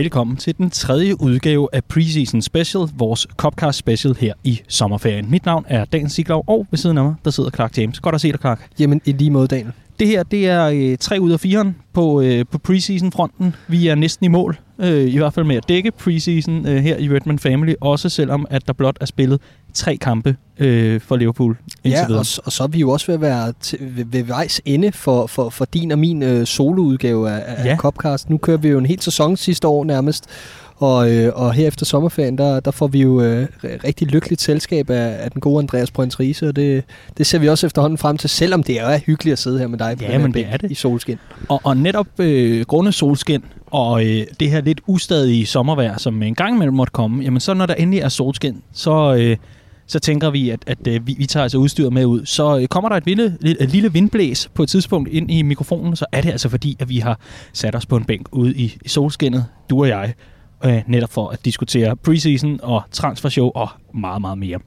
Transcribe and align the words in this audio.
velkommen 0.00 0.36
til 0.36 0.58
den 0.58 0.70
tredje 0.70 1.20
udgave 1.20 1.68
af 1.72 1.84
Preseason 1.84 2.42
Special, 2.42 2.88
vores 2.94 3.26
Copcast 3.36 3.78
Special 3.78 4.16
her 4.20 4.34
i 4.44 4.60
sommerferien. 4.68 5.30
Mit 5.30 5.46
navn 5.46 5.64
er 5.68 5.84
Dan 5.84 6.08
Siglov, 6.08 6.44
og 6.46 6.66
ved 6.70 6.78
siden 6.78 6.98
af 6.98 7.04
mig, 7.04 7.14
der 7.24 7.30
sidder 7.30 7.50
Clark 7.50 7.78
James. 7.78 8.00
Godt 8.00 8.14
at 8.14 8.20
se 8.20 8.32
dig, 8.32 8.40
Clark. 8.40 8.68
Jamen, 8.78 9.00
i 9.04 9.12
lige 9.12 9.30
måde, 9.30 9.48
Daniel. 9.48 9.72
Det 10.00 10.08
her, 10.08 10.22
det 10.22 10.46
er 10.46 10.64
øh, 10.74 10.96
tre 11.00 11.18
ud 11.20 11.30
af 11.32 11.40
fire 11.40 11.72
på, 11.92 12.20
øh, 12.20 12.44
på 12.52 12.58
preseason-fronten. 12.58 13.54
Vi 13.68 13.88
er 13.88 13.94
næsten 13.94 14.24
i 14.24 14.28
mål, 14.28 14.58
øh, 14.78 15.14
i 15.14 15.16
hvert 15.16 15.34
fald 15.34 15.46
med 15.46 15.56
at 15.56 15.68
dække 15.68 15.90
preseason 15.90 16.66
øh, 16.68 16.76
her 16.76 16.96
i 16.96 17.08
Redmond 17.08 17.38
Family, 17.38 17.72
også 17.80 18.08
selvom 18.08 18.46
at 18.50 18.66
der 18.66 18.72
blot 18.72 18.96
er 19.00 19.06
spillet 19.06 19.40
tre 19.74 19.96
kampe 19.96 20.36
øh, 20.58 21.00
for 21.00 21.16
Liverpool 21.16 21.56
Ja, 21.84 22.14
og, 22.18 22.26
s- 22.26 22.38
og 22.38 22.52
så 22.52 22.62
er 22.62 22.68
vi 22.68 22.78
jo 22.78 22.90
også 22.90 23.06
ved 23.06 23.14
at 23.14 23.20
være 23.20 23.52
til, 23.60 23.78
ved, 23.80 24.04
ved 24.04 24.22
vejs 24.22 24.60
ende 24.64 24.92
for, 24.92 25.26
for, 25.26 25.50
for 25.50 25.64
din 25.64 25.90
og 25.92 25.98
min 25.98 26.22
øh, 26.22 26.46
soloudgave 26.46 27.30
af, 27.30 27.44
af 27.56 27.64
ja. 27.66 27.76
Copcast. 27.76 28.30
Nu 28.30 28.36
kører 28.38 28.56
vi 28.56 28.68
jo 28.68 28.78
en 28.78 28.86
hel 28.86 29.00
sæson 29.00 29.36
sidste 29.36 29.68
år 29.68 29.84
nærmest, 29.84 30.24
og, 30.80 31.12
øh, 31.12 31.32
og 31.34 31.52
her 31.52 31.66
efter 31.66 31.86
sommerferien, 31.86 32.38
der, 32.38 32.60
der 32.60 32.70
får 32.70 32.86
vi 32.86 33.02
jo 33.02 33.22
øh, 33.22 33.46
rigtig 33.64 34.08
lykkeligt 34.08 34.40
selskab 34.40 34.90
af, 34.90 35.24
af 35.24 35.30
den 35.30 35.40
gode 35.40 35.58
Andreas 35.58 35.90
Brøns 35.90 36.20
Riese, 36.20 36.48
og 36.48 36.56
det, 36.56 36.84
det 37.18 37.26
ser 37.26 37.38
vi 37.38 37.48
også 37.48 37.66
efterhånden 37.66 37.98
frem 37.98 38.16
til, 38.16 38.30
selvom 38.30 38.62
det 38.62 38.80
er 38.80 38.98
hyggeligt 38.98 39.32
at 39.32 39.38
sidde 39.38 39.58
her 39.58 39.66
med 39.66 39.78
dig 39.78 39.98
på 39.98 40.04
Ja, 40.04 40.18
men 40.18 40.34
det 40.34 40.46
er 40.50 40.56
det. 40.56 40.70
i 40.70 40.74
solskin. 40.74 41.18
Og, 41.48 41.60
og 41.64 41.76
netop 41.76 42.06
øh, 42.18 42.64
grundet 42.64 42.94
solskin 42.94 43.42
og 43.66 44.06
øh, 44.06 44.26
det 44.40 44.50
her 44.50 44.60
lidt 44.60 44.80
ustadige 44.86 45.46
sommervejr, 45.46 45.98
som 45.98 46.22
en 46.22 46.34
gang 46.34 46.54
imellem 46.54 46.74
måtte 46.74 46.90
komme, 46.90 47.22
jamen 47.24 47.40
så 47.40 47.54
når 47.54 47.66
der 47.66 47.74
endelig 47.74 48.00
er 48.00 48.08
solskin, 48.08 48.62
så, 48.72 49.14
øh, 49.14 49.36
så 49.86 49.98
tænker 49.98 50.30
vi, 50.30 50.50
at, 50.50 50.60
at 50.66 50.86
øh, 50.88 51.06
vi, 51.06 51.14
vi 51.18 51.26
tager 51.26 51.42
altså 51.42 51.58
udstyret 51.58 51.92
med 51.92 52.04
ud. 52.04 52.26
Så 52.26 52.58
øh, 52.58 52.66
kommer 52.66 52.88
der 52.88 52.96
et 52.96 53.06
lille, 53.06 53.36
lille, 53.40 53.62
et 53.62 53.70
lille 53.70 53.92
vindblæs 53.92 54.50
på 54.54 54.62
et 54.62 54.68
tidspunkt 54.68 55.08
ind 55.08 55.30
i 55.30 55.42
mikrofonen, 55.42 55.96
så 55.96 56.06
er 56.12 56.20
det 56.20 56.30
altså 56.30 56.48
fordi, 56.48 56.76
at 56.80 56.88
vi 56.88 56.98
har 56.98 57.20
sat 57.52 57.74
os 57.74 57.86
på 57.86 57.96
en 57.96 58.04
bænk 58.04 58.28
ude 58.32 58.54
i, 58.54 58.76
i 58.84 58.88
solskinnet, 58.88 59.46
du 59.70 59.80
og 59.80 59.88
jeg, 59.88 60.14
øh, 60.64 60.82
netop 60.86 61.12
for 61.12 61.28
at 61.28 61.44
diskutere 61.44 61.96
preseason 61.96 62.60
og 62.62 62.82
transfershow 62.92 63.50
og 63.54 63.68
meget, 63.94 64.20
meget 64.20 64.38
mere. 64.38 64.58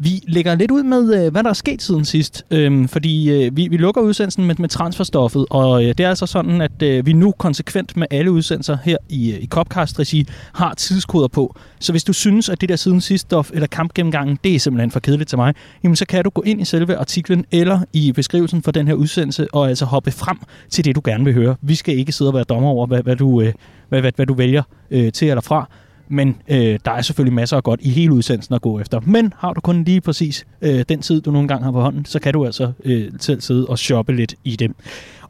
Vi 0.00 0.22
lægger 0.28 0.54
lidt 0.54 0.70
ud 0.70 0.82
med, 0.82 1.24
øh, 1.24 1.32
hvad 1.32 1.42
der 1.42 1.50
er 1.50 1.54
sket 1.54 1.82
siden 1.82 2.04
sidst, 2.04 2.44
øhm, 2.50 2.88
fordi 2.88 3.30
øh, 3.30 3.56
vi, 3.56 3.68
vi 3.68 3.76
lukker 3.76 4.00
udsendelsen 4.00 4.44
med, 4.44 4.54
med 4.58 4.68
transferstoffet, 4.68 5.46
og 5.50 5.84
øh, 5.84 5.88
det 5.88 6.00
er 6.00 6.08
altså 6.08 6.26
sådan, 6.26 6.60
at 6.60 6.82
øh, 6.82 7.06
vi 7.06 7.12
nu 7.12 7.32
konsekvent 7.38 7.96
med 7.96 8.06
alle 8.10 8.30
udsendelser 8.30 8.76
her 8.84 8.96
i, 9.08 9.32
øh, 9.32 9.42
i 9.42 9.46
Copcast-regi 9.46 10.26
har 10.54 10.74
tidskoder 10.74 11.28
på. 11.28 11.56
Så 11.80 11.92
hvis 11.92 12.04
du 12.04 12.12
synes, 12.12 12.48
at 12.48 12.60
det 12.60 12.68
der 12.68 12.76
siden 12.76 13.00
sidst 13.00 13.22
stof 13.22 13.50
eller 13.54 13.66
kampgennemgangen, 13.66 14.38
det 14.44 14.54
er 14.54 14.58
simpelthen 14.58 14.90
for 14.90 15.00
kedeligt 15.00 15.28
til 15.28 15.38
mig, 15.38 15.54
jamen 15.84 15.96
så 15.96 16.06
kan 16.06 16.24
du 16.24 16.30
gå 16.30 16.42
ind 16.42 16.60
i 16.60 16.64
selve 16.64 16.96
artiklen 16.96 17.44
eller 17.52 17.80
i 17.92 18.12
beskrivelsen 18.12 18.62
for 18.62 18.70
den 18.70 18.86
her 18.86 18.94
udsendelse 18.94 19.54
og 19.54 19.68
altså 19.68 19.84
hoppe 19.84 20.10
frem 20.10 20.38
til 20.70 20.84
det, 20.84 20.96
du 20.96 21.00
gerne 21.04 21.24
vil 21.24 21.34
høre. 21.34 21.56
Vi 21.62 21.74
skal 21.74 21.98
ikke 21.98 22.12
sidde 22.12 22.30
og 22.30 22.34
være 22.34 22.44
dommer 22.44 22.68
over, 22.68 22.86
hvad, 22.86 23.02
hvad, 23.02 23.16
du, 23.16 23.40
øh, 23.40 23.52
hvad, 23.88 24.00
hvad, 24.00 24.12
hvad 24.16 24.26
du 24.26 24.34
vælger 24.34 24.62
øh, 24.90 25.12
til 25.12 25.28
eller 25.28 25.40
fra. 25.40 25.68
Men 26.10 26.36
øh, 26.48 26.78
der 26.84 26.90
er 26.90 27.02
selvfølgelig 27.02 27.34
masser 27.34 27.56
af 27.56 27.62
godt 27.62 27.80
i 27.82 27.90
hele 27.90 28.12
udsendelsen 28.12 28.54
at 28.54 28.62
gå 28.62 28.80
efter. 28.80 29.00
Men 29.00 29.32
har 29.38 29.52
du 29.52 29.60
kun 29.60 29.84
lige 29.84 30.00
præcis 30.00 30.46
øh, 30.62 30.84
den 30.88 31.00
tid, 31.02 31.20
du 31.20 31.30
nogle 31.30 31.48
gange 31.48 31.64
har 31.64 31.72
på 31.72 31.80
hånden, 31.80 32.04
så 32.04 32.18
kan 32.18 32.32
du 32.32 32.44
altså 32.44 32.72
øh, 32.84 33.10
selv 33.20 33.40
sidde 33.40 33.66
og 33.66 33.78
shoppe 33.78 34.16
lidt 34.16 34.34
i 34.44 34.56
det. 34.56 34.70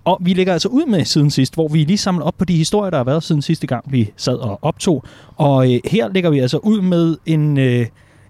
Og 0.05 0.19
vi 0.21 0.35
lægger 0.35 0.53
altså 0.53 0.69
ud 0.69 0.87
med 0.87 1.05
siden 1.05 1.31
sidst, 1.31 1.55
hvor 1.55 1.69
vi 1.69 1.85
lige 1.85 1.99
samler 1.99 2.25
op 2.25 2.35
på 2.39 2.45
de 2.45 2.57
historier, 2.57 2.91
der 2.91 2.97
har 2.97 3.05
været 3.05 3.23
siden 3.23 3.43
sidste 3.43 3.67
gang, 3.67 3.93
vi 3.93 4.11
sad 4.17 4.37
og 4.37 4.59
optog. 4.63 5.05
Og 5.37 5.75
øh, 5.75 5.81
her 5.85 6.09
lægger 6.09 6.31
vi 6.31 6.39
altså 6.39 6.59
ud 6.59 6.81
med 6.81 7.17
en, 7.27 7.59
øh, 7.59 7.87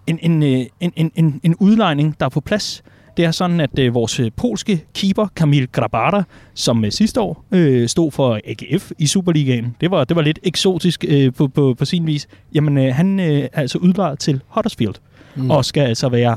en, 0.07 0.19
en, 0.23 0.43
øh, 0.43 0.67
en, 0.81 0.93
en, 0.97 1.13
en, 1.15 1.41
en 1.43 1.55
udlejning, 1.55 2.17
der 2.21 2.27
er 2.27 2.31
på 2.31 2.41
plads. 2.41 2.83
Det 3.19 3.27
er 3.27 3.31
sådan, 3.31 3.61
at 3.61 3.79
øh, 3.79 3.95
vores 3.95 4.21
øh, 4.21 4.31
polske 4.37 4.85
keeper, 4.95 5.27
Kamil 5.37 5.69
Grabara, 5.73 6.23
som 6.55 6.85
øh, 6.85 6.93
sidste 6.93 7.21
år 7.21 7.45
øh, 7.53 7.89
stod 7.89 8.11
for 8.11 8.41
AGF 8.45 8.91
i 8.99 9.07
Superligaen, 9.07 9.77
det 9.81 9.91
var, 9.91 10.05
det 10.05 10.17
var 10.17 10.23
lidt 10.23 10.39
eksotisk 10.43 11.05
øh, 11.09 11.35
på, 11.35 11.49
på, 11.49 11.75
på 11.79 11.85
sin 11.85 12.07
vis, 12.07 12.29
jamen 12.55 12.79
øh, 12.79 12.95
han 12.95 13.21
øh, 13.21 13.27
er 13.27 13.49
altså 13.53 13.79
udlejet 13.79 14.19
til 14.19 14.41
Huddersfield, 14.49 14.95
mm. 15.37 15.51
og 15.51 15.65
skal 15.65 15.81
altså 15.81 16.09
være 16.09 16.37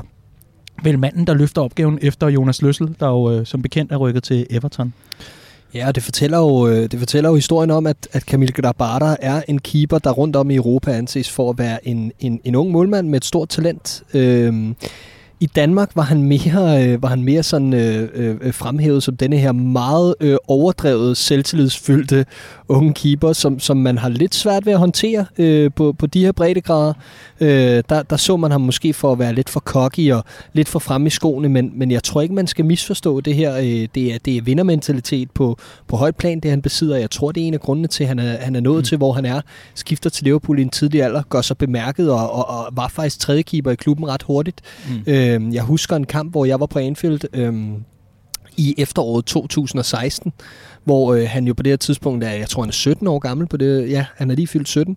vel 0.82 0.98
manden, 0.98 1.26
der 1.26 1.34
løfter 1.34 1.62
opgaven 1.62 1.98
efter 2.02 2.28
Jonas 2.28 2.62
Løssel, 2.62 2.96
der 3.00 3.08
jo 3.08 3.30
øh, 3.32 3.46
som 3.46 3.62
bekendt 3.62 3.92
er 3.92 3.96
rykket 3.96 4.22
til 4.22 4.46
Everton. 4.50 4.94
Ja, 5.74 5.88
og 5.88 5.94
det 5.94 6.02
fortæller 6.02 6.38
jo, 6.38 6.68
øh, 6.68 6.90
det 6.90 6.98
fortæller 6.98 7.30
jo 7.30 7.34
historien 7.34 7.70
om, 7.70 7.86
at, 7.86 8.08
at 8.12 8.26
Kamil 8.26 8.52
Grabara 8.52 9.16
er 9.20 9.42
en 9.48 9.58
keeper, 9.58 9.98
der 9.98 10.10
rundt 10.10 10.36
om 10.36 10.50
i 10.50 10.54
Europa 10.54 10.92
anses 10.92 11.30
for 11.30 11.50
at 11.50 11.58
være 11.58 11.88
en, 11.88 12.12
en, 12.20 12.40
en 12.44 12.54
ung 12.54 12.70
målmand 12.70 13.08
med 13.08 13.16
et 13.16 13.24
stort 13.24 13.48
talent. 13.48 14.02
Øhm, 14.14 14.76
I 15.42 15.46
Danmark 15.46 15.90
var 15.94 16.02
han 16.02 16.22
mere, 16.22 16.86
øh, 16.86 17.02
var 17.02 17.08
han 17.08 17.22
mere 17.22 17.42
sådan, 17.42 17.74
øh, 17.74 18.08
øh, 18.14 18.54
fremhævet 18.54 19.02
som 19.02 19.16
denne 19.16 19.36
her 19.36 19.52
meget 19.52 20.14
øh, 20.20 20.36
overdrevet, 20.48 21.16
selvtillidsfyldte 21.16 22.26
unge 22.68 22.94
keeper, 22.94 23.32
som, 23.32 23.60
som 23.60 23.76
man 23.76 23.98
har 23.98 24.08
lidt 24.08 24.34
svært 24.34 24.66
ved 24.66 24.72
at 24.72 24.78
håndtere 24.78 25.26
øh, 25.38 25.70
på, 25.76 25.94
på 25.98 26.06
de 26.06 26.24
her 26.24 26.32
breddegrader. 26.32 26.92
Øh, 27.40 27.82
der, 27.88 28.02
der 28.02 28.16
så 28.16 28.36
man 28.36 28.50
ham 28.50 28.60
måske 28.60 28.92
for 28.92 29.12
at 29.12 29.18
være 29.18 29.34
lidt 29.34 29.50
for 29.50 29.60
cocky 29.60 30.12
og 30.12 30.24
lidt 30.52 30.68
for 30.68 30.78
fremme 30.78 31.06
i 31.06 31.10
skoene, 31.10 31.48
men, 31.48 31.72
men 31.74 31.90
jeg 31.90 32.02
tror 32.02 32.20
ikke, 32.20 32.34
man 32.34 32.46
skal 32.46 32.64
misforstå 32.64 33.20
det 33.20 33.34
her. 33.34 33.56
Øh, 33.56 33.88
det, 33.94 34.14
er, 34.14 34.18
det 34.24 34.36
er 34.36 34.42
vindermentalitet 34.42 35.30
på, 35.30 35.58
på 35.88 35.96
højt 35.96 36.16
plan, 36.16 36.40
det 36.40 36.50
han 36.50 36.62
besidder. 36.62 36.96
Jeg 36.96 37.10
tror, 37.10 37.32
det 37.32 37.42
er 37.42 37.46
en 37.46 37.54
af 37.54 37.60
grundene 37.60 37.88
til, 37.88 38.04
at 38.04 38.08
han 38.08 38.18
er, 38.18 38.36
han 38.40 38.56
er 38.56 38.60
nået 38.60 38.78
mm. 38.78 38.84
til, 38.84 38.98
hvor 38.98 39.12
han 39.12 39.24
er. 39.24 39.40
Skifter 39.74 40.10
til 40.10 40.24
Liverpool 40.24 40.58
i 40.58 40.62
en 40.62 40.70
tidlig 40.70 41.02
alder, 41.02 41.22
gør 41.28 41.40
sig 41.40 41.58
bemærket 41.58 42.10
og, 42.10 42.32
og, 42.32 42.48
og 42.48 42.68
var 42.72 42.88
faktisk 42.88 43.18
tredje 43.18 43.42
keeper 43.42 43.70
i 43.70 43.74
klubben 43.74 44.08
ret 44.08 44.22
hurtigt. 44.22 44.60
Mm. 44.88 45.12
Øh, 45.12 45.31
Øhm, 45.32 45.52
jeg 45.52 45.62
husker 45.62 45.96
en 45.96 46.06
kamp, 46.06 46.30
hvor 46.30 46.44
jeg 46.44 46.60
var 46.60 46.66
på 46.66 46.78
Anfield 46.78 47.20
øh, 47.32 47.54
i 48.56 48.74
efteråret 48.78 49.24
2016, 49.24 50.32
hvor 50.84 51.14
øh, 51.14 51.28
han 51.28 51.46
jo 51.46 51.54
på 51.54 51.62
det 51.62 51.70
her 51.72 51.76
tidspunkt 51.76 52.24
er, 52.24 52.30
jeg 52.30 52.48
tror 52.48 52.62
han 52.62 52.68
er 52.68 52.72
17 52.72 53.06
år 53.06 53.18
gammel 53.18 53.46
på 53.46 53.56
det, 53.56 53.90
ja, 53.90 54.06
han 54.16 54.30
er 54.30 54.34
lige 54.34 54.46
fyldt 54.46 54.68
17, 54.68 54.96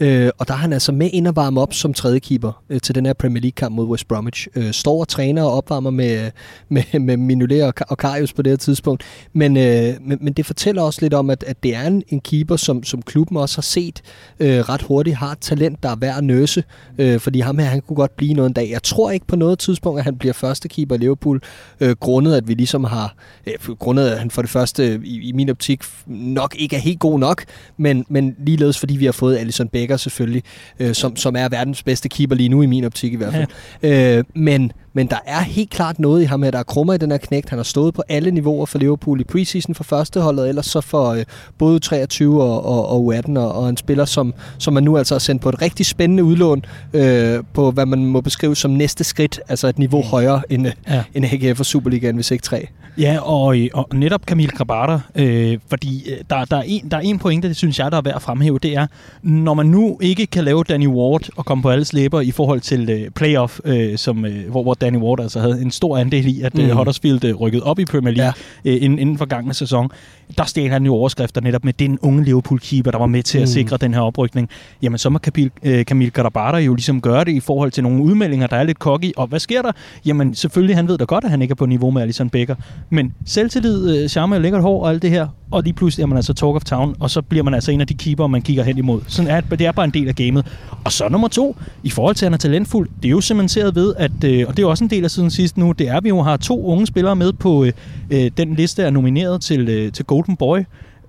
Øh, 0.00 0.30
og 0.38 0.48
der 0.48 0.54
er 0.54 0.58
han 0.58 0.72
altså 0.72 0.92
med 0.92 1.10
ind 1.12 1.26
og 1.26 1.36
varme 1.36 1.60
op 1.60 1.74
som 1.74 1.94
tredje 1.94 2.18
keeper 2.18 2.62
øh, 2.70 2.80
til 2.80 2.94
den 2.94 3.06
her 3.06 3.12
Premier 3.12 3.40
League-kamp 3.40 3.74
mod 3.74 3.86
West 3.86 4.08
Bromwich. 4.08 4.46
Øh, 4.56 4.72
står 4.72 5.00
og 5.00 5.08
træner 5.08 5.42
og 5.42 5.52
opvarmer 5.52 5.90
med, 5.90 6.30
med, 6.68 7.00
med 7.00 7.16
Minolet 7.16 7.64
og, 7.64 7.74
og 7.88 7.98
Karius 7.98 8.32
på 8.32 8.42
det 8.42 8.52
her 8.52 8.56
tidspunkt. 8.56 9.02
Men, 9.32 9.56
øh, 9.56 9.94
men, 10.00 10.18
men 10.20 10.32
det 10.32 10.46
fortæller 10.46 10.82
også 10.82 10.98
lidt 11.02 11.14
om, 11.14 11.30
at, 11.30 11.44
at 11.46 11.62
det 11.62 11.74
er 11.74 11.86
en, 11.86 12.02
en 12.08 12.20
keeper, 12.20 12.56
som, 12.56 12.84
som 12.84 13.02
klubben 13.02 13.36
også 13.36 13.56
har 13.56 13.62
set 13.62 14.02
øh, 14.40 14.60
ret 14.60 14.82
hurtigt, 14.82 15.16
har 15.16 15.32
et 15.32 15.38
talent, 15.38 15.82
der 15.82 15.88
er 15.88 15.96
værd 15.96 16.18
at 16.18 16.24
nøse. 16.24 16.64
Øh, 16.98 17.20
fordi 17.20 17.40
ham 17.40 17.58
her, 17.58 17.66
han 17.66 17.80
kunne 17.80 17.96
godt 17.96 18.16
blive 18.16 18.34
noget 18.34 18.48
en 18.48 18.54
dag. 18.54 18.70
Jeg 18.70 18.82
tror 18.82 19.10
ikke 19.10 19.26
på 19.26 19.36
noget 19.36 19.58
tidspunkt, 19.58 19.98
at 19.98 20.04
han 20.04 20.16
bliver 20.16 20.32
første 20.32 20.68
keeper 20.68 20.94
i 20.94 20.98
Liverpool, 20.98 21.40
øh, 21.80 21.96
grundet 22.00 22.36
at 22.36 22.48
vi 22.48 22.54
ligesom 22.54 22.84
har, 22.84 23.14
øh, 23.46 23.76
grundet 23.76 24.08
at 24.08 24.18
han 24.18 24.30
for 24.30 24.42
det 24.42 24.50
første 24.50 25.00
i, 25.04 25.28
i 25.28 25.32
min 25.32 25.50
optik 25.50 25.82
nok 26.06 26.56
ikke 26.58 26.76
er 26.76 26.80
helt 26.80 27.00
god 27.00 27.18
nok, 27.18 27.44
men, 27.76 28.04
men 28.08 28.36
ligeledes 28.38 28.78
fordi 28.78 28.96
vi 28.96 29.04
har 29.04 29.12
fået 29.12 29.36
Alisson 29.36 29.68
Becker 29.84 29.96
selvfølgelig, 29.96 30.42
øh, 30.80 30.94
som, 30.94 31.16
som 31.16 31.36
er 31.36 31.48
verdens 31.48 31.82
bedste 31.82 32.08
keeper 32.08 32.34
lige 32.34 32.48
nu 32.48 32.62
i 32.62 32.66
min 32.66 32.84
optik 32.84 33.12
i 33.12 33.16
hvert 33.16 33.32
fald. 33.32 33.46
Ja. 33.82 34.18
Øh, 34.18 34.24
men, 34.34 34.72
men 34.96 35.06
der 35.06 35.18
er 35.26 35.40
helt 35.40 35.70
klart 35.70 35.98
noget 35.98 36.22
i 36.22 36.24
ham 36.24 36.42
her, 36.42 36.50
der 36.50 36.58
er 36.58 36.62
krummer 36.62 36.94
i 36.94 36.98
den 36.98 37.10
her 37.10 37.18
knægt. 37.18 37.50
Han 37.50 37.58
har 37.58 37.64
stået 37.64 37.94
på 37.94 38.02
alle 38.08 38.30
niveauer 38.30 38.66
for 38.66 38.78
Liverpool 38.78 39.20
i 39.20 39.24
preseason 39.24 39.74
for 39.74 39.84
førsteholdet, 39.84 40.48
ellers 40.48 40.66
så 40.66 40.80
for 40.80 41.08
øh, 41.08 41.24
både 41.58 41.78
23 41.78 42.42
og, 42.42 42.64
og, 42.66 42.88
og 42.88 43.14
U18, 43.14 43.38
og, 43.38 43.52
og 43.52 43.68
en 43.68 43.76
spiller, 43.76 44.04
som, 44.04 44.34
som 44.58 44.74
man 44.74 44.82
nu 44.82 44.96
altså 44.96 45.14
har 45.14 45.18
sendt 45.18 45.42
på 45.42 45.48
et 45.48 45.62
rigtig 45.62 45.86
spændende 45.86 46.24
udlån 46.24 46.64
øh, 46.92 47.42
på, 47.52 47.70
hvad 47.70 47.86
man 47.86 48.06
må 48.06 48.20
beskrive 48.20 48.56
som 48.56 48.70
næste 48.70 49.04
skridt, 49.04 49.40
altså 49.48 49.68
et 49.68 49.78
niveau 49.78 50.02
højere 50.02 50.42
end, 50.50 50.66
ja. 50.88 51.02
end 51.14 51.24
AGF 51.24 51.60
og 51.60 51.66
Superligaen, 51.66 52.14
hvis 52.14 52.30
ikke 52.30 52.42
tre. 52.42 52.68
Ja, 52.98 53.18
og, 53.20 53.56
og 53.74 53.88
netop 53.94 54.22
Camille 54.24 54.50
Grabata, 54.56 54.98
øh, 55.14 55.58
fordi 55.68 56.10
der, 56.30 56.44
der, 56.44 56.56
er 56.56 56.62
en, 56.66 56.90
der 56.90 56.96
er 56.96 57.00
en 57.00 57.18
pointe, 57.18 57.48
det 57.48 57.56
synes 57.56 57.78
jeg, 57.78 57.90
der 57.90 57.98
er 57.98 58.02
værd 58.02 58.14
at 58.14 58.22
fremhæve, 58.22 58.58
det 58.58 58.76
er, 58.76 58.86
når 59.22 59.54
man 59.54 59.66
nu 59.66 59.98
ikke 60.00 60.26
kan 60.26 60.44
lave 60.44 60.64
Danny 60.64 60.86
Ward 60.86 61.28
og 61.36 61.44
komme 61.44 61.62
på 61.62 61.70
alles 61.70 61.92
læber 61.92 62.20
i 62.20 62.30
forhold 62.30 62.60
til 62.60 62.90
øh, 62.90 63.10
playoff, 63.10 63.60
øh, 63.64 63.98
som, 63.98 64.24
øh, 64.24 64.50
hvor, 64.50 64.62
hvor 64.62 64.74
Danny 64.84 64.98
Ward 64.98 65.20
altså 65.20 65.40
havde 65.40 65.62
en 65.62 65.70
stor 65.70 65.98
andel 65.98 66.26
i, 66.26 66.40
at 66.40 66.54
mm. 66.54 66.60
øh, 66.60 66.70
Huddersfield 66.70 67.24
øh, 67.24 67.34
rykkede 67.34 67.62
op 67.62 67.78
i 67.78 67.84
Premier 67.84 68.14
League 68.14 68.34
ja. 68.64 68.70
øh, 68.70 68.82
inden, 68.82 68.98
inden 68.98 69.18
for 69.18 69.24
gangen 69.24 69.54
sæson, 69.54 69.90
der 70.38 70.44
stjal 70.44 70.70
han 70.70 70.84
jo 70.84 70.94
overskrifter 70.94 71.40
netop 71.40 71.64
med 71.64 71.72
den 71.72 71.98
unge 72.02 72.24
Liverpool-keeper, 72.24 72.90
der 72.90 72.98
var 72.98 73.06
med 73.06 73.22
til 73.22 73.38
at 73.38 73.42
mm. 73.42 73.46
sikre 73.46 73.76
den 73.76 73.94
her 73.94 74.00
oprykning. 74.00 74.48
Jamen, 74.82 74.98
så 74.98 75.10
må 75.10 75.18
Camille, 75.18 75.50
øh, 75.62 75.84
Camille 75.84 76.10
Grabata 76.10 76.58
jo 76.58 76.74
ligesom 76.74 77.00
gøre 77.00 77.24
det 77.24 77.32
i 77.32 77.40
forhold 77.40 77.70
til 77.70 77.82
nogle 77.82 78.02
udmeldinger, 78.02 78.46
der 78.46 78.56
er 78.56 78.62
lidt 78.62 78.78
cocky. 78.78 79.12
Og 79.16 79.26
hvad 79.26 79.40
sker 79.40 79.62
der? 79.62 79.72
Jamen, 80.06 80.34
selvfølgelig, 80.34 80.76
han 80.76 80.88
ved 80.88 80.98
da 80.98 81.04
godt, 81.04 81.24
at 81.24 81.30
han 81.30 81.42
ikke 81.42 81.52
er 81.52 81.56
på 81.56 81.66
niveau 81.66 81.90
med 81.90 82.02
Alisson 82.02 82.30
Becker. 82.30 82.54
Men 82.90 83.12
selvtillid, 83.26 83.96
øh, 83.96 84.08
charme, 84.08 84.38
lækkert 84.38 84.62
hår 84.62 84.82
og 84.82 84.90
alt 84.90 85.02
det 85.02 85.10
her, 85.10 85.26
og 85.50 85.62
lige 85.62 85.72
pludselig 85.72 86.02
er 86.02 86.06
man 86.06 86.16
altså 86.16 86.34
talk 86.34 86.56
of 86.56 86.64
town, 86.64 86.96
og 87.00 87.10
så 87.10 87.22
bliver 87.22 87.42
man 87.44 87.54
altså 87.54 87.72
en 87.72 87.80
af 87.80 87.86
de 87.86 87.94
keeper, 87.94 88.26
man 88.26 88.42
kigger 88.42 88.62
hen 88.62 88.78
imod. 88.78 89.00
Sådan 89.08 89.30
er, 89.30 89.40
det 89.40 89.66
er 89.66 89.72
bare 89.72 89.84
en 89.84 89.90
del 89.90 90.08
af 90.08 90.14
gamet. 90.14 90.46
Og 90.84 90.92
så 90.92 91.08
nummer 91.08 91.28
to, 91.28 91.56
i 91.82 91.90
forhold 91.90 92.14
til, 92.14 92.24
at 92.24 92.26
han 92.26 92.34
er 92.34 92.38
talentfuld, 92.38 92.88
det 93.02 93.08
er 93.08 93.10
jo 93.10 93.20
cementeret 93.20 93.74
ved, 93.74 93.94
at, 93.98 94.24
øh, 94.24 94.44
og 94.48 94.56
det 94.56 94.62
er 94.62 94.66
også 94.74 94.84
en 94.84 94.90
del 94.90 95.04
af 95.04 95.10
siden 95.10 95.30
sidst 95.30 95.56
nu, 95.56 95.72
det 95.72 95.88
er, 95.88 95.96
at 95.96 96.04
vi 96.04 96.08
jo 96.08 96.22
har 96.22 96.36
to 96.36 96.66
unge 96.66 96.86
spillere 96.86 97.16
med 97.16 97.32
på 97.32 97.64
øh, 97.64 97.72
øh 98.10 98.30
den 98.36 98.54
liste, 98.54 98.82
der 98.82 98.88
er 98.88 98.92
nomineret 98.92 99.40
til, 99.40 99.68
øh, 99.68 99.92
til 99.92 100.04
Golden 100.04 100.36
Boy 100.36 100.58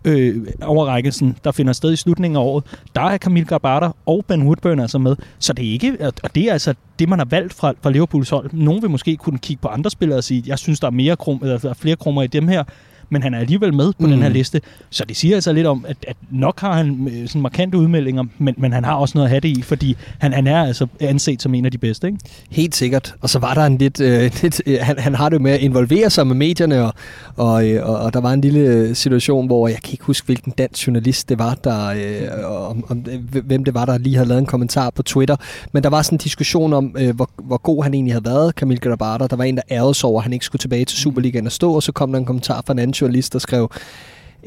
øh, 0.05 0.47
overrækkelsen, 0.61 1.37
der 1.43 1.51
finder 1.51 1.73
sted 1.73 1.93
i 1.93 1.95
slutningen 1.95 2.37
af 2.37 2.41
året, 2.41 2.63
der 2.95 3.01
er 3.01 3.17
Camille 3.17 3.47
Garbata 3.47 3.89
og 4.05 4.25
Ben 4.27 4.43
Woodburn 4.43 4.79
altså 4.79 4.97
med. 4.97 5.15
Så 5.39 5.53
det 5.53 5.67
er 5.67 5.71
ikke, 5.71 5.97
og 6.23 6.35
det 6.35 6.43
er 6.43 6.53
altså 6.53 6.73
det, 6.99 7.09
man 7.09 7.19
har 7.19 7.25
valgt 7.25 7.53
fra, 7.53 7.73
fra 7.81 7.89
Liverpools 7.89 8.29
hold. 8.29 8.49
Nogen 8.53 8.81
vil 8.81 8.89
måske 8.89 9.17
kunne 9.17 9.39
kigge 9.39 9.61
på 9.61 9.67
andre 9.67 9.89
spillere 9.89 10.17
og 10.17 10.23
sige, 10.23 10.43
jeg 10.47 10.59
synes, 10.59 10.79
der 10.79 10.87
er, 10.87 10.91
mere 10.91 11.15
krum, 11.15 11.39
eller 11.41 11.57
der 11.57 11.69
er 11.69 11.73
flere 11.73 11.95
krummer 11.95 12.23
i 12.23 12.27
dem 12.27 12.47
her 12.47 12.63
men 13.09 13.23
han 13.23 13.33
er 13.33 13.39
alligevel 13.39 13.73
med 13.73 13.93
på 13.99 14.05
mm. 14.05 14.09
den 14.09 14.21
her 14.21 14.29
liste. 14.29 14.61
Så 14.89 15.05
det 15.05 15.17
siger 15.17 15.35
altså 15.35 15.53
lidt 15.53 15.67
om, 15.67 15.85
at, 15.87 15.97
at 16.07 16.15
nok 16.31 16.59
har 16.59 16.73
han 16.73 17.09
øh, 17.11 17.27
sådan 17.27 17.41
markante 17.41 17.77
udmeldinger, 17.77 18.23
men, 18.37 18.55
men 18.57 18.73
han 18.73 18.83
har 18.83 18.93
også 18.93 19.17
noget 19.17 19.25
at 19.25 19.29
have 19.29 19.39
det 19.39 19.57
i, 19.57 19.61
fordi 19.61 19.97
han, 20.19 20.33
han 20.33 20.47
er 20.47 20.63
altså 20.63 20.87
anset 20.99 21.41
som 21.41 21.53
en 21.53 21.65
af 21.65 21.71
de 21.71 21.77
bedste. 21.77 22.07
Ikke? 22.07 22.19
Helt 22.49 22.75
sikkert. 22.75 23.15
Og 23.21 23.29
så 23.29 23.39
var 23.39 23.53
der 23.53 23.65
en 23.65 23.77
lidt... 23.77 24.01
Øh, 24.01 24.31
lidt 24.41 24.61
øh, 24.65 24.77
han, 24.81 24.99
han 24.99 25.15
har 25.15 25.29
det 25.29 25.41
med 25.41 25.51
at 25.51 25.59
involvere 25.59 26.09
sig 26.09 26.27
med 26.27 26.35
medierne, 26.35 26.83
og, 26.85 26.93
og, 27.35 27.69
øh, 27.69 27.89
og, 27.89 27.97
og 27.97 28.13
der 28.13 28.21
var 28.21 28.33
en 28.33 28.41
lille 28.41 28.95
situation, 28.95 29.47
hvor 29.47 29.67
jeg 29.67 29.77
kan 29.83 29.91
ikke 29.91 30.03
huske, 30.03 30.25
hvilken 30.25 30.53
dansk 30.57 30.87
journalist 30.87 31.29
det 31.29 31.39
var, 31.39 31.53
der, 31.63 31.87
øh, 31.87 32.69
om, 32.69 32.85
om, 32.89 33.05
hvem 33.43 33.63
det 33.63 33.73
var, 33.73 33.85
der 33.85 33.97
lige 33.97 34.15
havde 34.15 34.27
lavet 34.27 34.39
en 34.39 34.45
kommentar 34.45 34.89
på 34.89 35.03
Twitter. 35.03 35.35
Men 35.71 35.83
der 35.83 35.89
var 35.89 36.01
sådan 36.01 36.15
en 36.15 36.19
diskussion 36.19 36.73
om, 36.73 36.95
øh, 36.99 37.15
hvor, 37.15 37.29
hvor 37.43 37.57
god 37.57 37.83
han 37.83 37.93
egentlig 37.93 38.13
havde 38.13 38.25
været, 38.25 38.55
Kamil 38.55 38.79
Grabata. 38.79 39.27
Der 39.27 39.35
var 39.35 39.43
en, 39.43 39.55
der 39.55 39.61
ærede 39.71 39.93
sig 39.93 40.09
over, 40.09 40.19
at 40.19 40.23
han 40.23 40.33
ikke 40.33 40.45
skulle 40.45 40.59
tilbage 40.59 40.85
til 40.85 40.97
Superligaen 40.97 41.45
og 41.45 41.51
stå, 41.51 41.73
og 41.73 41.83
så 41.83 41.91
kom 41.91 42.11
der 42.11 42.19
en 42.19 42.25
kommentar 42.25 42.63
fra 42.65 42.73
en 42.73 42.79
anden 42.79 42.93
journalist, 43.01 43.33
der 43.33 43.39
skrev, 43.39 43.67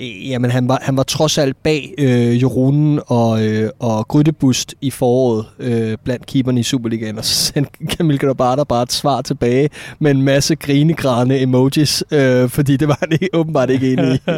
Jamen, 0.00 0.50
han 0.50 0.68
var, 0.68 0.78
han 0.82 0.96
var 0.96 1.02
trods 1.02 1.38
alt 1.38 1.56
bag 1.62 1.94
øh, 1.98 2.42
Jeroen 2.42 3.00
og, 3.06 3.46
øh, 3.46 3.70
og 3.78 4.08
Grydebust 4.08 4.74
i 4.80 4.90
foråret 4.90 5.46
øh, 5.58 5.96
blandt 6.04 6.26
keeperne 6.26 6.60
i 6.60 6.62
Superligaen, 6.62 7.18
og 7.18 7.24
så 7.24 7.34
sendte 7.34 7.70
Kamil 7.96 8.18
Grabata 8.18 8.64
bare 8.64 8.82
et 8.82 8.92
svar 8.92 9.22
tilbage 9.22 9.70
med 9.98 10.10
en 10.10 10.22
masse 10.22 10.54
grinegræne 10.54 11.40
emojis, 11.40 12.04
øh, 12.10 12.48
fordi 12.48 12.76
det 12.76 12.88
var 12.88 12.96
han 13.00 13.12
ikke, 13.12 13.28
åbenbart 13.32 13.70
ikke 13.70 13.92
enig 13.92 14.14
i. 14.14 14.20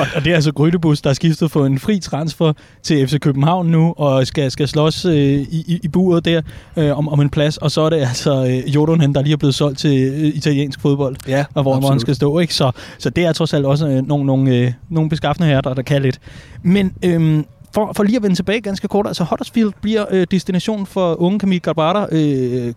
og, 0.00 0.06
og 0.16 0.24
det 0.24 0.30
er 0.30 0.34
altså 0.34 0.52
Grydebust, 0.52 1.04
der 1.04 1.10
er 1.10 1.14
skiftet 1.14 1.50
for 1.50 1.66
en 1.66 1.78
fri 1.78 1.98
transfer 1.98 2.52
til 2.82 3.08
FC 3.08 3.18
København 3.18 3.66
nu, 3.66 3.94
og 3.96 4.26
skal, 4.26 4.50
skal 4.50 4.68
slås 4.68 5.04
øh, 5.04 5.14
i, 5.14 5.64
i, 5.66 5.80
i 5.82 5.88
buret 5.88 6.24
der 6.24 6.42
øh, 6.76 6.98
om, 6.98 7.08
om 7.08 7.20
en 7.20 7.30
plads, 7.30 7.56
og 7.56 7.70
så 7.70 7.80
er 7.80 7.90
det 7.90 7.96
altså 7.96 8.46
øh, 8.46 8.74
Jordan, 8.74 9.14
der 9.14 9.22
lige 9.22 9.32
er 9.32 9.36
blevet 9.36 9.54
solgt 9.54 9.78
til 9.78 10.12
øh, 10.12 10.24
italiensk 10.24 10.80
fodbold, 10.80 11.16
ja, 11.28 11.44
og 11.54 11.62
hvor, 11.62 11.80
hvor 11.80 11.88
han 11.88 12.00
skal 12.00 12.14
stå. 12.14 12.38
ikke 12.38 12.54
Så, 12.54 12.70
så 12.98 13.10
det 13.10 13.24
er 13.24 13.32
trods 13.32 13.54
alt 13.54 13.66
også 13.66 13.88
øh, 13.88 14.06
nogle, 14.06 14.26
nogle 14.26 14.56
øh, 14.56 14.72
nogle 14.88 15.10
beskaffende 15.10 15.48
her, 15.48 15.60
der, 15.60 15.82
kan 15.82 16.02
lidt. 16.02 16.20
Men 16.62 16.92
øhm, 17.04 17.44
for, 17.74 17.92
for 17.96 18.02
lige 18.02 18.16
at 18.16 18.22
vende 18.22 18.36
tilbage 18.36 18.60
ganske 18.60 18.88
kort, 18.88 19.06
altså 19.06 19.24
Huddersfield 19.24 19.72
bliver 19.80 20.04
øh, 20.10 20.26
destination 20.30 20.86
for 20.86 21.20
unge 21.20 21.38
Kamil 21.38 21.60
Garbata. 21.60 22.16
Øh, 22.16 22.74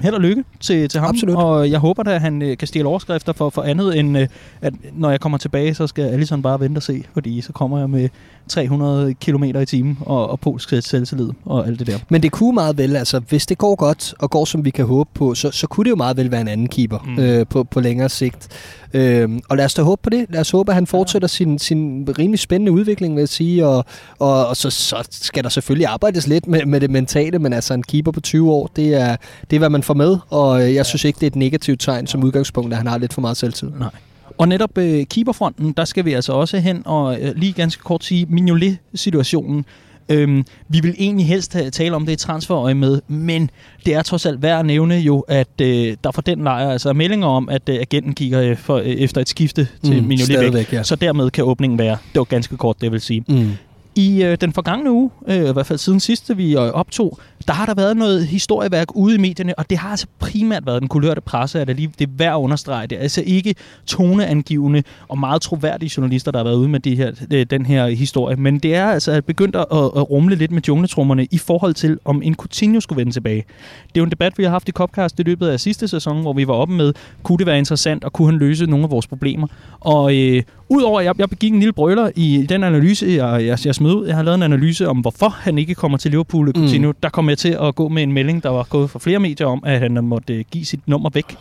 held 0.00 0.14
og 0.14 0.20
lykke 0.20 0.44
til, 0.60 0.88
til 0.88 1.00
ham, 1.00 1.08
Absolut. 1.08 1.36
og 1.36 1.70
jeg 1.70 1.78
håber 1.78 2.02
da, 2.02 2.14
at 2.14 2.20
han 2.20 2.42
øh, 2.42 2.56
kan 2.56 2.68
stjæle 2.68 2.88
overskrifter 2.88 3.32
for, 3.32 3.50
for 3.50 3.62
andet 3.62 3.98
end, 3.98 4.18
øh, 4.18 4.28
at 4.60 4.74
når 4.92 5.10
jeg 5.10 5.20
kommer 5.20 5.38
tilbage, 5.38 5.74
så 5.74 5.86
skal 5.86 6.04
Allison 6.04 6.42
bare 6.42 6.60
vente 6.60 6.78
og 6.78 6.82
se, 6.82 7.04
fordi 7.12 7.40
så 7.40 7.52
kommer 7.52 7.78
jeg 7.78 7.90
med 7.90 8.08
300 8.48 9.14
km 9.14 9.44
i 9.44 9.66
timen 9.66 9.98
og, 10.00 10.30
og 10.30 10.40
polsk 10.40 10.68
selvtillid 10.80 11.30
og 11.44 11.66
alt 11.66 11.78
det 11.78 11.86
der. 11.86 11.98
Men 12.08 12.22
det 12.22 12.32
kunne 12.32 12.54
meget 12.54 12.78
vel, 12.78 12.96
altså 12.96 13.20
hvis 13.28 13.46
det 13.46 13.58
går 13.58 13.74
godt 13.74 14.14
og 14.18 14.30
går 14.30 14.44
som 14.44 14.64
vi 14.64 14.70
kan 14.70 14.86
håbe 14.86 15.10
på, 15.14 15.34
så, 15.34 15.50
så 15.50 15.66
kunne 15.66 15.84
det 15.84 15.90
jo 15.90 15.96
meget 15.96 16.16
vel 16.16 16.30
være 16.30 16.40
en 16.40 16.48
anden 16.48 16.68
keeper 16.68 16.98
mm. 16.98 17.18
øh, 17.18 17.46
på, 17.46 17.64
på 17.64 17.80
længere 17.80 18.08
sigt. 18.08 18.48
Øh, 18.94 19.28
og 19.48 19.56
lad 19.56 19.64
os 19.64 19.74
da 19.74 19.82
håbe 19.82 20.02
på 20.02 20.10
det. 20.10 20.26
Lad 20.28 20.40
os 20.40 20.50
håbe, 20.50 20.72
at 20.72 20.74
han 20.74 20.86
fortsætter 20.86 21.28
ja. 21.28 21.28
sin, 21.28 21.58
sin 21.58 22.08
rimelig 22.18 22.38
spændende 22.38 22.72
udvikling, 22.72 23.14
vil 23.14 23.20
jeg 23.20 23.28
sige. 23.28 23.66
Og, 23.66 23.84
og, 24.18 24.46
og 24.46 24.56
så, 24.56 24.70
så 24.70 25.08
skal 25.10 25.44
der 25.44 25.50
selvfølgelig 25.50 25.86
arbejdes 25.86 26.26
lidt 26.26 26.46
med, 26.46 26.66
med 26.66 26.80
det 26.80 26.90
mentale, 26.90 27.38
men 27.38 27.52
altså 27.52 27.74
en 27.74 27.82
keeper 27.82 28.10
på 28.10 28.20
20 28.20 28.52
år, 28.52 28.70
det 28.76 28.94
er, 28.94 29.16
det 29.50 29.56
er 29.56 29.58
hvad 29.58 29.70
man 29.70 29.82
får 29.82 29.94
med. 29.94 30.18
Og 30.30 30.60
jeg 30.60 30.72
ja. 30.72 30.82
synes 30.82 31.04
ikke, 31.04 31.16
det 31.16 31.22
er 31.22 31.30
et 31.30 31.36
negativt 31.36 31.80
tegn 31.80 32.06
som 32.06 32.24
udgangspunkt, 32.24 32.72
at 32.72 32.78
han 32.78 32.86
har 32.86 32.98
lidt 32.98 33.12
for 33.12 33.20
meget 33.20 33.36
selvtid. 33.36 33.70
Nej. 33.78 33.90
Og 34.38 34.48
netop 34.48 34.78
øh, 34.78 35.06
keeperfronten, 35.06 35.72
der 35.72 35.84
skal 35.84 36.04
vi 36.04 36.12
altså 36.12 36.32
også 36.32 36.58
hen 36.58 36.82
og 36.84 37.20
øh, 37.20 37.36
lige 37.36 37.52
ganske 37.52 37.82
kort 37.82 38.04
sige 38.04 38.26
Mignolet-situationen. 38.28 39.64
Øhm, 40.08 40.44
vi 40.68 40.80
vil 40.80 40.94
egentlig 40.98 41.26
helst 41.26 41.56
tale 41.72 41.96
om 41.96 42.06
det 42.06 42.12
i 42.12 42.16
transferøje 42.16 42.74
med, 42.74 43.00
men 43.08 43.50
det 43.86 43.94
er 43.94 44.02
trods 44.02 44.26
alt 44.26 44.42
værd 44.42 44.58
at 44.58 44.66
nævne 44.66 44.94
jo, 44.94 45.20
at 45.20 45.60
øh, 45.62 45.96
der 46.04 46.10
for 46.10 46.22
den 46.22 46.44
lejr 46.44 46.70
altså 46.70 46.88
er 46.88 46.92
meldinger 46.92 47.26
om, 47.26 47.48
at 47.48 47.68
øh, 47.68 47.74
agenten 47.80 48.14
kigger 48.14 48.42
øh, 48.42 48.56
for, 48.56 48.76
øh, 48.76 48.84
efter 48.84 49.20
et 49.20 49.28
skifte 49.28 49.68
til 49.84 50.02
mm, 50.02 50.08
Mignolet 50.08 50.54
væk. 50.54 50.72
Ja. 50.72 50.82
Så 50.82 50.96
dermed 50.96 51.30
kan 51.30 51.44
åbningen 51.44 51.78
være, 51.78 51.96
det 52.12 52.18
var 52.18 52.24
ganske 52.24 52.56
kort, 52.56 52.80
det 52.80 52.92
vil 52.92 53.00
sige. 53.00 53.24
Mm. 53.28 53.50
I 53.96 54.22
øh, 54.22 54.36
den 54.40 54.52
forgangne 54.52 54.92
uge, 54.92 55.10
øh, 55.28 55.48
i 55.48 55.52
hvert 55.52 55.66
fald 55.66 55.78
siden 55.78 56.00
sidste 56.00 56.36
vi 56.36 56.52
øh, 56.52 56.60
optog, 56.60 57.18
der 57.46 57.52
har 57.52 57.66
der 57.66 57.74
været 57.74 57.96
noget 57.96 58.26
historieværk 58.26 58.96
ude 58.96 59.14
i 59.14 59.18
medierne, 59.18 59.58
og 59.58 59.70
det 59.70 59.78
har 59.78 59.90
altså 59.90 60.06
primært 60.18 60.66
været 60.66 60.80
den 60.80 60.88
kulørte 60.88 61.20
presse, 61.20 61.60
at 61.60 61.68
det, 61.68 61.76
lige, 61.76 61.92
det 61.98 62.06
er 62.06 62.10
værd 62.16 62.32
at 62.32 62.38
understrege. 62.38 62.86
Det 62.86 62.98
er 62.98 63.02
altså 63.02 63.22
ikke 63.26 63.54
toneangivende 63.86 64.82
og 65.08 65.18
meget 65.18 65.42
troværdige 65.42 65.92
journalister, 65.96 66.30
der 66.30 66.38
har 66.38 66.44
været 66.44 66.56
ude 66.56 66.68
med 66.68 66.80
de 66.80 66.96
her, 66.96 67.12
øh, 67.30 67.46
den 67.50 67.66
her 67.66 67.86
historie, 67.86 68.36
men 68.36 68.58
det 68.58 68.74
er 68.74 68.86
altså 68.86 69.22
begyndt 69.26 69.56
at, 69.56 69.66
at 69.70 70.10
rumle 70.10 70.36
lidt 70.36 70.50
med 70.50 70.62
jungletrummerne 70.68 71.26
i 71.30 71.38
forhold 71.38 71.74
til, 71.74 71.98
om 72.04 72.22
en 72.22 72.34
Coutinho 72.34 72.80
skulle 72.80 72.96
vende 72.96 73.12
tilbage. 73.12 73.44
Det 73.88 73.96
er 73.96 74.00
jo 74.00 74.04
en 74.04 74.10
debat, 74.10 74.38
vi 74.38 74.44
har 74.44 74.50
haft 74.50 74.68
i 74.68 74.72
Copcast 74.72 75.20
i 75.20 75.22
løbet 75.22 75.48
af 75.48 75.60
sidste 75.60 75.88
sæson, 75.88 76.20
hvor 76.20 76.32
vi 76.32 76.48
var 76.48 76.54
oppe 76.54 76.74
med, 76.74 76.92
kunne 77.22 77.38
det 77.38 77.46
være 77.46 77.58
interessant, 77.58 78.04
og 78.04 78.12
kunne 78.12 78.28
han 78.30 78.38
løse 78.38 78.66
nogle 78.66 78.84
af 78.84 78.90
vores 78.90 79.06
problemer? 79.06 79.46
Og 79.80 80.16
øh, 80.16 80.42
Udover 80.68 81.00
at 81.00 81.06
jeg, 81.06 81.14
jeg 81.18 81.30
begik 81.30 81.52
en 81.52 81.58
lille 81.58 81.72
brøler 81.72 82.10
i 82.16 82.46
den 82.48 82.64
analyse, 82.64 83.06
jeg, 83.06 83.46
jeg, 83.46 83.58
jeg 83.66 83.74
smed 83.74 83.92
ud. 83.92 84.06
Jeg 84.06 84.16
har 84.16 84.22
lavet 84.22 84.34
en 84.34 84.42
analyse 84.42 84.88
om, 84.88 84.98
hvorfor 84.98 85.28
han 85.28 85.58
ikke 85.58 85.74
kommer 85.74 85.98
til 85.98 86.10
Liverpool 86.10 86.52
Coutinho. 86.52 86.90
Mm. 86.90 86.96
Der 87.02 87.08
kom 87.08 87.28
jeg 87.28 87.38
til 87.38 87.56
at 87.60 87.74
gå 87.74 87.88
med 87.88 88.02
en 88.02 88.12
melding, 88.12 88.42
der 88.42 88.48
var 88.48 88.66
gået 88.70 88.90
fra 88.90 88.98
flere 88.98 89.18
medier 89.18 89.46
om, 89.46 89.62
at 89.66 89.80
han 89.80 90.04
måtte 90.04 90.42
give 90.42 90.64
sit 90.64 90.88
nummer 90.88 91.10
væk 91.14 91.36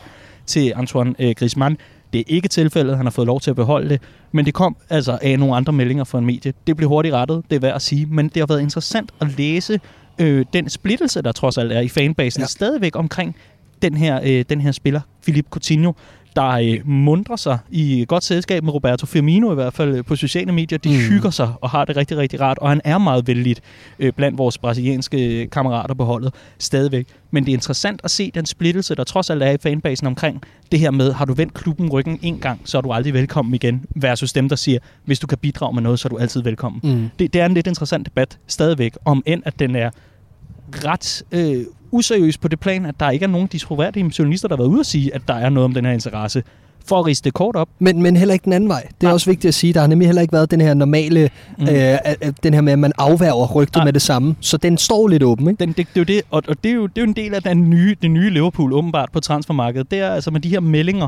til 0.46 0.74
Antoine 0.75 1.16
øh, 1.20 1.36
Griezmann. 1.38 1.78
Det 2.14 2.20
er 2.20 2.24
ikke 2.28 2.48
tilfældet, 2.48 2.98
han 2.98 3.06
har 3.06 3.12
fået 3.12 3.28
lov 3.28 3.40
til 3.40 3.50
at 3.50 3.56
beholde 3.56 3.90
det, 3.90 4.02
men 4.31 4.46
det 4.46 4.54
kom 4.54 4.75
altså 4.90 5.18
af 5.22 5.40
nogle 5.40 5.56
andre 5.56 5.74
meldinger 5.74 6.04
fra 6.04 6.20
en 6.20 6.25
medie. 6.25 6.54
Det 6.68 6.78
blev 6.78 6.90
hurtigt 6.90 7.16
rettet, 7.16 7.44
det 7.50 7.56
er 7.56 7.60
værd 7.60 7.75
at 7.75 7.81
sige, 7.81 8.06
men 8.06 8.28
det 8.28 8.38
har 8.38 8.46
været 8.46 8.62
interessant 8.62 9.12
at 9.22 9.38
læse 9.38 9.80
øh, 10.20 10.46
den 10.54 10.70
splittelse, 10.70 11.22
der 11.22 11.31
trods 11.31 11.58
alt 11.58 11.72
er 11.72 11.80
i 11.80 11.88
fanbasen, 11.88 12.42
ja. 12.42 12.48
stadigvæk 12.48 12.96
omkring 12.96 13.36
den 13.81 13.98
her, 13.98 14.20
øh, 14.24 14.46
den 14.50 14.62
her 14.62 14.72
spiller, 14.72 15.02
Philippe 15.24 15.50
Coutinho 15.50 15.94
der 16.35 16.50
øh, 16.50 16.88
mundrer 16.89 17.35
sig 17.35 17.57
i 17.71 18.06
godt 18.07 18.24
selskab 18.24 18.63
med 18.63 18.74
Roberto 18.74 19.06
Firmino 19.06 19.51
i 19.51 19.56
hvert 19.56 19.74
fald 19.74 19.95
øh, 19.95 20.06
på 20.06 20.15
sociale 20.15 20.51
medier. 20.51 20.77
De 20.77 20.89
mm. 20.89 20.95
hygger 20.95 21.30
sig 21.30 21.53
og 21.62 21.69
har 21.69 21.85
det 21.85 21.97
rigtig, 21.97 22.18
rigtig 22.18 22.41
rart, 22.41 22.57
og 22.57 22.69
han 22.69 22.81
er 22.83 22.97
meget 22.97 23.27
vældigt 23.27 23.62
øh, 24.00 24.13
blandt 24.13 24.38
vores 24.38 24.57
brasilianske 24.57 25.47
kammerater 25.47 25.94
på 25.94 26.03
holdet 26.03 26.33
stadigvæk. 26.57 27.07
Men 27.31 27.45
det 27.45 27.51
er 27.51 27.56
interessant 27.56 28.01
at 28.03 28.12
se 28.12 28.31
den 28.31 28.45
splittelse, 28.45 28.95
der 28.95 29.03
trods 29.03 29.30
alt 29.30 29.44
er 29.44 29.51
i 29.51 29.57
fanbasen 29.57 30.07
omkring 30.07 30.44
det 30.71 30.80
her 30.80 30.91
med, 30.91 31.12
har 31.12 31.25
du 31.25 31.33
vendt 31.33 31.53
klubben 31.53 31.89
ryggen 31.89 32.19
en 32.21 32.39
gang, 32.39 32.62
så 32.65 32.77
er 32.77 32.81
du 32.81 32.91
aldrig 32.91 33.13
velkommen 33.13 33.53
igen, 33.53 33.86
versus 33.95 34.33
dem, 34.33 34.50
der 34.50 34.56
siger, 34.56 34.79
hvis 35.06 35.19
du 35.19 35.27
kan 35.27 35.38
bidrage 35.38 35.74
med 35.74 35.81
noget, 35.81 36.00
så 36.00 36.07
er 36.07 36.09
du 36.09 36.18
altid 36.18 36.41
velkommen. 36.41 36.81
Mm. 36.83 37.09
Det, 37.19 37.33
det 37.33 37.41
er 37.41 37.45
en 37.45 37.53
lidt 37.53 37.68
interessant 37.68 38.06
debat 38.06 38.38
stadigvæk, 38.47 38.97
om 39.06 39.24
end 39.25 39.41
at 39.46 39.60
den 39.60 39.75
er 39.75 39.89
ret 40.74 41.24
øh, 41.31 41.65
useriøs 41.93 42.38
på 42.38 42.47
det 42.47 42.59
plan, 42.59 42.85
at 42.85 42.95
der 43.00 43.09
ikke 43.09 43.23
er 43.23 43.29
nogen 43.29 43.47
disproverdige 43.47 44.12
journalister, 44.19 44.47
der 44.47 44.55
har 44.55 44.63
været 44.63 44.69
ude 44.69 44.79
og 44.79 44.85
sige, 44.85 45.15
at 45.15 45.21
der 45.27 45.33
er 45.33 45.50
noget 45.50 45.65
om 45.65 45.73
den 45.73 45.85
her 45.85 45.91
interesse 45.91 46.43
for 46.85 47.00
at 47.00 47.05
riste 47.05 47.23
det 47.23 47.33
kort 47.33 47.55
op. 47.55 47.69
Men, 47.79 48.01
men 48.01 48.17
heller 48.17 48.33
ikke 48.33 48.45
den 48.45 48.53
anden 48.53 48.69
vej. 48.69 48.81
Det 49.01 49.03
er 49.03 49.07
ja. 49.07 49.13
også 49.13 49.29
vigtigt 49.29 49.50
at 49.50 49.53
sige. 49.53 49.73
Der 49.73 49.79
har 49.79 49.88
nemlig 49.88 50.07
heller 50.07 50.21
ikke 50.21 50.33
været 50.33 50.51
den 50.51 50.62
her 50.62 50.73
normale, 50.73 51.29
mm. 51.57 51.67
øh, 51.67 51.97
den 52.43 52.53
her 52.53 52.62
med, 52.62 52.73
at 52.73 52.79
man 52.79 52.91
afværger 52.97 53.53
rygtet 53.55 53.79
ja. 53.79 53.83
med 53.83 53.93
det 53.93 54.01
samme. 54.01 54.35
Så 54.39 54.57
den 54.57 54.77
står 54.77 55.07
lidt 55.07 55.23
åben, 55.23 55.47
ikke? 55.47 55.59
Den, 55.59 55.69
det, 55.69 55.77
det, 55.77 55.85
er 55.95 56.00
jo 56.00 56.03
det, 56.03 56.21
og, 56.31 56.43
og 56.47 56.55
det, 56.63 56.71
er 56.71 56.75
jo, 56.75 56.88
det 56.88 56.97
er 56.97 57.01
jo 57.01 57.07
en 57.07 57.15
del 57.15 57.33
af 57.33 57.43
den 57.43 57.69
nye, 57.69 57.95
det 58.01 58.12
nye 58.12 58.29
Liverpool 58.29 58.73
åbenbart 58.73 59.09
på 59.12 59.19
transfermarkedet. 59.19 59.91
Det 59.91 60.00
er 60.00 60.09
altså 60.09 60.31
med 60.31 60.39
de 60.39 60.50
her 60.50 60.59
meldinger, 60.59 61.07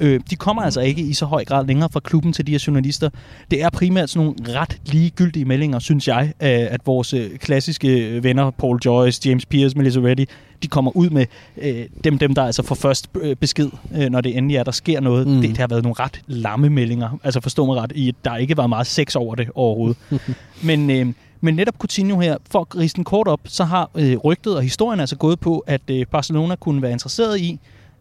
øh, 0.00 0.20
de 0.30 0.36
kommer 0.36 0.62
altså 0.62 0.80
ikke 0.80 1.02
i 1.02 1.12
så 1.12 1.26
høj 1.26 1.44
grad 1.44 1.66
længere 1.66 1.88
fra 1.92 2.00
klubben 2.00 2.32
til 2.32 2.46
de 2.46 2.52
her 2.52 2.64
journalister. 2.66 3.10
Det 3.50 3.62
er 3.62 3.70
primært 3.70 4.10
sådan 4.10 4.26
nogle 4.26 4.60
ret 4.60 4.78
ligegyldige 4.86 5.44
meldinger, 5.44 5.78
synes 5.78 6.08
jeg, 6.08 6.32
at 6.40 6.80
vores 6.86 7.14
øh, 7.14 7.38
klassiske 7.38 8.22
venner, 8.22 8.50
Paul 8.50 8.78
Joyce, 8.84 9.28
James 9.28 9.46
Pierce, 9.46 9.78
Melissa 9.78 10.00
Reddy, 10.00 10.26
de 10.62 10.68
kommer 10.68 10.96
ud 10.96 11.10
med 11.10 11.26
øh, 11.56 11.86
dem, 12.04 12.18
dem, 12.18 12.34
der 12.34 12.44
altså 12.44 12.62
får 12.62 12.74
først 12.74 13.08
øh, 13.20 13.36
besked, 13.36 13.70
øh, 13.94 14.10
når 14.10 14.20
det 14.20 14.36
endelig 14.36 14.56
er, 14.56 14.62
der 14.64 14.72
sker 14.72 15.00
noget. 15.00 15.26
Mm. 15.26 15.40
Det, 15.40 15.50
det 15.50 15.58
har 15.58 15.66
været 15.66 15.82
nogle 15.82 15.94
ret 16.00 16.20
lamme 16.26 16.70
meldinger. 16.70 17.18
Altså 17.24 17.40
forstå 17.40 17.66
mig 17.66 17.76
ret, 17.76 17.92
i, 17.94 18.14
der 18.24 18.36
ikke 18.36 18.56
var 18.56 18.66
meget 18.66 18.86
sex 18.86 19.16
over 19.16 19.34
det 19.34 19.48
overhovedet. 19.54 19.96
Men... 20.62 20.90
Øh, 20.90 21.06
men 21.42 21.54
netop 21.54 21.74
Coutinho 21.78 22.20
her, 22.20 22.36
for 22.50 22.60
at 22.60 22.76
riste 22.76 22.96
den 22.96 23.04
kort 23.04 23.28
op, 23.28 23.40
så 23.44 23.64
har 23.64 23.90
øh, 23.94 24.16
rygtet 24.16 24.56
og 24.56 24.62
historien 24.62 25.00
altså 25.00 25.16
gået 25.16 25.40
på, 25.40 25.58
at 25.58 25.80
øh, 25.90 26.06
Barcelona 26.06 26.56
kunne 26.56 26.82
være 26.82 26.92
interesseret 26.92 27.40
i 27.40 27.60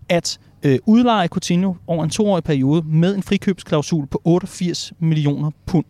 at 0.10 0.40
øh, 0.64 0.80
udleje 0.86 1.28
Coutinho 1.28 1.76
over 1.88 2.04
en 2.04 2.10
toårig 2.10 2.44
periode 2.44 2.84
med 2.88 3.16
en 3.16 3.24
frikøbsklausul 3.24 4.08
på 4.08 4.22
88 4.24 4.94
millioner 5.00 5.52
pund. 5.66 5.86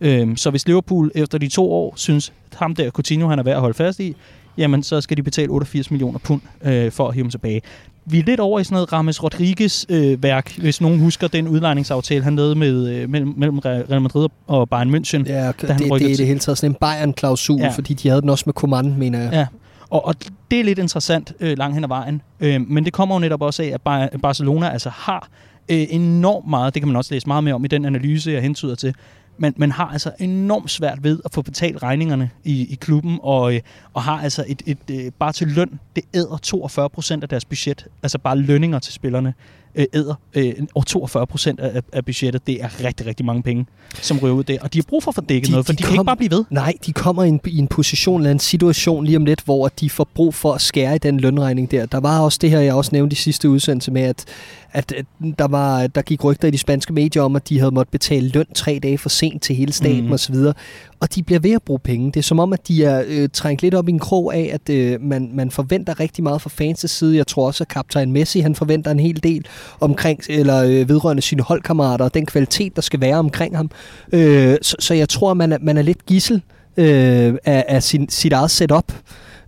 Øhm, 0.00 0.36
så 0.36 0.50
hvis 0.50 0.66
Liverpool 0.66 1.10
efter 1.14 1.38
de 1.38 1.48
to 1.48 1.72
år 1.72 1.94
synes, 1.96 2.32
at 2.52 2.58
ham 2.58 2.74
der 2.74 2.90
Coutinho 2.90 3.28
han 3.28 3.38
er 3.38 3.42
værd 3.42 3.54
at 3.54 3.60
holde 3.60 3.74
fast 3.74 4.00
i, 4.00 4.16
jamen 4.58 4.82
så 4.82 5.00
skal 5.00 5.16
de 5.16 5.22
betale 5.22 5.50
88 5.50 5.90
millioner 5.90 6.18
pund 6.18 6.40
øh, 6.62 6.92
for 6.92 7.08
at 7.08 7.14
hive 7.14 7.24
ham 7.24 7.30
tilbage. 7.30 7.62
Vi 8.08 8.18
er 8.18 8.22
lidt 8.22 8.40
over 8.40 8.60
i 8.60 8.64
sådan 8.64 8.74
noget 8.74 8.92
Rames 8.92 9.22
Rodriguez-værk, 9.22 10.54
øh, 10.56 10.62
hvis 10.62 10.80
nogen 10.80 11.00
husker 11.00 11.28
den 11.28 11.48
udlejningsaftale, 11.48 12.24
han 12.24 12.36
lavede 12.36 12.54
med, 12.54 12.88
øh, 12.88 13.10
mellem, 13.10 13.34
mellem 13.36 13.58
Real 13.58 14.02
Madrid 14.02 14.28
og 14.46 14.68
Bayern 14.68 14.94
München. 14.94 15.28
Ja, 15.28 15.52
det, 15.60 15.70
han 15.70 15.78
det, 15.78 16.00
det 16.00 16.12
er 16.12 16.16
det 16.16 16.26
hele 16.26 16.38
taget 16.38 16.58
sådan 16.58 16.70
en 16.70 16.76
Bayern-klausul, 16.80 17.60
ja. 17.60 17.68
fordi 17.68 17.94
de 17.94 18.08
havde 18.08 18.20
den 18.20 18.30
også 18.30 18.42
med 18.46 18.54
Coman, 18.54 18.94
mener 18.98 19.22
jeg. 19.22 19.32
Ja, 19.32 19.46
og, 19.90 20.06
og 20.06 20.14
det 20.50 20.60
er 20.60 20.64
lidt 20.64 20.78
interessant 20.78 21.32
øh, 21.40 21.58
langt 21.58 21.74
hen 21.74 21.84
ad 21.84 21.88
vejen. 21.88 22.22
Øh, 22.40 22.60
men 22.60 22.84
det 22.84 22.92
kommer 22.92 23.14
jo 23.14 23.18
netop 23.18 23.42
også 23.42 23.62
af, 23.62 23.76
at 24.12 24.20
Barcelona 24.20 24.68
altså 24.68 24.90
har 24.90 25.28
øh, 25.68 25.86
enormt 25.90 26.48
meget, 26.48 26.74
det 26.74 26.82
kan 26.82 26.88
man 26.88 26.96
også 26.96 27.14
læse 27.14 27.26
meget 27.26 27.44
mere 27.44 27.54
om 27.54 27.64
i 27.64 27.68
den 27.68 27.84
analyse, 27.84 28.30
jeg 28.30 28.42
hentyder 28.42 28.74
til, 28.74 28.94
men 29.38 29.54
man 29.56 29.72
har 29.72 29.86
altså 29.86 30.12
enormt 30.20 30.70
svært 30.70 31.04
ved 31.04 31.20
at 31.24 31.34
få 31.34 31.42
betalt 31.42 31.82
regningerne 31.82 32.30
i, 32.44 32.72
i 32.72 32.74
klubben, 32.74 33.18
og, 33.22 33.54
øh, 33.54 33.60
og 33.94 34.02
har 34.02 34.20
altså 34.20 34.44
et, 34.48 34.62
et, 34.66 34.78
et, 34.88 35.04
øh, 35.06 35.12
bare 35.18 35.32
til 35.32 35.48
løn, 35.48 35.80
det 35.96 36.04
æder 36.14 36.36
42 36.36 36.90
procent 36.90 37.22
af 37.22 37.28
deres 37.28 37.44
budget, 37.44 37.86
altså 38.02 38.18
bare 38.18 38.38
lønninger 38.38 38.78
til 38.78 38.92
spillerne 38.92 39.34
øh, 39.76 39.86
æder 39.92 40.14
øh, 40.34 40.54
over 40.74 40.84
42 40.84 41.26
procent 41.26 41.60
af, 41.60 41.82
af 41.92 42.04
budgettet. 42.04 42.46
Det 42.46 42.62
er 42.62 42.84
rigtig, 42.84 43.06
rigtig 43.06 43.26
mange 43.26 43.42
penge, 43.42 43.66
som 43.94 44.18
ryger 44.18 44.34
ud 44.34 44.44
der. 44.44 44.58
Og 44.60 44.72
de 44.72 44.78
har 44.78 44.84
brug 44.88 45.02
for 45.02 45.10
at 45.10 45.14
få 45.14 45.20
dækket 45.20 45.46
de, 45.46 45.50
noget, 45.50 45.66
for 45.66 45.72
de, 45.72 45.76
de 45.76 45.82
kom, 45.82 45.90
kan 45.90 45.94
ikke 46.00 46.06
bare 46.06 46.16
blive 46.16 46.30
ved. 46.30 46.44
Nej, 46.50 46.72
de 46.86 46.92
kommer 46.92 47.24
i 47.24 47.28
en, 47.28 47.40
i 47.46 47.58
en 47.58 47.68
position 47.68 48.20
eller 48.20 48.30
en 48.30 48.38
situation 48.38 49.04
lige 49.04 49.16
om 49.16 49.24
lidt, 49.24 49.40
hvor 49.44 49.68
de 49.68 49.90
får 49.90 50.08
brug 50.14 50.34
for 50.34 50.52
at 50.52 50.60
skære 50.60 50.94
i 50.94 50.98
den 50.98 51.20
lønregning 51.20 51.70
der. 51.70 51.86
Der 51.86 52.00
var 52.00 52.20
også 52.20 52.38
det 52.42 52.50
her, 52.50 52.60
jeg 52.60 52.74
også 52.74 52.90
nævnte 52.92 53.14
i 53.14 53.16
sidste 53.16 53.50
udsendelse 53.50 53.90
med, 53.90 54.02
at 54.02 54.24
at, 54.76 54.92
at 54.92 55.04
der, 55.38 55.48
var, 55.48 55.86
der 55.86 56.02
gik 56.02 56.24
rygter 56.24 56.48
i 56.48 56.50
de 56.50 56.58
spanske 56.58 56.92
medier 56.92 57.22
om, 57.22 57.36
at 57.36 57.48
de 57.48 57.58
havde 57.58 57.70
måttet 57.70 57.92
betale 57.92 58.28
løn 58.28 58.46
tre 58.54 58.78
dage 58.82 58.98
for 58.98 59.08
sent 59.08 59.42
til 59.42 59.56
hele 59.56 59.72
staten 59.72 60.06
mm. 60.06 60.12
osv. 60.12 60.34
Og 61.00 61.14
de 61.14 61.22
bliver 61.22 61.38
ved 61.38 61.50
at 61.52 61.62
bruge 61.62 61.78
penge. 61.78 62.06
Det 62.12 62.16
er 62.16 62.22
som 62.22 62.38
om, 62.38 62.52
at 62.52 62.68
de 62.68 62.84
er 62.84 63.04
øh, 63.06 63.28
trængt 63.32 63.62
lidt 63.62 63.74
op 63.74 63.88
i 63.88 63.92
en 63.92 63.98
krog 63.98 64.34
af, 64.34 64.50
at 64.52 64.74
øh, 64.74 65.00
man, 65.00 65.30
man 65.32 65.50
forventer 65.50 66.00
rigtig 66.00 66.24
meget 66.24 66.42
fra 66.42 66.50
fans' 66.60 66.86
side. 66.86 67.16
Jeg 67.16 67.26
tror 67.26 67.46
også, 67.46 67.64
at 67.64 67.68
kaptajn 67.68 68.12
Messi 68.12 68.40
han 68.40 68.54
forventer 68.54 68.90
en 68.90 69.00
hel 69.00 69.22
del 69.22 69.46
omkring, 69.80 70.20
eller 70.28 70.62
øh, 70.62 70.88
vedrørende 70.88 71.22
sine 71.22 71.42
holdkammerater 71.42 72.04
og 72.04 72.14
den 72.14 72.26
kvalitet, 72.26 72.76
der 72.76 72.82
skal 72.82 73.00
være 73.00 73.16
omkring 73.16 73.56
ham. 73.56 73.70
Øh, 74.12 74.56
så, 74.62 74.76
så 74.78 74.94
jeg 74.94 75.08
tror, 75.08 75.34
man 75.34 75.52
er, 75.52 75.58
man 75.60 75.76
er 75.76 75.82
lidt 75.82 76.06
gissel 76.06 76.42
øh, 76.76 77.34
af, 77.44 77.64
af 77.68 77.82
sin, 77.82 78.08
sit 78.08 78.32
eget 78.32 78.50
setup 78.50 78.92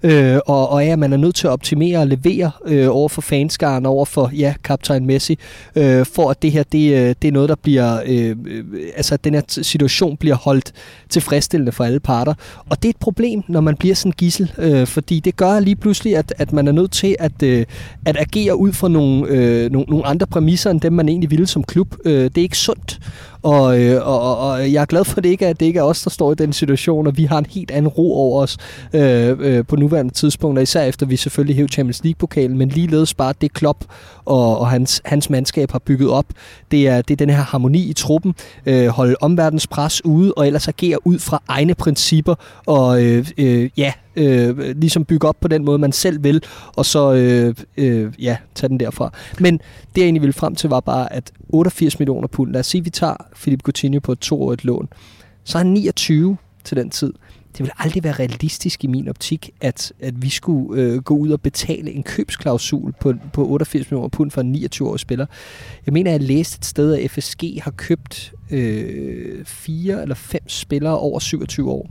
øh, 0.02 0.38
og, 0.46 0.68
og 0.68 0.84
er, 0.84 0.92
at 0.92 0.98
man 0.98 1.12
er 1.12 1.16
nødt 1.16 1.34
til 1.34 1.46
at 1.46 1.50
optimere 1.50 1.98
og 1.98 2.06
levere 2.06 2.50
øh, 2.66 2.88
over 2.90 3.08
for 3.08 3.20
fanskaren, 3.20 3.86
over 3.86 4.04
for, 4.04 4.30
ja, 4.36 4.54
kaptajn 4.64 5.06
Messi, 5.06 5.38
øh, 5.76 6.06
for 6.06 6.30
at 6.30 6.42
det 6.42 6.52
her, 6.52 6.62
det, 6.62 6.94
øh, 6.94 7.14
det 7.22 7.28
er 7.28 7.32
noget, 7.32 7.48
der 7.48 7.54
bliver, 7.62 8.00
øh, 8.06 8.36
øh, 8.46 8.64
altså 8.96 9.14
at 9.14 9.24
den 9.24 9.34
her 9.34 9.42
situation 9.48 10.16
bliver 10.16 10.36
holdt 10.36 10.72
tilfredsstillende 11.08 11.72
for 11.72 11.84
alle 11.84 12.00
parter. 12.00 12.34
Og 12.68 12.82
det 12.82 12.88
er 12.88 12.90
et 12.90 12.96
problem, 12.96 13.42
når 13.48 13.60
man 13.60 13.76
bliver 13.76 13.94
sådan 13.94 14.12
gissel, 14.12 14.52
øh, 14.58 14.86
fordi 14.86 15.20
det 15.20 15.36
gør 15.36 15.60
lige 15.60 15.76
pludselig, 15.76 16.16
at, 16.16 16.34
at 16.38 16.52
man 16.52 16.68
er 16.68 16.72
nødt 16.72 16.92
til 16.92 17.16
at, 17.18 17.42
øh, 17.42 17.64
at 18.06 18.16
agere 18.20 18.56
ud 18.56 18.72
fra 18.72 18.88
nogle, 18.88 19.26
øh, 19.28 19.70
nogle, 19.72 19.86
nogle 19.88 20.06
andre 20.06 20.26
præmisser, 20.26 20.70
end 20.70 20.80
dem 20.80 20.92
man 20.92 21.08
egentlig 21.08 21.30
ville 21.30 21.46
som 21.46 21.62
klub. 21.62 21.94
Øh, 22.04 22.24
det 22.24 22.38
er 22.38 22.42
ikke 22.42 22.58
sundt. 22.58 23.00
Og, 23.42 23.80
øh, 23.80 24.06
og, 24.06 24.38
og 24.38 24.72
jeg 24.72 24.80
er 24.80 24.86
glad 24.86 25.04
for, 25.04 25.16
at 25.16 25.24
det 25.24 25.30
ikke 25.30 25.44
er, 25.44 25.50
at 25.50 25.60
det 25.60 25.66
ikke 25.66 25.78
er 25.78 25.82
os, 25.82 26.02
der 26.02 26.10
står 26.10 26.32
i 26.32 26.34
den 26.34 26.52
situation, 26.52 27.06
og 27.06 27.16
vi 27.16 27.24
har 27.24 27.38
en 27.38 27.46
helt 27.50 27.70
anden 27.70 27.88
ro 27.88 28.16
over 28.16 28.42
os 28.42 28.56
øh, 28.92 29.36
øh, 29.40 29.64
på 29.66 29.76
nuværende 29.76 30.14
tidspunkt, 30.14 30.58
og 30.58 30.62
især 30.62 30.82
efter 30.82 31.06
vi 31.06 31.16
selvfølgelig 31.16 31.56
hævde 31.56 31.72
Champions 31.72 32.04
League-pokalen, 32.04 32.58
men 32.58 32.68
ligeledes 32.68 33.14
bare 33.14 33.34
det 33.40 33.52
Klopp 33.52 33.84
og, 34.24 34.58
og 34.58 34.68
hans, 34.68 35.02
hans 35.04 35.30
mandskab 35.30 35.70
har 35.72 35.78
bygget 35.78 36.10
op. 36.10 36.26
Det 36.70 36.88
er, 36.88 37.02
det 37.02 37.10
er 37.10 37.16
den 37.16 37.30
her 37.30 37.42
harmoni 37.42 37.82
i 37.82 37.92
truppen, 37.92 38.34
øh, 38.66 38.88
holde 38.88 39.16
omverdens 39.20 39.66
pres 39.66 40.04
ude, 40.04 40.32
og 40.36 40.46
ellers 40.46 40.68
agere 40.68 41.06
ud 41.06 41.18
fra 41.18 41.42
egne 41.48 41.74
principper, 41.74 42.34
og 42.66 43.04
øh, 43.04 43.26
øh, 43.38 43.70
ja, 43.76 43.92
øh, 44.18 44.58
ligesom 44.58 45.04
bygge 45.04 45.28
op 45.28 45.40
på 45.40 45.48
den 45.48 45.64
måde, 45.64 45.78
man 45.78 45.92
selv 45.92 46.24
vil, 46.24 46.42
og 46.76 46.86
så 46.86 47.12
øh, 47.14 47.54
øh, 47.76 48.12
ja, 48.18 48.36
tage 48.54 48.68
den 48.68 48.80
derfra. 48.80 49.12
Men 49.40 49.58
det, 49.58 49.96
jeg 49.96 50.02
egentlig 50.02 50.22
ville 50.22 50.32
frem 50.32 50.54
til, 50.54 50.70
var 50.70 50.80
bare, 50.80 51.12
at 51.12 51.32
88 51.48 51.98
millioner 51.98 52.28
pund, 52.28 52.52
lad 52.52 52.60
os 52.60 52.66
sige, 52.66 52.80
at 52.80 52.84
vi 52.84 52.90
tager 52.90 53.14
Philip 53.34 53.62
Coutinho 53.62 54.00
på 54.00 54.12
et 54.12 54.18
toårigt 54.18 54.64
lån, 54.64 54.88
så 55.44 55.58
er 55.58 55.62
han 55.62 55.72
29 55.72 56.36
til 56.64 56.76
den 56.76 56.90
tid. 56.90 57.12
Det 57.52 57.60
vil 57.60 57.72
aldrig 57.78 58.04
være 58.04 58.12
realistisk 58.12 58.84
i 58.84 58.86
min 58.86 59.08
optik, 59.08 59.50
at, 59.60 59.92
at 60.00 60.22
vi 60.22 60.28
skulle 60.28 60.82
øh, 60.82 61.02
gå 61.02 61.14
ud 61.16 61.30
og 61.30 61.40
betale 61.40 61.90
en 61.90 62.02
købsklausul 62.02 62.94
på, 63.00 63.14
på 63.32 63.46
88 63.46 63.90
millioner 63.90 64.08
pund 64.08 64.30
for 64.30 64.40
en 64.40 64.54
29-årig 64.54 65.00
spiller. 65.00 65.26
Jeg 65.86 65.92
mener, 65.92 66.10
at 66.10 66.20
jeg 66.20 66.28
læste 66.28 66.58
et 66.58 66.64
sted, 66.64 66.94
at 66.94 67.10
FSG 67.10 67.42
har 67.62 67.70
købt 67.70 68.32
øh, 68.50 69.44
fire 69.44 70.02
eller 70.02 70.14
fem 70.14 70.48
spillere 70.48 70.98
over 70.98 71.18
27 71.18 71.70
år 71.70 71.90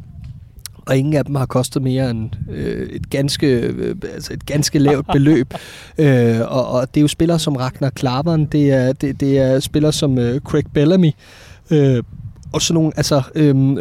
og 0.87 0.97
ingen 0.97 1.13
af 1.13 1.25
dem 1.25 1.35
har 1.35 1.45
kostet 1.45 1.81
mere 1.81 2.09
end 2.09 2.29
øh, 2.51 2.89
et, 2.89 3.09
ganske, 3.09 3.47
øh, 3.47 3.95
altså 4.13 4.33
et 4.33 4.45
ganske 4.45 4.79
lavt 4.79 5.07
beløb. 5.13 5.53
øh, 5.97 6.39
og, 6.41 6.67
og 6.67 6.87
det 6.93 6.99
er 6.99 7.01
jo 7.01 7.07
spillere 7.07 7.39
som 7.39 7.55
Ragnar 7.55 7.89
Klaveren, 7.89 8.45
det 8.45 8.71
er, 8.71 8.93
det, 8.93 9.19
det 9.19 9.39
er 9.39 9.59
spillere 9.59 9.91
som 9.91 10.19
øh, 10.19 10.41
Craig 10.41 10.65
Bellamy, 10.73 11.11
øh, 11.71 12.03
og 12.53 12.61
sådan 12.61 12.73
nogle 12.73 12.91
altså, 12.97 13.21
øhm, 13.35 13.77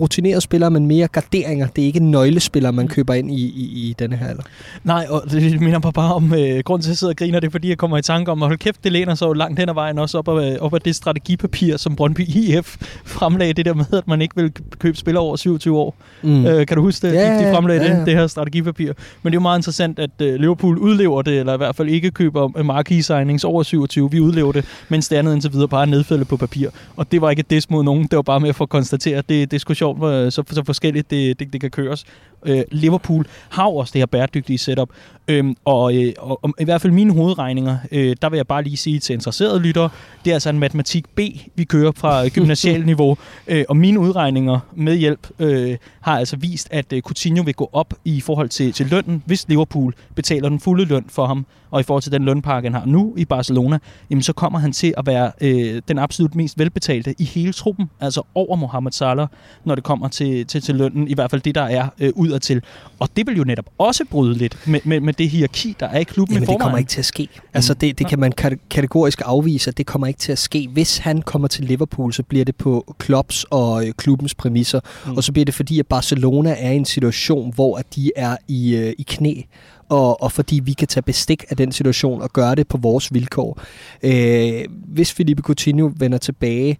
rutinerede 0.00 0.40
spillere, 0.40 0.70
men 0.70 0.86
mere 0.86 1.08
garderinger. 1.08 1.66
Det 1.66 1.82
er 1.82 1.86
ikke 1.86 2.00
nøglespillere, 2.00 2.72
man 2.72 2.84
mm. 2.84 2.88
køber 2.88 3.14
ind 3.14 3.30
i, 3.30 3.42
i, 3.42 3.88
i 3.88 3.94
denne 3.98 4.16
her 4.16 4.26
alder. 4.26 4.42
Nej, 4.84 5.06
og 5.10 5.22
det 5.30 5.60
minder 5.60 5.80
mig 5.84 5.92
bare 5.92 6.14
om, 6.14 6.34
øh, 6.34 6.62
grunden 6.64 6.82
til, 6.82 6.88
at 6.88 6.92
jeg 6.92 6.96
sidder 6.96 7.12
og 7.12 7.16
griner, 7.16 7.40
det 7.40 7.46
er, 7.46 7.50
fordi 7.50 7.68
jeg 7.68 7.78
kommer 7.78 7.98
i 7.98 8.02
tanke 8.02 8.30
om, 8.30 8.42
at 8.42 8.48
hold 8.48 8.58
kæft, 8.58 8.84
det 8.84 8.92
læner 8.92 9.14
så 9.14 9.32
langt 9.32 9.60
hen 9.60 9.68
ad 9.68 9.74
vejen 9.74 9.98
også 9.98 10.18
op 10.18 10.28
af, 10.28 10.58
op 10.60 10.74
af 10.74 10.80
det 10.80 10.96
strategipapir, 10.96 11.76
som 11.76 11.96
Brøndby 11.96 12.20
IF 12.20 12.76
fremlagde 13.04 13.52
det 13.52 13.64
der 13.64 13.74
med, 13.74 13.84
at 13.92 14.08
man 14.08 14.22
ikke 14.22 14.36
vil 14.36 14.52
købe 14.78 14.96
spillere 14.96 15.22
over 15.24 15.36
27 15.36 15.78
år. 15.78 15.94
Mm. 16.22 16.46
Øh, 16.46 16.66
kan 16.66 16.76
du 16.76 16.82
huske 16.82 17.06
det? 17.06 17.14
Ja, 17.14 17.38
de, 17.38 17.46
de 17.46 17.54
fremlagde 17.54 17.82
ja, 17.82 17.92
ja. 17.92 17.98
Det, 17.98 18.06
det 18.06 18.14
her 18.14 18.26
strategipapir. 18.26 18.92
Men 19.22 19.32
det 19.32 19.36
er 19.36 19.40
jo 19.40 19.40
meget 19.40 19.58
interessant, 19.58 19.98
at 19.98 20.10
øh, 20.20 20.40
Liverpool 20.40 20.78
udlever 20.78 21.22
det, 21.22 21.38
eller 21.38 21.54
i 21.54 21.56
hvert 21.56 21.76
fald 21.76 21.88
ikke 21.88 22.10
køber 22.10 22.62
marquee 22.62 23.02
signings 23.02 23.44
over 23.44 23.62
27. 23.62 24.10
Vi 24.10 24.20
udlever 24.20 24.52
det, 24.52 24.64
mens 24.88 25.08
det 25.08 25.16
andet 25.16 25.32
indtil 25.34 25.52
videre 25.52 25.68
bare 25.68 25.82
er 25.82 25.86
nedfældet 25.86 26.28
på 26.28 26.36
papir. 26.36 26.68
Og 26.96 27.12
det 27.12 27.20
var 27.20 27.30
ikke 27.30 27.40
et 27.40 27.50
des 27.50 27.70
mod 27.70 27.84
nogen 27.84 28.06
det 28.12 28.16
var 28.16 28.22
bare 28.22 28.40
med 28.40 28.52
for 28.52 28.64
at 28.64 28.68
konstatere, 28.68 29.18
at 29.18 29.28
det, 29.28 29.50
det 29.50 29.56
er 29.56 29.60
sgu 29.60 29.74
sjovt, 29.74 29.98
hvor, 29.98 30.30
så, 30.30 30.42
så 30.50 30.62
forskelligt 30.66 31.10
det, 31.10 31.38
det, 31.38 31.52
det 31.52 31.60
kan 31.60 31.70
køres. 31.70 32.04
Øh, 32.46 32.62
Liverpool 32.70 33.26
har 33.48 33.66
også 33.66 33.90
det 33.92 34.00
her 34.00 34.06
bæredygtige 34.06 34.58
setup, 34.58 34.88
øhm, 35.28 35.56
og, 35.64 35.96
øh, 35.96 36.12
og, 36.18 36.44
og 36.44 36.54
i 36.60 36.64
hvert 36.64 36.80
fald 36.80 36.92
mine 36.92 37.12
hovedregninger, 37.12 37.78
øh, 37.92 38.16
der 38.22 38.28
vil 38.28 38.36
jeg 38.36 38.46
bare 38.46 38.62
lige 38.62 38.76
sige 38.76 38.98
til 38.98 39.14
interesserede 39.14 39.60
lyttere, 39.60 39.88
det 40.24 40.30
er 40.30 40.34
altså 40.34 40.50
en 40.50 40.58
matematik 40.58 41.08
B, 41.08 41.20
vi 41.54 41.64
kører 41.64 41.92
fra 41.96 42.28
gymnasial 42.28 42.84
niveau, 42.92 43.16
øh, 43.46 43.64
og 43.68 43.76
mine 43.76 44.00
udregninger 44.00 44.60
med 44.74 44.96
hjælp 44.96 45.28
øh, 45.38 45.76
har 46.00 46.18
altså 46.18 46.36
vist, 46.36 46.68
at 46.70 46.92
øh, 46.92 47.02
Coutinho 47.02 47.42
vil 47.42 47.54
gå 47.54 47.70
op 47.72 47.94
i 48.04 48.20
forhold 48.20 48.48
til, 48.48 48.72
til 48.72 48.86
lønnen, 48.86 49.22
hvis 49.26 49.48
Liverpool 49.48 49.94
betaler 50.14 50.48
den 50.48 50.60
fulde 50.60 50.84
løn 50.84 51.04
for 51.08 51.26
ham, 51.26 51.46
og 51.72 51.80
i 51.80 51.82
forhold 51.82 52.02
til 52.02 52.12
den 52.12 52.24
lønpakke, 52.24 52.66
han 52.66 52.74
har 52.74 52.86
nu 52.86 53.14
i 53.16 53.24
Barcelona, 53.24 53.78
jamen 54.10 54.22
så 54.22 54.32
kommer 54.32 54.58
han 54.58 54.72
til 54.72 54.94
at 54.96 55.06
være 55.06 55.32
øh, 55.40 55.82
den 55.88 55.98
absolut 55.98 56.34
mest 56.34 56.58
velbetalte 56.58 57.14
i 57.18 57.24
hele 57.24 57.52
truppen, 57.52 57.90
altså 58.00 58.22
over 58.34 58.56
Mohamed 58.56 58.92
Salah, 58.92 59.26
når 59.64 59.74
det 59.74 59.84
kommer 59.84 60.08
til, 60.08 60.46
til, 60.46 60.62
til 60.62 60.74
lønnen, 60.74 61.08
i 61.08 61.14
hvert 61.14 61.30
fald 61.30 61.42
det, 61.42 61.54
der 61.54 61.62
er 61.62 61.88
øh, 62.00 62.12
udadtil. 62.32 62.62
Og 62.98 63.08
det 63.16 63.26
vil 63.26 63.36
jo 63.36 63.44
netop 63.44 63.66
også 63.78 64.04
bryde 64.10 64.34
lidt 64.34 64.58
med, 64.66 64.80
med, 64.84 65.00
med 65.00 65.12
det 65.12 65.30
hierarki, 65.30 65.76
der 65.80 65.86
er 65.86 65.98
i 65.98 66.04
klubben 66.04 66.34
jamen, 66.34 66.42
i 66.42 66.46
forvejen. 66.46 66.58
det 66.58 66.64
kommer 66.64 66.78
ikke 66.78 66.88
til 66.88 66.98
at 66.98 67.04
ske. 67.04 67.28
Altså 67.54 67.74
det, 67.74 67.98
det 67.98 68.06
kan 68.06 68.18
man 68.18 68.32
kategorisk 68.70 69.22
afvise, 69.24 69.70
at 69.70 69.78
det 69.78 69.86
kommer 69.86 70.06
ikke 70.06 70.20
til 70.20 70.32
at 70.32 70.38
ske. 70.38 70.68
Hvis 70.72 70.98
han 70.98 71.22
kommer 71.22 71.48
til 71.48 71.64
Liverpool, 71.64 72.12
så 72.12 72.22
bliver 72.22 72.44
det 72.44 72.56
på 72.56 72.94
Klopps 72.98 73.44
og 73.50 73.86
øh, 73.86 73.92
klubbens 73.92 74.34
præmisser, 74.34 74.80
mm. 75.06 75.16
og 75.16 75.24
så 75.24 75.32
bliver 75.32 75.44
det 75.44 75.54
fordi, 75.54 75.78
at 75.78 75.86
Barcelona 75.86 76.54
er 76.58 76.70
i 76.70 76.76
en 76.76 76.84
situation, 76.84 77.52
hvor 77.54 77.76
at 77.76 77.86
de 77.94 78.12
er 78.16 78.36
i, 78.48 78.74
øh, 78.76 78.92
i 78.98 79.04
knæ 79.08 79.42
og, 79.88 80.22
og 80.22 80.32
fordi 80.32 80.60
vi 80.64 80.72
kan 80.72 80.88
tage 80.88 81.02
bestik 81.02 81.44
af 81.48 81.56
den 81.56 81.72
situation 81.72 82.22
og 82.22 82.32
gøre 82.32 82.54
det 82.54 82.68
på 82.68 82.78
vores 82.78 83.14
vilkår. 83.14 83.60
Øh, 84.02 84.64
hvis 84.70 85.12
Felipe 85.12 85.42
Coutinho 85.42 85.90
vender 85.96 86.18
tilbage, 86.18 86.78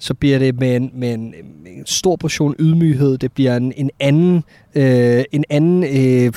så 0.00 0.14
bliver 0.14 0.38
det 0.38 0.60
med 0.60 0.76
en, 0.76 0.90
med 0.94 1.14
en, 1.14 1.34
en 1.66 1.86
stor 1.86 2.16
portion 2.16 2.54
ydmyghed. 2.58 3.18
Det 3.18 3.32
bliver 3.32 3.56
en, 3.56 3.72
en 3.76 3.90
anden, 4.00 4.44
øh, 4.74 5.24
en 5.32 5.44
anden 5.50 5.84
øh, 5.84 6.32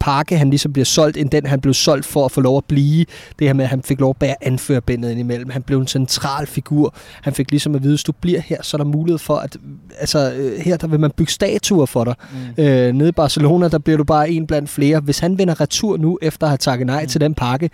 pakke, 0.00 0.38
han 0.38 0.50
ligesom 0.50 0.72
bliver 0.72 0.84
solgt, 0.84 1.16
end 1.16 1.30
den, 1.30 1.46
han 1.46 1.60
blev 1.60 1.74
solgt 1.74 2.06
for 2.06 2.24
at 2.24 2.32
få 2.32 2.40
lov 2.40 2.56
at 2.56 2.64
blive. 2.64 3.06
Det 3.38 3.46
her 3.46 3.54
med, 3.54 3.64
at 3.64 3.70
han 3.70 3.82
fik 3.82 4.00
lov 4.00 4.10
at 4.10 4.16
bære 4.16 4.34
anførbindet 4.40 5.10
indimellem. 5.10 5.50
Han 5.50 5.62
blev 5.62 5.78
en 5.80 5.86
central 5.86 6.46
figur. 6.46 6.94
Han 7.22 7.32
fik 7.32 7.50
ligesom 7.50 7.74
at 7.74 7.82
vide, 7.82 7.92
hvis 7.92 8.04
du 8.04 8.12
bliver 8.12 8.40
her, 8.40 8.62
så 8.62 8.76
er 8.76 8.78
der 8.78 8.84
mulighed 8.84 9.18
for, 9.18 9.36
at 9.36 9.56
altså, 9.98 10.32
øh, 10.32 10.58
her 10.58 10.76
der 10.76 10.86
vil 10.86 11.00
man 11.00 11.10
bygge 11.10 11.32
statuer 11.32 11.86
for 11.86 12.04
dig. 12.04 12.14
Mm. 12.56 12.64
Øh, 12.64 12.92
nede 12.92 13.08
i 13.08 13.12
Barcelona, 13.12 13.68
der 13.68 13.78
bliver 13.78 13.96
du 13.96 14.04
bare 14.04 14.30
en 14.30 14.46
blandt 14.46 14.70
flere. 14.70 15.00
Hvis 15.00 15.18
han 15.18 15.38
vender 15.38 15.60
retur 15.60 15.96
nu, 15.96 16.18
efter 16.22 16.46
at 16.46 16.50
have 16.50 16.58
takket 16.58 16.86
nej 16.86 17.02
mm. 17.02 17.08
til 17.08 17.20
den 17.20 17.34
pakke, 17.34 17.70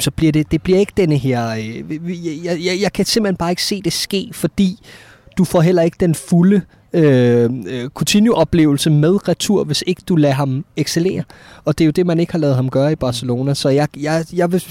så 0.00 0.10
bliver 0.10 0.32
det, 0.32 0.52
det 0.52 0.62
bliver 0.62 0.78
ikke 0.78 0.92
denne 0.96 1.16
her... 1.16 1.48
Øh, 1.50 2.44
jeg, 2.44 2.58
jeg, 2.64 2.80
jeg 2.80 2.92
kan 2.92 3.04
simpelthen 3.04 3.36
bare 3.36 3.50
ikke 3.50 3.64
se 3.64 3.82
det 3.82 3.92
ske, 3.92 4.30
fordi 4.32 4.78
du 5.38 5.44
får 5.44 5.60
heller 5.60 5.82
ikke 5.82 5.96
den 6.00 6.14
fulde 6.14 6.60
øh, 6.92 7.50
øh, 7.66 7.90
Coutinho-oplevelse 7.94 8.90
med 8.90 9.28
retur, 9.28 9.64
hvis 9.64 9.84
ikke 9.86 10.02
du 10.08 10.16
lader 10.16 10.34
ham 10.34 10.64
excellere. 10.76 11.22
Og 11.64 11.78
det 11.78 11.84
er 11.84 11.86
jo 11.86 11.90
det, 11.90 12.06
man 12.06 12.20
ikke 12.20 12.32
har 12.32 12.38
lavet 12.38 12.56
ham 12.56 12.70
gøre 12.70 12.92
i 12.92 12.96
Barcelona. 12.96 13.54
Så 13.54 13.68
jeg, 13.68 13.88
jeg, 13.96 14.24
jeg, 14.32 14.52
vil, 14.52 14.64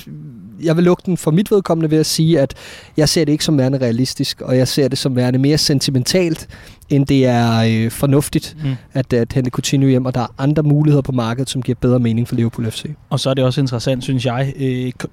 jeg 0.63 0.75
vil 0.75 0.83
lukke 0.83 1.03
den 1.05 1.17
for 1.17 1.31
mit 1.31 1.51
vedkommende 1.51 1.91
ved 1.91 1.97
at 1.97 2.05
sige, 2.05 2.39
at 2.39 2.53
jeg 2.97 3.09
ser 3.09 3.25
det 3.25 3.31
ikke 3.31 3.43
som 3.43 3.57
værende 3.57 3.77
realistisk, 3.77 4.41
og 4.41 4.57
jeg 4.57 4.67
ser 4.67 4.87
det 4.87 4.97
som 4.97 5.15
værende 5.15 5.39
mere 5.39 5.57
sentimentalt, 5.57 6.47
end 6.89 7.05
det 7.05 7.25
er 7.25 7.59
øh, 7.59 7.91
fornuftigt, 7.91 8.57
mm. 8.63 8.75
at, 8.93 9.13
at 9.13 9.33
hente 9.33 9.49
Coutinho 9.49 9.87
hjem, 9.87 10.05
og 10.05 10.15
der 10.15 10.21
er 10.21 10.33
andre 10.37 10.63
muligheder 10.63 11.01
på 11.01 11.11
markedet, 11.11 11.49
som 11.49 11.61
giver 11.61 11.75
bedre 11.81 11.99
mening 11.99 12.27
for 12.27 12.35
Liverpool 12.35 12.71
FC. 12.71 12.85
Og 13.09 13.19
så 13.19 13.29
er 13.29 13.33
det 13.33 13.43
også 13.43 13.61
interessant, 13.61 14.03
synes 14.03 14.25
jeg, 14.25 14.53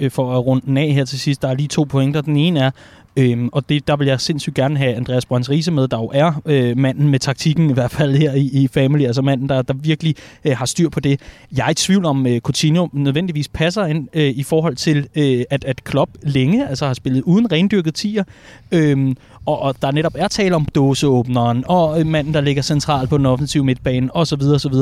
øh, 0.01 0.11
for 0.11 0.37
at 0.37 0.47
runde 0.47 0.67
den 0.67 0.77
af 0.77 0.93
her 0.93 1.05
til 1.05 1.21
sidst, 1.21 1.43
der 1.43 1.49
er 1.49 1.55
lige 1.55 1.69
to 1.69 1.83
pointer. 1.83 2.21
Den 2.21 2.37
ene 2.37 2.61
er, 2.61 2.71
Øhm, 3.17 3.49
og 3.53 3.69
det, 3.69 3.89
der 3.89 3.97
vil 3.97 4.07
jeg 4.07 4.21
sindssygt 4.21 4.55
gerne 4.55 4.79
have 4.79 4.95
Andreas 4.95 5.27
Brøns 5.27 5.51
Riese 5.51 5.71
med, 5.71 5.89
der 5.89 5.99
jo 5.99 6.11
er 6.15 6.43
øh, 6.47 6.79
manden 6.79 7.09
med 7.09 7.19
taktikken, 7.19 7.71
i 7.71 7.73
hvert 7.73 7.91
fald 7.91 8.17
her 8.17 8.35
i, 8.35 8.51
i 8.53 8.69
Family, 8.69 9.05
altså 9.05 9.23
manden, 9.23 9.49
der, 9.49 9.63
der 9.63 9.75
virkelig 9.75 10.15
øh, 10.45 10.57
har 10.57 10.67
styr 10.67 10.89
på 10.89 11.01
det. 11.01 11.21
Jeg 11.57 11.67
er 11.67 11.71
i 11.71 11.75
tvivl 11.75 12.05
om, 12.05 12.27
øh, 12.27 12.41
Coutinho 12.41 12.89
nødvendigvis 12.93 13.49
passer 13.49 13.85
ind 13.85 14.09
øh, 14.15 14.31
i 14.31 14.43
forhold 14.43 14.77
til, 14.77 15.09
øh, 15.17 15.45
at, 15.51 15.65
at 15.65 15.85
Klopp 15.85 16.11
længe 16.23 16.69
altså 16.69 16.87
har 16.87 16.95
spillet 16.95 17.23
uden 17.23 17.53
rendyrket 17.53 17.95
tiger, 17.95 18.25
øh, 18.73 19.15
og, 19.47 19.59
og 19.59 19.75
der 19.83 19.91
netop 19.91 20.15
er 20.19 20.29
tale 20.29 20.55
om 20.55 20.65
dåseåbneren, 20.75 21.65
og 21.67 22.07
manden, 22.07 22.35
der 22.35 22.41
ligger 22.41 22.63
centralt 22.63 23.11
på 23.11 23.19
den 23.19 23.27
offensive 23.27 23.65
midtbane, 23.65 24.17
osv. 24.17 24.43
osv. 24.43 24.75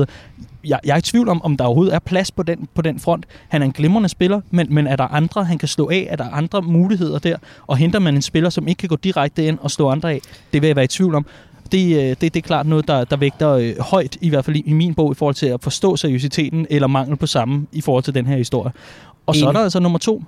Jeg, 0.64 0.81
jeg 0.85 0.92
er 0.95 0.99
i 0.99 1.02
tvivl 1.02 1.28
om, 1.28 1.42
om 1.42 1.57
der 1.57 1.64
overhovedet 1.64 1.95
er 1.95 1.99
plads 1.99 2.31
på 2.31 2.42
den, 2.42 2.69
på 2.75 2.83
den 2.83 3.00
front. 3.00 3.26
Han 3.49 3.62
er 3.62 3.66
en 3.66 3.73
glimrende 3.73 4.09
spiller, 4.09 4.40
men, 4.50 4.66
men 4.75 4.87
er 4.87 4.97
der 4.97 5.04
andre, 5.04 5.45
han 5.45 5.59
kan 5.59 5.69
slå 5.69 5.90
af? 5.90 6.07
Er 6.11 6.16
der 6.16 6.31
andre 6.31 6.62
muligheder 6.62 7.19
der? 7.19 7.37
Og 7.66 7.76
henter 7.76 7.99
man 7.99 8.14
en 8.14 8.23
spiller, 8.23 8.50
som 8.50 8.69
ikke 8.69 8.78
kan 8.78 8.88
gå 8.88 8.97
direkte 8.97 9.47
ind 9.47 9.59
og 9.61 9.71
slå 9.71 9.90
andre 9.90 10.12
af? 10.12 10.21
Det 10.52 10.62
vil 10.62 10.66
jeg 10.66 10.76
være 10.76 10.85
i 10.85 10.88
tvivl 10.88 11.14
om 11.14 11.26
det, 11.73 11.97
øh, 11.97 12.09
det, 12.09 12.21
det 12.21 12.37
er 12.37 12.40
klart 12.40 12.66
noget, 12.66 12.88
der, 12.88 13.04
der 13.04 13.16
vægter 13.16 13.50
øh, 13.50 13.78
højt, 13.78 14.16
i 14.21 14.28
hvert 14.28 14.45
fald 14.45 14.57
i, 14.57 14.62
i 14.66 14.73
min 14.73 14.95
bog, 14.95 15.12
i 15.12 15.14
forhold 15.14 15.35
til 15.35 15.47
at 15.47 15.62
forstå 15.62 15.97
seriøsiteten 15.97 16.66
eller 16.71 16.88
mangel 16.88 17.16
på 17.16 17.26
samme 17.26 17.66
i 17.73 17.81
forhold 17.81 18.04
til 18.04 18.14
den 18.14 18.26
her 18.26 18.37
historie. 18.37 18.73
Og 19.26 19.37
så 19.37 19.49
er 19.49 19.52
der 19.52 19.61
altså 19.61 19.81
nummer 19.81 19.99
to, 19.99 20.23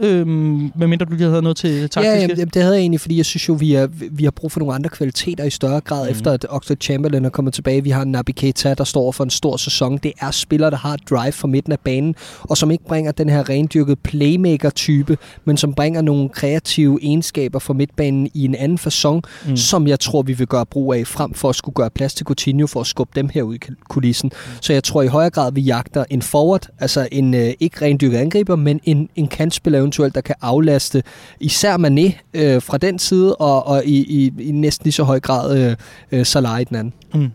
Øhm, 0.00 0.72
mindre 0.76 1.06
du 1.06 1.14
lige 1.14 1.28
havde 1.28 1.42
noget 1.42 1.56
til 1.56 1.80
taktiske? 1.80 2.06
Ja, 2.06 2.20
jamen, 2.20 2.48
det 2.48 2.62
havde 2.62 2.74
jeg 2.74 2.80
egentlig, 2.80 3.00
fordi 3.00 3.16
jeg 3.16 3.24
synes 3.24 3.48
jo, 3.48 3.52
vi, 3.52 3.74
er, 3.74 3.86
vi 4.10 4.24
har 4.24 4.30
brug 4.30 4.52
for 4.52 4.60
nogle 4.60 4.74
andre 4.74 4.90
kvaliteter 4.90 5.44
i 5.44 5.50
større 5.50 5.80
grad, 5.80 6.04
mm. 6.04 6.10
efter 6.10 6.32
at 6.32 6.46
Oxford 6.48 6.76
Chamberlain 6.80 7.24
er 7.24 7.28
kommet 7.28 7.54
tilbage. 7.54 7.84
Vi 7.84 7.90
har 7.90 8.04
Naby 8.04 8.30
Keita, 8.30 8.74
der 8.74 8.84
står 8.84 9.12
for 9.12 9.24
en 9.24 9.30
stor 9.30 9.56
sæson. 9.56 9.98
Det 10.02 10.12
er 10.20 10.30
spillere, 10.30 10.70
der 10.70 10.76
har 10.76 10.96
drive 11.10 11.32
fra 11.32 11.48
midten 11.48 11.72
af 11.72 11.80
banen, 11.80 12.14
og 12.40 12.56
som 12.56 12.70
ikke 12.70 12.84
bringer 12.84 13.12
den 13.12 13.28
her 13.28 13.48
rendyrkede 13.48 13.96
playmaker-type, 13.96 15.18
men 15.44 15.56
som 15.56 15.74
bringer 15.74 16.02
nogle 16.02 16.28
kreative 16.28 16.98
egenskaber 17.02 17.58
fra 17.58 17.74
midtbanen 17.74 18.30
i 18.34 18.44
en 18.44 18.54
anden 18.54 18.78
façon, 18.78 19.20
mm. 19.48 19.56
som 19.56 19.86
jeg 19.88 20.00
tror, 20.00 20.22
vi 20.22 20.32
vil 20.32 20.46
gøre 20.46 20.66
brug 20.66 20.94
af, 20.94 21.06
frem 21.06 21.34
for 21.34 21.48
at 21.48 21.56
skulle 21.56 21.74
gøre 21.74 21.90
plads 21.90 22.14
til 22.14 22.26
Coutinho 22.26 22.66
for 22.66 22.80
at 22.80 22.86
skubbe 22.86 23.12
dem 23.16 23.28
her 23.28 23.42
ud 23.42 23.54
i 23.54 23.58
kulissen. 23.88 24.30
Mm. 24.34 24.50
Så 24.60 24.72
jeg 24.72 24.84
tror 24.84 25.02
i 25.02 25.06
højere 25.06 25.30
grad, 25.30 25.52
vi 25.52 25.60
jagter 25.60 26.04
en 26.10 26.22
forward, 26.22 26.68
altså 26.78 27.08
en 27.12 27.34
øh, 27.34 27.52
ikke 27.60 27.84
rendyrket 27.84 28.18
angriber, 28.18 28.56
men 28.56 28.80
en, 28.84 29.08
en 29.16 29.28
kantspiller 29.28 29.83
eventuelt, 29.84 30.14
der 30.14 30.20
kan 30.20 30.34
aflaste 30.40 31.02
især 31.40 31.76
Mané 31.76 32.12
øh, 32.34 32.62
fra 32.62 32.78
den 32.78 32.98
side, 32.98 33.36
og, 33.36 33.66
og 33.66 33.84
i, 33.84 33.96
i, 33.96 34.32
i 34.38 34.52
næsten 34.52 34.84
lige 34.84 34.92
så 34.92 35.02
høj 35.04 35.20
grad 35.20 35.58
øh, 35.58 35.76
øh, 36.12 36.26
Salah 36.26 36.60
i 36.60 36.64
den 36.64 36.76
anden. 36.76 36.92
Mm. 37.14 37.30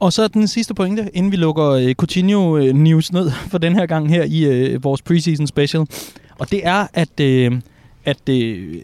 Og 0.00 0.12
så 0.12 0.28
den 0.28 0.48
sidste 0.48 0.74
pointe, 0.74 1.10
inden 1.14 1.32
vi 1.32 1.36
lukker 1.36 1.68
øh, 1.70 1.94
Coutinho-news 2.02 3.10
øh, 3.10 3.14
ned 3.14 3.30
for 3.50 3.58
den 3.58 3.74
her 3.74 3.86
gang 3.86 4.08
her 4.08 4.24
i 4.24 4.44
øh, 4.44 4.84
vores 4.84 5.02
preseason 5.02 5.46
special. 5.46 5.86
Og 6.38 6.50
det 6.50 6.66
er, 6.66 6.86
at... 6.94 7.20
Øh, 7.20 7.52
at 8.04 8.28
øh, 8.28 8.74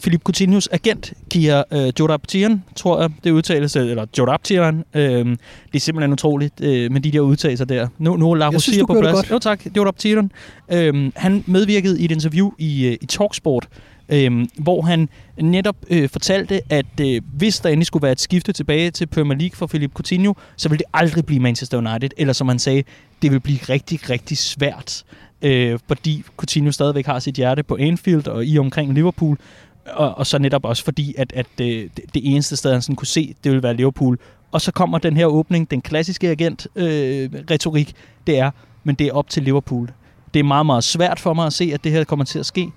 Philip 0.00 0.22
Coutinhos 0.22 0.68
agent, 0.72 1.12
Kia 1.30 1.62
øh, 1.72 1.92
Joraptian, 2.00 2.62
tror 2.76 3.00
jeg, 3.00 3.10
det 3.24 3.30
udtales, 3.30 3.76
eller 3.76 4.06
Joraptian, 4.18 4.84
øh, 4.94 5.02
det 5.02 5.38
er 5.74 5.78
simpelthen 5.78 6.12
utroligt 6.12 6.60
øh, 6.60 6.92
med 6.92 7.00
de 7.00 7.10
der 7.10 7.20
udtalelser 7.20 7.64
der. 7.64 7.88
Nu, 7.98 8.16
nu 8.16 8.30
er 8.30 8.36
Lars 8.36 8.62
siger 8.62 8.86
på 8.86 9.00
plads. 9.00 9.14
Godt. 9.14 9.30
Jo 9.30 9.38
tak, 9.38 9.60
Joraptian. 9.76 10.30
Øh, 10.72 11.12
han 11.16 11.44
medvirkede 11.46 12.00
i 12.00 12.04
et 12.04 12.10
interview 12.10 12.50
i, 12.58 12.86
øh, 12.86 12.96
i 13.00 13.06
Talksport, 13.06 13.68
øh, 14.08 14.46
hvor 14.58 14.82
han 14.82 15.08
netop 15.40 15.76
øh, 15.90 16.08
fortalte, 16.08 16.60
at 16.70 17.00
øh, 17.00 17.22
hvis 17.36 17.60
der 17.60 17.68
endelig 17.68 17.86
skulle 17.86 18.02
være 18.02 18.12
et 18.12 18.20
skifte 18.20 18.52
tilbage 18.52 18.90
til 18.90 19.06
Premier 19.06 19.38
League 19.38 19.56
for 19.56 19.66
Philip 19.66 19.92
Coutinho, 19.92 20.34
så 20.56 20.68
ville 20.68 20.78
det 20.78 20.86
aldrig 20.94 21.26
blive 21.26 21.40
Manchester 21.40 21.78
United, 21.78 22.10
eller 22.16 22.32
som 22.32 22.48
han 22.48 22.58
sagde, 22.58 22.82
det 23.22 23.32
vil 23.32 23.40
blive 23.40 23.58
rigtig, 23.68 24.10
rigtig 24.10 24.38
svært 24.38 25.04
øh, 25.42 25.78
fordi 25.88 26.24
Coutinho 26.36 26.72
stadigvæk 26.72 27.06
har 27.06 27.18
sit 27.18 27.34
hjerte 27.34 27.62
på 27.62 27.76
Anfield 27.80 28.28
og 28.28 28.46
i 28.46 28.58
omkring 28.58 28.94
Liverpool, 28.94 29.38
og, 29.86 30.18
og 30.18 30.26
så 30.26 30.38
netop 30.38 30.64
også 30.64 30.84
fordi, 30.84 31.14
at, 31.18 31.32
at 31.32 31.46
øh, 31.60 31.66
det, 31.66 32.00
det 32.14 32.22
eneste 32.24 32.56
sted, 32.56 32.72
han 32.72 32.82
sådan 32.82 32.96
kunne 32.96 33.06
se, 33.06 33.34
det 33.44 33.52
ville 33.52 33.62
være 33.62 33.74
Liverpool. 33.74 34.18
Og 34.52 34.60
så 34.60 34.72
kommer 34.72 34.98
den 34.98 35.16
her 35.16 35.26
åbning, 35.26 35.70
den 35.70 35.80
klassiske 35.80 36.28
agent-retorik, 36.28 37.88
øh, 37.88 37.94
det 38.26 38.38
er, 38.38 38.50
men 38.84 38.94
det 38.94 39.06
er 39.06 39.12
op 39.12 39.28
til 39.28 39.42
Liverpool. 39.42 39.90
Det 40.34 40.40
er 40.40 40.44
meget, 40.44 40.66
meget 40.66 40.84
svært 40.84 41.20
for 41.20 41.34
mig 41.34 41.46
at 41.46 41.52
se, 41.52 41.70
at 41.74 41.84
det 41.84 41.92
her 41.92 42.04
kommer 42.04 42.24
til 42.24 42.38
at 42.38 42.46
ske, 42.46 42.70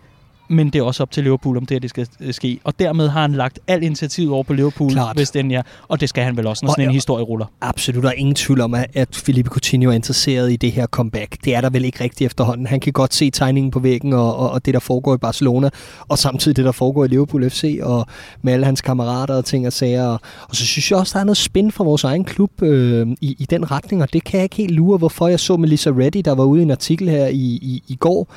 men 0.48 0.70
det 0.70 0.80
er 0.80 0.84
også 0.84 1.04
op 1.04 1.12
til 1.12 1.24
Liverpool, 1.24 1.58
om 1.58 1.66
det 1.66 1.76
her 1.76 1.80
det 1.80 1.90
skal 1.90 2.08
øh, 2.20 2.34
ske. 2.34 2.60
Og 2.64 2.80
dermed 2.80 3.10
har 3.10 3.22
han 3.22 3.34
lagt 3.34 3.60
al 3.68 3.84
initiativ 3.84 4.34
over 4.34 4.44
på 4.44 4.54
Liverpool, 4.54 4.92
Klart. 4.92 5.16
hvis 5.16 5.32
den 5.32 5.52
er. 5.52 5.62
Og 5.88 6.02
det 6.02 6.10
skal 6.10 6.24
han 6.24 6.38
vel 6.38 6.48
også, 6.48 6.66
når 6.66 6.70
og, 6.70 6.74
sådan 6.74 6.90
en 6.90 6.94
historie 6.94 7.24
ruller. 7.24 7.46
Absolut, 7.62 8.06
er 8.06 8.12
ingen 8.12 8.36
tvivl 8.36 8.62
om, 8.62 8.76
at 8.94 9.16
Felipe 9.16 9.50
Coutinho 9.50 9.90
er 9.90 9.94
interesseret 9.94 10.52
i 10.52 10.56
det 10.56 10.72
her 10.72 10.88
comeback. 10.88 11.38
Det 11.46 11.56
er 11.56 11.62
der 11.62 11.70
vel 11.70 11.86
ikke 11.86 12.04
rigtigt 12.04 12.26
efterhånden. 12.26 12.68
Han 12.68 12.80
kan 12.80 12.94
godt 12.94 13.14
se 13.14 13.30
tegningen 13.30 13.72
på 13.72 13.80
væggen, 13.80 14.14
og, 14.14 14.38
og, 14.38 14.52
og 14.52 14.66
det, 14.66 14.74
der 14.74 14.80
foregår 14.80 15.16
i 15.16 15.18
Barcelona, 15.18 15.70
og 16.08 16.18
samtidig 16.18 16.58
det, 16.58 16.66
der 16.66 16.72
foregår 16.72 17.06
i 17.06 17.08
Liverpool 17.08 17.50
FC, 17.50 17.80
og 17.82 18.08
med 18.42 18.54
alle 18.54 18.66
hans 18.66 18.82
kammerater 18.82 19.36
og 19.36 19.46
ting 19.46 19.68
og 19.68 19.74
sager. 19.74 20.06
Og, 20.06 20.20
og 20.50 20.56
så 20.56 20.66
synes 20.66 20.92
jeg 20.92 21.00
også, 21.00 21.14
der 21.14 21.20
er 21.20 21.24
noget 21.24 21.38
spænd 21.38 21.72
for 21.72 21.84
vores 21.84 22.04
egen 22.04 22.24
klub 22.24 22.62
øh, 22.62 23.08
i, 23.22 23.36
i 23.40 23.46
den 23.50 23.72
retning, 23.72 24.02
og 24.02 24.14
det 24.14 24.24
kan 24.24 24.38
jeg 24.38 24.44
ikke 24.44 24.56
helt 24.56 24.72
lure, 24.72 24.98
hvorfor 24.98 25.28
jeg 25.28 25.40
så 25.40 25.58
Melissa 25.58 25.90
Reddy, 25.90 26.22
der 26.26 26.36
var 26.36 26.44
ude 26.44 26.60
i 26.60 26.64
en 26.64 26.72
artikel 26.72 27.10
her 27.10 27.28
i, 27.28 27.60
i, 27.62 27.84
i 27.88 27.96
går, 27.96 28.28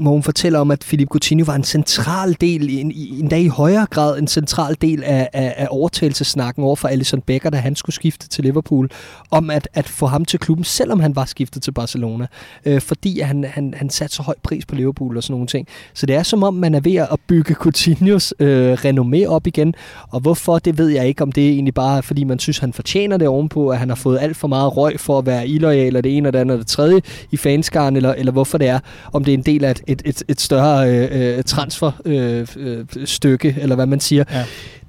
hvor 0.00 0.10
hun 0.10 0.22
fortæller 0.22 0.58
om, 0.58 0.70
at 0.70 0.80
Philip 0.80 1.08
Coutinho 1.08 1.44
var 1.44 1.54
en 1.54 1.64
central 1.64 2.36
del, 2.40 2.70
en, 2.70 2.92
en 2.94 3.28
dag 3.28 3.40
i 3.40 3.48
højere 3.48 3.86
grad 3.90 4.18
en 4.18 4.28
central 4.28 4.76
del 4.80 5.02
af, 5.04 5.28
af, 5.32 5.54
af 5.56 5.66
overtagelsesnakken 5.70 6.64
over 6.64 6.76
for 6.76 6.88
Alisson 6.88 7.20
Becker, 7.20 7.50
da 7.50 7.56
han 7.56 7.76
skulle 7.76 7.94
skifte 7.94 8.28
til 8.28 8.44
Liverpool, 8.44 8.90
om 9.30 9.50
at, 9.50 9.68
at 9.74 9.88
få 9.88 10.06
ham 10.06 10.24
til 10.24 10.38
klubben, 10.38 10.64
selvom 10.64 11.00
han 11.00 11.16
var 11.16 11.24
skiftet 11.24 11.62
til 11.62 11.72
Barcelona, 11.72 12.26
øh, 12.64 12.80
fordi 12.80 13.20
han, 13.20 13.44
han, 13.44 13.74
han 13.76 13.90
satte 13.90 14.16
så 14.16 14.22
høj 14.22 14.34
pris 14.42 14.66
på 14.66 14.74
Liverpool 14.74 15.16
og 15.16 15.22
sådan 15.22 15.32
nogle 15.32 15.46
ting. 15.46 15.68
Så 15.94 16.06
det 16.06 16.16
er 16.16 16.22
som 16.22 16.42
om, 16.42 16.54
man 16.54 16.74
er 16.74 16.80
ved 16.80 16.94
at 16.94 17.16
bygge 17.26 17.54
Coutinhos 17.54 18.34
øh, 18.38 18.72
renommé 18.72 19.26
op 19.26 19.46
igen, 19.46 19.74
og 20.08 20.20
hvorfor, 20.20 20.58
det 20.58 20.78
ved 20.78 20.88
jeg 20.88 21.08
ikke, 21.08 21.22
om 21.22 21.32
det 21.32 21.46
er 21.46 21.50
egentlig 21.50 21.74
bare, 21.74 22.02
fordi 22.02 22.24
man 22.24 22.38
synes, 22.38 22.58
han 22.58 22.72
fortjener 22.72 23.16
det 23.16 23.28
ovenpå, 23.28 23.68
at 23.68 23.78
han 23.78 23.88
har 23.88 23.96
fået 23.96 24.18
alt 24.20 24.36
for 24.36 24.48
meget 24.48 24.76
røg 24.76 25.00
for 25.00 25.18
at 25.18 25.26
være 25.26 25.48
illoyal, 25.48 25.86
eller 25.86 26.00
det 26.00 26.16
ene 26.16 26.28
og 26.28 26.32
det 26.32 26.38
andet 26.38 26.54
og 26.54 26.58
det 26.58 26.66
tredje 26.66 27.00
i 27.30 27.36
fanskaren, 27.36 27.96
eller, 27.96 28.14
eller 28.14 28.32
hvorfor 28.32 28.58
det 28.58 28.68
er, 28.68 28.78
om 29.12 29.24
det 29.24 29.34
er 29.34 29.38
en 29.38 29.42
del 29.42 29.64
af 29.64 29.70
et, 29.70 29.82
et, 29.88 30.02
et, 30.04 30.22
et 30.28 30.40
større 30.40 31.08
øh, 31.08 31.44
transferstykke, 31.44 33.48
øh, 33.48 33.56
øh, 33.56 33.62
eller 33.62 33.76
hvad 33.76 33.86
man 33.86 34.00
siger. 34.00 34.24
Ja. 34.32 34.44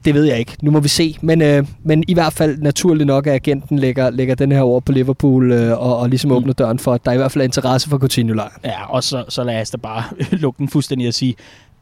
Det 0.06 0.14
ved 0.14 0.24
jeg 0.24 0.40
ikke. 0.40 0.58
Nu 0.62 0.72
må 0.72 0.80
vi 0.80 0.88
se. 0.88 1.18
Men, 1.22 1.42
øh, 1.42 1.68
men 1.84 2.04
i 2.08 2.14
hvert 2.14 2.34
fald 2.34 2.58
naturligt 2.58 3.08
nok, 3.08 3.28
at 3.28 3.34
agenten 3.34 3.80
lægger, 3.80 4.10
lægger 4.10 4.36
den 4.36 4.52
her 4.52 4.62
over 4.62 4.80
på 4.80 4.92
Liverpool 4.92 5.52
øh, 5.52 5.82
og, 5.82 5.98
og 5.98 6.10
ligesom 6.10 6.32
mm. 6.32 6.38
åbner 6.38 6.54
døren 6.54 6.80
for, 6.80 6.94
at 6.94 7.06
der 7.06 7.12
i 7.12 7.18
hvert 7.18 7.32
fald 7.32 7.42
er 7.42 7.46
interesse 7.46 7.90
for 7.90 7.98
coutinho 7.98 8.36
-lejren. 8.36 8.60
Ja, 8.64 8.86
og 8.86 9.04
så, 9.04 9.26
så 9.30 9.44
lad 9.44 9.62
os 9.62 9.70
da 9.70 9.78
bare 9.78 10.04
lukke 10.32 10.58
den 10.58 10.70
fuldstændig 10.70 11.08
og 11.08 11.14
sige, 11.14 11.36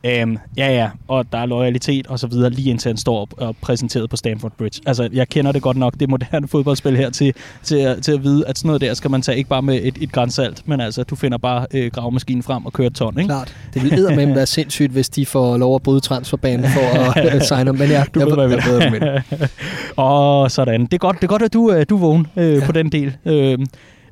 Øhm, 0.03 0.37
ja, 0.57 0.73
ja, 0.73 0.89
og 1.07 1.31
der 1.31 1.37
er 1.37 1.45
loyalitet 1.45 2.07
og 2.07 2.19
så 2.19 2.27
videre, 2.27 2.49
lige 2.49 2.69
indtil 2.69 2.89
han 2.89 2.97
står 2.97 3.29
og 3.37 3.55
præsenteret 3.61 4.09
på 4.09 4.17
Stamford 4.17 4.51
Bridge. 4.57 4.81
Altså, 4.85 5.09
jeg 5.13 5.27
kender 5.29 5.51
det 5.51 5.61
godt 5.61 5.77
nok, 5.77 5.93
det 5.99 6.09
moderne 6.09 6.47
fodboldspil 6.57 6.97
her, 6.97 7.09
til, 7.09 7.33
til, 7.63 8.01
til 8.01 8.11
at 8.11 8.23
vide, 8.23 8.47
at 8.47 8.57
sådan 8.57 8.67
noget 8.67 8.81
der 8.81 8.93
skal 8.93 9.11
man 9.11 9.21
tage 9.21 9.37
ikke 9.37 9.49
bare 9.49 9.61
med 9.61 9.79
et, 9.83 9.97
et 10.01 10.11
grænsalt, 10.11 10.67
men 10.67 10.81
altså, 10.81 11.03
du 11.03 11.15
finder 11.15 11.37
bare 11.37 11.65
øh, 11.73 11.91
gravemaskinen 11.91 12.43
frem 12.43 12.65
og 12.65 12.73
kører 12.73 12.89
ton, 12.89 13.19
ikke? 13.19 13.27
Klart. 13.27 13.55
Det 13.73 13.83
vil 13.83 14.15
med 14.15 14.33
være 14.33 14.45
sindssygt, 14.45 14.91
hvis 14.91 15.09
de 15.09 15.25
får 15.25 15.57
lov 15.57 15.75
at 15.75 15.83
bryde 15.83 15.99
transferbanen 15.99 16.65
for 16.69 16.79
at 16.79 17.35
uh, 17.35 17.41
signe 17.57 17.73
Men 17.73 17.89
ja, 17.89 18.03
du 18.15 18.19
jeg, 18.19 18.27
ved, 18.27 18.43
jeg, 18.43 18.51
jeg, 18.51 18.91
jeg 19.01 19.11
ved, 19.39 19.49
Og 19.95 20.51
sådan. 20.57 20.81
Det 20.85 20.93
er 20.93 20.97
godt, 20.97 21.15
det 21.15 21.23
er 21.23 21.27
godt 21.27 21.41
at 21.41 21.53
du, 21.53 21.71
øh, 21.71 21.85
du 21.89 21.95
er 21.95 21.99
vågen 21.99 22.27
øh, 22.35 22.53
ja. 22.53 22.65
på 22.65 22.71
den 22.71 22.91
del. 22.91 23.17
Øh, 23.25 23.57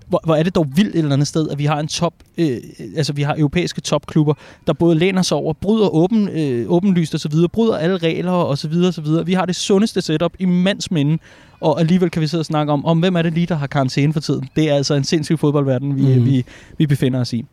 hvor, 0.07 0.21
hvor 0.25 0.35
er 0.35 0.43
det 0.43 0.55
dog 0.55 0.67
vildt 0.75 0.95
et 0.95 0.99
eller 0.99 1.13
andet 1.13 1.27
sted, 1.27 1.49
at 1.49 1.59
vi 1.59 1.65
har 1.65 1.79
en 1.79 1.87
top, 1.87 2.13
øh, 2.37 2.57
altså 2.95 3.13
vi 3.13 3.21
har 3.21 3.35
europæiske 3.37 3.81
topklubber, 3.81 4.33
der 4.67 4.73
både 4.73 4.95
læner 4.95 5.21
sig 5.21 5.37
over, 5.37 5.53
bryder 5.53 5.95
åben, 5.95 6.29
øh, 6.29 6.65
åbenlyst 6.71 7.13
og 7.13 7.19
så 7.19 7.29
videre, 7.29 7.49
bryder 7.49 7.77
alle 7.77 7.97
regler 7.97 8.31
og 8.31 8.57
så 8.57 8.67
videre 8.67 8.87
og 8.87 8.93
så 8.93 9.01
videre. 9.01 9.25
Vi 9.25 9.33
har 9.33 9.45
det 9.45 9.55
sundeste 9.55 10.01
setup 10.01 10.33
i 10.39 10.45
mands 10.45 10.91
minde, 10.91 11.17
og 11.59 11.79
alligevel 11.79 12.09
kan 12.09 12.21
vi 12.21 12.27
sidde 12.27 12.41
og 12.41 12.45
snakke 12.45 12.73
om, 12.73 12.85
om 12.85 12.99
hvem 12.99 13.15
er 13.15 13.21
det 13.21 13.33
lige, 13.33 13.45
der 13.45 13.55
har 13.55 13.67
karantæne 13.67 14.13
for 14.13 14.19
tiden. 14.19 14.49
Det 14.55 14.69
er 14.69 14.75
altså 14.75 14.93
en 14.93 15.03
sindssyg 15.03 15.39
fodboldverden, 15.39 15.95
vi, 15.95 16.19
mm. 16.19 16.25
vi, 16.25 16.45
vi 16.77 16.87
befinder 16.87 17.19
os 17.19 17.33
i. 17.33 17.45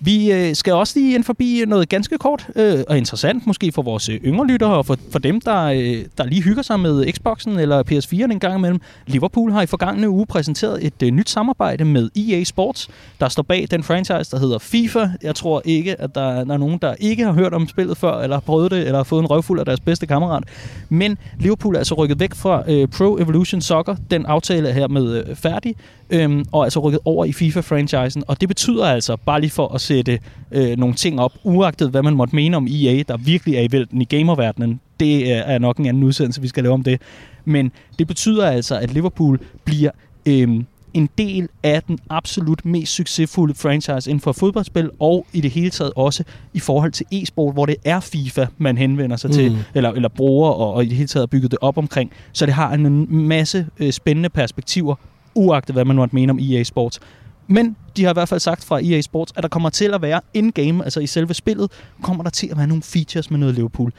Vi 0.00 0.32
øh, 0.32 0.54
skal 0.54 0.72
også 0.72 0.98
lige 0.98 1.14
ind 1.14 1.24
forbi 1.24 1.64
noget 1.66 1.88
ganske 1.88 2.18
kort 2.18 2.46
øh, 2.56 2.84
og 2.88 2.98
interessant, 2.98 3.46
måske 3.46 3.72
for 3.72 3.82
vores 3.82 4.08
øh, 4.08 4.20
yngre 4.24 4.46
lyttere 4.46 4.76
og 4.76 4.86
for, 4.86 4.96
for 5.12 5.18
dem, 5.18 5.40
der, 5.40 5.64
øh, 5.64 6.04
der 6.18 6.24
lige 6.24 6.42
hygger 6.42 6.62
sig 6.62 6.80
med 6.80 7.12
Xboxen 7.12 7.58
eller 7.58 7.82
PS4'en 7.82 8.32
en 8.32 8.40
gang 8.40 8.58
imellem. 8.58 8.80
Liverpool 9.06 9.52
har 9.52 9.62
i 9.62 9.66
forgangne 9.66 10.08
uge 10.08 10.26
præsenteret 10.26 10.86
et 10.86 11.02
øh, 11.02 11.10
nyt 11.10 11.30
samarbejde 11.30 11.84
med 11.84 12.10
EA 12.16 12.44
Sports, 12.44 12.88
der 13.20 13.28
står 13.28 13.42
bag 13.42 13.66
den 13.70 13.82
franchise, 13.82 14.30
der 14.30 14.38
hedder 14.38 14.58
FIFA. 14.58 15.08
Jeg 15.22 15.34
tror 15.34 15.62
ikke, 15.64 16.00
at 16.00 16.14
der, 16.14 16.44
der 16.44 16.54
er 16.54 16.58
nogen, 16.58 16.78
der 16.82 16.94
ikke 17.00 17.24
har 17.24 17.32
hørt 17.32 17.54
om 17.54 17.68
spillet 17.68 17.96
før, 17.96 18.20
eller 18.20 18.36
har 18.36 18.40
prøvet 18.40 18.70
det, 18.70 18.78
eller 18.78 18.96
har 18.96 19.04
fået 19.04 19.20
en 19.20 19.26
røvfuld 19.26 19.58
af 19.58 19.64
deres 19.64 19.80
bedste 19.80 20.06
kammerat. 20.06 20.44
Men 20.88 21.18
Liverpool 21.38 21.74
er 21.74 21.78
altså 21.78 21.94
rykket 21.94 22.20
væk 22.20 22.34
fra 22.34 22.70
øh, 22.70 22.88
Pro 22.88 23.16
Evolution 23.16 23.60
Soccer. 23.60 23.96
Den 24.10 24.26
aftale 24.26 24.68
er 24.68 24.72
hermed 24.72 25.24
øh, 25.28 25.36
færdig, 25.36 25.74
øh, 26.10 26.44
og 26.52 26.64
altså 26.64 26.80
rykket 26.80 27.00
over 27.04 27.24
i 27.24 27.32
FIFA-franchisen. 27.32 28.22
Og 28.26 28.40
det 28.40 28.48
betyder 28.48 28.86
altså, 28.86 29.16
bare 29.16 29.40
lige 29.40 29.50
for 29.50 29.74
at 29.74 29.80
sætte 29.80 30.18
øh, 30.52 30.76
nogle 30.76 30.94
ting 30.94 31.20
op, 31.20 31.32
uagtet 31.44 31.90
hvad 31.90 32.02
man 32.02 32.14
måtte 32.14 32.34
mene 32.34 32.56
om 32.56 32.66
EA, 32.66 33.02
der 33.08 33.16
virkelig 33.16 33.56
er 33.56 33.60
i 33.60 33.68
vælten 33.72 34.02
i 34.02 34.04
gamerverdenen. 34.04 34.80
Det 35.00 35.32
er 35.32 35.58
nok 35.58 35.76
en 35.76 35.86
anden 35.86 36.02
udsendelse, 36.02 36.40
vi 36.40 36.48
skal 36.48 36.62
lave 36.62 36.74
om 36.74 36.82
det. 36.82 37.00
Men 37.44 37.72
det 37.98 38.06
betyder 38.06 38.46
altså, 38.46 38.78
at 38.78 38.94
Liverpool 38.94 39.40
bliver 39.64 39.90
øh, 40.26 40.60
en 40.96 41.08
del 41.18 41.48
af 41.62 41.82
den 41.82 41.98
absolut 42.10 42.64
mest 42.64 42.92
succesfulde 42.92 43.54
franchise 43.54 44.10
inden 44.10 44.20
for 44.20 44.32
fodboldspil, 44.32 44.90
og 45.00 45.26
i 45.32 45.40
det 45.40 45.50
hele 45.50 45.70
taget 45.70 45.92
også 45.96 46.24
i 46.54 46.60
forhold 46.60 46.92
til 46.92 47.06
e-sport, 47.12 47.54
hvor 47.54 47.66
det 47.66 47.76
er 47.84 48.00
FIFA, 48.00 48.46
man 48.58 48.78
henvender 48.78 49.16
sig 49.16 49.28
mm. 49.28 49.34
til, 49.34 49.58
eller, 49.74 49.92
eller 49.92 50.08
bruger, 50.08 50.50
og, 50.50 50.74
og 50.74 50.84
i 50.84 50.88
det 50.88 50.96
hele 50.96 51.08
taget 51.08 51.30
bygget 51.30 51.50
det 51.50 51.58
op 51.60 51.78
omkring. 51.78 52.10
Så 52.32 52.46
det 52.46 52.54
har 52.54 52.74
en 52.74 53.06
masse 53.26 53.66
øh, 53.78 53.92
spændende 53.92 54.28
perspektiver, 54.28 54.94
uagtet 55.36 55.74
hvad 55.74 55.84
man 55.84 55.96
måtte 55.96 56.14
mene 56.14 56.30
om 56.30 56.38
EA 56.38 56.62
Sports. 56.62 57.00
Men 57.46 57.76
de 57.96 58.04
har 58.04 58.10
i 58.10 58.12
hvert 58.12 58.28
fald 58.28 58.40
sagt 58.40 58.64
fra 58.64 58.80
EA 58.84 59.00
Sports, 59.00 59.32
at 59.36 59.42
der 59.42 59.48
kommer 59.48 59.70
til 59.70 59.94
at 59.94 60.02
være 60.02 60.20
in-game, 60.34 60.84
altså 60.84 61.00
i 61.00 61.06
selve 61.06 61.34
spillet, 61.34 61.70
kommer 62.02 62.22
der 62.22 62.30
til 62.30 62.48
at 62.50 62.56
være 62.56 62.66
nogle 62.66 62.82
features 62.82 63.30
med 63.30 63.38
noget 63.38 63.54
Liverpool. 63.54 63.92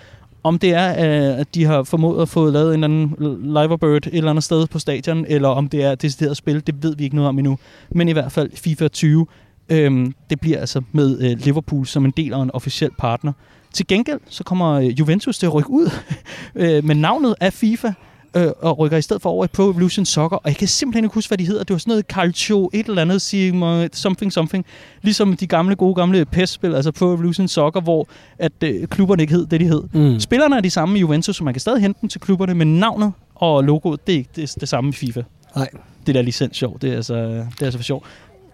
Om 0.44 0.60
det 0.60 0.74
er, 0.74 0.90
øh, 0.90 1.40
at 1.40 1.56
de 1.56 1.66
har 1.66 1.84
formået 1.84 2.22
at 2.22 2.30
få 2.30 2.50
lavet 2.50 2.76
en 2.76 2.84
eller 2.84 2.88
anden 2.88 3.54
liverbird 3.54 4.08
et 4.08 4.14
eller 4.14 4.30
andet 4.30 4.44
sted 4.44 4.68
på 4.68 4.80
stadion, 4.80 5.26
eller 5.28 5.50
om 5.50 5.70
det 5.70 5.84
er 5.84 5.96
decideret 5.96 6.38
spil, 6.38 6.68
det 6.68 6.84
ved 6.84 6.96
vi 6.96 7.04
ikke 7.04 7.16
noget 7.16 7.30
om 7.30 7.40
endnu. 7.40 7.58
Men 7.92 8.10
i 8.10 8.12
hvert 8.12 8.32
fald 8.32 8.52
FIFA 8.56 8.88
20, 8.88 9.26
øhm, 9.70 10.14
det 10.30 10.40
bliver 10.40 10.60
altså 10.60 10.82
med 10.92 11.20
øh, 11.22 11.38
Liverpool 11.40 11.86
som 11.86 12.06
en 12.06 12.14
del 12.18 12.34
af 12.34 12.44
en 12.44 12.52
officiel 12.52 12.92
partner. 12.98 13.34
Til 13.74 13.88
gengæld 13.88 14.20
så 14.30 14.44
kommer 14.44 14.74
øh, 14.74 15.00
Juventus 15.00 15.40
til 15.40 15.46
at 15.46 15.54
rykke 15.54 15.70
ud 15.70 15.92
øh, 16.56 16.86
med 16.86 16.96
navnet 16.96 17.36
af 17.40 17.54
FIFA, 17.54 17.92
øh, 18.38 18.52
og 18.60 18.80
rykker 18.80 18.98
i 18.98 19.02
stedet 19.02 19.22
for 19.22 19.30
over 19.30 19.46
i 19.46 19.48
Pro 19.48 19.64
Evolution 19.64 20.06
Soccer. 20.06 20.38
Og 20.38 20.50
jeg 20.50 20.56
kan 20.56 20.68
simpelthen 20.68 21.04
ikke 21.04 21.14
huske, 21.14 21.30
hvad 21.30 21.38
de 21.38 21.46
hedder. 21.46 21.64
Det 21.64 21.74
var 21.74 21.78
sådan 21.78 21.92
noget 21.92 22.06
Calcio, 22.06 22.70
et 22.74 22.86
eller 22.86 23.02
andet, 23.02 23.96
something 23.96 24.34
something. 24.34 24.66
Ligesom 25.02 25.38
de 25.38 25.48
gamle, 25.48 25.76
gode 25.76 25.96
gamle 25.96 26.26
PES-spil, 26.26 26.76
altså 26.76 26.92
Pro 26.92 27.06
Evolution 27.06 27.48
Soccer, 27.48 27.82
hvor 27.82 28.08
at 28.40 28.52
øh, 28.64 28.88
klubberne 28.88 29.24
ikke 29.24 29.34
hed 29.34 29.46
det, 29.46 29.60
de 29.60 29.66
hed. 29.66 29.84
Mm. 29.94 30.20
Spillerne 30.20 30.58
er 30.58 30.62
de 30.62 30.70
samme 30.70 30.98
i 30.98 31.00
Juventus, 31.00 31.36
så 31.36 31.44
man 31.44 31.54
kan 31.54 31.62
stadig 31.62 31.82
hente 31.82 32.02
dem 32.02 32.10
til 32.10 32.22
klubberne, 32.22 32.54
men 32.54 32.80
navnet 32.80 33.14
og 33.36 33.64
logoet, 33.64 34.08
det 34.08 34.14
er 34.14 34.18
ikke 34.18 34.30
det, 34.36 34.56
det 34.60 34.70
samme 34.70 34.90
i 34.90 34.94
FIFA. 34.94 35.22
Nej. 35.56 35.70
Det 36.08 36.16
der 36.16 36.22
licens 36.22 36.58
sjov, 36.58 36.80
det 36.82 36.92
er 36.92 36.96
altså, 36.96 37.16
det 37.16 37.62
er 37.62 37.66
altså 37.66 37.80
for 37.80 37.84
sjov. 37.84 38.06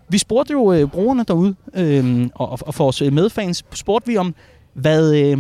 Vi 0.10 0.18
spurgte 0.18 0.52
jo 0.52 0.74
øh, 0.74 0.88
brugerne 0.88 1.26
derude, 1.28 1.56
øh, 1.74 2.28
og, 2.36 2.60
og 2.62 2.74
for 2.74 2.88
os 2.88 3.02
øh, 3.02 3.14
medfans 3.14 3.66
spurgte 3.74 4.08
vi 4.08 4.18
om, 4.18 4.36
hvad 4.74 5.16
øh, 5.16 5.38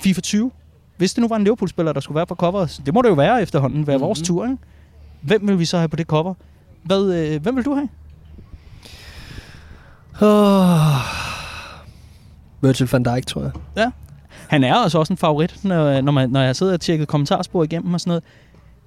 FIFA 0.00 0.20
20 0.20 0.50
hvis 0.98 1.14
det 1.14 1.22
nu 1.22 1.28
var 1.28 1.36
en 1.36 1.44
Liverpool-spiller, 1.44 1.92
der 1.92 2.00
skulle 2.00 2.16
være 2.16 2.26
på 2.26 2.34
coveret, 2.34 2.80
det 2.86 2.94
må 2.94 3.02
det 3.02 3.08
jo 3.08 3.14
være 3.14 3.42
efterhånden, 3.42 3.86
være 3.86 3.96
mm-hmm. 3.96 4.06
vores 4.06 4.22
tur, 4.22 4.44
ikke? 4.44 4.56
Hvem 5.20 5.48
vil 5.48 5.58
vi 5.58 5.64
så 5.64 5.78
have 5.78 5.88
på 5.88 5.96
det 5.96 6.06
cover? 6.06 6.34
Hvad, 6.82 7.14
øh, 7.14 7.42
hvem 7.42 7.56
vil 7.56 7.64
du 7.64 7.74
have? 7.74 7.88
Oh. 10.20 11.28
Virgil 12.60 12.88
van 12.92 13.02
Dijk, 13.02 13.26
tror 13.26 13.42
jeg. 13.42 13.50
Ja. 13.76 13.90
Han 14.48 14.64
er 14.64 14.74
altså 14.74 14.98
også 14.98 15.12
en 15.12 15.16
favorit, 15.16 15.64
når, 15.64 16.00
når, 16.00 16.12
man, 16.12 16.30
når 16.30 16.40
jeg 16.40 16.56
sidder 16.56 16.72
og 16.72 16.80
tjekker 16.80 17.06
kommentarspor 17.06 17.64
igennem 17.64 17.94
og 17.94 18.00
sådan 18.00 18.10
noget. 18.10 18.24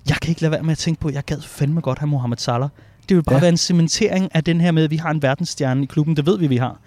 Jeg 0.09 0.17
kan 0.17 0.29
ikke 0.29 0.41
lade 0.41 0.51
være 0.51 0.63
med 0.63 0.71
at 0.71 0.77
tænke 0.77 1.01
på, 1.01 1.07
at 1.07 1.13
jeg 1.13 1.23
gad 1.23 1.41
fandme 1.41 1.81
godt 1.81 1.99
have 1.99 2.07
Mohamed 2.07 2.37
Salah. 2.37 2.69
Det 3.09 3.17
vil 3.17 3.23
bare 3.23 3.35
ja. 3.35 3.41
være 3.41 3.49
en 3.49 3.57
cementering 3.57 4.35
af 4.35 4.43
den 4.43 4.61
her 4.61 4.71
med, 4.71 4.83
at 4.83 4.91
vi 4.91 4.95
har 4.95 5.11
en 5.11 5.21
verdensstjerne 5.21 5.83
i 5.83 5.85
klubben. 5.85 6.15
Det 6.15 6.25
ved 6.25 6.37
vi, 6.37 6.47
vi 6.47 6.57
har 6.57 6.77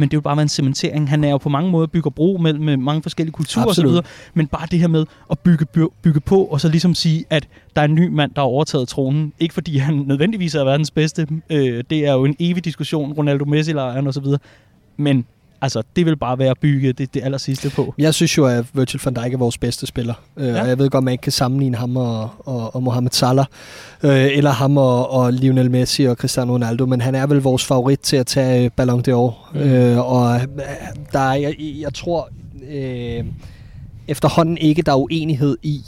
men 0.00 0.08
det 0.08 0.14
er 0.14 0.16
jo 0.16 0.20
bare 0.20 0.42
en 0.42 0.48
cementering. 0.48 1.10
Han 1.10 1.24
er 1.24 1.30
jo 1.30 1.38
på 1.38 1.48
mange 1.48 1.70
måder 1.70 1.86
bygger 1.86 2.10
bro 2.10 2.36
mellem 2.40 2.82
mange 2.82 3.02
forskellige 3.02 3.32
kulturer 3.32 3.66
Absolut. 3.66 3.98
osv., 3.98 4.04
men 4.34 4.46
bare 4.46 4.66
det 4.70 4.78
her 4.78 4.88
med 4.88 5.06
at 5.30 5.38
bygge, 5.38 5.66
bygge 6.02 6.20
på, 6.20 6.44
og 6.44 6.60
så 6.60 6.68
ligesom 6.68 6.94
sige, 6.94 7.24
at 7.30 7.48
der 7.76 7.82
er 7.82 7.84
en 7.84 7.94
ny 7.94 8.08
mand, 8.08 8.34
der 8.34 8.40
har 8.40 8.46
overtaget 8.46 8.88
tronen. 8.88 9.32
Ikke 9.40 9.54
fordi 9.54 9.78
han 9.78 9.94
nødvendigvis 9.94 10.54
er 10.54 10.64
verdens 10.64 10.90
bedste. 10.90 11.28
Øh, 11.50 11.84
det 11.90 12.06
er 12.06 12.12
jo 12.12 12.24
en 12.24 12.36
evig 12.40 12.64
diskussion, 12.64 13.12
Ronaldo 13.12 13.44
Messi-lejren 13.44 14.06
osv., 14.06 14.26
men 14.96 15.24
Altså, 15.62 15.82
det 15.96 16.06
vil 16.06 16.16
bare 16.16 16.38
være 16.38 16.50
at 16.50 16.58
bygge 16.58 16.92
det, 16.92 17.14
det 17.14 17.22
aller 17.24 17.38
sidste 17.38 17.70
på. 17.70 17.94
Jeg 17.98 18.14
synes 18.14 18.38
jo, 18.38 18.46
at 18.46 18.64
Virgil 18.74 19.00
van 19.04 19.14
Dijk 19.14 19.32
er 19.34 19.38
vores 19.38 19.58
bedste 19.58 19.86
spiller. 19.86 20.14
Øh, 20.36 20.46
ja. 20.46 20.62
Og 20.62 20.68
jeg 20.68 20.78
ved 20.78 20.90
godt, 20.90 21.04
man 21.04 21.12
ikke 21.12 21.22
kan 21.22 21.32
sammenligne 21.32 21.76
ham 21.76 21.96
og, 21.96 22.28
og, 22.38 22.74
og 22.74 22.82
Mohamed 22.82 23.10
Salah, 23.10 23.46
øh, 24.02 24.36
eller 24.36 24.50
ham 24.50 24.76
og, 24.76 25.10
og 25.10 25.32
Lionel 25.32 25.70
Messi 25.70 26.04
og 26.04 26.16
Cristiano 26.16 26.52
Ronaldo, 26.52 26.86
men 26.86 27.00
han 27.00 27.14
er 27.14 27.26
vel 27.26 27.38
vores 27.38 27.64
favorit 27.64 28.00
til 28.00 28.16
at 28.16 28.26
tage 28.26 28.70
Ballon 28.70 29.02
d'Or. 29.08 29.54
Mm. 29.54 29.60
Øh, 29.60 30.12
og 30.12 30.34
øh, 30.34 30.46
der 31.12 31.18
er, 31.18 31.34
jeg, 31.34 31.54
jeg 31.58 31.94
tror 31.94 32.28
øh, 32.70 33.24
efterhånden 34.08 34.58
ikke, 34.58 34.82
der 34.82 34.92
er 34.92 34.96
uenighed 34.96 35.56
i, 35.62 35.84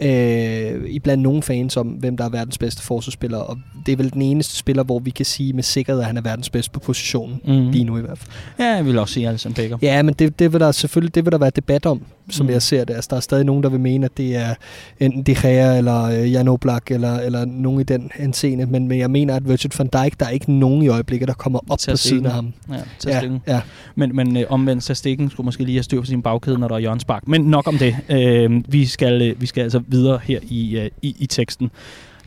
øh, 0.00 0.84
i 0.88 0.98
blandt 0.98 1.22
nogle 1.22 1.42
fans 1.42 1.76
om, 1.76 1.86
hvem 1.86 2.16
der 2.16 2.24
er 2.24 2.28
verdens 2.28 2.58
bedste 2.58 2.82
forsvarsspiller. 2.82 3.38
Og 3.38 3.58
det 3.86 3.92
er 3.92 3.96
vel 3.96 4.12
den 4.12 4.22
eneste 4.22 4.56
spiller, 4.56 4.84
hvor 4.84 4.98
vi 4.98 5.10
kan 5.10 5.26
sige 5.26 5.52
med 5.52 5.62
sikkerhed, 5.62 6.00
at 6.00 6.06
han 6.06 6.16
er 6.16 6.20
verdens 6.20 6.50
bedste 6.50 6.70
på 6.70 6.80
positionen. 6.80 7.40
Mm. 7.44 7.70
Lige 7.70 7.84
nu 7.84 7.98
i 7.98 8.00
hvert 8.00 8.18
fald. 8.18 8.30
Ja, 8.58 8.74
jeg 8.74 8.86
vil 8.86 8.98
også 8.98 9.14
sige 9.14 9.28
Alisson 9.28 9.54
Becker. 9.54 9.78
Ja, 9.82 10.02
men 10.02 10.14
det, 10.14 10.38
det 10.38 10.52
vil 10.52 10.60
der 10.60 10.72
selvfølgelig 10.72 11.14
det 11.14 11.24
vil 11.24 11.32
der 11.32 11.38
være 11.38 11.50
debat 11.56 11.86
om, 11.86 12.02
som 12.30 12.46
mm. 12.46 12.52
jeg 12.52 12.62
ser 12.62 12.84
det. 12.84 12.94
Altså, 12.94 13.08
der 13.10 13.16
er 13.16 13.20
stadig 13.20 13.44
nogen, 13.44 13.62
der 13.62 13.68
vil 13.68 13.80
mene, 13.80 14.04
at 14.04 14.16
det 14.16 14.36
er 14.36 14.54
enten 15.00 15.22
De 15.22 15.34
Gea 15.34 15.78
eller 15.78 16.02
øh, 16.02 16.32
Jan 16.32 16.48
Oblak 16.48 16.90
eller, 16.90 17.18
eller 17.18 17.44
nogen 17.44 17.80
i 17.80 17.84
den 17.84 18.10
henseende. 18.14 18.66
Men, 18.66 18.88
men 18.88 18.98
jeg 18.98 19.10
mener, 19.10 19.36
at 19.36 19.48
Virgil 19.48 19.72
van 19.78 19.86
Dijk, 19.86 20.20
der 20.20 20.26
er 20.26 20.30
ikke 20.30 20.52
nogen 20.52 20.82
i 20.82 20.88
øjeblikket, 20.88 21.28
der 21.28 21.34
kommer 21.34 21.58
op 21.68 21.78
på 21.90 21.96
siden 21.96 22.26
af 22.26 22.32
ham. 22.32 22.52
Ja, 22.70 22.74
ja, 23.06 23.30
ja. 23.46 23.60
Men, 23.94 24.16
men 24.16 24.36
øh, 24.36 24.44
omvendt, 24.48 24.96
Stikken 24.96 25.30
skulle 25.30 25.44
måske 25.44 25.64
lige 25.64 25.76
have 25.76 25.82
styr 25.82 26.00
på 26.00 26.06
sin 26.06 26.22
bagkæde, 26.22 26.58
når 26.58 26.68
der 26.68 26.74
er 26.74 26.78
Jørgen 26.78 27.00
Spark. 27.00 27.28
Men 27.28 27.40
nok 27.40 27.68
om 27.68 27.78
det. 27.78 27.96
Øh, 28.08 28.72
vi, 28.72 28.86
skal, 28.86 29.22
øh, 29.22 29.40
vi 29.40 29.46
skal 29.46 29.62
altså 29.62 29.80
videre 29.88 30.20
her 30.24 30.40
i, 30.42 30.78
øh, 30.78 30.90
i, 31.02 31.16
i 31.18 31.26
teksten. 31.26 31.70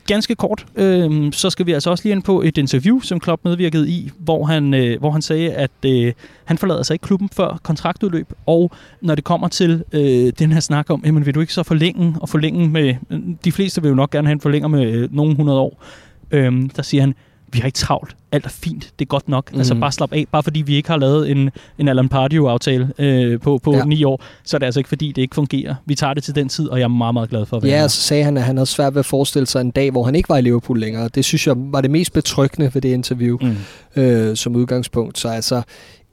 Ganske 0.08 0.36
kort, 0.36 0.66
øh, 0.76 1.34
så 1.34 1.50
skal 1.50 1.66
vi 1.66 1.72
altså 1.72 1.90
også 1.90 2.04
lige 2.04 2.12
ind 2.12 2.24
på 2.24 2.42
et 2.42 2.58
interview, 2.58 3.00
som 3.00 3.20
Klopp 3.20 3.46
medvirkede 3.46 3.90
i, 3.90 4.12
hvor 4.20 4.46
han, 4.46 4.74
øh, 4.74 5.00
hvor 5.00 5.12
han 5.12 5.22
sagde, 5.22 5.54
at 5.54 5.72
øh, 5.86 6.14
han 6.46 6.58
forlader 6.58 6.84
sig 6.84 6.94
ikke 6.94 7.04
klubben 7.04 7.30
før 7.30 7.60
kontraktudløb, 7.64 8.34
og 8.46 8.72
når 9.02 9.16
det 9.16 9.24
kommer 9.24 9.48
til 9.48 9.84
øh, 9.92 10.32
den 10.40 10.52
her 10.52 10.60
snak 10.60 10.90
om, 10.90 11.02
jamen 11.06 11.26
vil 11.26 11.36
du 11.36 11.40
ikke 11.40 11.54
så 11.54 11.64
forlænge 11.64 12.16
og 12.22 12.30
forlænge 12.30 12.70
med, 12.70 12.96
de 13.44 13.52
fleste 13.52 13.82
vil 13.82 13.90
jo 13.90 13.96
nok 13.96 14.12
gerne 14.12 14.28
have 14.28 14.34
en 14.34 14.42
forlænger 14.42 14.68
med 14.68 14.92
øh, 14.92 15.16
nogle 15.16 15.36
hundrede 15.36 15.60
år, 15.60 15.84
øh, 16.32 16.70
der 16.76 16.82
siger 16.82 17.02
han, 17.02 17.16
vi 17.52 17.60
har 17.60 17.66
ikke 17.66 17.78
travlt. 17.78 18.16
Alt 18.32 18.46
er 18.46 18.50
fint. 18.50 18.94
Det 19.00 19.06
er 19.06 19.08
godt 19.08 19.30
nok. 19.30 19.54
Mm. 19.54 19.58
Altså 19.58 19.76
bare 19.76 19.92
slap 19.92 20.14
af. 20.14 20.26
Bare 20.32 20.44
fordi 20.44 20.62
vi 20.62 20.76
ikke 20.76 20.90
har 20.90 20.98
lavet 20.98 21.32
en, 21.32 21.50
en 21.78 21.88
Alan 21.88 22.10
Pardew-aftale 22.10 22.92
øh, 23.00 23.40
på, 23.40 23.60
på 23.64 23.76
ja. 23.76 23.84
ni 23.86 24.04
år, 24.04 24.24
så 24.44 24.58
er 24.58 24.60
det 24.60 24.66
altså 24.66 24.80
ikke 24.80 24.88
fordi, 24.88 25.12
det 25.12 25.22
ikke 25.22 25.36
fungerer. 25.36 25.76
Vi 25.86 25.96
tager 25.96 26.14
det 26.14 26.24
til 26.24 26.36
den 26.36 26.50
tid, 26.50 26.68
og 26.68 26.78
jeg 26.78 26.84
er 26.84 26.88
meget, 26.88 27.14
meget 27.14 27.30
glad 27.30 27.46
for 27.46 27.58
at 27.58 27.64
være 27.64 27.72
Ja, 27.72 27.88
så 27.88 28.02
sagde 28.02 28.24
han, 28.24 28.38
at 28.38 28.44
han 28.44 28.58
havde 28.58 28.66
svært 28.66 28.94
ved 28.96 29.00
at 29.00 29.06
forestille 29.06 29.46
sig 29.46 29.62
en 29.62 29.72
dag, 29.72 29.92
hvor 29.92 30.04
han 30.04 30.16
ikke 30.16 30.30
var 30.30 30.38
i 30.38 30.42
Liverpool 30.42 30.80
længere. 30.80 31.08
Det 31.08 31.26
synes 31.26 31.48
jeg 31.48 31.56
var 31.58 31.82
det 31.82 31.92
mest 31.92 32.14
betryggende 32.14 32.72
ved 32.74 32.82
det 32.82 32.90
interview 32.90 33.38
mm. 33.42 34.02
øh, 34.02 34.36
som 34.36 34.56
udgangspunkt. 34.56 35.20
Så 35.20 35.28
altså, 35.30 35.62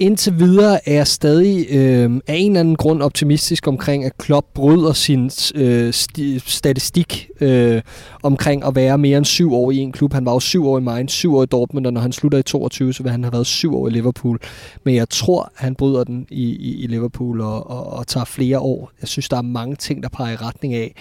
Indtil 0.05 0.39
videre 0.39 0.89
er 0.89 0.95
jeg 0.95 1.07
stadig 1.07 1.67
øh, 1.71 2.21
af 2.27 2.35
en 2.35 2.51
eller 2.51 2.61
anden 2.61 2.77
grund 2.77 3.03
optimistisk 3.03 3.69
omkring, 3.69 4.05
at 4.05 4.19
Klopp 4.19 4.47
bryder 4.55 4.93
sin 4.93 5.31
øh, 5.55 5.89
sti- 5.89 6.39
statistik 6.39 7.29
øh, 7.41 7.83
omkring 8.23 8.65
at 8.65 8.75
være 8.75 8.99
mere 8.99 9.19
end 9.19 9.25
syv 9.25 9.55
år 9.55 9.71
i 9.71 9.77
en 9.77 9.93
klub. 9.93 10.13
Han 10.13 10.27
var 10.27 10.33
jo 10.33 10.41
syv 10.41 10.67
år 10.67 10.79
i 10.79 10.81
Mainz, 10.81 11.13
syv 11.13 11.37
år 11.37 11.43
i 11.43 11.47
Dortmund, 11.47 11.87
og 11.87 11.93
når 11.93 12.01
han 12.01 12.13
slutter 12.13 12.39
i 12.39 12.43
22, 12.43 12.93
så 12.93 13.03
vil 13.03 13.13
han 13.13 13.25
have 13.25 13.33
været 13.33 13.47
syv 13.47 13.77
år 13.77 13.89
i 13.89 13.91
Liverpool. 13.91 14.39
Men 14.85 14.95
jeg 14.95 15.09
tror, 15.09 15.53
han 15.55 15.75
bryder 15.75 16.05
den 16.05 16.27
i, 16.31 16.45
i, 16.45 16.83
i 16.83 16.87
Liverpool 16.87 17.41
og, 17.41 17.71
og, 17.71 17.87
og 17.87 18.07
tager 18.07 18.25
flere 18.25 18.59
år. 18.59 18.91
Jeg 19.01 19.09
synes, 19.09 19.29
der 19.29 19.37
er 19.37 19.43
mange 19.43 19.77
ting, 19.77 20.03
der 20.03 20.09
peger 20.09 20.33
i 20.33 20.37
retning 20.37 20.75
af, 20.75 20.95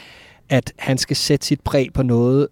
at 0.49 0.73
han 0.77 0.97
skal 0.97 1.15
sætte 1.15 1.45
sit 1.45 1.61
præg 1.61 1.89
på 1.93 2.03
noget, 2.03 2.47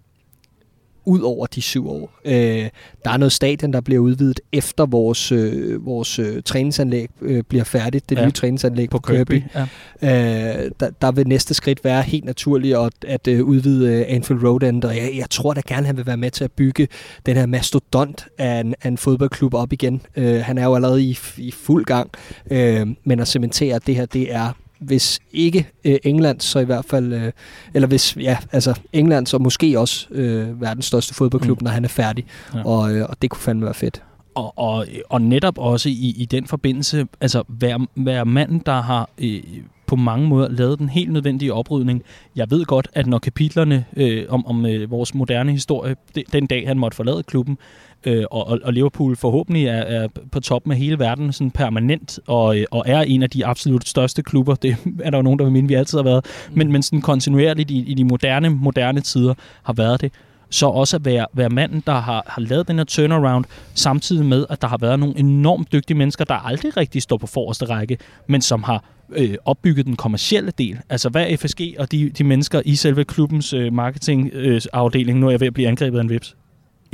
ud 1.04 1.20
over 1.20 1.46
de 1.46 1.62
syv 1.62 1.88
år. 1.88 2.10
Øh, 2.24 2.68
der 3.04 3.10
er 3.10 3.16
noget 3.16 3.32
stadion, 3.32 3.72
der 3.72 3.80
bliver 3.80 4.00
udvidet 4.00 4.40
efter 4.52 4.86
vores, 4.86 5.32
øh, 5.32 5.86
vores 5.86 6.18
øh, 6.18 6.42
træningsanlæg 6.42 7.08
øh, 7.20 7.42
bliver 7.48 7.64
færdigt. 7.64 8.10
Det 8.10 8.18
ja. 8.18 8.24
nye 8.24 8.32
træningsanlæg 8.32 8.90
på, 8.90 8.98
på 8.98 9.12
Kirby. 9.12 9.32
Kirby. 9.32 9.66
Ja. 10.02 10.64
Øh, 10.64 10.70
der, 10.80 10.90
der 10.90 11.12
vil 11.12 11.28
næste 11.28 11.54
skridt 11.54 11.84
være 11.84 12.02
helt 12.02 12.24
naturligt 12.24 12.76
at, 12.76 12.92
at 13.06 13.28
øh, 13.28 13.44
udvide 13.44 13.92
øh, 13.92 14.04
Anfield 14.08 14.44
Road 14.44 14.62
End, 14.62 14.84
og 14.84 14.96
jeg, 14.96 15.12
jeg 15.16 15.30
tror 15.30 15.54
da 15.54 15.60
gerne, 15.66 15.86
han 15.86 15.96
vil 15.96 16.06
være 16.06 16.16
med 16.16 16.30
til 16.30 16.44
at 16.44 16.52
bygge 16.52 16.88
den 17.26 17.36
her 17.36 17.46
mastodont 17.46 18.26
af 18.38 18.60
en, 18.60 18.74
af 18.82 18.88
en 18.88 18.98
fodboldklub 18.98 19.54
op 19.54 19.72
igen. 19.72 20.02
Øh, 20.16 20.40
han 20.40 20.58
er 20.58 20.64
jo 20.64 20.74
allerede 20.74 21.02
i, 21.02 21.18
i 21.36 21.50
fuld 21.50 21.84
gang, 21.84 22.10
øh, 22.50 22.86
men 23.04 23.20
at 23.20 23.28
cementere, 23.28 23.76
at 23.76 23.86
det 23.86 23.96
her 23.96 24.06
det 24.06 24.34
er 24.34 24.52
hvis 24.82 25.20
ikke 25.32 25.66
øh, 25.84 25.98
England, 26.02 26.40
så 26.40 26.58
i 26.58 26.64
hvert 26.64 26.84
fald, 26.84 27.12
øh, 27.12 27.32
eller 27.74 27.88
hvis, 27.88 28.16
ja, 28.16 28.38
altså 28.52 28.74
England, 28.92 29.26
så 29.26 29.38
måske 29.38 29.80
også 29.80 30.06
øh, 30.10 30.60
verdens 30.60 30.86
største 30.86 31.14
fodboldklub, 31.14 31.60
mm. 31.60 31.64
når 31.64 31.70
han 31.70 31.84
er 31.84 31.88
færdig. 31.88 32.26
Ja. 32.54 32.62
Og, 32.64 32.92
øh, 32.94 33.06
og 33.08 33.22
det 33.22 33.30
kunne 33.30 33.40
fandme 33.40 33.64
være 33.64 33.74
fedt. 33.74 34.02
Og, 34.34 34.58
og, 34.58 34.86
og 35.10 35.22
netop 35.22 35.58
også 35.58 35.88
i, 35.88 36.14
i 36.16 36.24
den 36.24 36.46
forbindelse, 36.46 37.06
altså 37.20 37.42
være, 37.48 37.86
være 37.96 38.24
manden, 38.24 38.62
der 38.66 38.82
har 38.82 39.10
øh, 39.18 39.42
på 39.86 39.96
mange 39.96 40.28
måder 40.28 40.48
lavet 40.48 40.78
den 40.78 40.88
helt 40.88 41.12
nødvendige 41.12 41.52
oprydning. 41.52 42.02
Jeg 42.36 42.50
ved 42.50 42.64
godt, 42.64 42.88
at 42.92 43.06
når 43.06 43.18
kapitlerne 43.18 43.84
øh, 43.96 44.24
om, 44.28 44.46
om 44.46 44.66
øh, 44.66 44.90
vores 44.90 45.14
moderne 45.14 45.52
historie, 45.52 45.96
de, 46.14 46.24
den 46.32 46.46
dag 46.46 46.68
han 46.68 46.78
måtte 46.78 46.96
forlade 46.96 47.22
klubben, 47.22 47.58
øh, 48.04 48.24
og, 48.30 48.58
og 48.64 48.72
Liverpool 48.72 49.16
forhåbentlig 49.16 49.66
er, 49.66 49.72
er 49.72 50.08
på 50.32 50.40
top 50.40 50.66
med 50.66 50.76
hele 50.76 50.98
verden 50.98 51.32
sådan 51.32 51.50
permanent, 51.50 52.18
og, 52.26 52.58
øh, 52.58 52.64
og 52.70 52.84
er 52.86 53.00
en 53.00 53.22
af 53.22 53.30
de 53.30 53.46
absolut 53.46 53.88
største 53.88 54.22
klubber. 54.22 54.54
Det 54.54 54.76
er 55.02 55.10
der 55.10 55.18
jo 55.18 55.22
nogen, 55.22 55.38
der 55.38 55.44
vil 55.44 55.52
mene, 55.52 55.68
vi 55.68 55.74
altid 55.74 55.98
har 55.98 56.04
været. 56.04 56.26
Mm. 56.50 56.58
Men, 56.58 56.72
men 56.72 56.82
sådan 56.82 57.00
kontinuerligt 57.00 57.70
i, 57.70 57.78
i 57.78 57.94
de 57.94 58.04
moderne, 58.04 58.48
moderne 58.48 59.00
tider 59.00 59.34
har 59.62 59.72
været 59.72 60.00
det 60.00 60.12
så 60.52 60.66
også 60.66 60.96
at 60.96 61.04
være, 61.04 61.26
være 61.32 61.48
manden, 61.48 61.82
der 61.86 62.00
har, 62.00 62.24
har 62.26 62.42
lavet 62.42 62.68
den 62.68 62.76
her 62.76 62.84
turnaround, 62.84 63.44
samtidig 63.74 64.26
med, 64.26 64.46
at 64.50 64.62
der 64.62 64.68
har 64.68 64.78
været 64.78 64.98
nogle 64.98 65.18
enormt 65.18 65.72
dygtige 65.72 65.96
mennesker, 65.96 66.24
der 66.24 66.34
aldrig 66.34 66.76
rigtig 66.76 67.02
står 67.02 67.16
på 67.16 67.26
forreste 67.26 67.64
række, 67.64 67.98
men 68.26 68.42
som 68.42 68.62
har 68.62 68.84
øh, 69.12 69.34
opbygget 69.44 69.86
den 69.86 69.96
kommercielle 69.96 70.52
del. 70.58 70.78
Altså 70.88 71.08
hvad 71.08 71.26
er 71.30 71.36
FSG 71.36 71.60
og 71.78 71.92
de, 71.92 72.10
de 72.10 72.24
mennesker 72.24 72.62
i 72.64 72.76
selve 72.76 73.04
klubbens 73.04 73.52
øh, 73.52 73.72
marketingafdeling, 73.72 75.16
øh, 75.16 75.20
nu 75.20 75.26
er 75.26 75.30
jeg 75.30 75.40
ved 75.40 75.46
at 75.46 75.54
blive 75.54 75.68
angrebet 75.68 75.98
af 75.98 76.02
en 76.02 76.10
vips. 76.10 76.36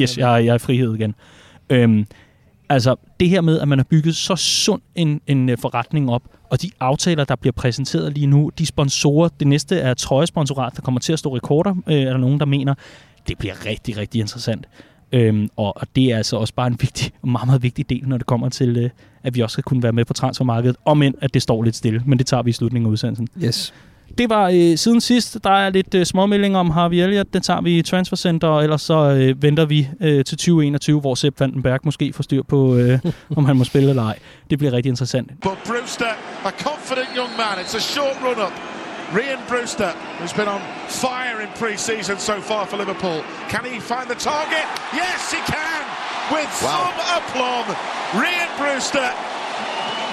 Yes, 0.00 0.18
jeg, 0.18 0.44
jeg 0.44 0.50
er 0.50 0.54
i 0.54 0.58
frihed 0.58 0.94
igen. 0.94 1.14
Øhm, 1.70 2.06
altså 2.68 2.96
det 3.20 3.28
her 3.28 3.40
med, 3.40 3.60
at 3.60 3.68
man 3.68 3.78
har 3.78 3.86
bygget 3.90 4.16
så 4.16 4.36
sund 4.36 4.82
en, 4.94 5.20
en 5.26 5.48
øh, 5.48 5.58
forretning 5.58 6.10
op, 6.10 6.22
og 6.50 6.62
de 6.62 6.70
aftaler, 6.80 7.24
der 7.24 7.36
bliver 7.36 7.52
præsenteret 7.52 8.12
lige 8.12 8.26
nu, 8.26 8.50
de 8.58 8.66
sponsorer, 8.66 9.28
det 9.28 9.46
næste 9.46 9.78
er 9.78 9.94
trøjesponsorat, 9.94 10.76
der 10.76 10.82
kommer 10.82 11.00
til 11.00 11.12
at 11.12 11.18
stå 11.18 11.36
rekorder, 11.36 11.74
øh, 11.86 11.94
er 11.94 12.10
der 12.10 12.16
nogen, 12.16 12.40
der 12.40 12.46
mener, 12.46 12.74
det 13.28 13.38
bliver 13.38 13.66
rigtig, 13.66 13.96
rigtig 13.96 14.20
interessant. 14.20 14.66
Øhm, 15.12 15.48
og, 15.56 15.76
og 15.76 15.86
det 15.96 16.12
er 16.12 16.16
altså 16.16 16.36
også 16.36 16.54
bare 16.54 16.66
en 16.66 16.76
vigtig, 16.80 17.12
meget, 17.24 17.46
meget 17.46 17.62
vigtig 17.62 17.90
del, 17.90 18.08
når 18.08 18.16
det 18.16 18.26
kommer 18.26 18.48
til, 18.48 18.76
øh, 18.76 18.90
at 19.22 19.34
vi 19.34 19.40
også 19.40 19.52
skal 19.52 19.64
kunne 19.64 19.82
være 19.82 19.92
med 19.92 20.04
på 20.04 20.12
transfermarkedet, 20.12 20.76
om 20.84 21.02
end 21.02 21.14
at 21.20 21.34
det 21.34 21.42
står 21.42 21.62
lidt 21.62 21.76
stille, 21.76 22.02
men 22.06 22.18
det 22.18 22.26
tager 22.26 22.42
vi 22.42 22.50
i 22.50 22.52
slutningen 22.52 22.86
af 22.86 22.90
udsendelsen. 22.90 23.28
Yes. 23.44 23.74
Det 24.18 24.30
var 24.30 24.48
øh, 24.54 24.76
siden 24.76 25.00
sidst. 25.00 25.38
Der 25.44 25.50
er 25.50 25.70
lidt 25.70 25.94
øh, 25.94 26.06
småmeldinger 26.06 26.58
om 26.58 26.70
Harvey 26.70 26.96
Elliott. 26.96 27.34
Det 27.34 27.42
tager 27.42 27.60
vi 27.60 27.78
i 27.78 27.82
Transfercenter, 27.82 28.48
og 28.48 28.62
ellers 28.62 28.82
så 28.82 28.94
øh, 28.94 29.42
venter 29.42 29.64
vi 29.64 29.88
øh, 30.00 30.24
til 30.24 30.38
2021, 30.38 31.00
hvor 31.00 31.14
Sepp 31.14 31.40
Vandenberg 31.40 31.80
måske 31.84 32.12
får 32.12 32.22
styr 32.22 32.42
på, 32.42 32.76
øh, 32.76 32.98
om 33.36 33.44
han 33.44 33.56
må 33.56 33.64
spille 33.64 33.90
eller 33.90 34.02
ej. 34.02 34.18
Det 34.50 34.58
bliver 34.58 34.72
rigtig 34.72 34.90
interessant. 34.90 35.28
But 35.28 35.58
Brewster, 35.66 36.12
a 36.44 36.50
confident 36.50 37.08
young 37.16 37.30
man. 37.36 37.64
It's 37.64 37.76
a 37.76 37.80
short 37.80 38.16
run 38.24 38.46
up. 38.46 38.77
Rian 39.16 39.40
Brewster, 39.48 39.92
who's 40.18 40.34
been 40.34 40.48
on 40.48 40.60
fire 40.88 41.40
in 41.40 41.48
pre-season 41.60 42.18
so 42.18 42.40
far 42.40 42.66
for 42.66 42.76
Liverpool. 42.76 43.22
Can 43.48 43.64
he 43.64 43.80
find 43.80 44.06
the 44.10 44.18
target? 44.30 44.66
Yes, 44.92 45.32
he 45.32 45.40
can! 45.54 45.82
With 46.34 46.52
wow. 46.62 46.68
some 46.76 46.98
aplomb. 47.16 47.68
Rian 48.22 48.50
Brewster, 48.60 49.08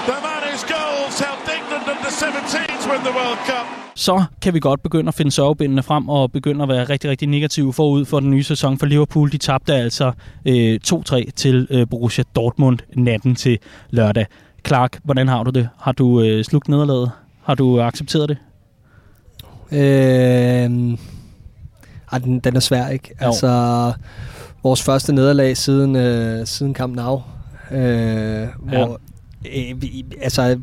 the 0.10 0.17
man 0.27 0.41
whose 0.47 0.63
goals 0.63 1.19
helped 1.19 1.47
England 1.58 1.86
under 1.93 2.12
17s 2.23 2.84
win 2.89 3.01
the 3.01 3.15
World 3.19 3.39
Cup. 3.49 3.65
så 3.95 4.23
kan 4.41 4.53
vi 4.53 4.60
godt 4.60 4.84
begynde 4.84 5.08
at 5.08 5.13
finde 5.13 5.31
sørgebindene 5.31 5.84
frem 5.84 6.10
og 6.10 6.31
begynde 6.31 6.63
at 6.63 6.69
være 6.69 6.84
rigtig, 6.84 7.10
rigtig 7.10 7.27
negative 7.27 7.73
forud 7.73 8.05
for 8.05 8.19
den 8.19 8.31
nye 8.31 8.43
sæson 8.43 8.79
for 8.79 8.86
Liverpool. 8.86 9.31
De 9.31 9.38
tabte 9.38 9.73
altså 9.73 10.12
øh, 10.45 10.79
2-3 10.88 11.31
til 11.36 11.67
øh, 11.69 11.88
Borussia 11.89 12.23
Dortmund 12.36 12.79
natten 12.93 13.36
til 13.36 13.60
lørdag. 13.89 14.25
Clark, 14.67 14.99
hvordan 15.03 15.27
har 15.27 15.43
du 15.43 15.51
det? 15.51 15.69
Har 15.79 15.91
du 15.91 16.21
øh, 16.21 16.43
slugt 16.43 16.67
nederlaget? 16.67 17.12
Har 17.43 17.55
du 17.55 17.81
accepteret 17.81 18.29
det? 18.29 18.38
Øh, 19.75 20.97
ej, 22.11 22.19
den, 22.19 22.39
den 22.39 22.55
er 22.55 22.59
svær, 22.59 22.88
ikke? 22.88 23.11
Jo. 23.21 23.27
Altså, 23.27 23.93
vores 24.63 24.83
første 24.83 25.13
nederlag 25.13 25.57
siden, 25.57 25.95
øh, 25.95 26.47
siden 26.47 26.75
Camp 26.75 26.95
Nou. 26.95 27.21
Øh, 27.71 28.47
hvor, 28.59 28.99
øh, 29.55 29.75
altså, 30.21 30.59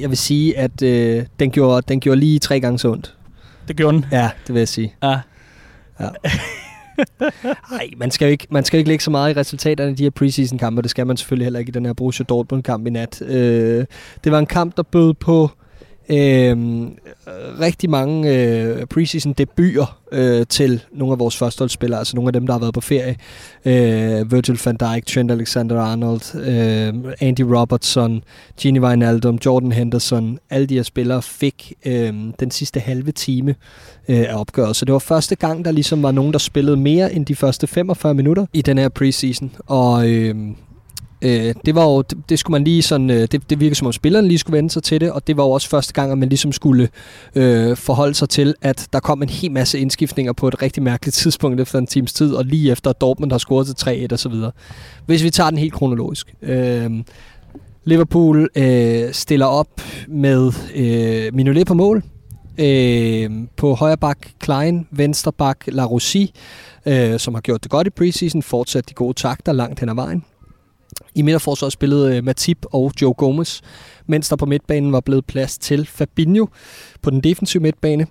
jeg 0.00 0.08
vil 0.08 0.16
sige, 0.16 0.58
at 0.58 0.82
øh, 0.82 1.26
den, 1.40 1.50
gjorde, 1.50 1.82
den 1.88 2.00
gjorde 2.00 2.20
lige 2.20 2.38
tre 2.38 2.60
gange 2.60 2.78
så 2.78 2.92
ondt. 2.92 3.14
Det 3.68 3.76
gjorde 3.76 3.96
den. 3.96 4.06
Ja, 4.12 4.30
det 4.46 4.54
vil 4.54 4.60
jeg 4.60 4.68
sige. 4.68 4.94
Ja. 5.02 5.18
Ja. 6.00 6.08
Nej, 7.70 7.90
man 7.96 8.10
skal 8.10 8.26
jo 8.26 8.30
ikke, 8.30 8.46
man 8.50 8.64
skal 8.64 8.76
jo 8.76 8.78
ikke 8.78 8.88
lægge 8.88 9.04
så 9.04 9.10
meget 9.10 9.36
i 9.36 9.40
resultaterne 9.40 9.90
af 9.90 9.96
de 9.96 10.02
her 10.02 10.10
preseason 10.10 10.58
kampe, 10.58 10.78
og 10.78 10.82
det 10.82 10.90
skal 10.90 11.06
man 11.06 11.16
selvfølgelig 11.16 11.46
heller 11.46 11.58
ikke 11.58 11.70
i 11.70 11.72
den 11.72 11.86
her 11.86 11.92
Borussia 11.92 12.24
Dortmund 12.28 12.62
kamp 12.62 12.86
i 12.86 12.90
nat. 12.90 13.22
Øh, 13.22 13.84
det 14.24 14.32
var 14.32 14.38
en 14.38 14.46
kamp, 14.46 14.76
der 14.76 14.82
bød 14.82 15.14
på 15.14 15.42
øh, 15.44 15.65
øh, 16.10 16.56
rigtig 17.60 17.90
mange 17.90 18.34
øh, 18.34 18.86
preseason 18.86 19.32
debuter 19.32 19.98
øh, 20.12 20.46
til 20.48 20.82
nogle 20.92 21.12
af 21.12 21.18
vores 21.18 21.36
førsteholdsspillere, 21.36 21.98
altså 21.98 22.16
nogle 22.16 22.28
af 22.28 22.32
dem, 22.32 22.46
der 22.46 22.54
har 22.54 22.60
været 22.60 22.74
på 22.74 22.80
ferie. 22.80 23.16
Øh, 23.64 24.32
Virgil 24.32 24.60
van 24.64 24.76
Dijk, 24.76 25.06
Trent 25.06 25.30
Alexander-Arnold, 25.30 26.38
øh, 26.38 26.94
Andy 27.20 27.40
Robertson, 27.40 28.22
Gini 28.60 28.78
Wijnaldum, 28.78 29.38
Jordan 29.46 29.72
Henderson, 29.72 30.38
alle 30.50 30.66
de 30.66 30.74
her 30.74 30.82
spillere 30.82 31.22
fik 31.22 31.72
øh, 31.86 32.14
den 32.40 32.50
sidste 32.50 32.80
halve 32.80 33.12
time 33.12 33.54
øh, 34.08 34.18
af 34.18 34.40
opgøret. 34.40 34.76
Så 34.76 34.84
det 34.84 34.92
var 34.92 34.98
første 34.98 35.34
gang, 35.34 35.64
der 35.64 35.70
ligesom 35.72 36.02
var 36.02 36.10
nogen, 36.10 36.32
der 36.32 36.38
spillede 36.38 36.76
mere 36.76 37.12
end 37.12 37.26
de 37.26 37.34
første 37.34 37.66
45 37.66 38.14
minutter 38.14 38.46
i 38.52 38.62
den 38.62 38.78
her 38.78 38.88
preseason. 38.88 39.50
Og 39.66 40.10
øh, 40.10 40.34
øh, 41.26 41.54
det 41.66 41.74
var 41.74 41.84
jo, 41.84 42.02
det, 42.02 42.18
det 42.28 42.38
skulle 42.38 42.52
man 42.52 42.64
lige 42.64 42.82
sådan, 42.82 43.10
øh, 43.10 43.28
det, 43.32 43.50
det 43.50 43.60
virkede 43.60 43.74
som 43.74 43.86
om 43.86 43.92
spillerne 43.92 44.28
lige 44.28 44.38
skulle 44.38 44.56
vende 44.56 44.70
sig 44.70 44.82
til 44.82 45.00
det, 45.00 45.12
og 45.12 45.26
det 45.26 45.36
var 45.36 45.44
jo 45.44 45.50
også 45.50 45.68
første 45.68 45.92
gang, 45.92 46.12
at 46.12 46.18
man 46.18 46.28
ligesom 46.28 46.52
skulle 46.52 46.88
øh, 47.34 47.76
forholde 47.76 48.14
sig 48.14 48.28
til, 48.28 48.54
at 48.62 48.88
der 48.92 49.00
kom 49.00 49.22
en 49.22 49.28
hel 49.28 49.52
masse 49.52 49.78
indskiftninger 49.78 50.32
på 50.32 50.48
et 50.48 50.62
rigtig 50.62 50.82
mærkeligt 50.82 51.16
tidspunkt 51.16 51.60
efter 51.60 51.78
en 51.78 51.86
times 51.86 52.12
tid, 52.12 52.34
og 52.34 52.44
lige 52.44 52.72
efter 52.72 52.90
at 52.90 53.00
Dortmund 53.00 53.32
har 53.32 53.38
scoret 53.38 53.66
til 53.66 54.06
3-1 54.06 54.12
og 54.12 54.18
så 54.18 54.28
videre. 54.28 54.52
Hvis 55.06 55.22
vi 55.22 55.30
tager 55.30 55.50
den 55.50 55.58
helt 55.58 55.72
kronologisk. 55.72 56.34
Øh, 56.42 56.90
Liverpool 57.84 58.48
øh, 58.56 59.12
stiller 59.12 59.46
op 59.46 59.80
med 60.08 60.52
øh, 60.74 61.34
Minolet 61.34 61.66
på 61.66 61.74
mål, 61.74 62.02
øh, 62.58 63.30
på 63.56 63.74
højre 63.74 63.96
bak 63.96 64.18
Klein, 64.38 64.86
venstre 64.90 65.32
bak 65.32 65.64
La 65.66 65.84
Rossi, 65.84 66.34
øh, 66.86 67.18
som 67.18 67.34
har 67.34 67.40
gjort 67.40 67.62
det 67.62 67.70
godt 67.70 67.86
i 67.86 67.90
preseason, 67.90 68.42
fortsat 68.42 68.88
de 68.88 68.94
gode 68.94 69.14
takter 69.14 69.52
langt 69.52 69.80
hen 69.80 69.88
ad 69.88 69.94
vejen. 69.94 70.24
I 71.16 71.22
midterforsvaret 71.22 71.72
spillede 71.72 72.16
øh, 72.16 72.24
Matip 72.24 72.66
og 72.72 72.92
Joe 73.02 73.14
Gomez, 73.14 73.60
mens 74.06 74.28
der 74.28 74.36
på 74.36 74.46
midtbanen 74.46 74.92
var 74.92 75.00
blevet 75.00 75.26
plads 75.26 75.58
til 75.58 75.86
Fabinho 75.86 76.46
på 77.02 77.10
den 77.10 77.20
defensive 77.20 77.62
midtbane. 77.62 78.06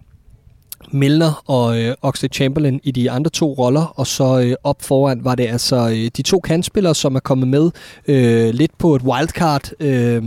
Milner 0.91 1.43
og 1.45 1.81
øh, 1.81 1.95
Oxlade 2.01 2.33
Chamberlain 2.33 2.79
i 2.83 2.91
de 2.91 3.11
andre 3.11 3.29
to 3.29 3.53
roller, 3.53 3.93
og 3.95 4.07
så 4.07 4.39
øh, 4.39 4.55
op 4.63 4.81
foran 4.81 5.23
var 5.23 5.35
det 5.35 5.47
altså 5.47 5.89
øh, 5.89 6.11
de 6.17 6.21
to 6.21 6.39
kantspillere, 6.39 6.95
som 6.95 7.15
er 7.15 7.19
kommet 7.19 7.47
med 7.47 7.71
øh, 8.07 8.53
lidt 8.53 8.77
på 8.77 8.95
et 8.95 9.01
wildcard, 9.01 9.69
øh, 9.79 10.23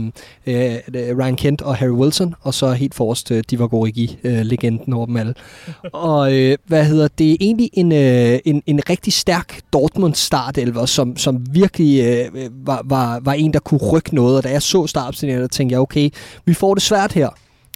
øh, 0.47 0.75
Ryan 1.17 1.35
Kent 1.35 1.61
og 1.61 1.75
Harry 1.75 1.91
Wilson, 1.91 2.35
og 2.41 2.53
så 2.53 2.71
helt 2.71 2.95
forrest 2.95 3.31
øh, 3.31 3.43
Divock 3.49 3.73
Origi, 3.73 4.17
øh, 4.23 4.41
legenden 4.41 4.93
over 4.93 5.05
dem 5.05 5.17
alle. 5.17 5.33
og 5.93 6.37
øh, 6.37 6.57
hvad 6.67 6.85
hedder 6.85 7.07
det? 7.07 7.31
er 7.31 7.37
egentlig 7.39 7.69
en, 7.73 7.91
øh, 7.91 8.39
en, 8.45 8.63
en 8.65 8.81
rigtig 8.89 9.13
stærk 9.13 9.61
Dortmund 9.73 10.15
startelver, 10.15 10.85
som, 10.85 11.17
som 11.17 11.45
virkelig 11.51 12.03
øh, 12.03 12.49
var, 12.65 12.81
var, 12.85 13.19
var 13.23 13.33
en, 13.33 13.53
der 13.53 13.59
kunne 13.59 13.79
rykke 13.91 14.15
noget, 14.15 14.37
og 14.37 14.43
da 14.43 14.49
jeg 14.49 14.61
så 14.61 14.87
startopstillingen, 14.87 15.41
der 15.41 15.47
tænkte 15.47 15.73
jeg, 15.73 15.79
okay, 15.79 16.09
vi 16.45 16.53
får 16.53 16.73
det 16.73 16.83
svært 16.83 17.13
her. 17.13 17.29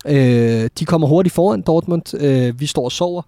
Øh, 0.05 0.69
de 0.79 0.85
kommer 0.85 1.07
hurtigt 1.07 1.35
foran 1.35 1.61
Dortmund. 1.61 2.17
Øh, 2.19 2.59
vi 2.59 2.65
står 2.65 2.83
og 2.83 2.91
sover 2.91 3.21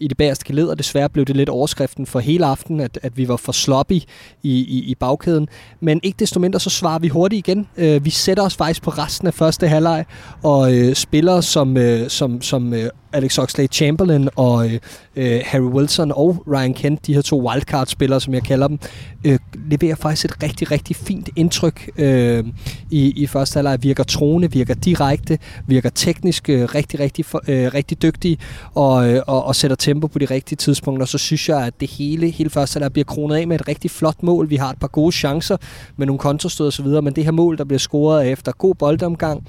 i 0.00 0.08
det 0.08 0.16
bagerste 0.16 0.44
geled, 0.44 0.66
og 0.66 0.78
desværre 0.78 1.08
blev 1.08 1.24
det 1.24 1.36
lidt 1.36 1.48
overskriften 1.48 2.06
for 2.06 2.20
hele 2.20 2.46
aftenen, 2.46 2.80
at, 2.80 2.98
at 3.02 3.16
vi 3.16 3.28
var 3.28 3.36
for 3.36 3.52
sloppy 3.52 3.92
i, 3.92 4.06
i, 4.42 4.84
i 4.86 4.94
bagkæden. 4.94 5.48
Men 5.80 6.00
ikke 6.02 6.16
desto 6.18 6.40
mindre, 6.40 6.60
så 6.60 6.70
svarer 6.70 6.98
vi 6.98 7.08
hurtigt 7.08 7.48
igen. 7.48 7.68
Øh, 7.76 8.04
vi 8.04 8.10
sætter 8.10 8.42
os 8.42 8.56
faktisk 8.56 8.82
på 8.82 8.90
resten 8.90 9.26
af 9.28 9.34
første 9.34 9.68
halvleg, 9.68 10.04
og 10.42 10.74
øh, 10.74 10.94
spiller 10.94 11.40
som, 11.40 11.76
øh, 11.76 12.08
som, 12.08 12.42
som 12.42 12.74
øh, 12.74 12.90
Alex 13.14 13.38
Oxlade-Chamberlain 13.38 14.28
og 14.36 14.66
øh, 14.66 14.78
øh, 15.16 15.40
Harry 15.44 15.62
Wilson 15.62 16.12
og 16.12 16.44
Ryan 16.48 16.74
Kent, 16.74 17.06
de 17.06 17.14
her 17.14 17.22
to 17.22 17.48
wildcard-spillere, 17.48 18.20
som 18.20 18.34
jeg 18.34 18.42
kalder 18.42 18.68
dem, 18.68 18.78
øh, 19.24 19.38
leverer 19.70 19.94
faktisk 19.94 20.24
et 20.24 20.42
rigtig, 20.42 20.70
rigtig 20.70 20.96
fint 20.96 21.30
indtryk 21.36 21.90
øh, 21.98 22.44
i, 22.90 23.22
i 23.22 23.26
første 23.26 23.56
halvleg. 23.56 23.82
Virker 23.82 24.04
troende, 24.04 24.52
virker 24.52 24.74
direkte, 24.74 25.38
virker 25.66 25.90
teknisk 25.90 26.48
øh, 26.48 26.68
rigtig, 26.74 27.00
rigtig, 27.00 27.24
øh, 27.48 27.74
rigtig 27.74 28.02
dygtige 28.02 28.38
og, 28.74 29.10
øh, 29.10 29.22
og, 29.26 29.44
og 29.44 29.56
sætter 29.56 29.76
tempo 29.76 30.06
på 30.06 30.18
de 30.18 30.24
rigtige 30.24 30.56
tidspunkter. 30.56 31.06
Så 31.06 31.18
synes 31.18 31.48
jeg, 31.48 31.66
at 31.66 31.80
det 31.80 31.90
hele, 31.90 32.30
hele 32.30 32.50
første 32.50 32.76
halvleg 32.76 32.92
bliver 32.92 33.04
kronet 33.04 33.36
af 33.36 33.46
med 33.48 33.60
et 33.60 33.68
rigtig 33.68 33.90
flot 33.90 34.22
mål. 34.22 34.50
Vi 34.50 34.56
har 34.56 34.70
et 34.70 34.78
par 34.78 34.88
gode 34.88 35.12
chancer 35.12 35.56
med 35.96 36.06
nogle 36.06 36.18
kontrastød 36.18 36.66
og 36.66 36.72
så 36.72 36.82
videre, 36.82 37.02
men 37.02 37.12
det 37.12 37.24
her 37.24 37.30
mål, 37.32 37.58
der 37.58 37.64
bliver 37.64 37.78
scoret 37.78 38.30
efter 38.30 38.52
god 38.52 38.74
boldomgang, 38.74 39.46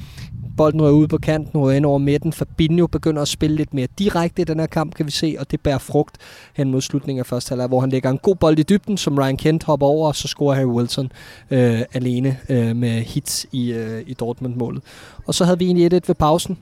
bolden 0.58 0.82
rører 0.82 0.92
ud 0.92 1.08
på 1.08 1.18
kanten, 1.18 1.60
rører 1.60 1.76
ind 1.76 1.86
over 1.86 1.98
midten. 1.98 2.34
Fabinho 2.34 2.88
begynder 2.88 3.22
at 3.22 3.28
spille 3.28 3.56
lidt 3.56 3.74
mere 3.74 3.88
direkte 4.00 4.42
i 4.42 4.46
den 4.46 4.60
her 4.60 4.68
kamp, 4.68 4.96
kan 4.96 5.06
vi 5.06 5.12
se, 5.12 5.36
og 5.40 5.52
det 5.52 5.62
bærer 5.62 5.78
frugt 5.78 6.18
hen 6.54 6.72
mod 6.72 6.82
slutningen 6.82 7.20
af 7.20 7.26
første 7.26 7.50
halvleg, 7.50 7.68
hvor 7.68 7.80
han 7.80 7.90
lægger 7.90 8.10
en 8.10 8.18
god 8.18 8.36
bold 8.36 8.60
i 8.60 8.64
dybden, 8.64 8.98
som 8.98 9.18
Ryan 9.18 9.38
Kent 9.38 9.64
hopper 9.64 9.88
over, 9.88 10.08
og 10.08 10.16
så 10.16 10.28
scorer 10.28 10.56
Harry 10.56 10.66
Wilson 10.66 11.12
øh, 11.52 11.82
alene 11.94 12.38
øh, 12.50 12.76
med 12.76 13.02
hits 13.02 13.46
i, 13.52 13.72
øh, 13.72 14.04
i 14.08 14.14
Dortmund-målet. 14.14 14.84
Og 15.26 15.34
så 15.34 15.46
havde 15.46 15.60
vi 15.60 15.66
egentlig 15.66 15.94
1-1 15.94 16.00
ved 16.08 16.16
pausen. 16.16 16.58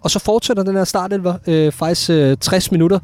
Og 0.00 0.10
så 0.10 0.18
fortsætter 0.18 0.62
den 0.62 0.76
her 0.76 0.84
startelver 0.84 1.34
øh, 1.46 1.72
faktisk 1.72 2.10
øh, 2.10 2.36
60 2.40 2.72
minutter 2.72 2.98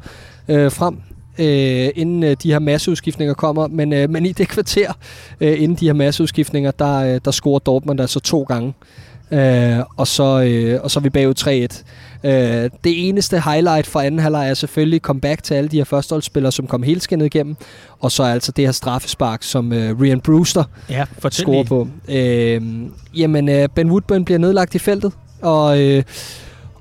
øh, 0.48 0.72
frem 0.72 1.00
øh, 1.38 1.90
inden 1.94 2.22
øh, 2.22 2.36
de 2.42 2.52
her 2.52 2.58
masseudskiftninger 2.58 3.34
kommer. 3.34 3.68
Men, 3.68 3.92
øh, 3.92 4.10
men 4.10 4.26
i 4.26 4.32
det 4.32 4.48
kvarter, 4.48 4.92
øh, 5.40 5.62
inden 5.62 5.78
de 5.78 5.86
her 5.86 5.92
masseudskiftninger, 5.92 6.70
der, 6.70 7.14
øh, 7.14 7.20
der 7.24 7.30
scorer 7.30 7.58
Dortmund 7.58 8.00
altså 8.00 8.20
to 8.20 8.42
gange. 8.42 8.74
Øh, 9.32 9.78
og, 9.96 10.06
så, 10.06 10.40
øh, 10.40 10.80
og 10.82 10.90
så 10.90 10.98
er 10.98 11.02
vi 11.02 11.10
bagud 11.10 11.34
3-1. 12.24 12.28
Øh, 12.28 12.70
det 12.84 13.08
eneste 13.08 13.40
highlight 13.40 13.86
fra 13.86 14.04
anden 14.04 14.20
halvleg 14.20 14.50
er 14.50 14.54
selvfølgelig 14.54 15.00
comeback 15.00 15.42
til 15.42 15.54
alle 15.54 15.68
de 15.68 15.76
her 15.76 15.84
førsteholdsspillere, 15.84 16.52
som 16.52 16.66
kom 16.66 16.82
helt 16.82 17.02
skinnet 17.02 17.26
igennem. 17.26 17.56
Og 18.00 18.12
så 18.12 18.22
er 18.22 18.32
altså 18.32 18.52
det 18.52 18.64
her 18.64 18.72
straffespark, 18.72 19.42
som 19.42 19.72
øh, 19.72 20.00
Rian 20.00 20.20
Brewster 20.20 20.64
Ja, 20.90 21.04
scorer 21.30 21.64
på. 21.64 21.88
Øh, 22.08 22.62
jamen, 23.16 23.48
øh, 23.48 23.68
Ben 23.74 23.90
Woodburn 23.90 24.24
bliver 24.24 24.38
nedlagt 24.38 24.74
i 24.74 24.78
feltet, 24.78 25.12
og... 25.42 25.82
Øh, 25.82 26.02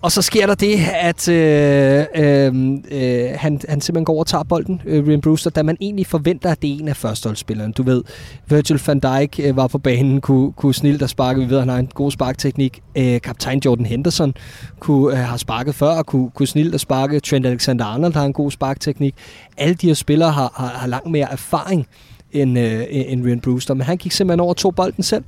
og 0.08 0.12
så 0.12 0.22
sker 0.22 0.46
der 0.46 0.56
det, 0.56 0.80
at 0.94 1.30
øh, 1.30 2.06
øh, 2.16 2.78
øh, 2.92 3.30
han, 3.36 3.62
han 3.70 3.82
simpelthen 3.82 4.06
går 4.06 4.14
over 4.14 4.24
og 4.24 4.28
tager 4.28 4.44
bolden, 4.44 4.82
øh, 4.86 5.08
Ryan 5.08 5.22
Brewster, 5.22 5.50
da 5.50 5.64
man 5.64 5.78
egentlig 5.82 6.08
forventer, 6.08 6.52
at 6.52 6.62
det 6.62 6.70
er 6.70 6.80
en 6.80 6.88
af 6.88 6.96
førsteholdsspillerne. 6.98 7.74
Du 7.74 7.84
ved, 7.84 8.04
Virgil 8.50 8.82
van 8.88 9.00
Dijk 9.00 9.40
øh, 9.44 9.56
var 9.56 9.68
på 9.68 9.78
banen, 9.78 10.22
kunne, 10.22 10.52
kunne 10.52 10.74
snilt 10.74 11.02
og 11.02 11.10
sparke. 11.10 11.40
Vi 11.40 11.50
ved, 11.50 11.58
at 11.58 11.62
han 11.62 11.70
har 11.70 11.78
en 11.78 11.88
god 11.88 12.12
sparkteknik. 12.12 12.82
Øh, 12.98 13.22
kaptajn 13.22 13.62
Jordan 13.66 13.86
Henderson 13.86 14.34
kunne, 14.80 15.20
øh, 15.20 15.26
har 15.26 15.38
sparket 15.38 15.76
før 15.76 15.90
og 15.90 16.06
kunne, 16.06 16.30
kunne 16.30 16.48
snilt 16.48 16.74
og 16.74 16.80
sparke. 16.80 17.20
Trent 17.20 17.46
Alexander-Arnold 17.46 18.14
har 18.14 18.26
en 18.26 18.34
god 18.34 18.52
sparkteknik. 18.52 19.16
Alle 19.58 19.76
de 19.76 19.88
her 19.88 19.94
spillere 19.94 20.32
har, 20.32 20.54
har, 20.56 20.68
har 20.68 20.88
langt 20.88 21.12
mere 21.12 21.32
erfaring 21.32 21.88
end, 22.32 22.60
øh, 22.60 22.84
end 22.90 23.26
Ryan 23.26 23.40
Brewster. 23.40 23.74
Men 23.74 23.82
han 23.82 23.98
gik 23.98 24.12
simpelthen 24.12 24.40
over 24.40 24.54
to 24.54 24.72
bolden 24.72 25.04
selv, 25.04 25.24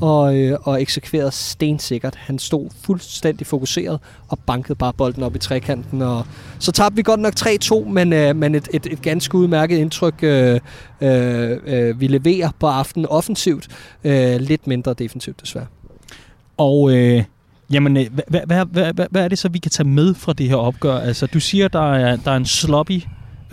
og, 0.00 0.36
øh, 0.36 0.58
og 0.62 0.82
eksekverede 0.82 1.30
stensikkert. 1.30 2.14
Han 2.16 2.38
stod 2.38 2.70
fuldstændig 2.82 3.46
fokuseret 3.46 4.00
og 4.28 4.38
bankede 4.38 4.74
bare 4.74 4.92
bolden 4.92 5.22
op 5.22 5.36
i 5.36 5.38
trekanten. 5.38 6.02
Og 6.02 6.26
så 6.58 6.72
tabte 6.72 6.96
vi 6.96 7.02
godt 7.02 7.20
nok 7.20 7.34
3-2, 7.40 7.84
men, 7.84 8.12
øh, 8.12 8.36
men 8.36 8.54
et, 8.54 8.68
et, 8.74 8.86
et 8.86 9.02
ganske 9.02 9.34
udmærket 9.34 9.78
indtryk, 9.78 10.22
øh, 10.22 10.60
øh, 11.00 11.58
øh, 11.66 12.00
vi 12.00 12.06
leverer 12.06 12.50
på 12.60 12.66
aftenen 12.66 13.06
offensivt. 13.06 13.68
Øh, 14.04 14.36
lidt 14.40 14.66
mindre 14.66 14.94
defensivt 14.94 15.40
desværre. 15.40 15.66
Og 16.56 16.96
øh, 16.96 17.24
jamen, 17.70 17.96
øh, 17.96 18.06
hvad, 18.28 18.40
hvad, 18.46 18.66
hvad, 18.66 18.92
hvad, 18.92 19.06
hvad 19.10 19.24
er 19.24 19.28
det 19.28 19.38
så, 19.38 19.48
vi 19.48 19.58
kan 19.58 19.70
tage 19.70 19.88
med 19.88 20.14
fra 20.14 20.32
det 20.32 20.48
her 20.48 20.56
opgør? 20.56 20.98
Altså, 20.98 21.26
du 21.26 21.40
siger, 21.40 21.68
der 21.68 21.94
er, 21.94 22.16
der 22.16 22.30
er 22.30 22.36
en 22.36 22.46
sloppy 22.46 23.02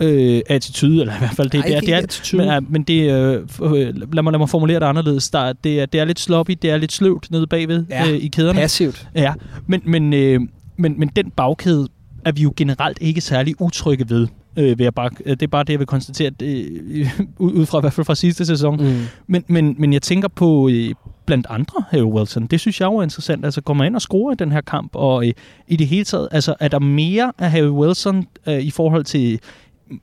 øh, 0.00 0.40
attitude, 0.48 1.00
eller 1.00 1.14
i 1.14 1.18
hvert 1.18 1.30
fald 1.36 1.50
det, 1.50 1.58
Ej, 1.60 1.66
det 1.66 1.76
er. 1.76 1.80
Det 1.80 1.94
er 1.94 1.98
attitude. 1.98 2.42
men, 2.46 2.50
øh, 2.54 2.72
men 2.72 2.82
det, 2.82 3.10
øh, 3.12 3.42
øh, 3.62 3.96
lad, 4.12 4.22
mig, 4.22 4.32
lad 4.32 4.38
mig 4.38 4.48
formulere 4.48 4.80
det 4.80 4.86
anderledes. 4.86 5.30
Der, 5.30 5.38
er- 5.38 5.52
det, 5.52 5.80
er, 5.80 5.86
det 5.86 6.00
er 6.00 6.04
lidt 6.04 6.20
sloppy, 6.20 6.56
det 6.62 6.70
er 6.70 6.76
lidt 6.76 6.92
sløvt 6.92 7.30
nede 7.30 7.46
bagved 7.46 7.84
Ja, 7.90 8.08
øh, 8.10 8.16
i 8.16 8.28
kæderne. 8.28 8.58
Passivt. 8.60 9.08
Ja, 9.14 9.32
men, 9.66 9.82
men, 9.84 10.12
øh, 10.12 10.40
men, 10.76 10.98
men 11.00 11.10
den 11.16 11.30
bagkæde 11.30 11.88
er 12.24 12.32
vi 12.32 12.42
jo 12.42 12.52
generelt 12.56 12.98
ikke 13.00 13.20
særlig 13.20 13.54
utrygge 13.60 14.04
ved. 14.10 14.26
Øh, 14.58 14.78
vil 14.78 14.84
jeg 14.84 14.94
bare, 14.94 15.10
øh, 15.24 15.30
det 15.30 15.42
er 15.42 15.46
bare 15.46 15.64
det, 15.64 15.72
jeg 15.72 15.78
vil 15.78 15.86
konstatere, 15.86 16.26
at, 16.26 16.42
øh, 16.42 17.10
ud 17.38 17.52
ud 17.52 17.66
fra 17.66 17.78
i 17.78 17.80
hvert 17.80 17.92
fald 17.92 18.04
fra 18.04 18.14
sidste 18.14 18.46
sæson. 18.46 18.76
Mm. 18.84 19.00
Men, 19.26 19.44
men, 19.48 19.74
men 19.78 19.92
jeg 19.92 20.02
tænker 20.02 20.28
på 20.28 20.68
øh, 20.72 20.94
blandt 21.26 21.46
andre 21.50 21.84
Harry 21.90 22.02
Wilson. 22.02 22.46
Det 22.46 22.60
synes 22.60 22.80
jeg 22.80 22.86
jo 22.86 22.96
er 22.96 23.02
interessant. 23.02 23.44
Altså 23.44 23.60
kommer 23.60 23.84
ind 23.84 23.94
og 23.94 24.02
scorer 24.02 24.32
i 24.32 24.36
den 24.38 24.52
her 24.52 24.60
kamp, 24.60 24.90
og 24.94 25.26
øh, 25.26 25.32
i 25.68 25.76
det 25.76 25.86
hele 25.86 26.04
taget, 26.04 26.28
altså 26.32 26.54
er 26.60 26.68
der 26.68 26.78
mere 26.78 27.32
af 27.38 27.50
Harry 27.50 27.68
Wilson 27.68 28.26
øh, 28.46 28.58
i 28.60 28.70
forhold 28.70 29.04
til 29.04 29.38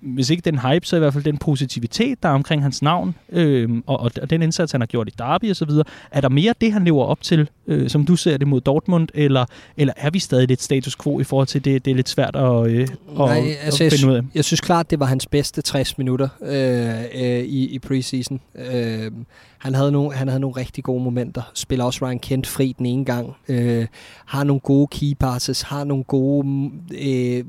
hvis 0.02 0.30
ikke 0.30 0.42
den 0.42 0.60
hype, 0.60 0.86
så 0.86 0.96
i 0.96 1.00
hvert 1.00 1.14
fald 1.14 1.24
den 1.24 1.38
positivitet, 1.38 2.24
der 2.24 2.30
er 2.30 2.34
omkring 2.34 2.62
hans 2.62 2.82
navn, 2.82 3.16
øh, 3.30 3.70
og, 3.86 4.00
og 4.00 4.30
den 4.30 4.42
indsats, 4.42 4.72
han 4.72 4.82
har 4.82 4.86
gjort 4.86 5.08
i 5.08 5.14
Derby 5.18 5.50
og 5.50 5.56
så 5.56 5.66
videre. 5.66 5.84
Er 6.12 6.22
der 6.22 6.30
mere 6.30 6.54
det, 6.62 6.74
han 6.74 6.86
lever 6.86 7.04
op 7.04 7.22
til, 7.22 7.50
øh, 7.68 7.90
som 7.90 8.06
du 8.06 8.16
ser 8.16 8.38
det 8.38 8.48
mod 8.48 8.62
Dortmund, 8.62 9.08
eller, 9.14 9.46
eller 9.78 9.94
er 9.98 10.10
vi 10.10 10.20
stadig 10.20 10.48
lidt 10.48 10.62
status 10.62 10.96
quo 10.96 11.20
i 11.20 11.24
forhold 11.24 11.48
til 11.48 11.66
det? 11.66 11.86
Det 11.86 11.92
er 11.92 11.96
lidt 11.96 12.10
svært 12.10 12.36
at, 12.36 12.68
øh, 12.68 12.88
Nej, 13.18 13.38
at, 13.38 13.58
altså, 13.62 13.84
at 13.84 13.94
finde 13.94 14.12
ud 14.12 14.18
af. 14.18 14.22
jeg 14.36 14.46
synes 14.46 14.62
klart, 14.62 14.92
det 14.92 15.00
var 15.00 15.06
hans 15.06 15.26
bedste 15.28 15.62
60 15.62 15.98
minutter 15.98 16.30
øh, 16.42 17.24
øh, 17.24 17.40
i, 17.40 17.68
i 17.68 17.80
preseason. 17.80 18.40
Øh, 18.56 19.12
han, 19.58 19.76
havde 19.76 19.92
nogle, 19.92 20.14
han 20.14 20.28
havde 20.28 20.40
nogle 20.40 20.58
rigtig 20.58 20.84
gode 20.84 21.04
momenter. 21.04 21.52
Spiller 21.54 21.86
også 21.86 22.06
Ryan 22.06 22.20
Kent 22.20 22.48
fri 22.48 22.76
den 22.78 22.86
ene 22.86 23.06
gang. 23.06 23.36
Øh, 23.48 23.88
har 24.26 24.44
nogle 24.44 24.60
gode 24.60 24.88
key 24.88 25.14
passes. 25.20 25.62
Har 25.62 25.84
nogle 25.84 26.04
gode 26.04 26.72
øh, 27.02 27.44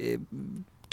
øh, 0.00 0.18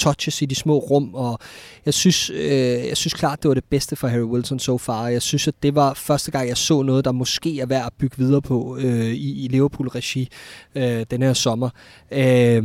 touches 0.02 0.42
i 0.42 0.46
de 0.46 0.56
små 0.56 0.78
rum, 0.78 1.14
og 1.14 1.40
jeg 1.86 1.94
synes, 1.94 2.30
øh, 2.30 2.88
jeg 2.88 2.98
synes 2.98 3.14
klart, 3.14 3.44
det 3.44 3.50
var 3.50 3.56
det 3.56 3.64
bedste 3.64 3.96
for 3.96 4.08
Harry 4.08 4.24
Wilson 4.24 4.60
so 4.60 4.78
far. 4.78 5.08
Jeg 5.08 5.22
synes, 5.22 5.48
at 5.48 5.54
det 5.64 5.76
var 5.76 5.94
første 5.94 6.32
gang, 6.32 6.48
jeg 6.48 6.58
så 6.58 6.82
noget, 6.82 7.06
der 7.06 7.12
måske 7.12 7.60
er 7.60 7.66
værd 7.66 7.86
at 7.86 7.94
bygge 8.00 8.18
videre 8.18 8.42
på 8.42 8.78
øh, 8.80 9.06
i, 9.06 9.46
i 9.46 9.48
Liverpool-regi 9.48 10.30
øh, 10.76 11.06
den 11.12 11.22
her 11.22 11.34
sommer. 11.34 11.70
Øh, 12.12 12.64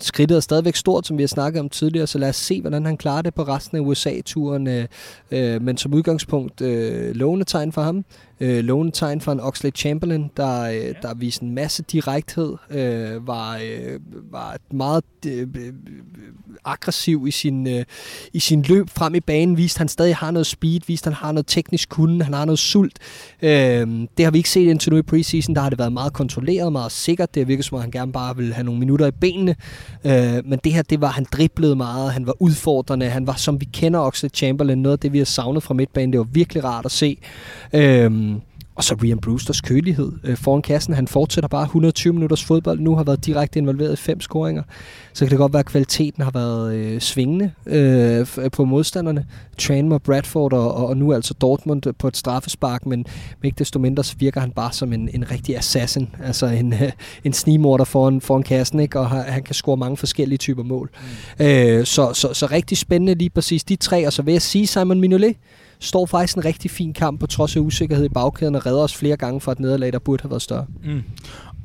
skridtet 0.00 0.36
er 0.36 0.40
stadigvæk 0.40 0.76
stort, 0.76 1.06
som 1.06 1.18
vi 1.18 1.22
har 1.22 1.28
snakket 1.28 1.60
om 1.60 1.68
tidligere, 1.68 2.06
så 2.06 2.18
lad 2.18 2.28
os 2.28 2.36
se, 2.36 2.60
hvordan 2.60 2.86
han 2.86 2.96
klarer 2.96 3.22
det 3.22 3.34
på 3.34 3.42
resten 3.42 3.76
af 3.76 3.80
USA-turen. 3.80 4.66
Øh, 4.66 4.86
øh, 5.30 5.62
men 5.62 5.76
som 5.76 5.94
udgangspunkt, 5.94 6.60
øh, 6.60 7.14
lovende 7.14 7.44
tegn 7.44 7.72
for 7.72 7.82
ham. 7.82 8.04
Øh, 8.40 8.64
lovende 8.64 8.92
tegn 8.92 9.20
for 9.20 9.32
en 9.32 9.40
Oxlade 9.40 9.76
Chamberlain, 9.76 10.30
der, 10.36 10.62
øh, 10.62 10.94
der 11.02 11.14
viste 11.14 11.44
en 11.44 11.54
masse 11.54 11.82
direkthed, 11.82 12.56
øh, 12.70 13.26
var, 13.26 13.56
øh, 13.56 14.00
var 14.30 14.56
meget 14.70 15.04
øh, 15.26 15.48
øh, 15.56 15.72
aggressiv 16.64 17.24
i 17.28 17.30
sin, 17.30 17.66
øh, 17.66 17.84
i 18.32 18.40
sin 18.40 18.62
løb 18.62 18.90
frem 18.90 19.14
i 19.14 19.20
banen, 19.20 19.56
viste 19.56 19.78
han 19.78 19.88
stadig 19.88 20.16
har 20.16 20.30
noget 20.30 20.46
speed, 20.46 20.80
viste 20.86 21.06
han 21.06 21.12
har 21.12 21.32
noget 21.32 21.46
teknisk 21.46 21.88
kunde, 21.88 22.24
han 22.24 22.34
har 22.34 22.44
noget 22.44 22.58
sult. 22.58 22.98
Øh, 23.42 23.86
det 24.16 24.24
har 24.24 24.30
vi 24.30 24.38
ikke 24.38 24.50
set 24.50 24.70
indtil 24.70 24.92
nu 24.92 24.98
i 24.98 25.02
preseason, 25.02 25.54
der 25.54 25.60
har 25.60 25.70
det 25.70 25.78
været 25.78 25.92
meget 25.92 26.12
kontrolleret, 26.12 26.72
meget 26.72 26.92
sikkert, 26.92 27.34
det 27.34 27.42
har 27.42 27.46
virket 27.46 27.64
som 27.64 27.74
om 27.74 27.80
han 27.80 27.90
gerne 27.90 28.12
bare 28.12 28.36
ville 28.36 28.54
have 28.54 28.64
nogle 28.64 28.80
minutter 28.80 29.06
i 29.06 29.10
benene, 29.10 29.56
øh, 30.04 30.44
men 30.44 30.58
det 30.64 30.72
her, 30.72 30.82
det 30.82 31.00
var, 31.00 31.08
han 31.08 31.26
driblede 31.32 31.76
meget, 31.76 32.12
han 32.12 32.26
var 32.26 32.42
udfordrende, 32.42 33.06
han 33.06 33.26
var 33.26 33.34
som 33.34 33.60
vi 33.60 33.68
kender 33.72 34.00
Oxlade 34.00 34.34
Chamberlain, 34.34 34.82
noget 34.82 34.92
af 34.92 34.98
det 34.98 35.12
vi 35.12 35.18
har 35.18 35.24
savnet 35.24 35.62
fra 35.62 35.74
midtbanen, 35.74 36.12
det 36.12 36.18
var 36.18 36.26
virkelig 36.32 36.64
rart 36.64 36.84
at 36.84 36.90
se. 36.90 37.18
Øh, 37.72 38.10
og 38.78 38.84
så 38.84 38.94
Rian 39.02 39.18
Brewsters 39.18 39.60
kølighed 39.60 40.12
øh, 40.24 40.36
foran 40.36 40.62
kassen. 40.62 40.94
Han 40.94 41.08
fortsætter 41.08 41.48
bare 41.48 41.62
120 41.62 42.12
minutters 42.12 42.44
fodbold. 42.44 42.80
Nu 42.80 42.96
har 42.96 43.04
været 43.04 43.26
direkte 43.26 43.58
involveret 43.58 43.92
i 43.92 43.96
fem 43.96 44.20
scoringer. 44.20 44.62
Så 45.12 45.24
kan 45.24 45.30
det 45.30 45.38
godt 45.38 45.52
være, 45.52 45.60
at 45.60 45.66
kvaliteten 45.66 46.22
har 46.22 46.30
været 46.30 46.74
øh, 46.74 47.00
svingende 47.00 47.50
øh, 47.66 48.20
f- 48.20 48.48
på 48.48 48.64
modstanderne. 48.64 49.26
Tranmere, 49.58 50.00
Bradford 50.00 50.52
og, 50.52 50.74
og, 50.74 50.96
nu 50.96 51.12
altså 51.12 51.34
Dortmund 51.34 51.82
på 51.98 52.08
et 52.08 52.16
straffespark, 52.16 52.86
men, 52.86 52.98
men 53.40 53.46
ikke 53.46 53.58
desto 53.58 53.78
mindre 53.78 54.04
så 54.04 54.14
virker 54.18 54.40
han 54.40 54.50
bare 54.50 54.72
som 54.72 54.92
en, 54.92 55.08
en 55.14 55.30
rigtig 55.30 55.56
assassin. 55.56 56.08
Altså 56.24 56.46
en, 56.46 56.72
øh, 56.72 56.92
en 57.24 57.32
snigmorder 57.32 57.84
foran, 57.84 58.20
foran 58.20 58.42
kassen, 58.42 58.80
ikke? 58.80 59.00
og 59.00 59.10
han, 59.10 59.22
han 59.32 59.42
kan 59.42 59.54
score 59.54 59.76
mange 59.76 59.96
forskellige 59.96 60.38
typer 60.38 60.62
mål. 60.62 60.90
Mm. 61.38 61.44
Øh, 61.46 61.86
så, 61.86 62.12
så, 62.12 62.34
så 62.34 62.46
rigtig 62.46 62.78
spændende 62.78 63.14
lige 63.14 63.30
præcis 63.30 63.64
de 63.64 63.76
tre. 63.76 64.06
Og 64.06 64.12
så 64.12 64.22
vil 64.22 64.32
jeg 64.32 64.42
sige, 64.42 64.66
Simon 64.66 65.00
Mignolet, 65.00 65.36
står 65.80 66.06
faktisk 66.06 66.36
en 66.36 66.44
rigtig 66.44 66.70
fin 66.70 66.92
kamp 66.92 67.20
på 67.20 67.26
trods 67.26 67.56
af 67.56 67.60
usikkerhed 67.60 68.04
i 68.04 68.08
bagkæden 68.08 68.54
og 68.54 68.66
redder 68.66 68.82
os 68.82 68.96
flere 68.96 69.16
gange 69.16 69.40
fra 69.40 69.52
et 69.52 69.60
nederlag, 69.60 69.92
der 69.92 69.98
burde 69.98 70.22
have 70.22 70.30
været 70.30 70.42
større. 70.42 70.66
Mm. 70.84 71.02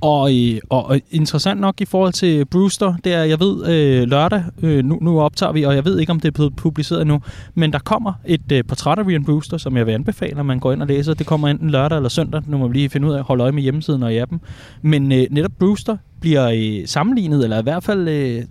Og, 0.02 0.34
øh, 0.36 0.60
og, 0.70 0.86
og 0.86 1.02
interessant 1.12 1.62
nok 1.62 1.82
i 1.82 1.86
forhold 1.86 2.14
til 2.14 2.46
Brewster, 2.46 2.96
det 3.04 3.14
er, 3.14 3.24
jeg 3.24 3.40
ved 3.40 3.66
øh, 3.68 4.08
lørdag, 4.08 4.44
øh, 4.62 4.86
nu, 4.86 4.98
nu 5.02 5.22
optager 5.22 5.52
vi, 5.52 5.64
og 5.64 5.76
jeg 5.76 5.86
ved 5.86 6.00
ikke, 6.00 6.12
om 6.12 6.20
det 6.20 6.28
er 6.28 6.32
blevet 6.32 6.56
publiceret 6.56 7.02
endnu, 7.02 7.22
men 7.56 7.74
der 7.74 7.80
kommer 7.80 8.14
et 8.26 8.52
øh, 8.52 8.64
portræt 8.68 9.00
af 9.00 9.06
Ryan 9.06 9.26
Brewster, 9.26 9.58
som 9.58 9.78
jeg 9.78 9.86
vil 9.86 9.92
anbefale, 9.92 10.40
at 10.40 10.46
man 10.46 10.60
går 10.60 10.74
ind 10.74 10.82
og 10.82 10.88
læser. 10.88 11.14
Det 11.14 11.26
kommer 11.26 11.48
enten 11.48 11.70
lørdag 11.70 11.96
eller 11.96 12.10
søndag, 12.10 12.42
nu 12.48 12.58
må 12.58 12.68
vi 12.68 12.74
lige 12.74 12.90
finde 12.90 13.08
ud 13.08 13.14
af 13.14 13.18
at 13.18 13.24
holde 13.24 13.44
øje 13.44 13.52
med 13.52 13.64
hjemmesiden 13.64 14.04
og 14.04 14.14
i 14.14 14.18
appen. 14.18 14.42
Men 14.82 15.12
øh, 15.12 15.26
netop 15.32 15.52
Brewster 15.60 15.98
bliver 16.20 16.50
øh, 16.56 16.88
sammenlignet, 16.88 17.44
eller 17.44 17.60
i 17.60 17.64
hvert 17.64 17.84
fald 17.84 18.08
øh, 18.08 18.44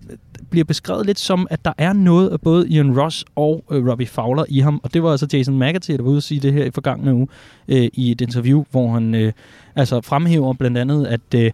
bliver 0.53 0.65
beskrevet 0.65 1.07
lidt 1.07 1.19
som, 1.19 1.47
at 1.51 1.65
der 1.65 1.73
er 1.79 1.93
noget 1.93 2.29
af 2.29 2.41
både 2.41 2.69
Ian 2.69 3.01
Ross 3.01 3.25
og 3.37 3.65
øh, 3.71 3.89
Robbie 3.91 4.07
Fowler 4.07 4.45
i 4.49 4.61
ham. 4.61 4.81
Og 4.83 4.95
det 4.95 5.03
var 5.03 5.11
altså 5.11 5.27
Jason 5.33 5.59
McAtee, 5.59 5.97
der 5.97 6.03
var 6.03 6.11
ude 6.11 6.17
at 6.17 6.23
sige 6.23 6.41
det 6.41 6.53
her 6.53 6.65
i 6.65 6.71
forgangne 6.71 7.15
uge 7.15 7.29
øh, 7.69 7.89
i 7.93 8.11
et 8.11 8.21
interview, 8.21 8.65
hvor 8.71 8.93
han 8.93 9.15
øh, 9.15 9.33
altså 9.77 10.01
fremhæver 10.01 10.53
blandt 10.53 10.79
andet, 10.79 11.07
at 11.07 11.35
øh, 11.35 11.51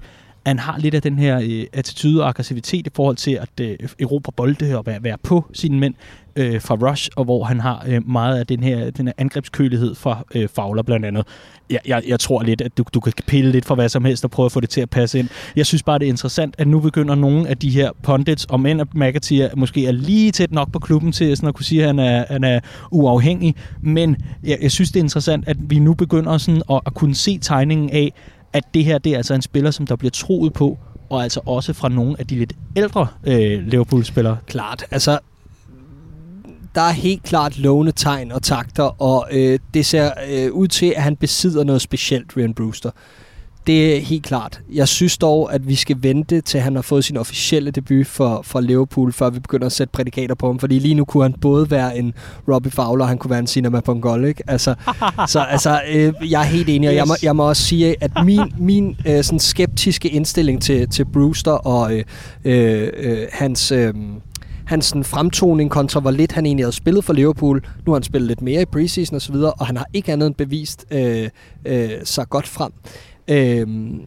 han 0.48 0.58
har 0.58 0.78
lidt 0.78 0.94
af 0.94 1.02
den 1.02 1.18
her 1.18 1.40
øh, 1.42 1.66
attitude 1.72 2.22
og 2.22 2.28
aggressivitet 2.28 2.86
i 2.86 2.90
forhold 2.94 3.16
til 3.16 3.30
at 3.30 3.60
øh, 3.60 3.76
erobre 4.00 4.32
bolde 4.32 4.78
og 4.78 4.86
være, 4.86 5.02
være 5.02 5.16
på 5.22 5.44
sine 5.52 5.78
mænd 5.78 5.94
øh, 6.38 6.60
fra 6.60 6.74
Rush, 6.74 7.08
og 7.16 7.24
hvor 7.24 7.44
han 7.44 7.60
har 7.60 7.84
øh, 7.88 8.08
meget 8.08 8.38
af 8.38 8.46
den 8.46 8.62
her, 8.62 8.90
den 8.90 9.06
her 9.06 9.12
angrebskølighed 9.18 9.94
fra 9.94 10.24
øh, 10.34 10.48
Fowler 10.54 10.82
blandt 10.82 11.06
andet. 11.06 11.26
Jeg, 11.70 11.80
jeg, 11.86 12.02
jeg 12.08 12.20
tror 12.20 12.42
lidt, 12.42 12.60
at 12.60 12.78
du, 12.78 12.84
du 12.94 13.00
kan 13.00 13.12
pille 13.26 13.50
lidt 13.50 13.64
for 13.64 13.74
hvad 13.74 13.88
som 13.88 14.04
helst 14.04 14.24
og 14.24 14.30
prøve 14.30 14.46
at 14.46 14.52
få 14.52 14.60
det 14.60 14.70
til 14.70 14.80
at 14.80 14.90
passe 14.90 15.18
ind. 15.18 15.28
Jeg 15.56 15.66
synes 15.66 15.82
bare, 15.82 15.98
det 15.98 16.04
er 16.04 16.10
interessant, 16.10 16.54
at 16.58 16.68
nu 16.68 16.80
begynder 16.80 17.14
nogle 17.14 17.48
af 17.48 17.58
de 17.58 17.70
her 17.70 17.90
pundits, 18.02 18.46
om 18.48 18.66
end 18.66 18.80
at 18.80 18.94
McAtee 18.94 19.50
måske 19.56 19.86
er 19.86 19.92
lige 19.92 20.32
tæt 20.32 20.52
nok 20.52 20.72
på 20.72 20.78
klubben 20.78 21.12
til 21.12 21.36
sådan 21.36 21.48
at 21.48 21.54
kunne 21.54 21.64
sige, 21.64 21.80
at 21.82 21.86
han 21.86 21.98
er, 21.98 22.24
han 22.30 22.44
er 22.44 22.60
uafhængig, 22.90 23.54
men 23.82 24.16
jeg, 24.44 24.58
jeg 24.62 24.72
synes, 24.72 24.92
det 24.92 25.00
er 25.00 25.04
interessant, 25.04 25.48
at 25.48 25.56
vi 25.60 25.78
nu 25.78 25.94
begynder 25.94 26.38
sådan 26.38 26.62
at, 26.70 26.80
at 26.86 26.94
kunne 26.94 27.14
se 27.14 27.38
tegningen 27.38 27.90
af, 27.90 28.12
at 28.52 28.64
det 28.74 28.84
her 28.84 28.98
det 28.98 29.12
er 29.12 29.16
altså 29.16 29.34
en 29.34 29.42
spiller, 29.42 29.70
som 29.70 29.86
der 29.86 29.96
bliver 29.96 30.10
troet 30.10 30.52
på, 30.52 30.78
og 31.10 31.22
altså 31.22 31.40
også 31.46 31.72
fra 31.72 31.88
nogle 31.88 32.16
af 32.18 32.26
de 32.26 32.38
lidt 32.38 32.52
ældre 32.76 33.06
øh, 33.24 33.62
Liverpool-spillere. 33.62 34.36
Klart. 34.46 34.84
Altså, 34.90 35.18
der 36.74 36.80
er 36.80 36.92
helt 36.92 37.22
klart 37.22 37.58
lovende 37.58 37.92
tegn 37.92 38.32
og 38.32 38.42
takter, 38.42 39.02
og 39.02 39.28
øh, 39.32 39.58
det 39.74 39.86
ser 39.86 40.12
øh, 40.30 40.52
ud 40.52 40.68
til, 40.68 40.92
at 40.96 41.02
han 41.02 41.16
besidder 41.16 41.64
noget 41.64 41.82
specielt, 41.82 42.36
Ryan 42.36 42.54
Brewster. 42.54 42.90
Det 43.68 43.96
er 43.96 44.00
helt 44.00 44.22
klart. 44.22 44.60
Jeg 44.72 44.88
synes 44.88 45.18
dog, 45.18 45.54
at 45.54 45.68
vi 45.68 45.74
skal 45.74 45.96
vente 46.00 46.40
til 46.40 46.60
han 46.60 46.74
har 46.74 46.82
fået 46.82 47.04
sin 47.04 47.16
officielle 47.16 47.70
debut 47.70 48.06
for, 48.06 48.42
for 48.42 48.60
Liverpool, 48.60 49.12
før 49.12 49.30
vi 49.30 49.40
begynder 49.40 49.66
at 49.66 49.72
sætte 49.72 49.90
prædikater 49.92 50.34
på 50.34 50.46
ham. 50.46 50.58
Fordi 50.58 50.78
lige 50.78 50.94
nu 50.94 51.04
kunne 51.04 51.22
han 51.22 51.34
både 51.40 51.70
være 51.70 51.98
en 51.98 52.14
Robbie 52.52 52.72
Fowler, 52.72 53.04
og 53.04 53.08
han 53.08 53.18
kunne 53.18 53.30
være 53.30 53.38
en 53.38 53.46
Cinema 53.46 53.80
Pongol, 53.80 54.24
ikke? 54.24 54.42
Altså, 54.46 54.74
så 55.28 55.40
altså, 55.40 55.80
øh, 55.90 56.12
jeg 56.30 56.40
er 56.40 56.44
helt 56.46 56.68
enig, 56.68 56.88
og 56.88 56.94
jeg 56.94 57.06
må, 57.06 57.14
jeg 57.22 57.36
må 57.36 57.48
også 57.48 57.62
sige, 57.62 57.96
at 58.00 58.10
min, 58.24 58.40
min 58.58 58.96
øh, 59.06 59.24
sådan 59.24 59.38
skeptiske 59.38 60.08
indstilling 60.08 60.62
til, 60.62 60.88
til 60.88 61.04
Brewster 61.04 61.52
og 61.52 61.94
øh, 61.94 62.04
øh, 62.44 62.88
øh, 62.96 63.26
hans... 63.32 63.72
Øh, 63.72 63.94
hans 64.64 64.86
sådan, 64.86 65.04
fremtoning 65.04 65.70
kontra, 65.70 66.00
hvor 66.00 66.10
lidt 66.10 66.32
han 66.32 66.46
egentlig 66.46 66.64
havde 66.64 66.76
spillet 66.76 67.04
for 67.04 67.12
Liverpool. 67.12 67.64
Nu 67.86 67.92
har 67.92 67.94
han 67.98 68.02
spillet 68.02 68.28
lidt 68.28 68.42
mere 68.42 68.62
i 68.62 68.64
preseason 68.64 69.14
og 69.16 69.22
så 69.22 69.32
videre, 69.32 69.52
og 69.52 69.66
han 69.66 69.76
har 69.76 69.86
ikke 69.92 70.12
andet 70.12 70.26
end 70.26 70.34
bevist 70.34 70.86
øh, 70.90 71.28
øh, 71.64 71.90
sig 72.04 72.28
godt 72.28 72.46
frem. 72.46 72.72
Øhm, 73.30 73.94
øh, 73.94 74.00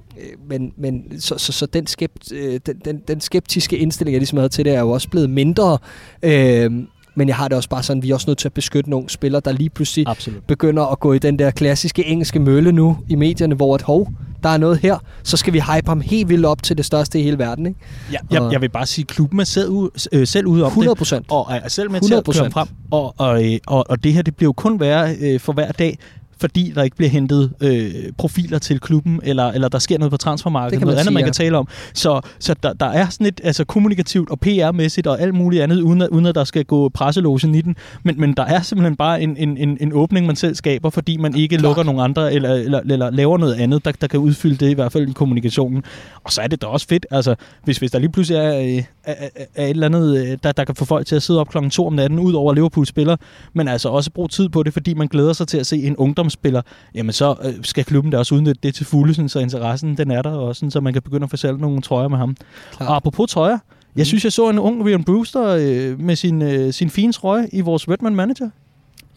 men 0.50 0.72
men 0.78 1.04
så, 1.20 1.38
så, 1.38 1.52
så 1.52 1.66
den, 1.66 1.88
skept, 1.88 2.32
øh, 2.32 2.60
den, 2.66 2.76
den, 2.86 3.02
den 3.08 3.22
skeptiske 3.22 3.78
indstilling, 3.78 4.14
jeg 4.14 4.20
ligesom 4.20 4.38
havde 4.38 4.50
til 4.50 4.66
det, 4.66 4.74
er 4.76 4.80
jo 4.80 4.90
også 4.90 5.10
blevet 5.10 5.30
mindre. 5.30 5.78
Øhm, 6.24 6.88
Men 7.16 7.28
jeg 7.28 7.36
har 7.36 7.48
det 7.48 7.58
også 7.58 7.70
bare 7.70 7.84
sådan, 7.84 8.04
vi 8.04 8.10
er 8.10 8.14
også 8.14 8.30
nødt 8.30 8.38
til 8.38 8.48
at 8.48 8.54
beskytte 8.54 8.90
nogle 8.90 9.10
spillere, 9.10 9.42
der 9.46 9.52
lige 9.52 9.70
pludselig 9.70 10.08
Absolut. 10.08 10.44
begynder 10.48 10.84
at 10.86 11.00
gå 11.00 11.14
i 11.14 11.20
den 11.20 11.40
der 11.40 11.52
klassiske 11.52 12.06
engelske 12.06 12.40
mølle 12.40 12.72
nu 12.72 12.98
i 13.10 13.16
medierne, 13.16 13.56
hvor 13.56 13.76
at, 13.76 13.82
hov, 13.82 14.08
der 14.44 14.50
er 14.50 14.58
noget 14.58 14.78
her, 14.78 14.98
så 15.24 15.38
skal 15.38 15.54
vi 15.54 15.60
hype 15.60 15.88
ham 15.88 16.02
helt 16.02 16.30
vildt 16.30 16.46
op 16.46 16.64
til 16.64 16.78
det 16.78 16.86
største 16.86 17.20
i 17.20 17.24
hele 17.24 17.38
verden. 17.38 17.66
Ikke? 17.66 17.80
Ja, 18.12 18.18
jeg, 18.32 18.42
Og- 18.42 18.52
jeg 18.52 18.62
vil 18.62 18.70
bare 18.70 18.86
sige, 18.86 19.04
at 19.04 19.08
klubben 19.08 19.40
er 19.40 19.44
selv, 19.44 19.70
ud, 19.70 20.08
øh, 20.12 20.28
selv 20.28 20.48
ude 20.48 20.64
om 20.64 20.68
100 20.68 20.90
det. 20.90 20.98
procent. 20.98 21.26
Og 21.30 21.48
er 21.52 21.68
selv 21.70 21.92
med 21.92 22.02
til 22.02 22.14
at 22.14 22.24
100%. 22.28 22.42
køre 22.42 22.52
frem. 22.52 22.68
Og, 22.92 23.14
og, 23.18 23.46
øh, 23.54 23.60
og, 23.68 23.86
og 23.90 24.04
det 24.04 24.14
her, 24.14 24.22
det 24.22 24.36
bliver 24.36 24.48
jo 24.48 24.54
kun 24.54 24.80
værre 24.80 25.16
øh, 25.22 25.40
for 25.40 25.54
hver 25.54 25.72
dag, 25.72 25.98
fordi 26.42 26.72
der 26.76 26.84
ikke 26.84 26.96
bliver 26.96 27.10
hentet 27.10 27.54
øh, 27.62 27.94
profiler 28.18 28.60
til 28.60 28.80
klubben, 28.80 29.20
eller, 29.24 29.52
eller 29.52 29.68
der 29.68 29.80
sker 29.80 29.98
noget 29.98 30.12
på 30.12 30.18
Det 30.18 30.22
transfermarkedet, 30.22 30.82
noget 30.82 30.86
man 30.86 30.94
andet, 30.94 31.06
sige, 31.06 31.14
man 31.14 31.24
kan 31.24 31.34
tale 31.34 31.58
om. 31.58 31.68
Så, 31.94 32.22
så 32.40 32.56
der, 32.64 32.74
der 32.74 32.86
er 32.86 33.10
sådan 33.10 33.28
et 33.28 33.42
altså, 33.44 33.66
kommunikativt 33.66 34.30
og 34.30 34.40
PR-mæssigt 34.46 35.08
og 35.08 35.22
alt 35.22 35.34
muligt 35.34 35.64
andet, 35.64 35.82
uden 35.82 36.02
at, 36.02 36.10
uden 36.10 36.26
at 36.26 36.36
der 36.36 36.44
skal 36.44 36.66
gå 36.66 36.90
presselogen 36.90 37.56
i 37.56 37.62
den. 37.62 37.76
Men, 38.04 38.20
men 38.20 38.34
der 38.34 38.44
er 38.44 38.62
simpelthen 38.62 38.96
bare 38.96 39.22
en, 39.22 39.38
en, 39.38 39.58
en, 39.58 39.78
en 39.82 39.94
åbning, 39.94 40.26
man 40.26 40.36
selv 40.36 40.56
skaber, 40.56 40.90
fordi 40.90 41.18
man 41.18 41.36
ikke 41.36 41.58
Klart. 41.58 41.62
lukker 41.62 41.84
nogen 41.84 42.02
andre, 42.02 42.34
eller, 42.34 42.54
eller, 42.54 42.80
eller 42.80 43.10
laver 43.10 43.38
noget 43.38 43.54
andet, 43.54 43.86
der, 43.86 43.92
der 43.92 44.08
kan 44.08 44.20
udfylde 44.20 44.56
det, 44.56 44.72
i 44.72 44.74
hvert 44.74 44.92
fald 44.92 45.10
i 45.10 45.12
kommunikationen. 45.12 45.84
Og 46.24 46.32
så 46.32 46.42
er 46.42 46.48
det 46.48 46.62
da 46.62 46.68
også 46.68 46.88
fedt, 46.88 47.06
altså, 47.12 47.36
hvis, 47.64 47.78
hvis 47.78 47.92
der 47.92 48.00
lige 48.00 48.12
pludselig 48.12 48.40
er, 48.40 48.60
øh, 48.60 48.84
er, 49.04 49.14
er, 49.36 49.46
er 49.56 49.64
et 49.64 49.70
eller 49.70 49.86
andet, 49.86 50.18
øh, 50.18 50.38
der, 50.44 50.52
der 50.52 50.66
kan 50.66 50.76
få 50.76 50.86
folk 50.86 51.08
til 51.08 51.16
at 51.16 51.24
sidde 51.24 51.40
op 51.40 51.50
klokken 51.50 51.72
2 51.72 51.88
om 51.88 51.94
natten, 51.94 52.20
ud 52.20 52.34
over 52.34 52.54
Liverpool 52.54 52.86
spiller, 52.86 53.16
men 53.54 53.68
altså 53.68 53.90
også 53.90 54.12
bruge 54.12 54.28
tid 54.28 54.50
på 54.50 54.64
det, 54.64 54.74
fordi 54.74 54.94
man 54.94 55.08
glæder 55.08 55.34
sig 55.34 55.48
til 55.48 55.58
at 55.58 55.68
se 55.68 55.78
en 55.78 55.96
ungdomsspiller, 56.32 56.62
jamen 56.96 57.14
så 57.14 57.36
øh, 57.44 57.54
skal 57.64 57.86
klubben 57.86 58.12
da 58.12 58.18
også 58.18 58.36
udnytte 58.36 58.60
det 58.64 58.76
til 58.76 58.86
fulde, 58.86 59.14
sådan, 59.14 59.30
så 59.30 59.40
interessen 59.40 59.98
den 59.98 60.12
er 60.12 60.22
der, 60.22 60.30
og 60.32 60.56
sådan, 60.56 60.72
så 60.72 60.80
man 60.82 60.94
kan 60.94 61.02
begynde 61.02 61.24
at 61.24 61.30
få 61.30 61.38
salgt 61.38 61.62
nogle 61.62 61.82
trøjer 61.82 62.08
med 62.08 62.18
ham. 62.18 62.36
Klart. 62.72 62.90
Og 62.90 62.96
apropos 62.96 63.32
trøjer, 63.32 63.58
jeg 63.96 64.06
synes, 64.06 64.24
jeg 64.24 64.34
så 64.34 64.50
en 64.50 64.60
ung 64.60 64.86
Ryan 64.86 65.04
Brewster 65.04 65.44
øh, 65.60 66.00
med 66.00 66.16
sin, 66.16 66.42
øh, 66.42 66.74
sin 66.74 66.90
fine 66.90 67.14
trøje 67.14 67.48
i 67.52 67.62
vores 67.62 67.90
Redman 67.90 68.16
Manager. 68.16 68.50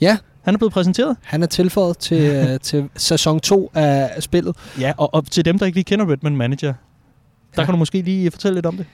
Ja, 0.01 0.17
Han 0.43 0.55
er 0.55 0.59
blevet 0.59 0.73
præsenteret. 0.73 1.17
han 1.23 1.43
er 1.43 1.47
tilføjet 1.47 1.99
til, 1.99 2.21
øh, 2.49 2.61
til 2.61 2.89
sæson 2.97 3.41
2 3.41 3.71
af 3.75 4.23
spillet. 4.23 4.57
Ja, 4.81 4.93
og, 4.97 5.15
og 5.15 5.27
til 5.31 5.45
dem, 5.45 5.59
der 5.59 5.67
ikke 5.67 5.77
lige 5.77 5.85
kender 5.85 6.13
Redman 6.13 6.37
Manager, 6.37 6.73
der 7.57 7.63
Ja. 7.63 7.65
kan 7.65 7.73
du 7.73 7.79
måske 7.79 8.03
lige 8.03 8.31
fortælle 8.31 8.55
lidt 8.55 8.67
om 8.67 8.77
det. 8.77 8.87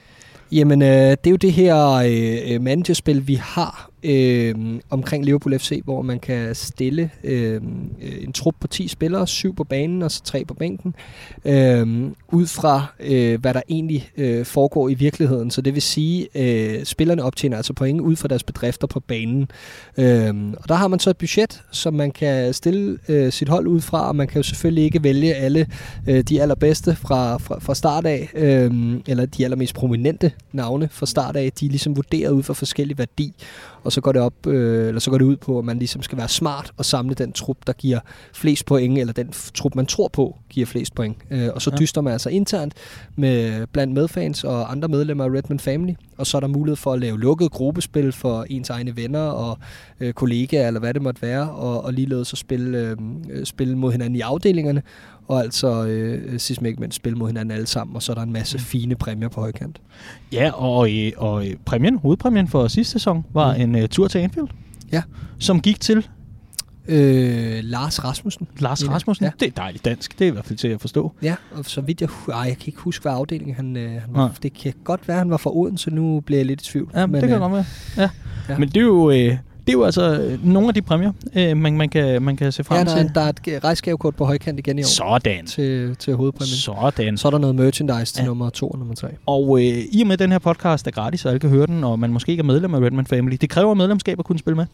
Jamen, 0.53 0.83
øh, 0.83 0.89
det 0.89 1.27
er 1.27 1.31
jo 1.31 1.37
det 1.37 1.53
her 1.53 1.87
øh, 1.93 2.63
managerspil, 2.63 3.27
vi 3.29 3.35
har 3.35 3.90
øh, 4.03 4.55
omkring 4.91 5.25
Liverpool 5.25 5.59
FC, 5.59 5.81
hvor 5.85 6.03
man 6.03 6.19
kan 6.19 6.55
stille 6.55 7.11
øhm, 7.25 7.91
øh, 8.03 8.25
en 8.25 8.33
trup 8.33 8.55
på 8.61 8.67
10 8.67 8.89
spillere, 8.89 9.27
syv 9.27 9.55
på 9.55 9.65
banen 9.65 10.03
og 10.03 10.11
så 10.11 10.23
tre 10.25 10.45
på 10.45 10.55
bænken, 10.55 10.95
øh, 11.45 12.11
ud 12.33 12.47
fra 12.47 12.87
øh, 13.01 13.41
hvad 13.41 13.55
der 13.55 13.63
egentlig 13.69 14.11
øh, 14.17 14.45
foregår 14.45 14.89
i 14.89 14.95
virkeligheden. 14.95 15.51
Så 15.51 15.61
det 15.61 15.75
vil 15.75 15.83
sige, 15.83 16.29
øh, 16.35 16.85
spillerne 16.85 17.23
optjener 17.23 17.57
altså 17.57 17.73
point 17.73 18.01
ud 18.01 18.17
fra 18.17 18.29
deres 18.29 18.43
bedrifter 18.43 18.87
på 18.87 19.01
banen. 19.01 19.51
Øh, 19.99 20.35
og 20.57 20.69
der 20.69 20.75
har 20.75 20.89
man 20.89 20.99
så 20.99 21.11
et 21.11 21.17
budget, 21.17 21.63
som 21.71 21.95
man 21.95 22.11
kan 22.11 22.55
stille 22.55 22.99
øh, 23.09 23.33
sit 23.33 23.49
hold 23.49 23.67
ud 23.67 23.81
fra, 23.81 24.09
og 24.09 24.17
man 24.17 24.27
kan 24.27 24.37
jo 24.37 24.43
selvfølgelig 24.43 24.85
ikke 24.85 25.03
vælge 25.03 25.35
alle 25.35 25.67
øh, 26.09 26.21
de 26.21 26.43
allerbedste 26.43 26.97
fra, 26.97 27.37
fra, 27.37 27.59
fra 27.59 27.75
start 27.75 28.07
af, 28.07 28.31
øh, 28.35 28.95
eller 29.09 29.27
de 29.27 29.45
allermest 29.45 29.75
prominente 29.75 30.33
navne 30.53 30.89
fra 30.93 31.07
start 31.07 31.37
af, 31.37 31.53
de 31.53 31.67
er 31.67 31.71
ligesom 31.71 31.97
vurderet 31.97 32.31
ud 32.31 32.43
fra 32.43 32.55
forskellig 32.55 32.99
værdi, 32.99 33.35
og 33.85 33.93
så 33.93 34.01
går 34.01 34.13
det 34.13 34.23
op, 34.23 34.47
øh, 34.47 34.89
eller 34.89 35.01
så 35.01 35.11
går 35.11 35.19
det 35.19 35.25
ud 35.25 35.37
på, 35.37 35.59
at 35.59 35.65
man 35.65 35.79
ligesom 35.79 36.03
skal 36.03 36.19
være 36.19 36.29
smart 36.29 36.73
og 36.77 36.85
samle 36.85 37.15
den 37.15 37.33
trup, 37.33 37.57
der 37.67 37.73
giver 37.73 38.01
flest 38.35 38.67
point, 38.67 38.99
eller 38.99 39.13
den 39.13 39.33
trup, 39.55 39.75
man 39.75 39.87
tror 39.87 40.09
på, 40.09 40.39
giver 40.51 40.67
flest 40.67 40.95
point. 40.95 41.17
Øh, 41.31 41.49
og 41.55 41.63
så 41.63 41.71
Ja. 41.71 41.75
ja. 41.77 41.79
dyster 41.81 42.01
man 42.01 42.13
altså 42.13 42.29
internt 42.29 42.75
med 43.17 43.67
blandt 43.67 43.95
medfans 43.95 44.45
og 44.45 44.73
andre 44.73 44.89
medlemmer 44.89 45.25
af 45.25 45.29
Redman 45.29 45.59
Family, 45.61 45.93
og 46.19 46.27
så 46.27 46.37
er 46.37 46.41
der 46.41 46.49
mulighed 46.49 46.77
for 46.77 46.93
at 46.93 47.01
lave 47.01 47.21
lukket 47.21 47.51
gruppespil 47.51 48.13
for 48.13 48.47
ens 48.51 48.71
egne 48.71 48.97
venner 48.97 49.21
og 49.27 49.59
øh, 50.01 50.13
kollegaer, 50.13 50.67
eller 50.67 50.81
hvad 50.81 50.95
det 50.95 51.03
måtte 51.03 51.23
være, 51.23 51.51
og, 51.51 51.85
og 51.85 51.93
ligeledes 51.93 52.33
at 52.33 52.39
spille, 52.39 52.79
øh, 52.79 52.97
øh, 53.31 53.47
spille 53.47 53.79
mod 53.79 53.93
hinanden 53.93 54.17
i 54.17 54.21
afdelingerne, 54.21 54.83
og 55.31 55.41
altså 55.41 55.85
øh, 55.87 56.39
sidst 56.41 56.61
men 56.63 56.69
ikke 56.69 56.81
mindst 56.81 56.97
spille 56.97 57.19
mod 57.19 57.27
hinanden 57.29 57.51
alle 57.51 57.67
sammen, 57.67 57.97
og 57.97 58.03
så 58.03 58.13
er 58.13 58.15
der 58.15 58.23
en 58.23 58.33
masse 58.33 58.59
fine 58.59 58.95
præmier 58.95 59.29
på 59.29 59.41
højkant. 59.41 59.81
Ja, 60.33 60.51
og, 60.55 60.93
øh, 60.99 61.13
og 61.17 61.47
øh, 61.49 61.55
præmien, 61.65 61.99
hovedpræmien 61.99 62.49
for 62.49 62.69
sidste 62.69 62.93
sæson 62.93 63.25
var 63.33 63.53
Mm. 63.57 63.59
mm. 63.69 63.75
en 63.75 63.83
uh, 63.83 63.89
tur 63.89 64.09
til 64.09 64.19
Anfield. 64.19 64.49
Ja. 64.93 65.03
Som 65.39 65.61
gik 65.61 65.81
til 65.81 66.07
Øh, 66.89 67.59
Lars 67.63 68.05
Rasmussen. 68.05 68.47
Lars 68.59 68.85
Ja. 68.85 68.91
Rasmussen. 68.91 69.25
Ja. 69.25 69.31
Det 69.41 69.47
er 69.49 69.51
dejligt 69.51 69.85
dansk. 69.85 70.19
Det 70.19 70.25
er 70.25 70.29
i 70.29 70.33
hvert 70.33 70.45
fald 70.45 70.59
til 70.59 70.69
at 70.69 70.81
forstå. 70.81 71.13
Ja, 71.23 71.35
og 71.53 71.65
så 71.65 71.81
vidt 71.81 72.01
jeg... 72.01 72.09
Ej, 72.33 72.39
jeg 72.39 72.57
kan 72.57 72.67
ikke 72.67 72.79
huske, 72.81 73.03
hvad 73.03 73.13
afdeling 73.13 73.57
han, 73.57 73.77
øh, 73.77 73.91
han 73.91 74.01
var. 74.09 74.35
Det 74.43 74.53
kan 74.55 74.73
godt 74.85 75.09
være, 75.09 75.19
han 75.19 75.31
var 75.31 75.37
fra 75.37 75.57
Odense. 75.57 75.91
Nu 75.91 76.21
bliver 76.21 76.39
jeg 76.39 76.47
lidt 76.47 76.63
i 76.63 76.65
tvivl. 76.65 76.91
Ja, 76.95 77.07
men, 77.07 77.21
det 77.21 77.29
kan 77.29 77.35
øh, 77.37 77.41
godt 77.41 77.53
være. 77.53 77.65
Ja. 77.97 78.03
ja. 78.03 78.09
ja. 78.49 78.59
Men 78.59 78.69
det 78.69 78.77
er 78.77 78.81
jo... 78.81 79.11
Øh, 79.11 79.37
det 79.71 79.77
er 79.77 79.79
jo 79.79 79.85
altså 79.85 80.21
øh, 80.21 80.47
nogle 80.47 80.69
af 80.69 80.75
de 80.75 80.83
præmier, 80.83 81.13
øh, 81.37 81.57
man, 81.57 81.77
man, 81.77 81.89
kan, 81.89 82.23
man 82.23 82.37
kan 82.37 82.53
se 82.53 82.65
frem 82.65 82.79
Ja, 82.79 82.85
der, 82.85 82.97
til. 82.97 83.07
er, 83.07 83.13
der 83.13 83.21
er 83.21 83.57
et 83.57 83.65
rejsgavekort 83.65 84.17
på 84.17 84.25
højkant 84.25 84.59
igen 84.59 84.79
i 84.79 84.83
år 84.83 84.87
Sådan. 84.87 85.47
til, 85.47 85.97
til 85.97 86.15
hovedpræmien. 86.15 86.57
Sådan. 86.57 87.17
Så 87.19 87.29
er 87.29 87.31
der 87.31 87.39
noget 87.39 87.55
merchandise 87.57 88.15
til 88.15 88.23
Ja. 88.23 88.27
nummer 88.27 88.51
2 88.51 88.69
og 88.69 88.79
nummer 88.79 88.95
3. 88.95 89.09
Og 89.27 89.59
øh, 89.61 89.65
i 89.93 90.01
og 90.01 90.07
med, 90.07 90.13
at 90.13 90.19
den 90.19 90.33
her 90.33 90.39
podcast 90.39 90.87
er 90.87 90.91
gratis, 90.91 91.21
så 91.21 91.29
alle 91.29 91.39
kan 91.41 91.51
høre 91.51 91.67
den, 91.67 91.85
og 91.85 91.99
man 91.99 92.13
måske 92.13 92.31
ikke 92.33 92.41
er 92.41 92.45
medlem 92.45 92.75
af 92.75 92.81
Redman 92.81 93.07
Family, 93.07 93.37
det 93.41 93.51
kræver 93.51 93.75
medlemskab 93.75 94.19
at 94.19 94.25
kunne 94.25 94.39
spille 94.39 94.57
med. 94.57 94.67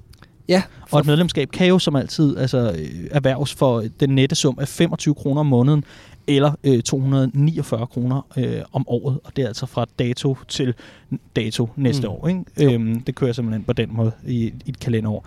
Ja, 0.48 0.62
Og 0.90 1.00
et 1.00 1.06
medlemskab 1.06 1.48
kan 1.50 1.66
jo 1.66 1.78
som 1.78 1.96
altid 1.96 2.36
altså, 2.36 2.58
øh, 2.78 2.88
erhverves 3.10 3.54
for 3.54 3.84
den 4.00 4.10
nette 4.10 4.36
sum 4.36 4.58
af 4.60 4.68
25 4.68 5.14
kroner 5.14 5.40
om 5.40 5.46
måneden, 5.46 5.84
eller 6.26 6.52
øh, 6.64 6.82
249 6.82 7.86
kroner 7.86 8.26
øh, 8.36 8.56
om 8.72 8.84
året. 8.88 9.18
Og 9.24 9.32
det 9.36 9.42
er 9.42 9.48
altså 9.48 9.66
fra 9.66 9.86
dato 9.98 10.36
til 10.48 10.74
dato 11.36 11.68
næste 11.76 12.02
Mm. 12.08 12.12
år. 12.12 12.28
Ikke? 12.28 12.74
Øhm, 12.74 13.00
det 13.00 13.14
kører 13.14 13.32
simpelthen 13.32 13.64
på 13.64 13.72
den 13.72 13.88
måde 13.92 14.12
i, 14.26 14.44
i 14.46 14.68
et 14.68 14.80
kalenderår. 14.80 15.26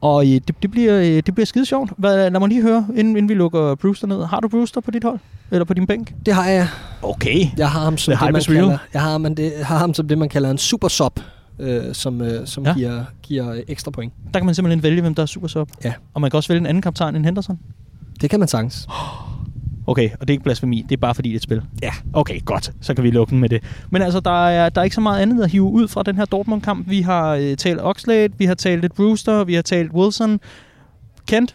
Og 0.00 0.24
øh, 0.26 0.30
det, 0.32 0.62
det, 0.62 0.70
bliver, 0.70 0.98
øh, 1.00 1.04
det 1.26 1.34
bliver 1.34 1.46
skide 1.46 1.66
sjovt. 1.66 1.90
Hvad, 1.98 2.30
lad 2.30 2.40
mig 2.40 2.48
lige 2.48 2.62
høre, 2.62 2.86
inden, 2.90 3.16
inden 3.16 3.28
vi 3.28 3.34
lukker 3.34 3.74
Brewster 3.74 4.06
ned. 4.06 4.24
Har 4.24 4.40
du 4.40 4.48
Brewster 4.48 4.80
på 4.80 4.90
dit 4.90 5.04
hold? 5.04 5.18
Eller 5.50 5.64
på 5.64 5.74
din 5.74 5.86
bænk? 5.86 6.14
det 6.26 6.34
har 6.34 6.48
jeg. 6.48 6.68
Okay. 7.02 7.46
Jeg 7.56 7.70
har 7.70 7.80
ham 7.80 7.96
som, 7.98 8.12
det, 8.12 8.18
hype 8.20 8.32
man 8.32 8.42
kalder, 8.42 8.78
jeg 8.94 9.02
har, 9.02 9.18
man 9.18 9.34
det, 9.34 9.52
har 9.62 9.78
ham 9.78 9.94
som 9.94 10.08
det, 10.08 10.18
man 10.18 10.28
kalder 10.28 10.50
en 10.50 10.58
super 10.58 10.88
sub, 10.88 11.20
øh, 11.58 11.94
som, 11.94 12.20
øh, 12.20 12.46
som 12.46 12.64
Ja. 12.66 12.74
giver, 12.74 13.04
giver 13.22 13.60
ekstra 13.68 13.90
point. 13.90 14.12
Der 14.34 14.40
kan 14.40 14.46
man 14.46 14.54
simpelthen 14.54 14.82
vælge, 14.82 15.00
hvem 15.00 15.14
der 15.14 15.22
er 15.22 15.26
super 15.26 15.48
sub. 15.48 15.70
Ja. 15.84 15.92
Og 16.14 16.20
man 16.20 16.30
kan 16.30 16.36
også 16.36 16.48
vælge 16.48 16.60
en 16.60 16.66
anden 16.66 16.82
kaptajn 16.82 17.16
end 17.16 17.24
Henderson. 17.24 17.58
Det 18.20 18.30
kan 18.30 18.38
man 18.38 18.48
sagtens. 18.48 18.86
Okay, 19.88 20.10
og 20.12 20.20
det 20.20 20.30
er 20.30 20.32
ikke 20.34 20.44
blasfemi, 20.44 20.86
det 20.88 20.96
er 20.96 21.00
bare 21.00 21.14
fordi 21.14 21.28
det 21.28 21.34
er 21.34 21.38
et 21.38 21.42
spil. 21.42 21.62
Ja. 21.82 21.90
Okay, 22.12 22.44
godt. 22.44 22.72
Så 22.80 22.94
kan 22.94 23.04
vi 23.04 23.10
lukke 23.10 23.30
den 23.30 23.38
med 23.40 23.48
det. 23.48 23.62
Men 23.90 24.02
altså, 24.02 24.20
der 24.20 24.48
er, 24.48 24.68
der 24.68 24.80
er 24.80 24.84
ikke 24.84 24.94
så 24.94 25.00
meget 25.00 25.20
andet 25.22 25.42
at 25.44 25.50
hive 25.50 25.62
ud 25.64 25.88
fra 25.88 26.02
den 26.02 26.16
her 26.16 26.24
Dortmund-kamp. 26.24 26.90
Vi 26.90 27.00
har 27.00 27.34
øh, 27.34 27.56
talt 27.56 27.80
Oxlade, 27.82 28.28
vi 28.38 28.44
har 28.44 28.54
talt 28.54 28.80
lidt 28.80 28.94
Brewster, 28.94 29.44
vi 29.44 29.54
har 29.54 29.62
talt 29.62 29.92
Wilson. 29.92 30.40
Kent? 31.26 31.54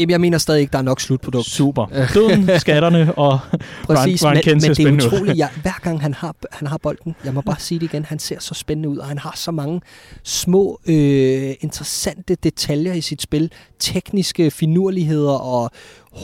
Jamen, 0.00 0.10
jeg 0.10 0.20
mener 0.20 0.38
stadig 0.38 0.60
ikke, 0.60 0.72
der 0.72 0.78
er 0.78 0.82
nok 0.82 1.00
slutprodukt. 1.00 1.46
Super. 1.46 2.06
Døden, 2.14 2.60
skatterne 2.60 3.14
og 3.14 3.38
Præcis, 3.86 4.24
Ryan, 4.24 4.36
Ryan 4.36 4.44
men, 4.46 4.62
men 4.62 4.96
det 4.96 5.04
er 5.04 5.06
utroligt. 5.06 5.38
Jeg, 5.42 5.48
hver 5.62 5.80
gang 5.82 6.00
han 6.00 6.14
har, 6.14 6.34
han 6.52 6.68
har 6.68 6.78
bolden, 6.78 7.14
jeg 7.24 7.34
må 7.34 7.40
bare 7.40 7.58
sige 7.58 7.78
det 7.78 7.86
igen, 7.86 8.04
han 8.04 8.18
ser 8.18 8.40
så 8.40 8.54
spændende 8.54 8.88
ud, 8.88 8.98
og 8.98 9.06
han 9.06 9.18
har 9.18 9.32
så 9.36 9.50
mange 9.50 9.80
små, 10.22 10.80
øh, 10.86 11.54
interessante 11.60 12.34
detaljer 12.34 12.92
i 12.92 13.00
sit 13.00 13.22
spil. 13.22 13.52
Tekniske 13.78 14.50
finurligheder 14.50 15.32
og 15.32 15.70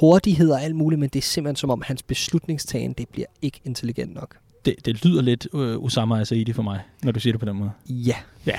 hurtighed 0.01 0.51
og 0.51 0.62
alt 0.62 0.77
muligt, 0.77 0.99
men 0.99 1.09
det 1.09 1.18
er 1.18 1.22
simpelthen 1.22 1.57
som 1.57 1.70
om, 1.70 1.83
hans 1.87 2.03
beslutningstagen, 2.03 2.93
det 2.93 3.09
bliver 3.09 3.27
ikke 3.43 3.61
intelligent 3.64 4.14
nok. 4.14 4.37
Det, 4.64 4.74
det 4.85 5.05
lyder 5.05 5.22
lidt 5.22 5.47
øh, 5.55 5.85
Osama 5.85 6.20
Asaidi 6.20 6.53
for 6.53 6.62
mig, 6.62 6.81
når 7.03 7.12
du 7.12 7.20
siger 7.20 7.33
det 7.33 7.41
på 7.41 7.47
den 7.47 7.57
måde. 7.57 7.70
Ja. 7.89 8.16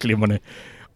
Glimrende. 0.00 0.38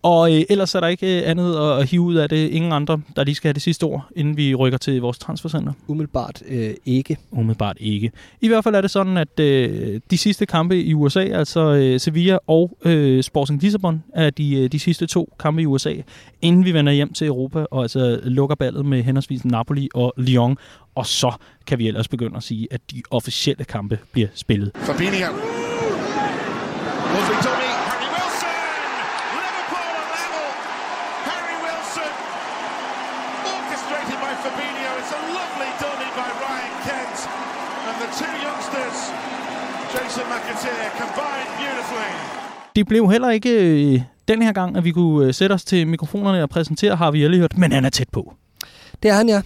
Og 0.03 0.35
øh, 0.37 0.43
ellers 0.51 0.75
er 0.75 0.81
der 0.81 0.87
ikke 0.89 1.23
øh, 1.23 1.31
andet 1.31 1.57
at, 1.57 1.79
at 1.81 1.87
hive 1.91 2.03
ud 2.03 2.15
af 2.15 2.29
det. 2.29 2.49
Ingen 2.51 2.73
andre, 2.73 3.01
der 3.17 3.25
lige 3.25 3.35
skal 3.35 3.49
have 3.49 3.55
det 3.55 3.63
sidste 3.63 3.85
ord, 3.85 4.07
inden 4.17 4.37
vi 4.37 4.55
rykker 4.55 4.79
til 4.79 5.01
vores 5.01 5.19
transfercenter. 5.19 5.73
Umiddelbart 5.89 6.43
øh, 6.49 6.75
ikke. 6.87 7.17
Umiddelbart 7.31 7.77
ikke. 7.81 8.11
I 8.41 8.49
hvert 8.49 8.65
fald 8.65 8.75
er 8.75 8.81
det 8.81 8.91
sådan, 8.91 9.17
at 9.17 9.41
øh, 9.41 10.01
de 10.11 10.19
sidste 10.19 10.47
kampe 10.47 10.83
i 10.83 10.95
USA, 10.95 11.21
altså 11.21 11.61
øh, 11.61 12.01
Sevilla 12.01 12.39
og 12.47 12.79
øh, 12.85 13.23
Sporting 13.23 13.63
Lissabon, 13.63 14.03
er 14.15 14.31
de, 14.31 14.57
øh, 14.57 14.73
de 14.73 14.79
sidste 14.79 15.07
to 15.07 15.33
kampe 15.41 15.63
i 15.63 15.67
USA, 15.67 15.95
inden 16.43 16.65
vi 16.65 16.75
vender 16.75 16.93
hjem 16.93 17.13
til 17.13 17.27
Europa 17.27 17.65
og 17.71 17.83
altså 17.83 18.21
lukker 18.25 18.57
ballet 18.57 18.87
med 18.87 19.03
henholdsvis 19.03 19.45
Napoli 19.45 19.89
og 19.95 20.13
Lyon. 20.17 20.57
Og 20.95 21.07
så 21.07 21.33
kan 21.67 21.79
vi 21.79 21.89
ellers 21.89 22.09
begynde 22.09 22.37
at 22.37 22.43
sige, 22.43 22.69
at 22.71 22.81
de 22.91 23.03
officielle 23.11 23.65
kampe 23.65 23.99
bliver 24.13 24.29
spillet. 24.35 24.71
Fabinho. 24.75 25.33
Lovely 27.15 27.39
dummy. 27.47 27.71
Harry 27.91 28.09
Wilson. 28.17 28.55
Liverpool 29.37 29.93
are 30.01 30.09
level. 30.17 30.49
Harry 31.31 31.57
Wilson. 31.67 32.13
Orchestrated 33.57 34.19
by 34.27 34.33
Fabinho. 34.45 34.91
It's 35.01 35.13
a 35.19 35.23
lovely 35.39 35.71
dummy 35.83 36.11
by 36.21 36.29
Ryan 36.45 36.75
Kent. 36.87 37.17
And 37.89 37.97
the 38.03 38.11
two 38.21 38.35
youngsters, 38.47 38.99
Jason 39.93 40.27
McAteer, 40.33 40.33
combined 40.33 40.52
beautifully. 40.52 40.52
Det 42.77 42.87
blev 42.87 43.11
heller 43.11 43.31
ikke 43.31 43.51
øh, 43.95 44.01
den 44.29 44.43
her 44.43 44.53
gang, 44.53 44.77
at 44.77 44.85
vi 44.85 44.91
kunne 44.91 45.27
øh, 45.27 45.35
sætte 45.35 45.53
os 45.53 45.65
til 45.65 45.87
mikrofonerne 45.87 46.43
og 46.43 46.51
præsentere 46.51 46.97
Harvey 46.97 47.19
Elliott, 47.19 47.59
men 47.59 47.73
han 47.73 47.85
er 47.85 47.91
tæt 47.91 48.09
på. 48.13 48.35
Det 49.03 49.11
er 49.11 49.15
han, 49.15 49.29
ja. 49.29 49.43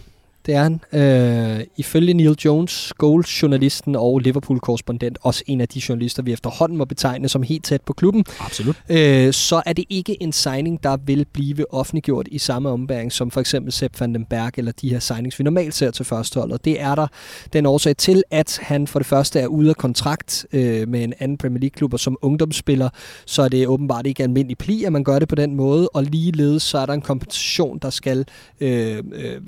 Det 0.47 0.55
er 0.55 0.63
han. 0.63 0.81
Øh, 0.93 1.65
ifølge 1.77 2.15
Neil 2.15 2.37
Jones, 2.45 2.93
Goals-journalisten 2.99 3.97
og 3.97 4.19
Liverpool-korrespondent, 4.19 5.19
også 5.23 5.45
en 5.47 5.61
af 5.61 5.69
de 5.69 5.83
journalister, 5.89 6.23
vi 6.23 6.33
efterhånden 6.33 6.79
må 6.79 6.85
betegne 6.85 7.29
som 7.29 7.43
helt 7.43 7.65
tæt 7.65 7.81
på 7.83 7.93
klubben, 7.93 8.25
Absolut. 8.41 8.77
øh, 8.89 9.33
så 9.33 9.63
er 9.67 9.73
det 9.73 9.85
ikke 9.91 10.23
en 10.23 10.33
signing, 10.33 10.83
der 10.83 10.97
vil 10.97 11.27
blive 11.33 11.75
offentliggjort 11.75 12.29
i 12.31 12.39
samme 12.39 12.69
ombæring 12.69 13.13
som 13.13 13.31
for 13.31 13.41
eksempel 13.41 13.73
Sepp 13.73 14.01
van 14.01 14.15
den 14.15 14.25
Berg 14.25 14.53
eller 14.57 14.73
de 14.73 14.91
her 14.91 14.99
signings, 14.99 15.39
vi 15.39 15.45
normalt 15.45 15.75
ser 15.75 15.91
til 15.91 16.05
førsteholdet. 16.05 16.65
Det 16.65 16.81
er 16.81 16.95
der 16.95 17.07
den 17.53 17.67
årsag 17.67 17.97
til, 17.97 18.23
at 18.31 18.59
han 18.63 18.87
for 18.87 18.99
det 18.99 19.07
første 19.07 19.41
er 19.41 19.47
ude 19.47 19.71
af 19.71 19.77
kontrakt 19.77 20.47
øh, 20.53 20.89
med 20.89 21.05
en 21.05 21.15
anden 21.19 21.39
Premier 21.39 21.61
League-klub, 21.61 21.93
og 21.93 22.01
som 22.01 22.17
ungdomsspiller, 22.23 22.89
så 23.27 23.43
er 23.43 23.49
det 23.49 23.67
åbenbart 23.67 24.07
ikke 24.07 24.23
almindelig 24.23 24.59
pli, 24.59 24.85
at 24.85 24.93
man 24.93 25.05
gør 25.05 25.19
det 25.19 25.29
på 25.29 25.35
den 25.35 25.55
måde, 25.55 25.89
og 25.89 26.03
ligeledes 26.03 26.63
så 26.63 26.79
er 26.79 26.87
der 26.87 26.93
en 26.93 27.01
kompensation, 27.01 27.79
der 27.83 27.91
skal 27.91 28.25
øh, 28.61 29.03
øh, 29.13 29.41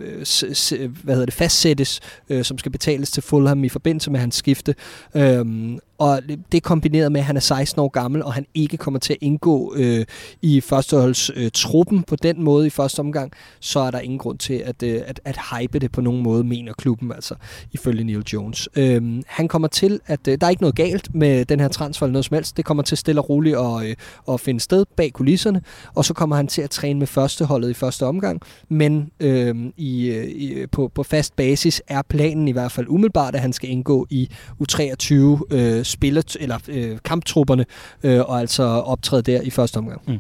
Øh, 0.89 1.05
hvad 1.05 1.15
hedder 1.15 1.27
det, 1.27 1.35
fastsættes, 1.35 2.01
øh, 2.29 2.45
som 2.45 2.59
skal 2.59 2.73
betales 2.73 3.11
til 3.11 3.23
Fulham 3.23 3.65
i 3.65 3.69
forbindelse 3.69 4.11
med 4.11 4.21
hans 4.21 4.35
skifte. 4.35 4.75
Øhm, 5.15 5.79
og 5.99 6.21
det 6.53 6.63
kombineret 6.63 7.13
med, 7.13 7.21
at 7.21 7.25
han 7.25 7.37
er 7.37 7.41
16 7.41 7.81
år 7.81 7.89
gammel, 7.89 8.23
og 8.23 8.33
han 8.33 8.47
ikke 8.55 8.77
kommer 8.77 9.01
til 9.01 9.13
at 9.13 9.19
indgå 9.21 9.75
øh, 9.77 10.05
i 10.43 10.61
førsteholdstruppen 10.61 11.45
øh, 11.45 11.51
truppen 11.55 12.03
på 12.03 12.17
den 12.17 12.43
måde 12.43 12.67
i 12.67 12.71
første 12.71 13.01
omgang, 13.01 13.33
så 13.61 13.81
er 13.81 13.91
der 13.91 13.99
ingen 13.99 14.19
grund 14.19 14.39
til 14.39 14.55
at, 14.55 14.83
øh, 14.83 15.01
at, 15.07 15.21
at 15.25 15.39
hype 15.53 15.79
det 15.79 15.93
på 15.93 16.01
nogen 16.01 16.23
måde, 16.23 16.45
mener 16.45 16.73
klubben, 16.73 17.13
altså 17.13 17.35
ifølge 17.73 18.05
Neil 18.05 18.25
Jones. 18.33 18.69
Øhm, 18.77 19.23
han 19.27 19.49
kommer 19.49 19.69
til, 19.69 20.01
at 20.07 20.29
øh, 20.29 20.39
der 20.41 20.47
er 20.47 20.51
ikke 20.51 20.63
noget 20.63 20.77
galt 20.77 21.15
med 21.15 21.45
den 21.45 21.61
her 21.61 21.69
transfer 21.69 22.07
eller 22.07 22.13
noget 22.13 22.25
som 22.25 22.35
helst. 22.35 22.57
Det 22.57 22.65
kommer 22.65 22.83
til 22.83 22.99
stille 22.99 23.21
og 23.21 23.29
roligt 23.29 23.57
at, 23.57 23.87
øh, 23.87 23.97
at 24.29 24.41
finde 24.41 24.61
sted 24.61 24.85
bag 24.97 25.13
kulisserne, 25.13 25.63
og 25.95 26.05
så 26.05 26.15
kommer 26.15 26.37
han 26.37 26.47
til 26.47 26.63
at 26.63 26.71
træne 26.71 26.99
med 26.99 27.07
førsteholdet 27.07 27.71
i 27.71 27.75
første 27.75 28.07
omgang, 28.07 28.41
men 28.69 29.11
øh, 29.21 29.57
i, 29.77 30.07
øh, 30.07 30.29
i, 30.29 30.67
på, 30.79 30.91
på 30.95 31.03
fast 31.03 31.37
basis 31.37 31.83
er 31.89 32.03
planen 32.03 32.49
i 32.49 32.53
hvert 32.53 32.73
fald 32.73 32.87
umiddelbart, 32.89 33.35
at 33.35 33.41
han 33.41 33.53
skal 33.53 33.71
indgå 33.71 34.07
i 34.11 34.29
U23 34.63 35.15
øh, 35.51 35.85
spillet, 35.85 36.37
eller 36.41 36.59
øh, 36.69 36.99
kamptrupperne, 37.05 37.65
øh, 38.03 38.21
og 38.21 38.41
altså 38.41 38.63
optræde 38.63 39.23
der 39.23 39.41
i 39.41 39.51
første 39.51 39.77
omgang. 39.77 40.01
Mm. 40.07 40.19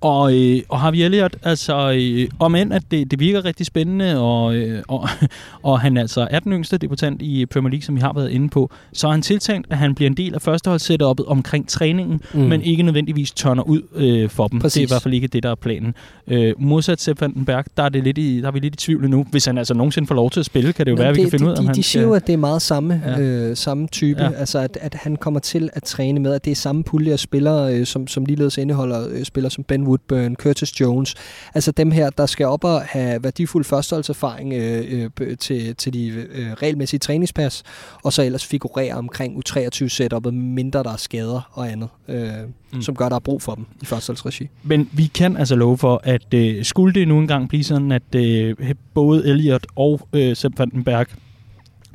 Og, 0.00 0.34
øh, 0.34 0.62
og 0.68 0.80
Harvey 0.80 0.98
Elliott, 0.98 1.36
altså, 1.42 1.92
øh, 1.92 2.28
om 2.38 2.54
end 2.54 2.74
at 2.74 2.82
det, 2.90 3.10
det 3.10 3.20
virker 3.20 3.44
rigtig 3.44 3.66
spændende, 3.66 4.20
og, 4.20 4.54
øh, 4.54 4.82
og, 4.88 5.08
og 5.62 5.80
han 5.80 5.96
altså 5.96 6.28
er 6.30 6.40
den 6.40 6.52
yngste 6.52 6.78
debutant 6.78 7.22
i 7.22 7.46
Premier 7.46 7.70
League, 7.70 7.82
som 7.82 7.94
vi 7.94 8.00
har 8.00 8.12
været 8.12 8.30
inde 8.30 8.48
på, 8.48 8.70
så 8.92 9.06
er 9.06 9.10
han 9.10 9.22
tiltænkt, 9.22 9.66
at 9.70 9.78
han 9.78 9.94
bliver 9.94 10.10
en 10.10 10.16
del 10.16 10.34
af 10.34 10.42
førsteholdssetupet 10.42 11.26
omkring 11.26 11.68
træningen, 11.68 12.20
mm. 12.34 12.40
men 12.40 12.62
ikke 12.62 12.82
nødvendigvis 12.82 13.32
tørner 13.32 13.62
ud 13.62 13.82
øh, 13.94 14.30
for 14.30 14.48
dem. 14.48 14.60
Præcis. 14.60 14.74
Det 14.74 14.80
er 14.80 14.86
i 14.86 14.90
hvert 14.90 15.02
fald 15.02 15.14
ikke 15.14 15.28
det, 15.28 15.42
der 15.42 15.50
er 15.50 15.54
planen. 15.54 15.94
Øh, 16.28 16.54
modsat 16.58 17.00
Sepp 17.00 17.20
van 17.20 17.34
den 17.34 17.44
Berg, 17.44 17.64
der 17.76 17.82
er, 17.82 17.88
det 17.88 18.04
lidt 18.04 18.18
i, 18.18 18.40
der 18.40 18.46
er 18.46 18.52
vi 18.52 18.58
lidt 18.58 18.74
i 18.74 18.76
tvivl 18.76 19.10
nu. 19.10 19.26
Hvis 19.30 19.44
han 19.44 19.58
altså 19.58 19.74
nogensinde 19.74 20.08
får 20.08 20.14
lov 20.14 20.30
til 20.30 20.40
at 20.40 20.46
spille, 20.46 20.72
kan 20.72 20.86
det 20.86 20.92
jo 20.92 20.96
Nå, 20.96 21.02
være, 21.02 21.10
at 21.10 21.16
vi 21.16 21.22
det, 21.22 21.30
kan 21.30 21.38
finde 21.38 21.44
de, 21.44 21.50
ud 21.50 21.56
af, 21.56 21.58
om 21.58 21.64
de, 21.64 21.68
han 21.68 21.76
de 21.76 21.82
siger 21.82 22.02
jo, 22.02 22.12
at 22.14 22.26
det 22.26 22.32
er 22.32 22.36
meget 22.36 22.62
samme, 22.62 23.02
Ja. 23.06 23.20
øh, 23.20 23.56
samme 23.56 23.86
type, 23.86 24.22
ja. 24.22 24.30
altså 24.32 24.58
at, 24.58 24.78
at 24.80 24.94
han 24.94 25.16
kommer 25.16 25.40
til 25.40 25.70
at 25.72 25.82
træne 25.82 26.20
med, 26.20 26.32
at 26.34 26.44
det 26.44 26.50
er 26.50 26.54
samme 26.54 26.84
pulje 26.84 27.12
af 27.12 27.18
spillere, 27.18 27.74
øh, 27.74 27.86
som, 27.86 28.06
som 28.06 28.24
ligeledes 28.24 28.58
indeholder 28.58 29.08
øh, 29.10 29.24
spillere 29.24 29.50
som 29.50 29.64
Ben 29.64 29.85
Woodburn, 29.86 30.34
Curtis 30.34 30.80
Jones, 30.80 31.14
altså 31.54 31.72
dem 31.72 31.90
her, 31.90 32.10
der 32.10 32.26
skal 32.26 32.46
op 32.46 32.64
og 32.64 32.82
have 32.82 33.22
værdifuld 33.22 33.64
førsteholdserfaring 33.64 34.52
øh, 34.52 35.10
øh, 35.20 35.36
til, 35.36 35.76
til 35.76 35.92
de 35.92 36.06
øh, 36.08 36.52
regelmæssige 36.52 37.00
træningspas, 37.00 37.62
og 38.02 38.12
så 38.12 38.22
ellers 38.22 38.44
figurere 38.46 38.94
omkring 38.94 39.36
U23-setupet, 39.48 40.34
mindre 40.34 40.82
der 40.82 40.92
er 40.92 40.96
skader 40.96 41.50
og 41.52 41.70
andet, 41.72 41.88
øh, 42.08 42.28
Mm. 42.72 42.82
som 42.82 42.94
gør, 42.96 43.08
der 43.08 43.16
er 43.16 43.20
brug 43.20 43.42
for 43.42 43.54
dem 43.54 43.64
i 43.82 43.84
førsteholdsregi. 43.84 44.48
Men 44.62 44.88
vi 44.92 45.06
kan 45.06 45.36
altså 45.36 45.54
love 45.54 45.78
for, 45.78 46.00
at 46.04 46.34
øh, 46.34 46.64
skulle 46.64 46.94
det 46.94 47.08
nu 47.08 47.18
engang 47.18 47.48
blive 47.48 47.64
sådan, 47.64 47.92
at 47.92 48.14
øh, 48.16 48.54
både 48.94 49.26
Elliot 49.26 49.66
og 49.76 50.08
øh, 50.12 50.36
Sepp 50.36 50.58
van 50.58 50.70
den 50.70 50.84
Berg 50.84 51.06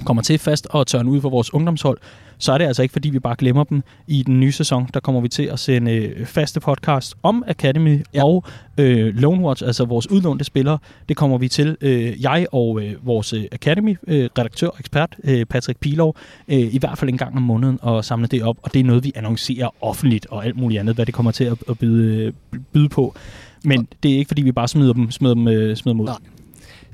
kommer 0.06 0.24
til 0.24 0.40
fast 0.40 0.68
og 0.70 0.88
tørne 0.88 1.12
ud 1.12 1.22
for 1.22 1.30
vores 1.30 1.54
ungdomshold, 1.54 1.98
så 2.42 2.54
er 2.54 2.58
det 2.58 2.66
altså 2.66 2.82
ikke, 2.82 2.92
fordi 2.92 3.10
vi 3.10 3.20
bare 3.20 3.36
glemmer 3.38 3.64
dem. 3.64 3.84
I 4.08 4.24
den 4.24 4.40
nye 4.40 4.52
sæson, 4.52 4.88
der 4.94 5.00
kommer 5.00 5.22
vi 5.22 5.28
til 5.28 5.44
at 5.44 5.60
sende 5.60 5.92
øh, 5.92 6.26
faste 6.26 6.60
podcast 6.60 7.16
om 7.24 7.44
Academy 7.48 8.06
ja. 8.14 8.26
Og 8.26 8.44
øh, 8.78 9.16
Lone 9.16 9.44
Watch, 9.44 9.64
altså 9.66 9.86
vores 9.86 10.12
udlånte 10.12 10.44
spillere. 10.44 10.78
Det 11.10 11.18
kommer 11.18 11.38
vi 11.38 11.48
til. 11.48 11.78
Øh, 11.82 12.22
jeg 12.22 12.48
og 12.52 12.82
øh, 12.82 13.08
vores 13.08 13.34
øh, 13.34 13.44
Academy-redaktør 13.52 14.68
og 14.68 14.76
ekspert, 14.80 15.16
øh, 15.24 15.46
Patrick 15.46 15.80
Pilov, 15.80 16.16
øh, 16.48 16.74
i 16.74 16.78
hvert 16.80 16.98
fald 16.98 17.10
en 17.10 17.18
gang 17.18 17.36
om 17.36 17.42
måneden 17.42 17.80
og 17.82 18.06
samle 18.06 18.28
det 18.28 18.44
op. 18.44 18.58
Og 18.62 18.74
det 18.74 18.80
er 18.80 18.84
noget, 18.84 19.04
vi 19.04 19.12
annoncerer 19.16 19.70
offentligt 19.82 20.26
og 20.30 20.46
alt 20.46 20.58
muligt 20.58 20.80
andet, 20.80 20.96
hvad 20.96 21.06
det 21.06 21.14
kommer 21.14 21.32
til 21.32 21.44
at, 21.44 21.58
at 21.70 21.80
byde, 21.80 22.34
øh, 22.54 22.60
byde 22.74 22.90
på. 22.90 23.16
Men 23.64 23.88
det 24.04 24.12
er 24.12 24.18
ikke, 24.18 24.30
fordi 24.30 24.42
vi 24.42 24.52
bare 24.52 24.68
smider 24.68 24.94
dem, 24.94 25.12
smider 25.12 25.34
dem, 25.34 25.48
øh, 25.48 25.76
smider 25.76 25.94
dem 25.94 26.00
ud. 26.00 26.06
Nej. 26.06 26.41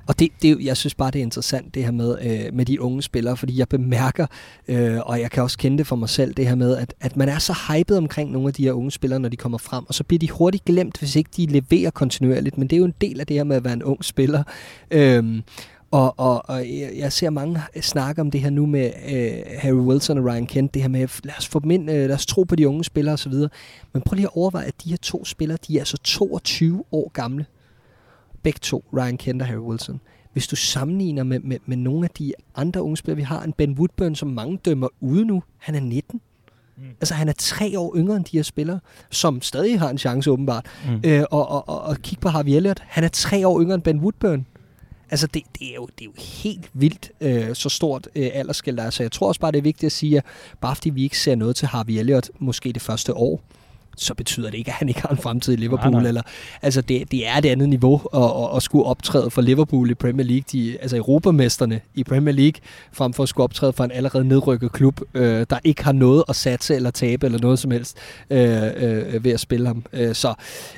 Og 0.07 0.19
det, 0.19 0.31
det, 0.41 0.57
jeg 0.61 0.77
synes 0.77 0.95
bare, 0.95 1.11
det 1.11 1.19
er 1.19 1.23
interessant, 1.23 1.75
det 1.75 1.83
her 1.83 1.91
med, 1.91 2.17
øh, 2.21 2.53
med 2.53 2.65
de 2.65 2.81
unge 2.81 3.01
spillere, 3.01 3.37
fordi 3.37 3.59
jeg 3.59 3.69
bemærker, 3.69 4.27
øh, 4.67 4.99
og 5.05 5.21
jeg 5.21 5.31
kan 5.31 5.43
også 5.43 5.57
kende 5.57 5.77
det 5.77 5.87
for 5.87 5.95
mig 5.95 6.09
selv, 6.09 6.33
det 6.33 6.47
her 6.47 6.55
med, 6.55 6.77
at, 6.77 6.93
at 7.01 7.17
man 7.17 7.29
er 7.29 7.39
så 7.39 7.53
hyped 7.67 7.97
omkring 7.97 8.31
nogle 8.31 8.47
af 8.47 8.53
de 8.53 8.63
her 8.63 8.71
unge 8.71 8.91
spillere, 8.91 9.19
når 9.19 9.29
de 9.29 9.37
kommer 9.37 9.57
frem, 9.57 9.85
og 9.87 9.93
så 9.93 10.03
bliver 10.03 10.19
de 10.19 10.29
hurtigt 10.29 10.65
glemt, 10.65 10.97
hvis 10.99 11.15
ikke 11.15 11.29
de 11.37 11.45
leverer 11.45 11.89
kontinuerligt, 11.89 12.57
men 12.57 12.67
det 12.67 12.75
er 12.75 12.77
jo 12.77 12.85
en 12.85 12.93
del 13.01 13.19
af 13.19 13.27
det 13.27 13.35
her 13.35 13.43
med 13.43 13.55
at 13.55 13.63
være 13.63 13.73
en 13.73 13.83
ung 13.83 14.05
spiller. 14.05 14.43
Øh, 14.91 15.41
og, 15.91 16.19
og, 16.19 16.49
og 16.49 16.59
jeg, 16.59 16.91
jeg 16.95 17.13
ser 17.13 17.29
mange 17.29 17.59
snakke 17.81 18.21
om 18.21 18.31
det 18.31 18.41
her 18.41 18.49
nu 18.49 18.65
med 18.65 18.91
øh, 19.09 19.59
Harry 19.59 19.73
Wilson 19.73 20.17
og 20.17 20.25
Ryan 20.25 20.45
Kent, 20.45 20.73
det 20.73 20.81
her 20.81 20.89
med, 20.89 21.07
lad 21.23 21.33
os 21.37 21.47
få 21.47 21.59
dem 21.59 21.71
ind, 21.71 21.91
øh, 21.91 22.07
lad 22.07 22.15
os 22.15 22.25
tro 22.25 22.43
på 22.43 22.55
de 22.55 22.67
unge 22.67 22.83
spillere 22.83 23.13
osv. 23.13 23.33
Men 23.93 24.01
prøv 24.05 24.15
lige 24.15 24.25
at 24.25 24.37
overveje, 24.37 24.65
at 24.65 24.73
de 24.83 24.89
her 24.89 24.97
to 24.97 25.25
spillere, 25.25 25.57
de 25.67 25.75
er 25.75 25.81
altså 25.81 25.97
22 25.97 26.83
år 26.91 27.11
gamle. 27.13 27.45
Begge 28.47 28.59
to, 28.61 28.85
Ryan 28.93 29.17
Kent 29.17 29.41
og 29.41 29.47
Harry 29.47 29.59
Wilson. 29.59 30.01
Hvis 30.33 30.47
du 30.47 30.55
sammenligner 30.55 31.23
med, 31.23 31.39
med, 31.39 31.57
med 31.65 31.77
nogle 31.77 32.05
af 32.05 32.09
de 32.09 32.33
andre 32.55 32.81
unge 32.81 32.97
spillere, 32.97 33.15
vi 33.15 33.23
har, 33.23 33.43
en 33.43 33.53
Ben 33.53 33.73
Woodburn, 33.73 34.15
som 34.15 34.27
mange 34.27 34.57
dømmer 34.65 34.87
ude 34.99 35.25
nu, 35.25 35.43
han 35.57 35.75
er 35.75 35.79
19. 35.79 36.21
Mm. 36.77 36.83
Altså 37.01 37.13
han 37.13 37.29
er 37.29 37.33
tre 37.37 37.79
år 37.79 37.95
yngre 37.97 38.15
end 38.15 38.25
de 38.25 38.37
her 38.37 38.43
spillere, 38.43 38.79
som 39.11 39.41
stadig 39.41 39.79
har 39.79 39.89
en 39.89 39.97
chance 39.97 40.31
åbenbart. 40.31 40.65
Mm. 40.87 41.09
Øh, 41.09 41.23
og, 41.31 41.49
og, 41.49 41.69
og, 41.69 41.81
og 41.81 41.97
kig 41.97 42.19
på 42.19 42.29
Harvey 42.29 42.51
Elliott, 42.51 42.79
han 42.87 43.03
er 43.03 43.07
tre 43.07 43.47
år 43.47 43.61
yngre 43.61 43.75
end 43.75 43.83
Ben 43.83 43.99
Woodburn. 43.99 44.45
Altså 45.09 45.27
det, 45.27 45.43
det, 45.59 45.71
er, 45.71 45.75
jo, 45.75 45.85
det 45.85 46.01
er 46.01 46.05
jo 46.05 46.13
helt 46.43 46.69
vildt 46.73 47.11
øh, 47.21 47.55
så 47.55 47.69
stort 47.69 48.07
øh, 48.15 48.29
aldersskæld 48.33 48.77
der 48.77 48.83
er. 48.83 48.89
Så 48.89 49.03
jeg 49.03 49.11
tror 49.11 49.27
også 49.27 49.41
bare, 49.41 49.51
det 49.51 49.57
er 49.57 49.61
vigtigt 49.63 49.85
at 49.85 49.91
sige, 49.91 50.17
at 50.17 50.25
bare 50.61 50.75
fordi 50.75 50.89
vi 50.89 51.03
ikke 51.03 51.19
ser 51.19 51.35
noget 51.35 51.55
til 51.55 51.67
Harvey 51.67 51.93
Elliott 51.93 52.31
måske 52.39 52.73
det 52.73 52.81
første 52.81 53.13
år, 53.13 53.43
så 53.97 54.13
betyder 54.13 54.49
det 54.49 54.57
ikke, 54.57 54.71
at 54.71 54.75
han 54.75 54.89
ikke 54.89 55.01
har 55.01 55.09
en 55.09 55.17
fremtid 55.17 55.53
i 55.53 55.55
Liverpool. 55.55 55.91
Nej, 55.91 56.01
nej. 56.01 56.07
Eller, 56.07 56.21
altså 56.61 56.81
det, 56.81 57.11
det 57.11 57.27
er 57.27 57.37
et 57.37 57.45
andet 57.45 57.69
niveau 57.69 58.01
at, 58.13 58.23
at, 58.23 58.55
at 58.57 58.63
skulle 58.63 58.85
optræde 58.85 59.29
for 59.31 59.41
Liverpool 59.41 59.89
i 59.89 59.93
Premier 59.93 60.25
League. 60.25 60.43
De, 60.51 60.77
altså 60.81 60.97
europamesterne 60.97 61.81
i 61.95 62.03
Premier 62.03 62.35
League, 62.35 62.61
frem 62.93 63.13
for 63.13 63.23
at 63.23 63.29
skulle 63.29 63.43
optræde 63.43 63.73
for 63.73 63.83
en 63.83 63.91
allerede 63.91 64.25
nedrykket 64.27 64.71
klub, 64.71 65.01
øh, 65.13 65.45
der 65.49 65.59
ikke 65.63 65.83
har 65.83 65.91
noget 65.91 66.23
at 66.29 66.35
satse 66.35 66.75
eller 66.75 66.91
tabe 66.91 67.25
eller 67.25 67.39
noget 67.39 67.59
som 67.59 67.71
helst 67.71 67.97
øh, 68.29 68.61
øh, 68.75 69.23
ved 69.23 69.31
at 69.31 69.39
spille 69.39 69.67
ham. 69.67 69.83
Øh, 69.93 70.15
så 70.15 70.33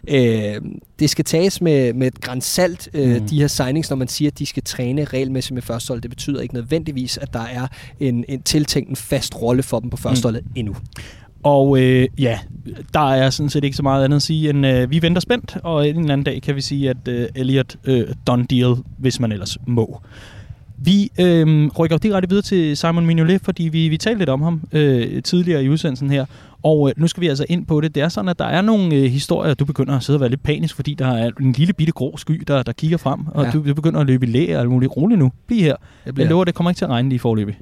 øh, 0.07 0.55
det 0.99 1.09
skal 1.09 1.25
tages 1.25 1.61
med, 1.61 1.93
med 1.93 2.07
et 2.07 2.21
grænsalt, 2.21 2.89
øh, 2.93 3.09
Mm. 3.09 3.15
mm. 3.15 3.27
de 3.27 3.39
her 3.39 3.47
signings, 3.47 3.89
når 3.89 3.97
man 3.97 4.07
siger, 4.07 4.31
at 4.31 4.39
de 4.39 4.45
skal 4.45 4.63
træne 4.63 5.05
regelmæssigt 5.05 5.53
med 5.53 5.61
førsteholdet. 5.61 6.03
Det 6.03 6.09
betyder 6.11 6.41
ikke 6.41 6.53
nødvendigvis, 6.53 7.17
at 7.17 7.33
der 7.33 7.39
er 7.39 7.67
en, 7.99 8.25
en 8.27 8.41
tiltænkt 8.41 8.89
en 8.89 8.95
fast 8.95 9.41
rolle 9.41 9.63
for 9.63 9.79
dem 9.79 9.89
på 9.89 9.97
førsteholdet 9.97 10.43
mm. 10.45 10.51
endnu. 10.55 10.75
Og 11.43 11.81
øh, 11.81 12.07
ja, 12.17 12.39
der 12.93 13.11
er 13.13 13.29
sådan 13.29 13.49
set 13.49 13.63
ikke 13.63 13.77
så 13.77 13.83
meget 13.83 14.03
andet 14.03 14.15
at 14.15 14.21
sige, 14.21 14.49
end 14.49 14.65
øh, 14.65 14.91
vi 14.91 15.01
venter 15.01 15.21
spændt, 15.21 15.57
og 15.63 15.89
en 15.89 15.99
eller 15.99 16.13
anden 16.13 16.25
dag 16.25 16.41
kan 16.41 16.55
vi 16.55 16.61
sige, 16.61 16.89
at 16.89 17.07
øh, 17.07 17.27
Elliot 17.35 17.75
øh, 17.83 18.07
done 18.27 18.45
deal, 18.45 18.75
hvis 18.97 19.19
man 19.19 19.31
ellers 19.31 19.57
må. 19.67 20.01
Vi 20.77 21.11
øh, 21.19 21.67
rykker 21.79 21.97
direkte 21.97 22.29
videre 22.29 22.43
til 22.43 22.77
Simon 22.77 23.05
Mignolet, 23.05 23.41
fordi 23.41 23.63
vi, 23.63 23.89
vi 23.89 23.97
talte 23.97 24.19
lidt 24.19 24.29
om 24.29 24.41
ham 24.41 24.61
øh, 24.71 25.23
tidligere 25.23 25.63
i 25.63 25.69
udsendelsen 25.69 26.09
her, 26.09 26.25
og 26.63 26.89
øh, 26.89 26.93
nu 26.97 27.07
skal 27.07 27.21
vi 27.21 27.27
altså 27.27 27.45
ind 27.49 27.65
på 27.65 27.81
det. 27.81 27.95
Det 27.95 28.03
er 28.03 28.09
sådan, 28.09 28.29
at 28.29 28.39
der 28.39 28.45
er 28.45 28.61
nogle 28.61 28.95
øh, 28.95 29.03
historier, 29.03 29.53
du 29.53 29.65
begynder 29.65 29.97
at 29.97 30.03
sidde 30.03 30.17
og 30.17 30.21
være 30.21 30.29
lidt 30.29 30.43
panisk, 30.43 30.75
fordi 30.75 30.93
der 30.93 31.07
er 31.07 31.31
en 31.39 31.51
lille 31.51 31.73
bitte 31.73 31.93
grå 31.93 32.17
sky, 32.17 32.43
der, 32.47 32.63
der 32.63 32.71
kigger 32.71 32.97
frem, 32.97 33.27
og 33.27 33.45
ja. 33.45 33.51
Du, 33.51 33.67
du 33.67 33.73
begynder 33.73 33.99
at 33.99 34.07
løbe 34.07 34.25
i 34.25 34.29
læge 34.29 34.55
og 34.55 34.61
alt 34.61 34.69
muligt. 34.69 34.97
Rolig 34.97 35.17
nu, 35.17 35.31
bliv 35.47 35.61
her. 35.61 35.75
Jeg 36.05 36.19
Jeg 36.19 36.27
lover, 36.27 36.43
det 36.43 36.55
kommer 36.55 36.71
ikke 36.71 36.79
til 36.79 36.85
at 36.85 36.91
regne 36.91 37.09
lige 37.09 37.19
forløbig. 37.19 37.57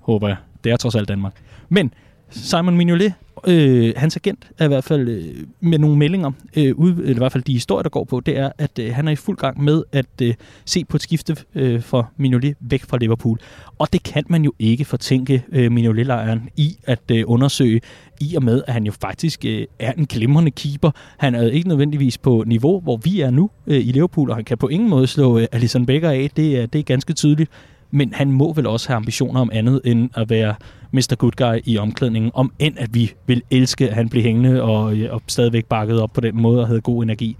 Håber 0.00 0.28
jeg. 0.28 0.36
Det 0.64 0.72
er 0.72 0.76
trods 0.76 0.94
alt 0.94 1.08
Danmark. 1.08 1.32
Men 1.68 1.92
Simon 2.30 2.76
Mignolet, 2.76 3.12
øh, 3.46 3.92
hans 3.96 4.16
agent, 4.16 4.50
er 4.58 4.64
i 4.64 4.68
hvert 4.68 4.84
fald 4.84 5.08
øh, 5.08 5.24
med 5.60 5.78
nogle 5.78 5.96
meldinger, 5.96 6.30
øh, 6.56 6.74
ud, 6.76 6.92
eller 6.92 7.14
i 7.14 7.18
hvert 7.18 7.32
fald 7.32 7.44
de 7.44 7.52
historier, 7.52 7.82
der 7.82 7.88
går 7.88 8.04
på, 8.04 8.20
det 8.20 8.38
er, 8.38 8.50
at 8.58 8.78
øh, 8.78 8.94
han 8.94 9.08
er 9.08 9.12
i 9.12 9.16
fuld 9.16 9.36
gang 9.36 9.64
med 9.64 9.82
at 9.92 10.06
øh, 10.22 10.34
se 10.64 10.84
på 10.84 10.96
et 10.96 11.02
skifte 11.02 11.36
øh, 11.54 11.82
for 11.82 12.10
Mignolet 12.16 12.56
væk 12.60 12.84
fra 12.84 12.98
Liverpool. 12.98 13.38
Og 13.78 13.92
det 13.92 14.02
kan 14.02 14.24
man 14.28 14.44
jo 14.44 14.52
ikke 14.58 14.84
fortænke 14.84 15.44
øh, 15.52 15.72
Mignolet-lejren 15.72 16.48
i 16.56 16.76
at 16.84 17.10
øh, 17.12 17.24
undersøge, 17.26 17.80
i 18.20 18.34
og 18.34 18.42
med, 18.42 18.62
at 18.66 18.72
han 18.72 18.84
jo 18.84 18.92
faktisk 18.92 19.44
øh, 19.44 19.64
er 19.78 19.92
en 19.92 20.06
glimrende 20.06 20.50
keeper. 20.50 20.90
Han 21.16 21.34
er 21.34 21.48
ikke 21.50 21.68
nødvendigvis 21.68 22.18
på 22.18 22.44
niveau, 22.46 22.80
hvor 22.80 22.96
vi 22.96 23.20
er 23.20 23.30
nu 23.30 23.50
øh, 23.66 23.78
i 23.78 23.92
Liverpool, 23.92 24.30
og 24.30 24.36
han 24.36 24.44
kan 24.44 24.58
på 24.58 24.68
ingen 24.68 24.88
måde 24.88 25.06
slå 25.06 25.38
øh, 25.38 25.46
Alisson 25.52 25.86
Becker 25.86 26.10
af. 26.10 26.30
Det 26.36 26.58
er, 26.58 26.66
det 26.66 26.78
er 26.78 26.82
ganske 26.82 27.12
tydeligt. 27.12 27.50
Men 27.90 28.12
han 28.12 28.32
må 28.32 28.52
vel 28.52 28.66
også 28.66 28.88
have 28.88 28.96
ambitioner 28.96 29.40
om 29.40 29.50
andet 29.52 29.80
end 29.84 30.10
at 30.14 30.30
være 30.30 30.54
Mr. 30.92 31.14
Good 31.18 31.32
Guy 31.36 31.60
i 31.64 31.78
omklædningen, 31.78 32.30
om 32.34 32.52
end 32.58 32.74
at 32.78 32.94
vi 32.94 33.12
vil 33.26 33.42
elske, 33.50 33.88
at 33.88 33.94
han 33.94 34.08
bliver 34.08 34.22
hængende 34.22 34.62
og, 34.62 34.96
øh, 34.96 35.14
og 35.14 35.22
stadigvæk 35.26 35.66
bakket 35.66 36.00
op 36.00 36.10
på 36.12 36.20
den 36.20 36.42
måde 36.42 36.60
og 36.60 36.66
havde 36.66 36.80
god 36.80 37.02
energi. 37.02 37.36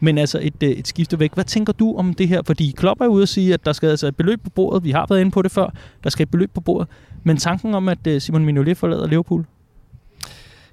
Men 0.00 0.18
altså 0.18 0.38
et, 0.42 0.62
øh, 0.62 0.70
et 0.70 0.88
skifte 0.88 1.18
væk. 1.18 1.34
Hvad 1.34 1.44
tænker 1.44 1.72
du 1.72 1.96
om 1.96 2.14
det 2.14 2.28
her? 2.28 2.42
Fordi 2.46 2.74
Klopp 2.76 3.00
er 3.00 3.06
ude 3.06 3.22
og 3.22 3.28
sige, 3.28 3.54
at 3.54 3.64
der 3.64 3.72
skal 3.72 3.88
altså 3.88 4.06
et 4.06 4.16
beløb 4.16 4.42
på 4.44 4.50
bordet. 4.50 4.84
Vi 4.84 4.90
har 4.90 5.06
været 5.08 5.20
inde 5.20 5.30
på 5.30 5.42
det 5.42 5.50
før. 5.50 5.74
Der 6.04 6.10
skal 6.10 6.22
et 6.22 6.30
beløb 6.30 6.50
på 6.54 6.60
bordet. 6.60 6.88
Men 7.24 7.36
tanken 7.36 7.74
om, 7.74 7.88
at 7.88 8.06
øh, 8.06 8.20
Simon 8.20 8.44
Mignolet 8.44 8.76
forlader 8.76 9.06
Liverpool? 9.06 9.44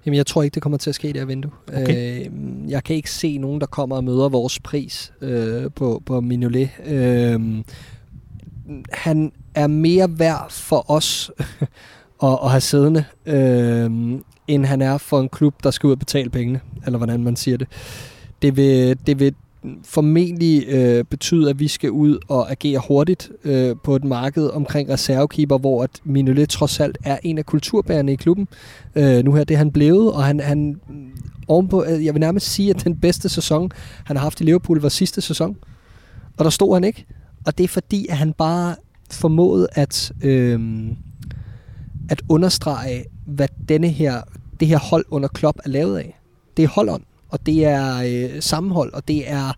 Jamen, 0.05 0.17
jeg 0.17 0.25
tror 0.25 0.43
ikke, 0.43 0.53
det 0.53 0.63
kommer 0.63 0.77
til 0.77 0.89
at 0.89 0.95
ske 0.95 1.09
i 1.09 1.11
det 1.11 1.21
her 1.21 1.25
vindue. 1.25 1.51
Okay. 1.67 2.25
Øh, 2.25 2.31
jeg 2.69 2.83
kan 2.83 2.95
ikke 2.95 3.11
se 3.11 3.37
nogen, 3.37 3.61
der 3.61 3.67
kommer 3.67 3.95
og 3.95 4.03
møder 4.03 4.29
vores 4.29 4.59
pris 4.59 5.13
øh, 5.21 5.71
på, 5.75 6.01
på 6.05 6.21
Mignolet. 6.21 6.69
Øh, 6.85 7.39
han 8.91 9.31
er 9.55 9.67
mere 9.67 10.19
værd 10.19 10.51
for 10.51 10.91
os 10.91 11.31
at, 12.23 12.39
at 12.43 12.51
have 12.51 12.61
siddende, 12.61 13.05
øh, 13.25 14.19
end 14.47 14.65
han 14.65 14.81
er 14.81 14.97
for 14.97 15.19
en 15.19 15.29
klub, 15.29 15.63
der 15.63 15.71
skal 15.71 15.87
ud 15.87 15.91
og 15.91 15.99
betale 15.99 16.29
pengene, 16.29 16.59
eller 16.85 16.97
hvordan 16.97 17.23
man 17.23 17.35
siger 17.35 17.57
det. 17.57 17.67
Det 18.41 18.57
vil, 18.57 18.97
det 19.07 19.19
vil 19.19 19.35
formentlig 19.83 20.65
øh, 20.67 21.03
betyde, 21.03 21.49
at 21.49 21.59
vi 21.59 21.67
skal 21.67 21.91
ud 21.91 22.17
og 22.27 22.51
agere 22.51 22.81
hurtigt 22.87 23.31
øh, 23.43 23.75
på 23.83 23.95
et 23.95 24.03
marked 24.03 24.49
omkring 24.49 24.89
reservekeeper, 24.89 25.57
hvor 25.57 25.83
at 25.83 25.89
Minolet 26.03 26.49
trods 26.49 26.79
alt 26.79 26.97
er 27.03 27.17
en 27.23 27.37
af 27.37 27.45
kulturbærerne 27.45 28.13
i 28.13 28.15
klubben. 28.15 28.47
Øh, 28.95 29.23
nu 29.25 29.33
her 29.33 29.43
det 29.43 29.53
er 29.53 29.57
han 29.57 29.71
blevet, 29.71 30.13
og 30.13 30.23
han, 30.23 30.39
han 30.39 30.79
ovenpå, 31.47 31.83
øh, 31.83 32.05
jeg 32.05 32.13
vil 32.13 32.19
nærmest 32.19 32.47
sige, 32.47 32.69
at 32.69 32.83
den 32.83 32.97
bedste 32.97 33.29
sæson, 33.29 33.71
han 34.05 34.15
har 34.17 34.23
haft 34.23 34.41
i 34.41 34.43
Liverpool, 34.43 34.79
var 34.79 34.89
sidste 34.89 35.21
sæson. 35.21 35.57
Og 36.37 36.45
der 36.45 36.51
stod 36.51 36.75
han 36.75 36.83
ikke. 36.83 37.05
Og 37.45 37.57
det 37.57 37.63
er 37.63 37.67
fordi, 37.67 38.07
at 38.07 38.17
han 38.17 38.33
bare 38.33 38.75
formåede 39.11 39.67
at, 39.71 40.11
øh, 40.21 40.89
at 42.09 42.21
understrege, 42.29 43.05
hvad 43.25 43.47
denne 43.69 43.89
her, 43.89 44.21
det 44.59 44.67
her 44.67 44.79
hold 44.79 45.05
under 45.09 45.27
Klopp 45.27 45.59
er 45.65 45.69
lavet 45.69 45.97
af. 45.97 46.19
Det 46.57 46.63
er 46.63 46.69
holdånd 46.69 47.03
og 47.35 47.45
det 47.45 47.65
er 47.65 48.01
øh, 48.05 48.41
sammenhold, 48.41 48.93
og 48.93 49.07
det 49.07 49.31
er 49.31 49.53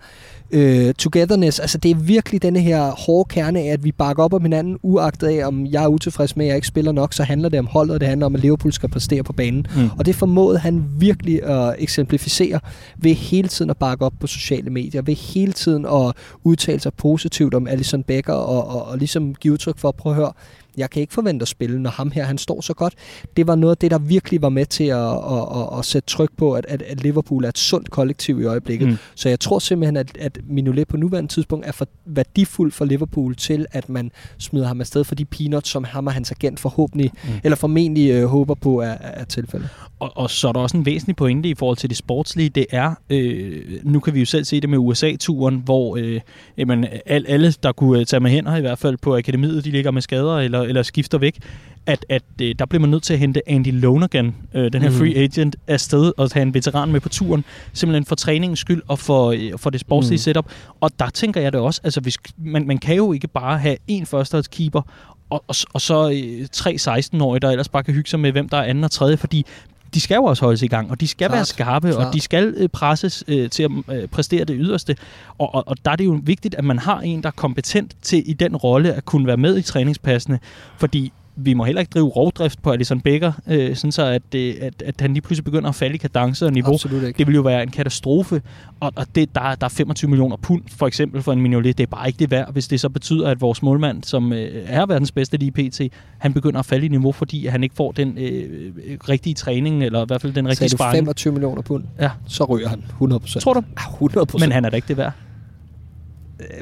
øh, 0.52 0.94
togetherness. 0.94 1.60
Altså 1.60 1.78
det 1.78 1.92
er 1.92 1.96
virkelig 1.96 2.42
denne 2.42 2.60
her 2.60 2.92
hårde 2.92 3.28
kerne 3.30 3.60
af, 3.60 3.66
at 3.66 3.84
vi 3.84 3.92
bakker 3.92 4.24
op 4.24 4.34
om 4.34 4.42
hinanden, 4.42 4.80
uagtet 4.82 5.28
af, 5.28 5.48
om 5.48 5.66
jeg 5.66 5.84
er 5.84 5.88
utilfreds 5.88 6.36
med, 6.36 6.46
at 6.46 6.48
jeg 6.48 6.56
ikke 6.56 6.68
spiller 6.68 6.92
nok, 6.92 7.14
så 7.14 7.24
handler 7.24 7.50
det 7.50 7.60
om 7.60 7.68
holdet, 7.68 7.94
og 7.94 8.00
det 8.00 8.08
handler 8.08 8.26
om, 8.26 8.36
at 8.36 8.42
Liverpool 8.42 8.74
skal 8.74 8.90
præstere 8.90 9.24
på 9.24 9.34
banen. 9.34 9.68
Mm. 9.76 9.90
Og 10.00 10.06
det 10.06 10.16
formåede 10.16 10.60
han 10.60 10.86
virkelig 11.00 11.44
at 11.44 11.76
eksemplificere 11.78 12.60
ved 12.98 13.14
hele 13.14 13.48
tiden 13.48 13.70
at 13.70 13.78
bakke 13.78 14.06
op 14.06 14.14
på 14.20 14.28
sociale 14.28 14.70
medier, 14.70 15.02
ved 15.02 15.16
hele 15.16 15.52
tiden 15.52 15.86
at 15.86 16.14
udtale 16.44 16.80
sig 16.80 16.94
positivt 16.94 17.54
om 17.54 17.68
Alison 17.68 18.04
Becker, 18.04 18.34
og, 18.34 18.68
og, 18.68 18.86
og 18.86 18.98
ligesom 18.98 19.36
give 19.36 19.54
udtryk 19.54 19.78
for 19.78 19.90
at 19.90 19.96
prøve 19.96 20.14
at 20.14 20.16
høre, 20.16 20.32
jeg 20.78 20.90
kan 20.90 21.02
ikke 21.02 21.14
forvente 21.14 21.44
at 21.44 21.48
spille, 21.48 21.80
når 21.80 21.90
ham 21.90 22.12
her 22.12 22.26
han 22.26 22.38
står 22.38 22.62
så 22.62 22.74
godt. 22.74 22.94
Det 23.38 23.48
var 23.48 23.56
noget 23.56 23.72
af 23.72 23.78
det, 23.78 23.92
der 23.92 23.98
virkelig 23.98 24.42
var 24.42 24.50
med 24.50 24.66
til 24.66 24.84
at, 24.84 24.98
at, 24.98 25.48
at, 25.56 25.80
at 25.80 25.86
sætte 25.86 26.08
tryk 26.10 26.30
på, 26.38 26.54
at, 26.54 26.66
at, 26.66 27.04
Liverpool 27.04 27.44
er 27.46 27.50
et 27.50 27.58
sundt 27.58 27.92
kollektiv 27.92 28.42
i 28.42 28.44
øjeblikket. 28.44 28.88
Mm. 28.88 28.98
Så 29.16 29.30
jeg 29.30 29.40
tror 29.40 29.60
simpelthen, 29.60 29.98
at, 29.98 30.18
at 30.20 30.40
Mignolet 30.50 30.88
på 30.88 30.98
nuværende 30.98 31.34
tidspunkt 31.34 31.66
er 31.66 31.72
for 31.72 31.88
værdifuld 32.06 32.72
for 32.72 32.86
Liverpool 32.86 33.36
til, 33.36 33.66
at 33.72 33.90
man 33.90 34.12
smider 34.38 34.68
ham 34.68 34.80
afsted 34.82 35.04
for 35.04 35.16
de 35.16 35.26
peanuts, 35.26 35.70
som 35.70 35.84
ham 35.84 36.08
og 36.08 36.14
hans 36.14 36.32
agent 36.32 36.60
forhåbentlig, 36.60 37.12
mm. 37.24 37.30
eller 37.44 37.56
formentlig 37.56 38.12
øh, 38.12 38.26
håber 38.26 38.54
på 38.54 38.82
er, 38.82 38.96
er 39.02 39.24
tilfældet. 39.24 39.70
Og, 40.00 40.12
og 40.16 40.30
så 40.30 40.48
er 40.48 40.52
der 40.52 40.60
også 40.60 40.78
en 40.78 40.86
væsentlig 40.86 41.16
pointe 41.16 41.50
i 41.50 41.56
forhold 41.56 41.78
til 41.78 41.90
det 41.90 41.98
sportslige. 41.98 42.50
Det 42.50 42.66
er, 42.70 42.94
øh, 43.10 43.64
nu 43.84 44.00
kan 44.00 44.14
vi 44.14 44.20
jo 44.20 44.26
selv 44.26 44.46
se 44.46 44.62
det 44.62 44.70
med 44.70 44.78
USA-turen, 44.78 45.62
hvor 45.66 45.98
øh, 45.98 46.22
jamen, 46.58 46.86
alle, 47.06 47.54
der 47.64 47.72
kunne 47.72 48.06
tage 48.06 48.20
med 48.20 48.32
hænder, 48.32 48.56
i 48.56 48.62
hvert 48.62 48.80
fald 48.80 48.98
på 48.98 49.18
akademiet, 49.18 49.66
de 49.66 49.72
ligger 49.72 49.92
med 49.92 50.02
skader 50.02 50.38
eller, 50.38 50.62
eller 50.68 50.84
skifter 50.84 51.18
væk, 51.18 51.40
at, 51.86 52.06
at 52.10 52.24
øh, 52.42 52.56
der 52.60 52.66
blev 52.66 52.82
man 52.82 52.90
nødt 52.90 53.04
til 53.04 53.14
at 53.14 53.20
hente 53.20 53.50
Andy 53.50 53.72
Lonergan, 53.82 54.36
øh, 54.54 54.74
den 54.74 54.82
her 54.82 54.90
mm. 54.90 54.96
free 54.96 55.16
agent, 55.16 55.56
afsted 55.68 56.14
og 56.18 56.30
have 56.34 56.42
en 56.42 56.54
veteran 56.54 56.92
med 56.92 57.00
på 57.00 57.10
turen, 57.10 57.46
simpelthen 57.74 58.06
for 58.06 58.16
træningens 58.16 58.60
skyld 58.60 58.82
og 58.88 59.00
for, 59.00 59.32
øh, 59.32 59.60
for 59.60 59.70
det 59.70 59.80
sportslige 59.80 60.16
mm. 60.16 60.22
setup. 60.22 60.52
Og 60.80 60.92
der 61.00 61.10
tænker 61.10 61.42
jeg 61.42 61.54
det 61.54 61.62
også, 61.62 61.82
altså 61.84 62.02
hvis, 62.02 62.18
man, 62.38 62.68
man 62.68 62.78
kan 62.78 62.96
jo 62.96 63.14
ikke 63.14 63.28
bare 63.28 63.58
have 63.58 63.78
en 63.88 64.06
førsteholdskeeper 64.06 64.82
og, 65.30 65.44
og, 65.48 65.56
og 65.74 65.82
så 65.82 66.10
øh, 66.10 66.48
tre 66.52 66.78
16-årige, 66.80 67.40
der 67.40 67.50
ellers 67.50 67.70
bare 67.70 67.84
kan 67.84 67.94
hygge 67.94 68.10
sig 68.10 68.20
med, 68.20 68.32
hvem 68.32 68.50
der 68.50 68.58
er 68.58 68.64
anden 68.64 68.84
og 68.84 68.92
tredje, 68.92 69.18
fordi 69.18 69.46
de 69.94 70.00
skal 70.00 70.16
jo 70.16 70.24
også 70.24 70.46
holdes 70.46 70.62
i 70.62 70.68
gang, 70.68 70.92
og 70.92 71.02
de 71.02 71.08
skal 71.08 71.28
klart, 71.28 71.38
være 71.38 71.46
skarpe, 71.46 71.92
klart. 71.92 72.08
og 72.08 72.14
de 72.14 72.20
skal 72.20 72.54
øh, 72.58 72.70
presses 72.70 73.24
øh, 73.28 73.50
til 73.50 73.64
at 73.64 73.72
øh, 73.96 74.08
præstere 74.08 74.46
det 74.46 74.56
yderste. 74.60 74.96
Og, 75.38 75.56
og, 75.56 75.64
og 75.68 75.78
der 75.86 75.92
er 75.92 75.96
det 75.96 76.06
jo 76.06 76.20
vigtigt, 76.24 76.56
at 76.56 76.64
man 76.64 76.80
har 76.80 77.00
en, 77.00 77.24
der 77.24 77.28
er 77.28 77.32
kompetent 77.32 77.96
til 78.02 78.30
i 78.30 78.34
den 78.34 78.56
rolle 78.56 78.94
at 78.94 79.06
kunne 79.06 79.28
være 79.28 79.38
med 79.38 79.58
i 79.58 79.62
træningspassene, 79.62 80.40
fordi 80.78 81.12
vi 81.40 81.54
må 81.54 81.64
heller 81.64 81.80
ikke 81.80 81.90
drive 81.90 82.08
rovdrift 82.08 82.62
på 82.62 82.72
Alison 82.72 83.02
Becker, 83.02 83.32
øh, 83.48 83.76
sådan 83.76 83.92
så 83.92 84.06
at, 84.06 84.36
øh, 84.36 84.56
at, 84.62 84.82
at 84.82 85.02
han 85.02 85.14
lige 85.14 85.22
pludselig 85.22 85.44
begynder 85.46 85.70
at 85.70 85.76
falde 85.76 85.96
i 85.96 85.98
kadence 85.98 86.46
og 86.46 86.54
niveau. 86.54 86.78
Det 87.18 87.28
vil 87.28 87.36
jo 87.36 87.42
være 87.42 87.64
en 87.64 87.72
katastrofe, 87.72 88.42
og, 88.80 88.92
og 88.96 89.06
det, 89.16 89.36
der, 89.36 89.56
der 89.56 89.66
er 89.66 89.70
25 89.70 90.10
millioner 90.10 90.36
pund 90.36 90.62
for 90.78 90.88
eksempel 90.88 91.22
for 91.22 91.34
en 91.34 91.42
Mignolet. 91.42 91.78
Det 91.78 91.84
er 91.84 91.88
bare 91.88 92.08
ikke 92.08 92.20
det 92.20 92.32
værd, 92.32 92.54
hvis 92.54 92.68
det 92.68 92.80
så 92.80 92.90
betyder, 92.90 93.30
at 93.30 93.42
vores 93.42 93.64
målmand, 93.64 94.04
som 94.04 94.34
øh, 94.34 94.64
er 94.66 94.86
verdens 94.86 95.12
bedste 95.12 95.38
lige 95.38 95.52
pt., 95.52 95.82
han 96.18 96.34
begynder 96.34 96.60
at 96.60 96.66
falde 96.66 96.86
i 96.86 96.90
niveau, 96.90 97.12
fordi 97.12 97.48
han 97.48 97.64
ikke 97.64 97.76
får 97.76 97.92
den 97.92 98.18
øh, 98.18 98.74
rigtige 99.10 99.34
træning, 99.34 99.84
eller 99.84 100.04
i 100.04 100.06
hvert 100.08 100.22
fald 100.22 100.34
den 100.34 100.48
rigtige 100.48 100.70
sparring. 100.70 100.98
25 100.98 101.34
millioner 101.34 101.62
pund? 101.62 101.84
Ja. 102.00 102.12
Så 102.28 102.44
ryger 102.44 102.68
han 102.68 102.84
100%. 103.02 103.40
Tror 103.40 103.54
du? 103.54 103.64
Ja, 103.78 104.08
100%. 104.22 104.40
Men 104.40 104.52
han 104.52 104.66
er 104.66 104.70
da 104.70 104.76
ikke 104.76 104.88
det 104.88 104.98
værd. 104.98 105.12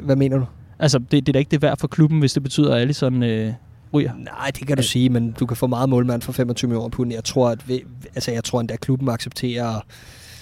Hvad 0.02 0.16
mener 0.16 0.38
du? 0.38 0.44
Altså, 0.78 0.98
det, 0.98 1.10
det 1.10 1.28
er 1.28 1.32
da 1.32 1.38
ikke 1.38 1.50
det 1.50 1.62
værd 1.62 1.78
for 1.78 1.86
klubben, 1.86 2.18
hvis 2.18 2.32
det 2.32 2.42
betyder, 2.42 2.74
at 2.74 2.80
Alisson 2.80 3.22
øh, 3.22 3.52
ryger. 3.96 4.12
Nej, 4.14 4.50
det 4.58 4.66
kan 4.66 4.76
du 4.76 4.82
sige, 4.82 5.08
men 5.08 5.32
du 5.32 5.46
kan 5.46 5.56
få 5.56 5.66
meget 5.66 5.88
målmand 5.88 6.22
for 6.22 6.32
25 6.32 6.68
millioner 6.68 6.88
pund. 6.88 7.12
Jeg 7.12 7.24
tror, 7.24 7.50
at 7.50 7.68
vi, 7.68 7.84
altså, 8.14 8.32
jeg 8.32 8.44
tror 8.44 8.60
endda, 8.60 8.74
at 8.74 8.80
klubben 8.80 9.08
accepterer... 9.08 9.80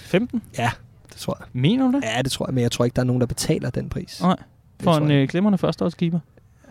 15? 0.05 0.41
Ja, 0.57 0.71
det 1.09 1.17
tror 1.17 1.37
jeg. 1.39 1.47
Mener 1.53 1.85
du 1.85 1.91
det? 1.91 2.03
Ja, 2.03 2.21
det 2.21 2.31
tror 2.31 2.47
jeg, 2.47 2.53
men 2.53 2.61
jeg 2.61 2.71
tror 2.71 2.85
ikke, 2.85 2.95
der 2.95 3.01
er 3.01 3.05
nogen, 3.05 3.19
der 3.19 3.27
betaler 3.27 3.69
den 3.69 3.89
pris. 3.89 4.21
Nej, 4.21 4.35
for 4.79 4.95
en 4.95 5.11
øh, 5.11 5.27
glimrende 5.27 5.57
førsteårskeeper. 5.57 6.19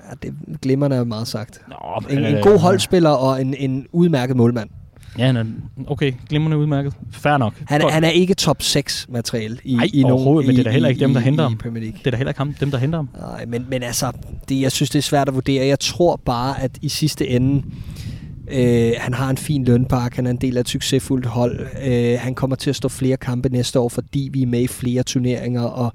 Ja, 0.08 0.14
det 0.22 0.34
glimrende 0.62 0.96
er 0.96 1.04
meget 1.04 1.28
sagt. 1.28 1.62
Nå, 1.68 2.02
en, 2.10 2.24
en 2.24 2.42
god 2.42 2.58
holdspiller 2.58 3.10
og 3.10 3.40
en, 3.40 3.54
en 3.54 3.86
udmærket 3.92 4.36
målmand. 4.36 4.70
Ja, 5.18 5.44
okay, 5.86 6.12
glimrende 6.28 6.58
udmærket. 6.58 6.94
Fair 7.12 7.36
nok. 7.36 7.54
Han, 7.66 7.90
han 7.90 8.04
er 8.04 8.08
ikke 8.08 8.34
top 8.34 8.62
6 8.62 9.06
materiale 9.08 9.58
i, 9.64 9.76
Ej, 9.76 9.88
i 9.92 10.02
nogen, 10.02 10.46
men 10.46 10.56
det 10.56 10.58
er 10.58 10.64
da 10.64 10.70
heller 10.70 10.88
ikke 10.88 11.00
dem, 11.00 11.14
der 11.14 11.20
henter 11.20 11.42
ham. 11.42 11.58
Premier 11.58 11.82
League. 11.82 11.98
Det 11.98 12.06
er 12.06 12.10
da 12.10 12.16
heller 12.16 12.30
ikke 12.30 12.38
ham, 12.38 12.54
dem, 12.54 12.70
der 12.70 12.78
henter 12.78 12.98
ham. 12.98 13.08
Nej, 13.18 13.44
men, 13.44 13.66
men 13.68 13.82
altså, 13.82 14.12
det, 14.48 14.60
jeg 14.60 14.72
synes, 14.72 14.90
det 14.90 14.98
er 14.98 15.02
svært 15.02 15.28
at 15.28 15.34
vurdere. 15.34 15.66
Jeg 15.66 15.80
tror 15.80 16.16
bare, 16.24 16.62
at 16.62 16.78
i 16.82 16.88
sidste 16.88 17.28
ende, 17.28 17.62
øh, 18.50 18.92
han 18.98 19.14
har 19.14 19.30
en 19.30 19.36
fin 19.36 19.64
lønpark, 19.64 20.16
han 20.16 20.26
er 20.26 20.30
en 20.30 20.36
del 20.36 20.56
af 20.56 20.60
et 20.60 20.68
succesfuldt 20.68 21.26
hold. 21.26 21.66
Øh, 21.84 22.18
han 22.20 22.34
kommer 22.34 22.56
til 22.56 22.70
at 22.70 22.76
stå 22.76 22.88
flere 22.88 23.16
kampe 23.16 23.48
næste 23.48 23.80
år, 23.80 23.88
fordi 23.88 24.28
vi 24.32 24.42
er 24.42 24.46
med 24.46 24.60
i 24.60 24.66
flere 24.66 25.02
turneringer, 25.02 25.62
og 25.62 25.92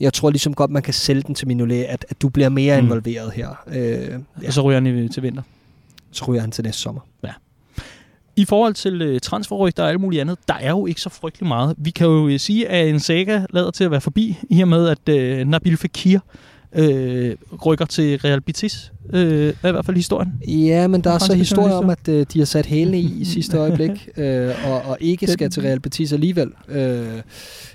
jeg 0.00 0.12
tror 0.12 0.30
ligesom 0.30 0.54
godt, 0.54 0.70
man 0.70 0.82
kan 0.82 0.94
sælge 0.94 1.22
den 1.22 1.34
til 1.34 1.48
Mignolet, 1.48 1.84
at, 1.84 2.06
at 2.08 2.22
du 2.22 2.28
bliver 2.28 2.48
mere 2.48 2.80
mm. 2.80 2.86
involveret 2.86 3.32
her. 3.32 3.48
Øh, 3.66 4.20
ja. 4.42 4.46
Og 4.46 4.52
så 4.52 4.62
ryger 4.62 4.80
han 4.80 5.08
til 5.08 5.22
vinter? 5.22 5.42
Så 6.10 6.24
ryger 6.24 6.40
han 6.40 6.50
til 6.50 6.64
næste 6.64 6.82
sommer. 6.82 7.00
Ja. 7.24 7.32
I 8.38 8.44
forhold 8.44 8.74
til 8.74 9.02
øh, 9.02 9.20
transferrygter 9.20 9.82
og 9.82 9.88
alt 9.88 10.00
muligt 10.00 10.20
andet, 10.20 10.38
der 10.48 10.54
er 10.54 10.70
jo 10.70 10.86
ikke 10.86 11.00
så 11.00 11.08
frygtelig 11.08 11.48
meget. 11.48 11.74
Vi 11.78 11.90
kan 11.90 12.06
jo 12.06 12.28
øh, 12.28 12.38
sige, 12.38 12.68
at 12.68 12.88
en 12.88 13.00
saga 13.00 13.42
lader 13.50 13.70
til 13.70 13.84
at 13.84 13.90
være 13.90 14.00
forbi, 14.00 14.38
i 14.50 14.62
og 14.62 14.68
med, 14.68 14.88
at 14.88 15.08
øh, 15.08 15.46
Nabil 15.46 15.76
Fekir 15.76 16.18
øh, 16.72 17.36
rykker 17.66 17.84
til 17.84 18.18
Real 18.18 18.40
Betis. 18.40 18.92
Øh, 19.12 19.54
er 19.62 19.68
i 19.68 19.72
hvert 19.72 19.86
fald 19.86 19.96
historien. 19.96 20.32
Ja, 20.48 20.86
men 20.86 21.00
der 21.00 21.10
er 21.10 21.18
så 21.18 21.34
historier 21.34 21.74
om, 21.74 21.90
at 21.90 22.08
øh, 22.08 22.26
de 22.32 22.38
har 22.38 22.46
sat 22.46 22.66
hælene 22.66 23.00
i 23.00 23.14
i 23.22 23.24
sidste 23.24 23.56
øjeblik, 23.56 24.08
øh, 24.16 24.50
og, 24.66 24.82
og 24.82 24.98
ikke 25.00 25.26
skal 25.26 25.50
til 25.50 25.62
Real 25.62 25.80
Betis 25.80 26.12
alligevel. 26.12 26.50
Øh, 26.68 27.22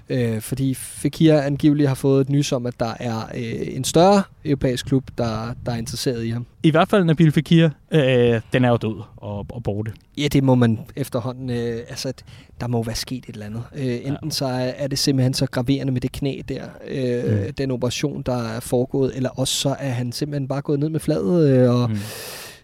øh, 0.09 0.41
fordi 0.41 0.73
Fekir 0.73 1.37
angiveligt 1.37 1.87
har 1.87 1.95
fået 1.95 2.21
et 2.21 2.29
nys 2.29 2.51
om, 2.51 2.65
at 2.65 2.73
der 2.79 2.93
er 2.99 3.17
øh, 3.35 3.75
en 3.75 3.83
større 3.83 4.23
europæisk 4.45 4.85
klub, 4.85 5.03
der, 5.17 5.55
der 5.65 5.71
er 5.71 5.77
interesseret 5.77 6.23
i 6.25 6.29
ham. 6.29 6.45
I 6.63 6.71
hvert 6.71 6.89
fald 6.89 7.03
Nabil 7.03 7.31
Fekir, 7.31 7.69
øh, 7.91 8.41
den 8.53 8.65
er 8.65 8.69
jo 8.69 8.77
død 8.77 9.01
og, 9.17 9.45
og 9.49 9.63
borte. 9.63 9.91
Ja, 10.17 10.27
det 10.27 10.43
må 10.43 10.55
man 10.55 10.79
efterhånden. 10.95 11.49
Øh, 11.49 11.79
altså, 11.89 12.13
der 12.61 12.67
må 12.67 12.83
være 12.83 12.95
sket 12.95 13.25
et 13.27 13.33
eller 13.33 13.45
andet. 13.45 13.63
Øh, 13.75 13.85
enten 13.85 14.17
ja. 14.23 14.29
så 14.29 14.45
er, 14.45 14.71
er 14.77 14.87
det 14.87 14.99
simpelthen 14.99 15.33
så 15.33 15.45
graverende 15.45 15.93
med 15.93 16.01
det 16.01 16.11
knæ 16.11 16.41
der, 16.49 16.63
øh, 16.87 17.45
mm. 17.45 17.53
den 17.53 17.71
operation, 17.71 18.21
der 18.21 18.43
er 18.43 18.59
foregået, 18.59 19.15
eller 19.15 19.29
også 19.29 19.53
så 19.53 19.75
er 19.79 19.89
han 19.89 20.11
simpelthen 20.11 20.47
bare 20.47 20.61
gået 20.61 20.79
ned 20.79 20.89
med 20.89 20.99
fladet, 21.23 21.63
øh, 21.63 21.81
og 21.81 21.89
mm. 21.89 21.97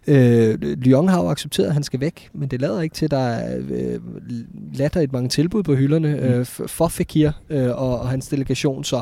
Øh, 0.09 0.57
Lyon 0.61 1.07
har 1.07 1.21
jo 1.21 1.29
accepteret, 1.29 1.67
at 1.67 1.73
han 1.73 1.83
skal 1.83 1.99
væk, 1.99 2.29
men 2.33 2.49
det 2.49 2.61
lader 2.61 2.81
ikke 2.81 2.95
til, 2.95 3.05
at 3.05 3.11
der 3.11 3.17
er 3.17 3.57
øh, 3.69 3.99
latterligt 4.73 5.13
mange 5.13 5.29
tilbud 5.29 5.63
på 5.63 5.75
hylderne 5.75 6.07
mm. 6.07 6.23
øh, 6.23 6.45
for 6.45 6.87
Fekir 6.87 7.31
øh, 7.49 7.69
og, 7.69 7.99
og 7.99 8.09
hans 8.09 8.27
delegation, 8.27 8.83
så 8.83 9.01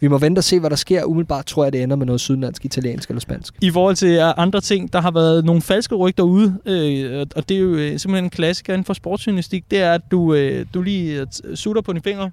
vi 0.00 0.08
må 0.08 0.18
vente 0.18 0.38
og 0.38 0.44
se, 0.44 0.60
hvad 0.60 0.70
der 0.70 0.76
sker. 0.76 1.04
Umiddelbart 1.04 1.46
tror 1.46 1.64
jeg, 1.64 1.72
det 1.72 1.82
ender 1.82 1.96
med 1.96 2.06
noget 2.06 2.20
sydlandsk, 2.20 2.64
italiensk 2.64 3.08
eller 3.08 3.20
spansk. 3.20 3.54
I 3.62 3.70
forhold 3.70 3.96
til 3.96 4.20
andre 4.36 4.60
ting, 4.60 4.92
der 4.92 5.00
har 5.00 5.10
været 5.10 5.44
nogle 5.44 5.62
falske 5.62 5.94
rygter 5.94 6.22
ude, 6.22 6.58
øh, 6.66 7.26
og 7.36 7.48
det 7.48 7.56
er 7.56 7.60
jo 7.60 7.74
øh, 7.74 7.98
simpelthen 7.98 8.24
en 8.24 8.30
klassiker 8.30 8.72
inden 8.72 8.84
for 8.84 8.94
sportsjournalistik, 8.94 9.64
det 9.70 9.78
er, 9.78 9.92
at 9.92 10.02
du, 10.10 10.34
øh, 10.34 10.66
du 10.74 10.82
lige 10.82 11.20
øh, 11.20 11.56
sutter 11.56 11.82
på 11.82 11.92
dine 11.92 12.02
fingre, 12.02 12.30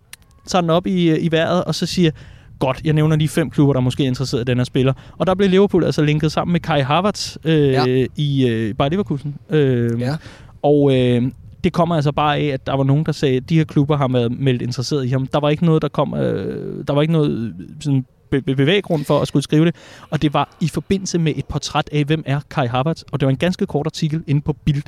tager 0.47 0.61
den 0.61 0.69
op 0.69 0.87
i, 0.87 1.17
i 1.17 1.31
vejret, 1.31 1.63
og 1.63 1.75
så 1.75 1.85
siger, 1.85 2.11
godt, 2.59 2.81
jeg 2.83 2.93
nævner 2.93 3.15
lige 3.15 3.27
fem 3.27 3.49
klubber, 3.49 3.73
der 3.73 3.79
måske 3.79 4.03
er 4.03 4.07
interesseret 4.07 4.41
i 4.41 4.43
den 4.43 4.57
her 4.57 4.65
spiller. 4.65 4.93
Og 5.17 5.27
der 5.27 5.35
blev 5.35 5.49
Liverpool 5.49 5.83
altså 5.83 6.03
linket 6.03 6.31
sammen 6.31 6.51
med 6.51 6.59
Kai 6.59 6.81
Havertz 6.81 7.37
øh, 7.43 7.71
ja. 7.71 8.05
i 8.15 8.47
øh, 8.47 8.75
Bayer 8.75 8.89
Leverkusen. 8.89 9.35
Øh, 9.49 10.01
ja. 10.01 10.15
Og 10.61 10.95
øh, 10.97 11.23
det 11.63 11.73
kommer 11.73 11.95
altså 11.95 12.11
bare 12.11 12.37
af, 12.37 12.45
at 12.45 12.67
der 12.67 12.73
var 12.73 12.83
nogen, 12.83 13.05
der 13.05 13.11
sagde, 13.11 13.37
at 13.37 13.49
de 13.49 13.57
her 13.57 13.63
klubber 13.63 13.97
har 13.97 14.07
været 14.07 14.39
meldt 14.39 14.61
interesseret 14.61 15.05
i 15.05 15.09
ham. 15.09 15.27
Der 15.27 15.39
var 15.39 15.49
ikke 15.49 15.65
noget, 15.65 15.81
der 15.81 15.87
kom, 15.87 16.13
øh, 16.13 16.83
der 16.87 16.93
var 16.93 17.01
ikke 17.01 17.13
noget 17.13 17.55
sådan 17.79 18.05
be- 18.29 18.41
be- 18.41 18.55
bevæggrund 18.55 19.05
for 19.05 19.19
at 19.19 19.27
skulle 19.27 19.43
skrive 19.43 19.65
det, 19.65 19.75
og 20.09 20.21
det 20.21 20.33
var 20.33 20.55
i 20.61 20.67
forbindelse 20.67 21.19
med 21.19 21.33
et 21.35 21.45
portræt 21.45 21.89
af, 21.91 22.03
hvem 22.03 22.23
er 22.25 22.39
Kai 22.49 22.67
Havertz, 22.67 23.01
og 23.11 23.19
det 23.19 23.25
var 23.25 23.29
en 23.29 23.37
ganske 23.37 23.65
kort 23.65 23.85
artikel 23.85 24.23
inde 24.27 24.41
på 24.41 24.53
Bild. 24.65 24.83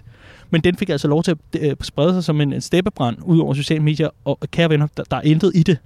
Men 0.49 0.61
den 0.61 0.75
fik 0.75 0.89
altså 0.89 1.07
lov 1.07 1.23
til 1.23 1.31
at 1.31 1.37
øh, 1.61 1.75
sprede 1.81 2.13
sig 2.13 2.23
som 2.23 2.41
en, 2.41 2.53
en 2.53 2.61
steppebrand 2.61 3.17
ud 3.23 3.39
over 3.39 3.53
sociale 3.53 3.83
medier, 3.83 4.09
og 4.25 4.39
kære 4.51 4.69
venner, 4.69 4.87
der, 4.97 5.03
der 5.11 5.17
er 5.17 5.21
intet 5.21 5.51
i 5.55 5.63
det. 5.63 5.77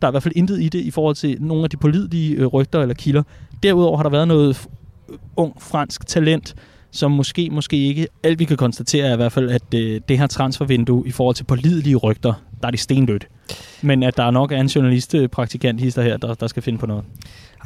Der 0.00 0.06
er 0.06 0.10
i 0.10 0.12
hvert 0.12 0.22
fald 0.22 0.36
intet 0.36 0.60
i 0.62 0.68
det 0.68 0.80
i 0.80 0.90
forhold 0.90 1.14
til 1.14 1.36
nogle 1.40 1.64
af 1.64 1.70
de 1.70 1.76
pålidelige 1.76 2.34
øh, 2.34 2.46
rygter 2.46 2.80
eller 2.82 2.94
kilder. 2.94 3.22
Derudover 3.62 3.96
har 3.96 4.02
der 4.02 4.10
været 4.10 4.28
noget 4.28 4.54
f- 4.54 4.66
øh, 5.12 5.18
ung 5.36 5.62
fransk 5.62 6.06
talent, 6.06 6.54
som 6.90 7.10
måske, 7.10 7.50
måske 7.50 7.76
ikke. 7.76 8.06
Alt 8.22 8.38
vi 8.38 8.44
kan 8.44 8.56
konstatere 8.56 9.06
er 9.06 9.12
i 9.12 9.16
hvert 9.16 9.32
fald, 9.32 9.50
at 9.50 9.74
øh, 9.74 10.00
det 10.08 10.18
her 10.18 10.26
transfervindue 10.26 11.06
i 11.06 11.10
forhold 11.10 11.34
til 11.36 11.44
pålidelige 11.44 11.96
rygter, 11.96 12.32
der 12.60 12.66
er 12.66 12.70
det 12.70 12.80
stendødt. 12.80 13.28
Men 13.82 14.02
at 14.02 14.16
der 14.16 14.22
er 14.22 14.30
nok 14.30 14.52
er 14.52 14.60
en 14.60 14.66
journalistpraktikant 14.66 15.80
hister 15.80 16.02
her, 16.02 16.16
der, 16.16 16.34
der 16.34 16.46
skal 16.46 16.62
finde 16.62 16.78
på 16.78 16.86
noget. 16.86 17.04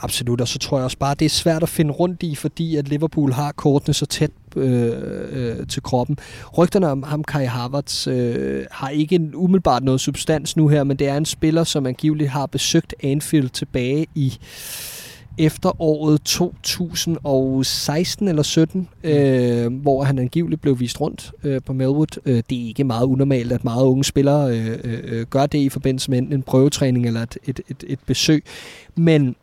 Absolut, 0.03 0.41
og 0.41 0.49
så 0.49 0.59
tror 0.59 0.79
jeg 0.79 0.85
også 0.85 0.99
bare, 0.99 1.15
det 1.15 1.25
er 1.25 1.31
svært 1.31 1.63
at 1.63 1.69
finde 1.69 1.93
rundt 1.93 2.23
i, 2.23 2.35
fordi 2.35 2.77
at 2.77 2.89
Liverpool 2.89 3.33
har 3.33 3.53
kortene 3.53 3.95
så 3.95 4.07
tæt 4.07 4.31
øh, 4.57 4.93
øh, 5.33 5.67
til 5.67 5.83
kroppen. 5.83 6.19
Rygterne 6.59 6.91
om 6.91 7.03
ham, 7.03 7.25
Kai 7.25 7.45
Havertz, 7.45 8.07
øh, 8.07 8.65
har 8.71 8.89
ikke 8.89 9.15
en, 9.15 9.35
umiddelbart 9.35 9.85
noget 9.85 10.01
substans 10.01 10.57
nu 10.57 10.69
her, 10.69 10.85
men 10.85 10.97
det 10.97 11.09
er 11.09 11.17
en 11.17 11.25
spiller, 11.25 11.65
som 11.65 11.87
angiveligt 11.87 12.31
har 12.31 12.47
besøgt 12.47 12.95
Anfield 13.03 13.49
tilbage 13.49 14.07
i 14.15 14.39
efteråret 15.39 16.23
2016 16.23 18.29
eller 18.29 18.43
17, 18.43 18.89
øh, 19.05 19.73
hvor 19.73 20.03
han 20.03 20.19
angiveligt 20.19 20.61
blev 20.61 20.81
vist 20.81 21.01
rundt 21.01 21.33
øh, 21.45 21.61
på 21.67 21.73
Melwood. 21.73 22.21
Øh, 22.27 22.43
det 22.51 22.63
er 22.63 22.67
ikke 22.67 22.85
meget 22.85 23.07
unormalt, 23.07 23.53
at 23.53 23.65
meget 23.65 23.85
unge 23.85 24.05
spillere 24.05 24.59
øh, 24.59 24.79
øh, 24.85 25.27
gør 25.27 25.47
det 25.47 25.59
i 25.59 25.69
forbindelse 25.69 26.11
med 26.11 26.19
en 26.19 26.43
prøvetræning 26.43 27.07
eller 27.07 27.23
et, 27.23 27.39
et, 27.47 27.61
et, 27.69 27.85
et 27.87 27.99
besøg. 28.07 28.45
Men 28.97 29.37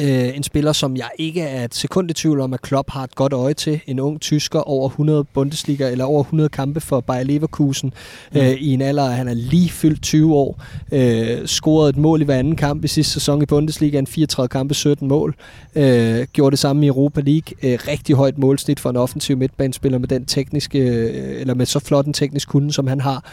Øh, 0.00 0.36
en 0.36 0.42
spiller, 0.42 0.72
som 0.72 0.96
jeg 0.96 1.08
ikke 1.18 1.40
er 1.40 1.64
et 1.64 1.74
sekund 1.74 2.10
i 2.10 2.12
tvivl 2.12 2.40
om, 2.40 2.54
at 2.54 2.62
Klopp 2.62 2.90
har 2.90 3.04
et 3.04 3.14
godt 3.14 3.32
øje 3.32 3.54
til. 3.54 3.80
En 3.86 4.00
ung 4.00 4.20
tysker 4.20 4.60
over 4.60 4.88
100 4.88 5.24
Bundesliga, 5.24 5.90
eller 5.90 6.04
over 6.04 6.20
100 6.22 6.48
kampe 6.48 6.80
for 6.80 7.00
Bayer 7.00 7.22
Leverkusen 7.22 7.92
mm. 8.32 8.40
øh, 8.40 8.50
i 8.50 8.74
en 8.74 8.80
alder, 8.80 9.06
han 9.06 9.28
er 9.28 9.34
lige 9.34 9.70
fyldt 9.70 10.02
20 10.02 10.34
år. 10.34 10.62
Øh, 10.92 11.46
scorede 11.46 11.90
et 11.90 11.96
mål 11.96 12.20
i 12.20 12.24
hver 12.24 12.38
anden 12.38 12.56
kamp 12.56 12.84
i 12.84 12.88
sidste 12.88 13.12
sæson 13.12 13.42
i 13.42 13.46
Bundesliga, 13.46 13.98
en 13.98 14.06
34 14.06 14.48
kampe, 14.48 14.74
17 14.74 15.08
mål. 15.08 15.34
Øh, 15.74 16.26
gjorde 16.32 16.50
det 16.50 16.58
samme 16.58 16.84
i 16.84 16.88
Europa 16.88 17.20
League. 17.20 17.72
Øh, 17.72 17.78
rigtig 17.88 18.16
højt 18.16 18.38
målsnit 18.38 18.80
for 18.80 18.90
en 18.90 18.96
offensiv 18.96 19.36
midtbanespiller 19.36 19.98
med 19.98 20.08
den 20.08 20.26
tekniske, 20.26 20.78
øh, 20.78 21.40
eller 21.40 21.54
med 21.54 21.66
så 21.66 21.78
flot 21.78 22.06
en 22.06 22.12
teknisk 22.12 22.48
kunde, 22.48 22.72
som 22.72 22.86
han 22.86 23.00
har 23.00 23.24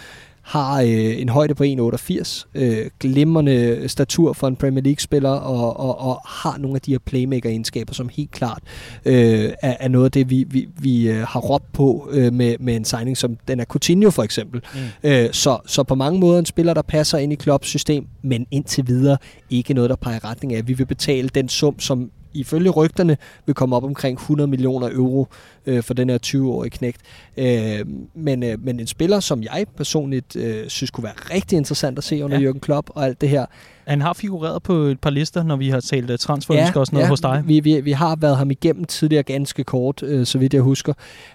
har 0.42 0.82
øh, 0.82 1.22
en 1.22 1.30
højde 1.30 1.56
på 1.56 1.64
1,88, 1.64 2.46
øh, 2.56 2.90
glimrende 3.00 3.88
statur 3.88 4.34
for 4.34 4.48
en 4.48 4.56
Premier 4.56 4.84
League-spiller, 4.84 5.30
og, 5.30 5.80
og, 5.80 6.00
og 6.00 6.22
har 6.26 6.58
nogle 6.58 6.76
af 6.76 6.82
de 6.82 6.92
her 6.92 7.00
playmaker-egenskaber, 7.00 7.94
som 7.94 8.10
helt 8.10 8.32
klart 8.32 8.60
øh, 9.06 9.50
er, 9.62 9.78
er 9.80 9.88
noget 9.88 10.06
af 10.06 10.12
det, 10.12 10.30
vi, 10.30 10.46
vi, 10.50 10.68
vi 10.80 11.10
øh, 11.10 11.22
har 11.28 11.40
råbt 11.40 11.74
på 11.74 12.10
øh, 12.12 12.34
med, 12.34 12.56
med 12.60 12.76
en 12.76 12.86
signing 12.86 13.18
som 13.18 13.38
den 13.48 13.60
er 13.60 13.66
Coutinho 13.66 14.10
for 14.10 14.24
eksempel. 14.24 14.62
Mm. 14.74 15.10
Øh, 15.10 15.30
så, 15.32 15.58
så 15.66 15.84
på 15.84 15.96
mange 15.96 16.20
måder 16.20 16.40
en 16.40 16.46
spiller, 16.46 16.74
der 16.74 16.82
passer 16.82 17.18
ind 17.18 17.34
i 17.34 17.36
Klopps 17.36 17.68
system, 17.68 18.08
men 18.22 18.48
indtil 18.52 18.88
videre 18.88 19.18
ikke 19.50 19.74
noget, 19.74 19.90
der 19.90 19.96
peger 19.96 20.16
i 20.16 20.20
retning 20.20 20.54
af, 20.54 20.58
at 20.58 20.68
vi 20.68 20.74
vil 20.74 20.86
betale 20.86 21.30
den 21.30 21.50
sum, 21.50 21.80
som 21.80 22.12
ifølge 22.34 22.70
rygterne 22.70 23.18
vil 23.46 23.56
komme 23.56 23.76
op 23.76 23.84
omkring 23.84 24.18
100 24.18 24.48
millioner 24.50 24.90
euro 24.92 25.28
øh, 25.66 25.84
for 25.84 25.94
den 25.94 26.10
her 26.10 26.18
20-årige 26.26 26.70
knægt. 26.70 27.02
Øh, 27.38 27.86
men, 28.14 28.44
øh, 28.44 28.66
men 28.66 28.80
en 28.80 28.88
spiller, 28.88 29.20
som 29.20 29.44
jeg 29.44 29.66
personligt 29.78 30.36
øh, 30.36 30.70
synes 30.70 30.92
kunne 30.92 31.04
være 31.04 31.36
rigtig 31.36 31.58
interessant 31.58 31.98
at 31.98 32.04
se 32.04 32.24
under 32.24 32.40
ja. 32.40 32.52
Jürgen 32.52 32.60
Klopp 32.60 32.90
og 32.90 33.06
alt 33.06 33.22
det 33.22 33.30
her. 33.30 33.46
Han 33.88 34.02
har 34.02 34.14
figureret 34.14 34.64
på 34.64 34.74
et 34.74 35.00
par 35.00 35.10
lister, 35.10 35.44
når 35.44 35.56
vi 35.56 35.70
har 35.70 35.80
talt 35.80 36.10
øh, 36.10 36.18
transferønsker 36.18 36.74
ja, 36.76 36.80
og 36.80 36.86
sådan 36.86 36.96
noget 36.98 37.06
ja, 37.06 37.10
hos 37.10 37.22
dig. 37.22 37.44
Vi, 37.46 37.60
vi, 37.60 37.82
vi 37.82 37.92
har 37.92 38.16
været 38.16 38.38
ham 38.38 38.52
igennem 38.52 38.86
tidligere 38.86 39.24
ganske 39.24 39.64
kort, 39.64 40.04
øh, 40.04 40.26
så 40.26 40.38
vidt 40.38 40.54
jeg 40.54 40.62
husker. 40.62 40.94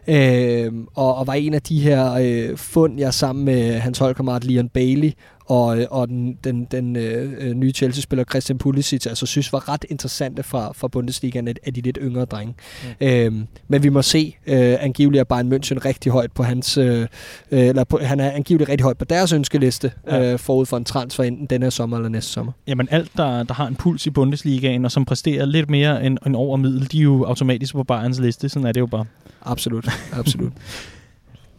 Øh, 0.09 0.73
og, 0.95 1.15
og 1.15 1.27
var 1.27 1.35
en 1.35 1.55
af 1.55 1.63
de 1.63 1.81
her 1.81 2.13
øh, 2.13 2.57
fund, 2.57 2.99
jeg 2.99 3.15
sammen 3.15 3.45
med 3.45 3.79
hans 3.79 3.99
holdkammerat 3.99 4.45
Leon 4.45 4.69
Bailey 4.69 5.13
og, 5.47 5.79
øh, 5.79 5.87
og 5.91 6.09
den, 6.09 6.39
den, 6.45 6.65
den 6.65 6.97
øh, 6.97 7.55
nye 7.55 7.73
Chelsea-spiller 7.73 8.25
Christian 8.25 8.59
Pulisic, 8.59 9.07
altså 9.07 9.27
synes 9.27 9.53
var 9.53 9.69
ret 9.69 9.85
interessante 9.89 10.43
fra, 10.43 10.73
fra 10.73 10.89
Bundesligaen 10.89 11.49
af 11.49 11.75
de 11.75 11.81
lidt 11.81 11.99
yngre 12.03 12.25
drenge. 12.25 12.55
Mm. 13.01 13.07
Øhm, 13.07 13.47
men 13.69 13.83
vi 13.83 13.89
må 13.89 14.03
se, 14.03 14.37
øh, 14.47 14.77
angiveligt 14.81 15.21
er 15.21 15.25
Bayern 15.25 15.53
München 15.53 15.85
rigtig 15.85 16.13
højt 16.13 16.33
på 16.33 16.43
hans, 16.43 16.79
øh, 16.79 17.07
eller 17.51 17.85
på, 17.85 17.99
han 18.03 18.21
er 18.21 18.31
angiveligt 18.31 18.71
rigtig 18.71 18.85
højt 18.85 18.99
på 18.99 19.05
deres 19.05 19.33
ønskeliste 19.33 19.93
ja. 20.07 20.33
øh, 20.33 20.39
forud 20.39 20.67
for 20.67 20.77
en 20.77 20.85
transfer 20.85 21.25
enten 21.25 21.47
denne 21.47 21.71
sommer 21.71 21.97
eller 21.97 22.09
næste 22.09 22.33
sommer. 22.37 22.53
Jamen 22.67 22.89
alt, 22.91 23.11
der, 23.17 23.43
der 23.43 23.55
har 23.55 23.67
en 23.67 23.75
puls 23.75 24.07
i 24.07 24.11
Bundesligaen, 24.11 24.85
og 24.85 24.93
som 24.93 25.05
præsterer 25.05 25.45
lidt 25.45 25.71
mere 25.71 26.07
end, 26.07 26.19
end 26.27 26.37
over 26.37 26.57
middel, 26.57 26.93
de 26.93 26.99
er 26.99 27.03
jo 27.03 27.25
automatisk 27.25 27.75
på 27.75 27.85
Bayerns 27.85 28.21
liste, 28.21 28.49
sådan 28.49 28.67
er 28.67 28.73
det 28.73 28.81
jo 28.81 28.87
bare. 28.87 29.05
Absolut, 29.43 29.89
absolut. 30.13 30.53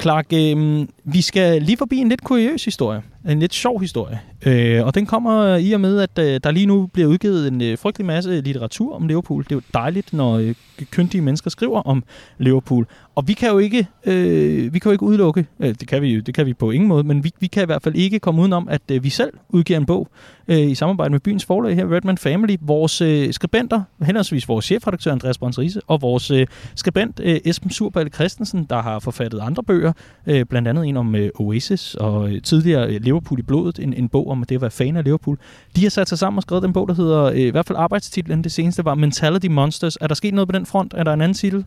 Clark, 0.01 0.25
øh, 0.33 0.87
vi 1.03 1.21
skal 1.21 1.61
lige 1.61 1.77
forbi 1.77 1.97
en 1.97 2.09
lidt 2.09 2.23
kuriøs 2.23 2.65
historie. 2.65 3.01
En 3.29 3.39
lidt 3.39 3.53
sjov 3.53 3.81
historie. 3.81 4.19
Øh, 4.45 4.85
og 4.85 4.95
den 4.95 5.05
kommer 5.05 5.55
i 5.55 5.71
og 5.71 5.81
med, 5.81 5.99
at 5.99 6.19
øh, 6.19 6.39
der 6.43 6.51
lige 6.51 6.65
nu 6.65 6.85
bliver 6.85 7.09
udgivet 7.09 7.47
en 7.47 7.61
øh, 7.61 7.77
frygtelig 7.77 8.05
masse 8.05 8.41
litteratur 8.41 8.95
om 8.95 9.07
Liverpool. 9.07 9.43
Det 9.43 9.51
er 9.51 9.55
jo 9.55 9.61
dejligt, 9.73 10.13
når 10.13 10.37
øh, 10.37 10.55
kyndige 10.91 11.21
mennesker 11.21 11.49
skriver 11.49 11.81
om 11.81 12.03
Liverpool. 12.37 12.87
Og 13.15 13.27
vi 13.27 13.33
kan 13.33 13.49
jo 13.49 13.57
ikke, 13.57 13.87
øh, 14.05 14.73
vi 14.73 14.79
kan 14.79 14.89
jo 14.89 14.91
ikke 14.91 15.03
udelukke, 15.03 15.45
øh, 15.59 15.75
det 15.79 15.87
kan 15.87 16.01
vi 16.01 16.13
jo, 16.13 16.21
det 16.21 16.33
kan 16.33 16.45
vi 16.45 16.53
på 16.53 16.71
ingen 16.71 16.87
måde, 16.87 17.03
men 17.03 17.23
vi, 17.23 17.31
vi 17.39 17.47
kan 17.47 17.63
i 17.63 17.65
hvert 17.65 17.83
fald 17.83 17.95
ikke 17.95 18.19
komme 18.19 18.41
udenom, 18.41 18.67
at 18.69 18.81
øh, 18.91 19.03
vi 19.03 19.09
selv 19.09 19.33
udgiver 19.49 19.79
en 19.79 19.85
bog 19.85 20.07
øh, 20.47 20.59
i 20.59 20.75
samarbejde 20.75 21.11
med 21.11 21.19
byens 21.19 21.45
forlag 21.45 21.75
her, 21.75 21.91
Redman 21.91 22.17
Family. 22.17 22.55
Vores 22.61 23.01
øh, 23.01 23.33
skribenter, 23.33 23.81
henholdsvis 24.01 24.47
vores 24.47 24.65
chefredaktør 24.65 25.11
Andreas 25.11 25.37
Brøns 25.37 25.77
og 25.87 26.01
vores 26.01 26.31
øh, 26.31 26.47
skribent 26.75 27.19
øh, 27.23 27.39
Esben 27.45 27.71
Surballe 27.71 28.09
Christensen, 28.09 28.63
der 28.69 28.81
har 28.81 28.99
forfattet 28.99 29.39
andre 29.39 29.63
bøger, 29.63 29.93
øh, 30.27 30.45
blandt 30.45 30.67
andet 30.67 30.85
en 30.85 30.97
om 30.97 31.15
øh, 31.15 31.29
Oasis 31.35 31.95
og 31.95 32.29
øh, 32.29 32.41
tidligere 32.41 32.87
øh, 32.87 33.01
Liverpool 33.07 33.39
i 33.39 33.43
blodet, 33.43 33.79
en, 33.79 33.93
en 33.93 34.09
bog 34.09 34.29
om 34.29 34.43
det 34.49 34.55
at 34.55 34.61
være 34.61 34.71
fan 34.71 34.97
af 34.97 35.03
Liverpool. 35.03 35.37
De 35.75 35.83
har 35.83 35.89
sat 35.89 36.09
sig 36.09 36.17
sammen 36.17 36.37
og 36.37 36.43
skrevet 36.43 36.63
den 36.63 36.73
bog, 36.73 36.87
der 36.87 36.93
hedder, 36.93 37.23
øh, 37.23 37.37
i 37.37 37.49
hvert 37.49 37.65
fald 37.65 37.77
arbejdstitlen, 37.77 38.43
det 38.43 38.51
seneste 38.51 38.85
var 38.85 38.95
Mentality 38.95 39.47
Monsters. 39.47 39.97
Er 40.01 40.07
der 40.07 40.15
sket 40.15 40.33
noget 40.33 40.47
på 40.47 40.51
den 40.51 40.65
front? 40.65 40.93
Er 40.97 41.03
der 41.03 41.13
en 41.13 41.21
anden 41.21 41.35
titel? 41.35 41.65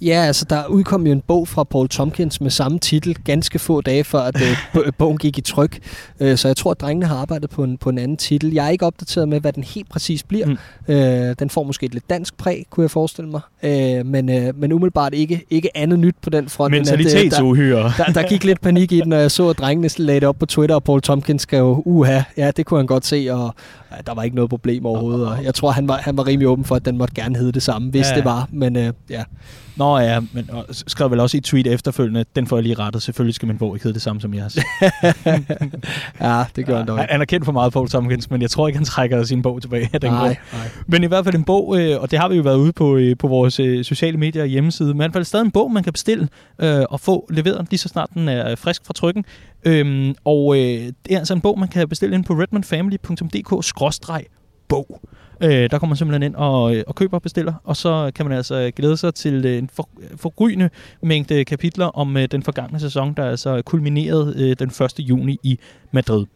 Ja, 0.00 0.24
altså 0.26 0.44
der 0.50 0.66
udkom 0.66 1.06
jo 1.06 1.12
en 1.12 1.20
bog 1.20 1.48
fra 1.48 1.64
Paul 1.64 1.88
Tompkins 1.88 2.40
med 2.40 2.50
samme 2.50 2.78
titel 2.78 3.16
ganske 3.24 3.58
få 3.58 3.80
dage 3.80 4.04
før, 4.04 4.20
at 4.20 4.36
øh, 4.42 4.92
bogen 4.98 5.18
gik 5.18 5.38
i 5.38 5.40
tryk. 5.40 5.78
Øh, 6.20 6.36
så 6.36 6.48
jeg 6.48 6.56
tror, 6.56 6.70
at 6.70 6.80
drengene 6.80 7.06
har 7.06 7.16
arbejdet 7.16 7.50
på 7.50 7.64
en, 7.64 7.78
på 7.78 7.88
en 7.88 7.98
anden 7.98 8.16
titel. 8.16 8.52
Jeg 8.52 8.66
er 8.66 8.70
ikke 8.70 8.86
opdateret 8.86 9.28
med, 9.28 9.40
hvad 9.40 9.52
den 9.52 9.64
helt 9.64 9.88
præcis 9.88 10.22
bliver. 10.22 10.46
Mm. 10.46 10.94
Øh, 10.94 11.34
den 11.38 11.50
får 11.50 11.62
måske 11.62 11.86
et 11.86 11.92
lidt 11.92 12.10
dansk 12.10 12.36
præg, 12.36 12.66
kunne 12.70 12.82
jeg 12.82 12.90
forestille 12.90 13.30
mig. 13.30 13.40
Øh, 13.62 14.06
men, 14.06 14.28
øh, 14.28 14.60
men 14.60 14.72
umiddelbart 14.72 15.14
ikke, 15.14 15.44
ikke 15.50 15.76
andet 15.76 15.98
nyt 15.98 16.14
på 16.22 16.30
den 16.30 16.48
front. 16.48 16.70
Mentalitetsuhyre. 16.70 17.78
Der, 17.78 18.04
der, 18.04 18.12
der 18.12 18.28
gik 18.28 18.44
lidt 18.44 18.60
panik 18.60 18.92
i 18.92 19.00
den, 19.00 19.08
når 19.08 19.16
jeg 19.16 19.30
så, 19.30 19.48
at 19.48 19.58
drengene 19.58 19.88
lagde 19.98 20.20
det 20.20 20.28
op 20.28 20.36
på 20.38 20.46
Twitter, 20.46 20.74
og 20.74 20.84
Paul 20.84 21.00
Tompkins 21.00 21.42
skrev, 21.42 21.82
uha, 21.84 22.22
ja, 22.36 22.50
det 22.50 22.66
kunne 22.66 22.78
han 22.78 22.86
godt 22.86 23.06
se, 23.06 23.28
og 23.30 23.54
der 24.06 24.14
var 24.14 24.22
ikke 24.22 24.36
noget 24.36 24.50
problem 24.50 24.86
overhovedet. 24.86 25.28
Og 25.28 25.44
jeg 25.44 25.54
tror, 25.54 25.70
han 25.70 25.88
var, 25.88 25.96
han 25.96 26.16
var 26.16 26.26
rimelig 26.26 26.48
åben 26.48 26.64
for, 26.64 26.76
at 26.76 26.84
den 26.84 26.98
måtte 26.98 27.14
gerne 27.14 27.38
hedde 27.38 27.52
det 27.52 27.62
samme, 27.62 27.90
hvis 27.90 28.10
ja, 28.10 28.16
det 28.16 28.24
var. 28.24 28.48
Men 28.52 28.76
øh, 28.76 28.92
ja. 29.10 29.22
Nå 29.76 29.98
ja, 29.98 30.20
men 30.32 30.50
og 30.52 30.66
skrev 30.70 31.10
vel 31.10 31.20
også 31.20 31.36
i 31.36 31.38
et 31.38 31.44
tweet 31.44 31.66
efterfølgende, 31.66 32.24
den 32.36 32.46
får 32.46 32.56
jeg 32.56 32.62
lige 32.62 32.74
rettet, 32.74 33.02
selvfølgelig 33.02 33.34
skal 33.34 33.48
min 33.48 33.58
bog 33.58 33.76
ikke 33.76 33.84
hedde 33.84 33.94
det 33.94 34.02
samme 34.02 34.20
som 34.20 34.34
jeres. 34.34 34.56
ja, 36.20 36.44
det 36.56 36.66
gør 36.66 36.72
ja, 36.72 36.78
han 36.78 36.88
dog. 36.88 36.98
Han 36.98 37.20
er 37.20 37.24
kendt 37.24 37.44
for 37.44 37.52
meget 37.52 37.72
Paul 37.72 37.88
Tompkins, 37.88 38.30
men 38.30 38.42
jeg 38.42 38.50
tror 38.50 38.68
ikke, 38.68 38.76
han 38.76 38.84
trækker 38.84 39.24
sin 39.24 39.42
bog 39.42 39.62
tilbage 39.62 39.90
af 39.92 40.00
den 40.00 40.10
nej, 40.10 40.36
nej. 40.52 40.68
Men 40.86 41.04
i 41.04 41.06
hvert 41.06 41.24
fald 41.24 41.34
en 41.34 41.44
bog, 41.44 41.80
øh, 41.80 42.00
og 42.00 42.10
det 42.10 42.18
har 42.18 42.28
vi 42.28 42.36
jo 42.36 42.42
været 42.42 42.56
ude 42.56 42.72
på, 42.72 42.96
øh, 42.96 43.16
på 43.16 43.28
vores 43.28 43.60
øh, 43.60 43.84
sociale 43.84 44.18
medier 44.18 44.42
og 44.42 44.48
hjemmeside, 44.48 44.88
men 44.88 44.96
i 44.96 44.98
hvert 44.98 45.12
fald 45.12 45.24
stadig 45.24 45.44
en 45.44 45.50
bog, 45.50 45.72
man 45.72 45.82
kan 45.82 45.92
bestille 45.92 46.28
øh, 46.58 46.84
og 46.90 47.00
få 47.00 47.28
leveret 47.30 47.66
lige 47.70 47.78
så 47.78 47.88
snart 47.88 48.10
den 48.14 48.28
er 48.28 48.56
frisk 48.56 48.86
fra 48.86 48.92
trykken. 48.92 49.24
Øhm, 49.64 50.14
og 50.24 50.56
øh, 50.56 50.62
det 50.62 50.94
er 51.10 51.18
altså 51.18 51.34
en 51.34 51.40
bog, 51.40 51.58
man 51.58 51.68
kan 51.68 51.88
bestille 51.88 52.14
ind 52.14 52.24
på 52.24 52.34
skråstreg 53.92 54.24
bog. 54.68 55.00
Øh, 55.40 55.70
der 55.70 55.78
kommer 55.78 55.90
man 55.90 55.96
simpelthen 55.96 56.22
ind 56.22 56.34
og, 56.34 56.76
øh, 56.76 56.84
og 56.86 56.94
køber 56.94 57.16
og 57.16 57.22
bestiller, 57.22 57.54
og 57.64 57.76
så 57.76 58.10
kan 58.14 58.26
man 58.26 58.36
altså 58.36 58.70
glæde 58.76 58.96
sig 58.96 59.14
til 59.14 59.44
øh, 59.44 59.58
en 59.58 59.70
for, 59.72 59.88
forrygende 60.16 60.70
mængde 61.02 61.44
kapitler 61.44 61.86
om 61.86 62.16
øh, 62.16 62.28
den 62.30 62.42
forgangne 62.42 62.80
sæson, 62.80 63.14
der 63.14 63.30
altså 63.30 63.62
kulminerede 63.62 64.34
øh, 64.36 64.56
den 64.58 64.68
1. 64.68 64.92
juni 64.98 65.38
i 65.42 65.58
Madrid. 65.92 66.26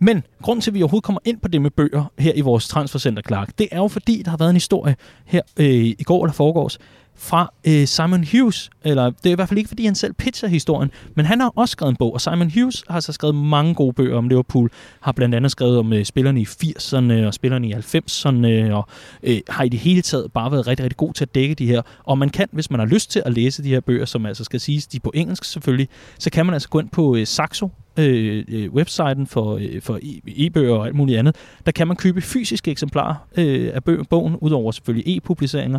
Men 0.00 0.22
grund 0.42 0.62
til, 0.62 0.70
at 0.70 0.74
vi 0.74 0.82
overhovedet 0.82 1.04
kommer 1.04 1.20
ind 1.24 1.40
på 1.40 1.48
det 1.48 1.62
med 1.62 1.70
bøger 1.70 2.12
her 2.18 2.32
i 2.34 2.40
vores 2.40 2.68
transfercenter, 2.68 3.22
Clark, 3.26 3.58
det 3.58 3.68
er 3.72 3.76
jo 3.76 3.88
fordi, 3.88 4.22
der 4.24 4.30
har 4.30 4.36
været 4.36 4.50
en 4.50 4.56
historie 4.56 4.96
her 5.24 5.42
øh, 5.56 5.66
i 5.74 6.02
går 6.04 6.24
eller 6.24 6.32
foregårs, 6.32 6.78
fra 7.16 7.52
øh, 7.66 7.86
Simon 7.86 8.24
Hughes. 8.32 8.70
Eller 8.84 9.10
det 9.10 9.26
er 9.26 9.30
i 9.30 9.34
hvert 9.34 9.48
fald 9.48 9.58
ikke, 9.58 9.68
fordi 9.68 9.84
han 9.84 9.94
selv 9.94 10.12
pitcher 10.12 10.48
historien, 10.48 10.90
men 11.14 11.26
han 11.26 11.40
har 11.40 11.52
også 11.56 11.72
skrevet 11.72 11.90
en 11.90 11.96
bog, 11.96 12.14
og 12.14 12.20
Simon 12.20 12.50
Hughes 12.54 12.84
har 12.90 13.00
så 13.00 13.12
skrevet 13.12 13.34
mange 13.34 13.74
gode 13.74 13.92
bøger 13.92 14.16
om 14.16 14.28
Liverpool. 14.28 14.70
Har 15.00 15.12
blandt 15.12 15.34
andet 15.34 15.50
skrevet 15.50 15.78
om 15.78 15.92
øh, 15.92 16.04
spillerne 16.04 16.40
i 16.40 16.44
80'erne 16.44 17.26
og 17.26 17.34
spillerne 17.34 17.68
i 17.68 17.72
90'erne, 17.72 18.72
og 18.72 18.88
øh, 19.22 19.40
har 19.48 19.64
i 19.64 19.68
det 19.68 19.80
hele 19.80 20.02
taget 20.02 20.32
bare 20.32 20.52
været 20.52 20.66
rigtig, 20.66 20.84
rigtig 20.84 20.96
god 20.96 21.12
til 21.12 21.24
at 21.24 21.34
dække 21.34 21.54
de 21.54 21.66
her. 21.66 21.82
Og 22.04 22.18
man 22.18 22.30
kan, 22.30 22.48
hvis 22.52 22.70
man 22.70 22.80
har 22.80 22.86
lyst 22.86 23.10
til 23.10 23.22
at 23.26 23.32
læse 23.32 23.62
de 23.62 23.68
her 23.68 23.80
bøger, 23.80 24.04
som 24.04 24.26
altså 24.26 24.44
skal 24.44 24.60
siges, 24.60 24.86
de 24.86 24.96
er 24.96 25.00
på 25.00 25.12
engelsk 25.14 25.44
selvfølgelig, 25.44 25.88
så 26.18 26.30
kan 26.30 26.46
man 26.46 26.52
altså 26.52 26.68
gå 26.68 26.80
ind 26.80 26.88
på 26.90 27.16
øh, 27.16 27.26
Saxo, 27.26 27.70
øh, 27.98 28.44
øh 28.48 28.72
websiden 28.72 29.26
for, 29.26 29.56
øh, 29.56 29.82
for 29.82 29.96
e-, 29.96 30.20
e-bøger 30.26 30.74
og 30.74 30.86
alt 30.86 30.94
muligt 30.94 31.18
andet, 31.18 31.36
der 31.66 31.72
kan 31.72 31.86
man 31.86 31.96
købe 31.96 32.20
fysiske 32.20 32.70
eksemplarer 32.70 33.14
øh, 33.36 33.70
af 33.74 33.84
bogen, 34.10 34.36
udover 34.40 34.72
selvfølgelig 34.72 35.16
e-publiceringer. 35.16 35.78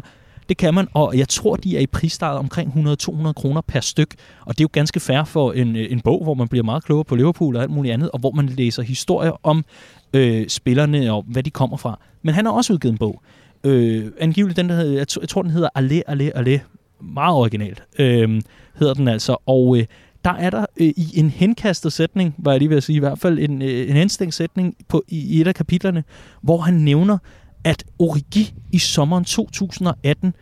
Det 0.50 0.58
kan 0.58 0.74
man, 0.74 0.88
og 0.94 1.18
jeg 1.18 1.30
tror, 1.30 1.56
de 1.56 1.78
er 1.78 1.82
i 1.82 1.88
prisstart 1.88 2.38
omkring 2.38 2.88
100-200 3.02 3.34
kroner 3.34 3.62
per 3.62 3.80
styk. 3.80 4.16
Og 4.42 4.58
det 4.58 4.62
er 4.62 4.64
jo 4.64 4.70
ganske 4.72 5.00
fair 5.00 5.24
for 5.24 5.52
en, 5.52 5.76
øh, 5.76 5.92
en 5.92 6.02
bog, 6.02 6.24
hvor 6.24 6.34
man 6.34 6.48
bliver 6.48 6.64
meget 6.64 6.84
klogere 6.84 7.06
på 7.06 7.16
Liverpool 7.16 7.56
og 7.56 7.62
alt 7.62 7.72
muligt 7.72 7.94
andet, 7.94 8.12
og 8.12 8.20
hvor 8.20 8.32
man 8.32 8.46
læser 8.46 8.84
historier 8.84 9.40
om 9.44 9.66
øh, 10.14 10.48
spillerne 10.48 11.14
og 11.14 11.26
hvad 11.28 11.44
de 11.44 11.50
kommer 11.50 11.78
fra. 11.78 12.00
Men 12.22 12.36
han 12.36 12.46
har 12.46 12.54
også 12.54 12.74
udgivet 12.74 12.92
en 12.92 12.98
bog. 12.98 13.22
Øh, 13.64 14.06
angiveligt 14.20 14.58
den, 14.58 14.70
der 14.70 14.76
hedder, 14.76 14.98
jeg, 14.98 15.08
jeg 15.22 15.30
tror, 15.30 15.42
den 15.42 15.52
hedder 15.52 15.70
Allé, 15.78 16.02
Allé, 16.10 16.40
Allé. 16.40 16.60
Meget 17.02 17.36
originalt 17.36 17.84
øh, 18.00 18.42
hedder 18.80 18.94
den 18.94 19.08
altså. 19.08 19.38
Og 19.46 19.78
øh, 19.78 19.86
der 20.26 20.32
er 20.32 20.50
der 20.50 20.66
øh, 20.78 20.94
i 20.98 21.20
en 21.20 21.30
henkastet 21.30 21.94
sætning, 21.94 22.36
var 22.38 22.52
jeg 22.52 22.60
lige 22.60 22.70
ved 22.70 22.78
at 22.78 22.84
sige, 22.84 22.96
i 22.96 23.00
hvert 23.00 23.20
fald 23.20 23.40
en, 23.40 23.62
øh, 23.62 23.90
en 23.90 23.96
henstængt 23.96 24.34
sætning 24.34 24.76
på, 24.88 25.04
i, 25.08 25.38
i 25.38 25.42
et 25.42 25.48
af 25.48 25.56
kapitlerne, 25.56 26.04
hvor 26.42 26.58
han 26.58 26.74
nævner, 26.74 27.18
at 27.66 27.84
Origi 28.00 28.54
i 28.72 28.80
sommeren 28.80 29.24
2018, 29.24 30.34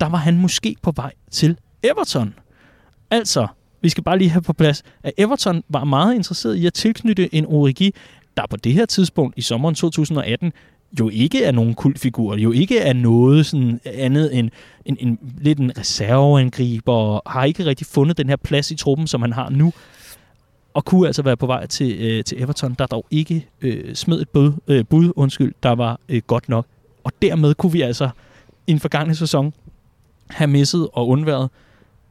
der 0.00 0.06
var 0.06 0.18
han 0.18 0.38
måske 0.38 0.76
på 0.82 0.92
vej 0.96 1.12
til 1.30 1.56
Everton. 1.82 2.34
Altså, 3.10 3.46
vi 3.82 3.88
skal 3.88 4.04
bare 4.04 4.18
lige 4.18 4.30
have 4.30 4.42
på 4.42 4.52
plads, 4.52 4.82
at 5.02 5.12
Everton 5.18 5.62
var 5.68 5.84
meget 5.84 6.14
interesseret 6.14 6.56
i 6.56 6.66
at 6.66 6.74
tilknytte 6.74 7.34
en 7.34 7.46
Origi, 7.46 7.94
der 8.36 8.42
på 8.50 8.56
det 8.56 8.72
her 8.72 8.86
tidspunkt 8.86 9.38
i 9.38 9.42
sommeren 9.42 9.74
2018 9.74 10.52
jo 11.00 11.08
ikke 11.08 11.44
er 11.44 11.52
nogen 11.52 11.74
kultfigur, 11.74 12.36
jo 12.36 12.52
ikke 12.52 12.78
er 12.78 12.92
noget 12.92 13.46
sådan 13.46 13.80
andet 13.84 14.38
end 14.38 14.50
en, 14.84 14.96
en, 15.00 15.18
lidt 15.38 15.58
en 15.58 15.78
reserveangriber, 15.78 16.92
og 16.92 17.22
har 17.26 17.44
ikke 17.44 17.64
rigtig 17.64 17.86
fundet 17.86 18.18
den 18.18 18.28
her 18.28 18.36
plads 18.36 18.70
i 18.70 18.76
truppen, 18.76 19.06
som 19.06 19.22
han 19.22 19.32
har 19.32 19.50
nu, 19.50 19.72
og 20.74 20.84
kunne 20.84 21.06
altså 21.06 21.22
være 21.22 21.36
på 21.36 21.46
vej 21.46 21.66
til, 21.66 21.96
øh, 22.00 22.24
til 22.24 22.42
Everton, 22.42 22.74
der 22.78 22.86
dog 22.86 23.06
ikke 23.10 23.48
øh, 23.60 23.94
smed 23.94 24.20
et 24.20 24.28
bud, 24.28 24.52
øh, 24.68 24.84
bud 24.84 25.12
undskyld, 25.16 25.54
der 25.62 25.70
var 25.70 26.00
øh, 26.08 26.22
godt 26.26 26.48
nok. 26.48 26.66
Og 27.04 27.12
dermed 27.22 27.54
kunne 27.54 27.72
vi 27.72 27.82
altså 27.82 28.10
i 28.66 28.72
en 28.72 28.80
forgangne 28.80 29.14
sæson 29.14 29.54
have 30.30 30.48
misset 30.48 30.88
og 30.92 31.08
undværet 31.08 31.50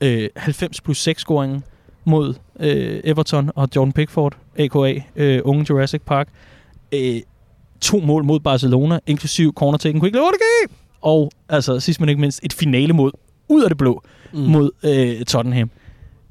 øh, 0.01 0.29
90 0.35 0.81
plus 0.81 0.97
6 0.97 1.21
scoringen 1.21 1.63
mod 2.05 2.33
øh, 2.59 3.01
Everton 3.03 3.51
og 3.55 3.69
John 3.75 3.93
Pickford, 3.93 4.37
a.k.a. 4.57 5.01
Øh, 5.15 5.41
Unge 5.43 5.65
Jurassic 5.69 6.01
Park. 6.01 6.27
Øh, 6.91 7.21
to 7.81 7.99
mål 7.99 8.23
mod 8.23 8.39
Barcelona, 8.39 8.99
inklusiv 9.07 9.53
corner-taken, 9.53 9.99
kunne 9.99 10.07
ikke 10.07 10.17
lave 10.17 10.27
det 10.27 10.75
Og 11.01 11.31
altså, 11.49 11.79
sidst 11.79 11.99
men 11.99 12.09
ikke 12.09 12.21
mindst, 12.21 12.39
et 12.43 12.53
finale 12.53 12.93
mod 12.93 13.11
ud 13.47 13.63
af 13.63 13.69
det 13.69 13.77
blå 13.77 14.03
mm. 14.33 14.39
mod 14.39 14.71
øh, 14.83 15.25
Tottenham. 15.25 15.69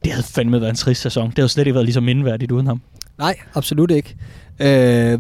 Det 0.05 0.13
havde 0.13 0.27
fandme 0.27 0.61
været 0.61 0.71
en 0.71 0.77
trist 0.77 1.01
sæson. 1.03 1.31
Det 1.31 1.39
havde 1.39 1.49
slet 1.49 1.67
ikke 1.67 1.75
været 1.75 1.85
lige 1.87 1.95
så 1.95 2.01
mindeværdigt 2.01 2.53
uden 2.53 2.67
ham. 2.67 2.83
Nej, 3.19 3.37
absolut 3.55 3.91
ikke. 3.91 4.17
Øh, 4.61 5.19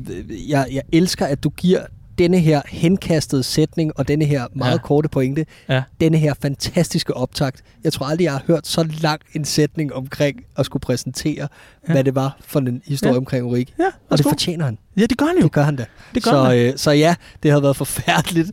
jeg, 0.48 0.66
jeg 0.72 0.82
elsker, 0.92 1.26
at 1.26 1.44
du 1.44 1.48
giver 1.48 1.80
denne 2.20 2.38
her 2.38 2.62
henkastede 2.68 3.42
sætning 3.42 3.92
og 3.96 4.08
denne 4.08 4.24
her 4.24 4.46
meget 4.54 4.72
ja. 4.72 4.78
korte 4.78 5.08
pointe, 5.08 5.46
ja. 5.68 5.82
denne 6.00 6.18
her 6.18 6.34
fantastiske 6.42 7.16
optakt. 7.16 7.62
Jeg 7.84 7.92
tror 7.92 8.06
aldrig, 8.06 8.24
jeg 8.24 8.32
har 8.32 8.42
hørt 8.46 8.66
så 8.66 8.88
lang 9.02 9.20
en 9.34 9.44
sætning 9.44 9.94
omkring 9.94 10.44
at 10.56 10.66
skulle 10.66 10.80
præsentere, 10.80 11.48
ja. 11.88 11.92
hvad 11.92 12.04
det 12.04 12.14
var 12.14 12.36
for 12.40 12.60
en 12.60 12.82
historie 12.86 13.12
ja. 13.12 13.18
omkring 13.18 13.46
Ulrik. 13.46 13.74
Ja, 13.78 13.84
og 14.10 14.18
det 14.18 14.26
fortjener 14.26 14.64
han. 14.64 14.78
Ja, 14.96 15.06
det 15.06 15.18
gør 15.18 15.26
han 15.26 15.36
jo. 15.36 15.42
Det 15.42 15.52
gør 15.52 15.62
han 15.62 15.76
da. 15.76 15.84
Det 16.14 16.22
gør 16.22 16.30
så, 16.30 16.42
han. 16.42 16.58
Øh, 16.58 16.72
så 16.76 16.90
ja, 16.90 17.14
det 17.42 17.50
har 17.50 17.60
været 17.60 17.76
forfærdeligt. 17.76 18.50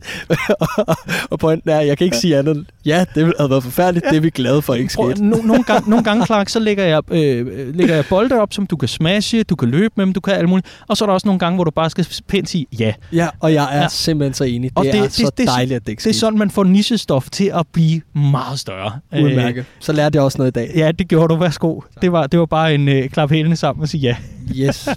og 1.30 1.38
pointen 1.38 1.70
er, 1.70 1.80
jeg 1.80 1.98
kan 1.98 2.04
ikke 2.04 2.16
sige 2.16 2.38
andet. 2.38 2.66
Ja, 2.84 3.04
det 3.14 3.34
har 3.38 3.48
været 3.48 3.62
forfærdeligt. 3.62 4.04
Ja. 4.04 4.10
Det 4.10 4.16
er 4.16 4.20
vi 4.20 4.30
glade 4.30 4.62
for, 4.62 4.74
ikke 4.74 4.92
sket. 4.92 5.18
No, 5.18 5.36
nogle, 5.36 5.64
gange, 5.64 5.90
nogle 5.90 6.04
gange, 6.04 6.26
Clark, 6.26 6.48
så 6.48 6.58
lægger 6.58 6.84
jeg, 6.84 7.12
øh, 7.12 7.74
lægger 7.74 7.94
jeg 7.94 8.04
bolde 8.10 8.34
op, 8.34 8.52
som 8.52 8.66
du 8.66 8.76
kan 8.76 8.88
smashe, 8.88 9.42
du 9.42 9.56
kan 9.56 9.68
løbe 9.68 9.94
med 9.96 10.06
dem, 10.06 10.12
du 10.12 10.20
kan 10.20 10.34
alt 10.34 10.48
muligt. 10.48 10.66
Og 10.88 10.96
så 10.96 11.04
er 11.04 11.06
der 11.06 11.14
også 11.14 11.28
nogle 11.28 11.38
gange, 11.38 11.54
hvor 11.54 11.64
du 11.64 11.70
bare 11.70 11.90
skal 11.90 12.08
pænt 12.28 12.48
sige 12.48 12.66
ja. 12.78 12.92
Ja, 13.12 13.28
og 13.40 13.54
jeg 13.62 13.76
er 13.76 13.82
ja. 13.82 13.88
simpelthen 13.88 14.34
så 14.34 14.44
enig. 14.44 14.70
Det, 14.70 14.78
og 14.78 14.84
det 14.84 14.94
er 14.94 15.02
det, 15.02 15.12
så 15.12 15.30
det, 15.36 15.46
dejligt, 15.46 15.76
at 15.76 15.82
det 15.86 15.92
ikke 15.92 16.00
Det 16.00 16.10
er 16.10 16.14
sådan, 16.14 16.38
man 16.38 16.50
får 16.50 16.64
nichestof 16.64 17.30
til 17.30 17.52
at 17.54 17.66
blive 17.72 18.00
meget 18.14 18.58
større. 18.58 18.98
Udmærket. 19.12 19.64
Så 19.78 19.92
lærte 19.92 20.16
jeg 20.16 20.22
også 20.22 20.38
noget 20.38 20.50
i 20.50 20.52
dag. 20.52 20.72
Ja, 20.76 20.92
det 20.92 21.08
gjorde 21.08 21.34
du. 21.34 21.40
Værsgo. 21.40 21.80
Det 22.02 22.12
var, 22.12 22.26
det 22.26 22.40
var 22.40 22.46
bare 22.46 22.74
en 22.74 22.88
øh, 22.88 23.08
klap 23.08 23.30
hælene 23.30 23.56
sammen 23.56 23.82
og 23.82 23.88
sige 23.88 24.00
ja. 24.00 24.16
Yes. 24.56 24.88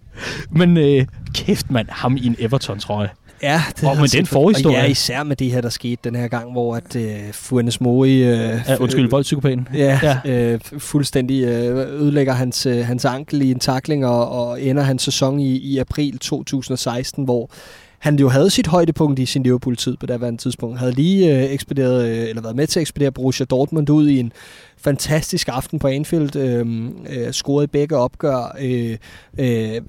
Men 0.50 0.76
øh, 0.76 1.06
kæft 1.34 1.70
mand, 1.70 1.86
ham 1.90 2.16
i 2.16 2.26
en 2.26 2.36
Everton-trøje. 2.38 3.08
Ja, 3.42 3.62
det 3.80 3.88
og 3.88 3.96
med 3.96 4.08
den 4.08 4.26
forhistorie. 4.26 4.76
Og 4.76 4.82
ja, 4.82 4.88
især 4.90 5.22
med 5.22 5.36
det 5.36 5.50
her, 5.50 5.60
der 5.60 5.68
skete 5.68 6.00
den 6.04 6.14
her 6.14 6.28
gang, 6.28 6.52
hvor 6.52 6.76
at 6.76 6.96
uh, 6.96 7.02
Fuentes 7.32 7.80
Mori... 7.80 8.22
Uh, 8.22 8.28
ja, 8.28 8.76
undskyld, 8.80 9.10
voldpsykopaten. 9.10 9.68
Ja, 9.74 10.20
ja. 10.24 10.54
Uh, 10.54 10.60
fuldstændig 10.78 11.44
uh, 11.44 11.78
ødelægger 11.78 12.32
hans, 12.32 12.66
uh, 12.66 12.78
hans 12.78 13.04
ankel 13.04 13.42
i 13.42 13.50
en 13.50 13.58
takling 13.58 14.06
og, 14.06 14.28
og 14.28 14.62
ender 14.62 14.82
hans 14.82 15.02
sæson 15.02 15.40
i, 15.40 15.56
i 15.56 15.78
april 15.78 16.18
2016, 16.18 17.24
hvor 17.24 17.50
han 17.98 18.18
jo 18.18 18.28
havde 18.28 18.50
sit 18.50 18.66
højdepunkt 18.66 19.18
i 19.18 19.26
sin 19.26 19.42
Liverpool-tid 19.42 19.96
på 19.96 20.06
det 20.06 20.38
tidspunkt. 20.38 20.78
Havde 20.78 20.92
lige 20.92 21.36
øh, 21.36 21.52
ekspederet, 21.52 22.08
øh, 22.08 22.28
eller 22.28 22.42
været 22.42 22.56
med 22.56 22.66
til 22.66 22.80
at 22.80 22.82
ekspedere 22.82 23.12
Borussia 23.12 23.46
Dortmund 23.46 23.90
ud 23.90 24.08
i 24.08 24.18
en 24.18 24.32
fantastisk 24.76 25.48
aften 25.52 25.78
på 25.78 25.88
Anfield. 25.88 26.36
Øh, 26.36 26.66
øh, 27.10 27.32
scoret 27.32 27.64
i 27.64 27.66
begge 27.66 27.96
opgør. 27.96 28.56
Øh, 28.60 28.96
øh, 29.38 29.80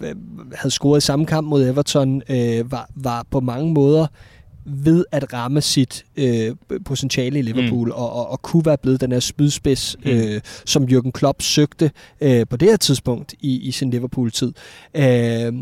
havde 0.55 0.72
scoret 0.72 0.97
i 0.97 1.05
samme 1.05 1.26
kamp 1.26 1.47
mod 1.47 1.68
Everton. 1.68 2.22
Øh, 2.30 2.72
var, 2.72 2.89
var 2.95 3.26
på 3.32 3.39
mange 3.39 3.74
måder 3.74 4.08
ved 4.70 5.05
at 5.12 5.34
ramme 5.34 5.62
sit 5.62 6.05
øh, 6.18 6.55
potentiale 6.86 7.39
i 7.39 7.41
Liverpool, 7.41 7.88
mm. 7.88 7.93
og, 7.93 8.14
og, 8.14 8.30
og 8.30 8.41
kunne 8.41 8.66
være 8.66 8.78
blevet 8.78 9.01
den 9.01 9.12
her 9.12 9.20
spydspids, 9.20 9.95
mm. 10.05 10.12
øh, 10.12 10.41
som 10.66 10.84
Jürgen 10.84 11.12
Klopp 11.12 11.41
søgte 11.41 11.91
øh, 12.22 12.47
på 12.49 12.58
det 12.58 12.70
her 12.70 12.78
tidspunkt 12.78 13.34
i, 13.39 13.60
i 13.60 13.72
sin 13.72 13.89
Liverpool-tid. 13.89 14.53
Øh, 14.93 15.53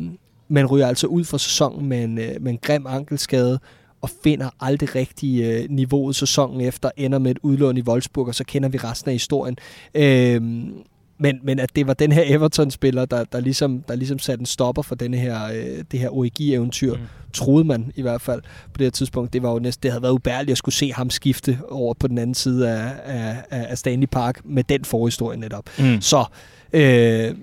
men 0.47 0.65
ryger 0.65 0.87
altså 0.87 1.07
ud 1.07 1.23
for 1.23 1.37
sæsonen 1.37 1.89
med 1.89 2.03
en, 2.03 2.17
øh, 2.17 2.41
med 2.41 2.51
en 2.51 2.59
grim 2.61 2.87
ankelskade, 2.87 3.59
og 4.01 4.09
finder 4.23 4.49
aldrig 4.59 4.95
rigtig 4.95 5.43
øh, 5.43 5.65
niveauet 5.69 6.15
sæsonen 6.15 6.61
efter, 6.61 6.91
ender 6.97 7.19
med 7.19 7.31
et 7.31 7.39
udlån 7.41 7.77
i 7.77 7.81
Wolfsburg, 7.81 8.27
og 8.27 8.35
så 8.35 8.43
kender 8.43 8.69
vi 8.69 8.77
resten 8.77 9.09
af 9.09 9.13
historien. 9.13 9.57
Øh, 9.95 10.41
men, 11.17 11.39
men 11.43 11.59
at 11.59 11.75
det 11.75 11.87
var 11.87 11.93
den 11.93 12.11
her 12.11 12.23
Everton-spiller, 12.25 13.05
der, 13.05 13.23
der, 13.23 13.39
ligesom, 13.39 13.83
der 13.87 13.95
ligesom 13.95 14.19
satte 14.19 14.41
en 14.41 14.45
stopper 14.45 14.81
for 14.81 14.95
denne 14.95 15.17
her, 15.17 15.45
øh, 15.45 15.83
det 15.91 15.99
her 15.99 16.09
Origi-eventyr, 16.09 16.93
mm. 16.93 17.01
troede 17.33 17.63
man 17.63 17.91
i 17.95 18.01
hvert 18.01 18.21
fald 18.21 18.41
på 18.73 18.77
det 18.77 18.85
her 18.85 18.91
tidspunkt. 18.91 19.33
Det, 19.33 19.43
var 19.43 19.51
jo 19.51 19.59
næsten, 19.59 19.83
det 19.83 19.91
havde 19.91 20.01
været 20.01 20.11
ubærligt 20.11 20.51
at 20.51 20.57
skulle 20.57 20.75
se 20.75 20.93
ham 20.93 21.09
skifte 21.09 21.59
over 21.69 21.93
på 21.93 22.07
den 22.07 22.17
anden 22.17 22.33
side 22.33 22.69
af, 22.69 22.91
af, 23.05 23.65
af 23.69 23.77
Stanley 23.77 24.07
Park 24.07 24.41
med 24.43 24.63
den 24.63 24.85
forhistorie 24.85 25.39
netop. 25.39 25.69
Mm. 25.79 26.01
Så 26.01 26.25
øh, 26.73 27.35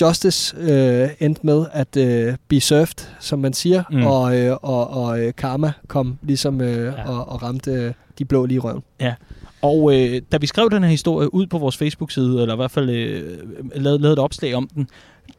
Justice 0.00 0.56
øh, 0.56 1.08
endte 1.20 1.40
med 1.42 1.66
at 1.72 1.96
øh, 1.96 2.36
be 2.48 2.60
served, 2.60 3.08
som 3.20 3.38
man 3.38 3.52
siger, 3.52 3.82
mm. 3.90 4.06
og, 4.06 4.38
øh, 4.38 4.56
og, 4.62 4.90
og 4.90 5.20
øh, 5.20 5.32
Karma 5.36 5.72
kom 5.88 6.18
ligesom 6.22 6.60
øh, 6.60 6.84
ja. 6.84 7.08
og, 7.08 7.28
og 7.28 7.42
ramte 7.42 7.70
øh, 7.70 7.92
de 8.18 8.24
blå 8.24 8.46
lige 8.46 8.56
i 8.56 8.58
røven. 8.58 8.82
Ja, 9.00 9.14
og 9.62 9.94
øh, 9.94 10.22
da 10.32 10.36
vi 10.36 10.46
skrev 10.46 10.70
den 10.70 10.82
her 10.82 10.90
historie 10.90 11.34
ud 11.34 11.46
på 11.46 11.58
vores 11.58 11.76
Facebook-side, 11.76 12.42
eller 12.42 12.54
i 12.54 12.56
hvert 12.56 12.70
fald 12.70 12.90
øh, 12.90 13.38
lavede, 13.74 13.98
lavede 14.02 14.12
et 14.12 14.18
opslag 14.18 14.54
om 14.54 14.68
den, 14.74 14.88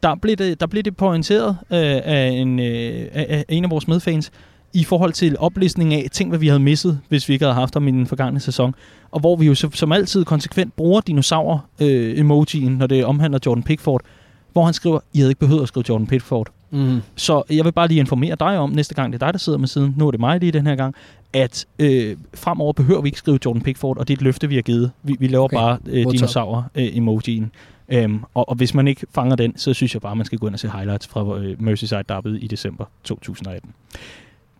der 0.02 0.14
blev 0.14 0.36
det, 0.36 0.60
der 0.60 0.66
blev 0.66 0.82
det 0.82 0.96
pointeret 0.96 1.50
øh, 1.50 2.00
af, 2.04 2.28
en, 2.28 2.58
øh, 2.58 3.06
af 3.12 3.44
en 3.48 3.64
af 3.64 3.70
vores 3.70 3.88
medfans, 3.88 4.30
i 4.72 4.84
forhold 4.84 5.12
til 5.12 5.36
oplistning 5.38 5.94
af 5.94 6.08
ting, 6.12 6.28
hvad 6.28 6.38
vi 6.38 6.48
havde 6.48 6.60
misset, 6.60 7.00
hvis 7.08 7.28
vi 7.28 7.32
ikke 7.32 7.44
havde 7.44 7.54
haft 7.54 7.74
ham 7.74 7.88
i 7.88 7.90
den 7.90 8.06
forgangne 8.06 8.40
sæson. 8.40 8.74
Og 9.10 9.20
hvor 9.20 9.36
vi 9.36 9.46
jo 9.46 9.54
som 9.54 9.92
altid 9.92 10.24
konsekvent 10.24 10.76
bruger 10.76 11.00
dinosaur-emojien, 11.00 12.72
øh, 12.72 12.78
når 12.78 12.86
det 12.86 13.04
omhandler 13.04 13.38
Jordan 13.46 13.62
Pickford 13.62 14.00
hvor 14.52 14.64
han 14.64 14.74
skriver, 14.74 15.00
I 15.12 15.18
havde 15.18 15.30
ikke 15.30 15.40
behøvet 15.40 15.62
at 15.62 15.68
skrive 15.68 15.84
Jordan 15.88 16.06
Pickford. 16.06 16.48
Mm. 16.70 17.02
Så 17.16 17.42
jeg 17.50 17.64
vil 17.64 17.72
bare 17.72 17.88
lige 17.88 18.00
informere 18.00 18.36
dig 18.40 18.58
om, 18.58 18.70
næste 18.70 18.94
gang 18.94 19.12
det 19.12 19.22
er 19.22 19.26
dig, 19.26 19.34
der 19.34 19.38
sidder 19.38 19.58
med 19.58 19.68
siden, 19.68 19.94
nu 19.98 20.06
er 20.06 20.10
det 20.10 20.20
mig 20.20 20.40
lige 20.40 20.52
den 20.52 20.66
her 20.66 20.76
gang, 20.76 20.94
at 21.32 21.66
øh, 21.78 22.16
fremover 22.34 22.72
behøver 22.72 23.00
vi 23.00 23.08
ikke 23.08 23.18
skrive 23.18 23.38
Jordan 23.44 23.62
Pickford, 23.62 23.98
og 23.98 24.08
det 24.08 24.14
er 24.14 24.18
et 24.18 24.22
løfte, 24.22 24.48
vi 24.48 24.54
har 24.54 24.62
givet. 24.62 24.90
Vi, 25.02 25.16
vi 25.18 25.26
laver 25.26 25.44
okay. 25.44 25.56
bare 25.56 25.78
øh, 25.86 26.06
dinosaurer-emojien. 26.12 27.50
Øh, 27.88 28.02
øhm, 28.02 28.20
og, 28.34 28.48
og 28.48 28.54
hvis 28.54 28.74
man 28.74 28.88
ikke 28.88 29.06
fanger 29.14 29.36
den, 29.36 29.56
så 29.56 29.74
synes 29.74 29.94
jeg 29.94 30.02
bare, 30.02 30.16
man 30.16 30.26
skal 30.26 30.38
gå 30.38 30.46
ind 30.46 30.54
og 30.54 30.60
se 30.60 30.70
highlights 30.70 31.06
fra 31.06 31.38
øh, 31.38 31.62
Merseyside 31.62 32.02
Derby 32.08 32.42
i 32.42 32.46
december 32.46 32.84
2018. 33.04 33.70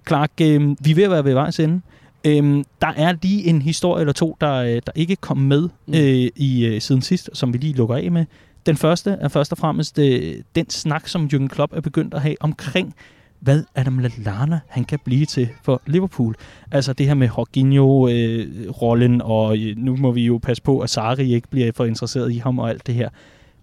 Clark, 0.09 0.31
øh, 0.41 0.77
vi 0.81 0.91
er 0.91 0.95
ved 0.95 1.05
at 1.05 1.11
være 1.11 1.25
ved 1.25 1.33
vejs 1.33 1.61
ende. 1.61 1.81
Øhm, 2.25 2.65
der 2.81 2.93
er 2.97 3.15
lige 3.23 3.47
en 3.47 3.63
historie 3.63 4.01
eller 4.01 4.13
to, 4.13 4.37
der, 4.41 4.55
øh, 4.55 4.81
der 4.87 4.93
ikke 4.95 5.17
kom 5.17 5.37
med 5.37 5.69
mm. 5.87 5.95
øh, 5.95 6.29
i 6.37 6.67
øh, 6.67 6.81
siden 6.81 7.03
sidst, 7.03 7.31
som 7.33 7.53
vi 7.53 7.59
lige 7.59 7.75
lukker 7.75 7.97
af 7.97 8.11
med. 8.11 8.25
Den 8.67 8.77
første 8.77 9.11
er 9.11 9.29
først 9.29 9.53
og 9.53 9.59
fremmest 9.59 9.99
øh, 9.99 10.35
den 10.55 10.71
snak, 10.71 11.09
som 11.09 11.29
Jürgen 11.33 11.49
Klopp 11.49 11.73
er 11.73 11.81
begyndt 11.81 12.15
at 12.15 12.21
have 12.21 12.37
omkring 12.41 12.95
hvad 13.41 13.65
Adam 13.75 13.99
Lallana 13.99 14.61
han 14.69 14.85
kan 14.85 14.99
blive 15.05 15.27
til 15.27 15.49
for 15.63 15.83
Liverpool. 15.87 16.35
Altså 16.71 16.93
det 16.93 17.07
her 17.07 17.15
med 17.15 17.29
Jorginho-rollen, 17.29 19.15
øh, 19.21 19.27
og 19.31 19.59
øh, 19.59 19.77
nu 19.77 19.97
må 19.97 20.13
vi 20.13 20.27
jo 20.27 20.39
passe 20.39 20.63
på, 20.63 20.79
at 20.81 20.91
Sarri 20.91 21.35
ikke 21.35 21.49
bliver 21.49 21.73
for 21.75 21.85
interesseret 21.85 22.33
i 22.33 22.37
ham 22.37 22.59
og 22.59 22.71
alt 22.71 22.87
det 22.87 22.95
her. 22.95 23.09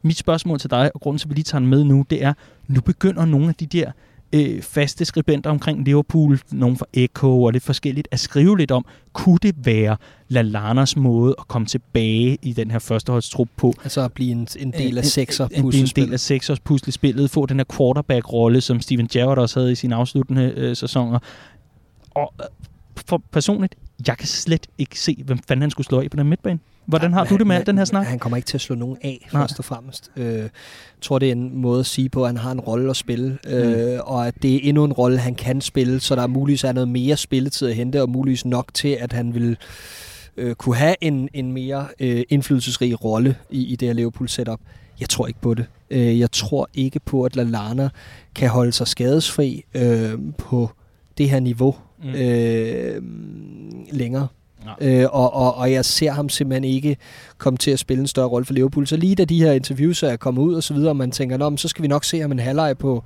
Mit 0.02 0.18
spørgsmål 0.18 0.60
til 0.60 0.70
dig, 0.70 0.91
og 0.93 1.02
grunden 1.02 1.20
til, 1.20 1.26
at 1.26 1.30
vi 1.30 1.36
lige 1.36 1.43
tager 1.43 1.60
den 1.60 1.70
med 1.70 1.84
nu, 1.84 2.06
det 2.10 2.24
er, 2.24 2.34
nu 2.68 2.82
begynder 2.82 3.26
nogle 3.26 3.48
af 3.48 3.56
de 3.56 3.66
der 3.66 3.91
øh, 4.34 4.61
faste 4.61 5.05
skribenter 5.05 5.49
omkring 5.49 5.86
Liverpool, 5.86 6.39
nogle 6.51 6.78
fra 6.78 6.86
Echo 6.93 7.43
og 7.43 7.51
lidt 7.51 7.63
forskelligt, 7.63 8.07
at 8.11 8.19
skrive 8.19 8.57
lidt 8.57 8.71
om, 8.71 8.86
kunne 9.13 9.39
det 9.41 9.55
være 9.65 9.97
Lallanas 10.28 10.95
måde 10.95 11.36
at 11.39 11.47
komme 11.47 11.65
tilbage 11.65 12.38
i 12.41 12.53
den 12.53 12.71
her 12.71 12.80
førsteholdstrup 12.80 13.49
på? 13.57 13.73
Altså 13.84 14.01
at 14.01 14.13
blive 14.13 14.32
en, 14.32 14.47
en 14.59 14.71
del 14.71 14.97
af 14.97 15.05
sekser 15.05 15.47
en, 15.51 15.65
en 15.75 15.86
del 15.86 16.13
af 16.13 16.19
seksers 16.19 16.59
puslespillet, 16.59 17.30
få 17.30 17.45
den 17.45 17.57
her 17.57 17.65
quarterback-rolle, 17.78 18.61
som 18.61 18.82
Steven 18.82 19.07
Gerrard 19.07 19.38
også 19.38 19.59
havde 19.59 19.71
i 19.71 19.75
sine 19.75 19.95
afsluttende 19.95 20.53
øh, 20.57 20.75
sæsoner. 20.75 21.19
Og 22.11 22.34
øh, 22.39 22.45
for 23.07 23.21
personligt, 23.32 23.75
jeg 24.07 24.17
kan 24.17 24.28
slet 24.28 24.67
ikke 24.78 24.99
se, 24.99 25.23
hvem 25.25 25.39
fanden 25.47 25.61
han 25.61 25.71
skulle 25.71 25.88
slå 25.88 26.01
af 26.01 26.09
på 26.11 26.17
den 26.17 26.28
midtbane. 26.28 26.59
Hvordan 26.88 27.14
har 27.14 27.24
ja, 27.24 27.30
du 27.30 27.38
det 27.38 27.48
med 27.48 27.56
alt 27.56 27.68
den 27.68 27.78
her 27.78 27.86
snak? 27.86 28.06
Han 28.06 28.20
kommer 28.20 28.38
ikke 28.38 28.48
til 28.48 28.58
at 28.58 28.62
slå 28.62 28.76
nogen 28.76 28.98
af, 29.02 29.28
Nej. 29.34 29.42
først 29.42 29.60
og 29.60 29.66
fremmest. 29.66 30.12
Øh, 30.16 30.26
jeg 30.36 30.50
tror, 31.02 31.20
det 31.20 31.28
er 31.28 31.32
en 31.32 31.58
måde 31.58 31.80
at 31.80 31.86
sige 31.86 32.10
på, 32.10 32.24
at 32.24 32.30
han 32.30 32.38
har 32.38 32.52
en 32.52 32.60
rolle 32.60 32.90
at 32.90 32.96
spille, 32.96 33.38
øh, 33.48 33.94
mm. 33.94 34.00
og 34.04 34.28
at 34.28 34.36
det 34.42 34.56
er 34.56 34.60
endnu 34.64 34.84
en 34.84 34.94
rolle, 34.94 35.18
han 35.18 35.36
kan 35.36 35.62
spille, 35.62 36.00
så 36.00 36.16
der 36.16 36.22
er 36.22 36.28
muligvis 36.28 36.64
er 36.64 36.72
noget 36.72 36.88
mere 36.88 37.18
spilletid 37.18 37.68
at 37.68 37.76
hente, 37.76 38.02
og 38.02 38.10
muligvis 38.10 38.46
nok 38.46 38.74
til, 38.74 38.98
at 39.00 39.14
han 39.14 39.34
vil 39.34 39.58
øh, 40.38 40.56
kunne 40.56 40.76
have 40.76 40.96
en, 41.02 41.30
en 41.34 41.52
mere 41.52 41.88
øh, 42.00 42.24
indflydelsesrig 42.30 43.04
rolle 43.04 43.36
i, 43.50 43.66
i 43.66 43.76
det 43.76 43.88
her 43.88 43.94
Liverpool-setup. 43.94 44.60
Jeg 45.00 45.10
tror 45.10 45.28
ikke 45.28 45.42
på 45.42 45.54
det. 45.54 45.66
Øh, 45.90 46.20
jeg 46.20 46.32
tror 46.32 46.70
ikke 46.74 47.00
på, 47.00 47.24
at 47.24 47.36
Lallana 47.36 47.90
kan 48.36 48.50
holde 48.50 48.72
sig 48.72 48.88
skadesfri 48.88 49.66
øh, 49.74 50.14
på 50.38 50.70
det 51.18 51.30
her 51.30 51.40
niveau 51.40 51.76
mm. 52.04 52.10
øh, 52.10 53.02
længere. 53.92 54.28
Øh, 54.82 55.05
og, 55.11 55.34
og, 55.34 55.55
og 55.55 55.72
jeg 55.72 55.86
ser 55.86 56.11
ham 56.11 56.30
simpelthen 56.30 56.63
ikke 56.63 56.97
komme 57.38 57.57
til 57.57 57.72
at 57.72 57.80
spille 57.80 58.01
en 58.01 58.07
større 58.07 58.28
rolle 58.28 58.45
for 58.45 58.53
Liverpool. 58.53 58.88
Så 58.88 58.97
lige 58.97 59.15
da 59.15 59.26
de 59.26 59.43
her 59.43 59.51
interviews 59.51 60.03
er 60.03 60.15
kommet 60.15 60.41
ud 60.41 60.53
og 60.53 60.63
så 60.63 60.74
videre, 60.74 60.89
og 60.89 60.95
man 60.95 61.11
tænker, 61.11 61.38
Nå, 61.38 61.57
så 61.57 61.68
skal 61.68 61.84
vi 61.84 61.88
nok 61.88 62.03
se 62.03 62.20
ham 62.20 62.32
en 62.32 62.39
halvleg 62.39 62.78
på, 62.78 63.03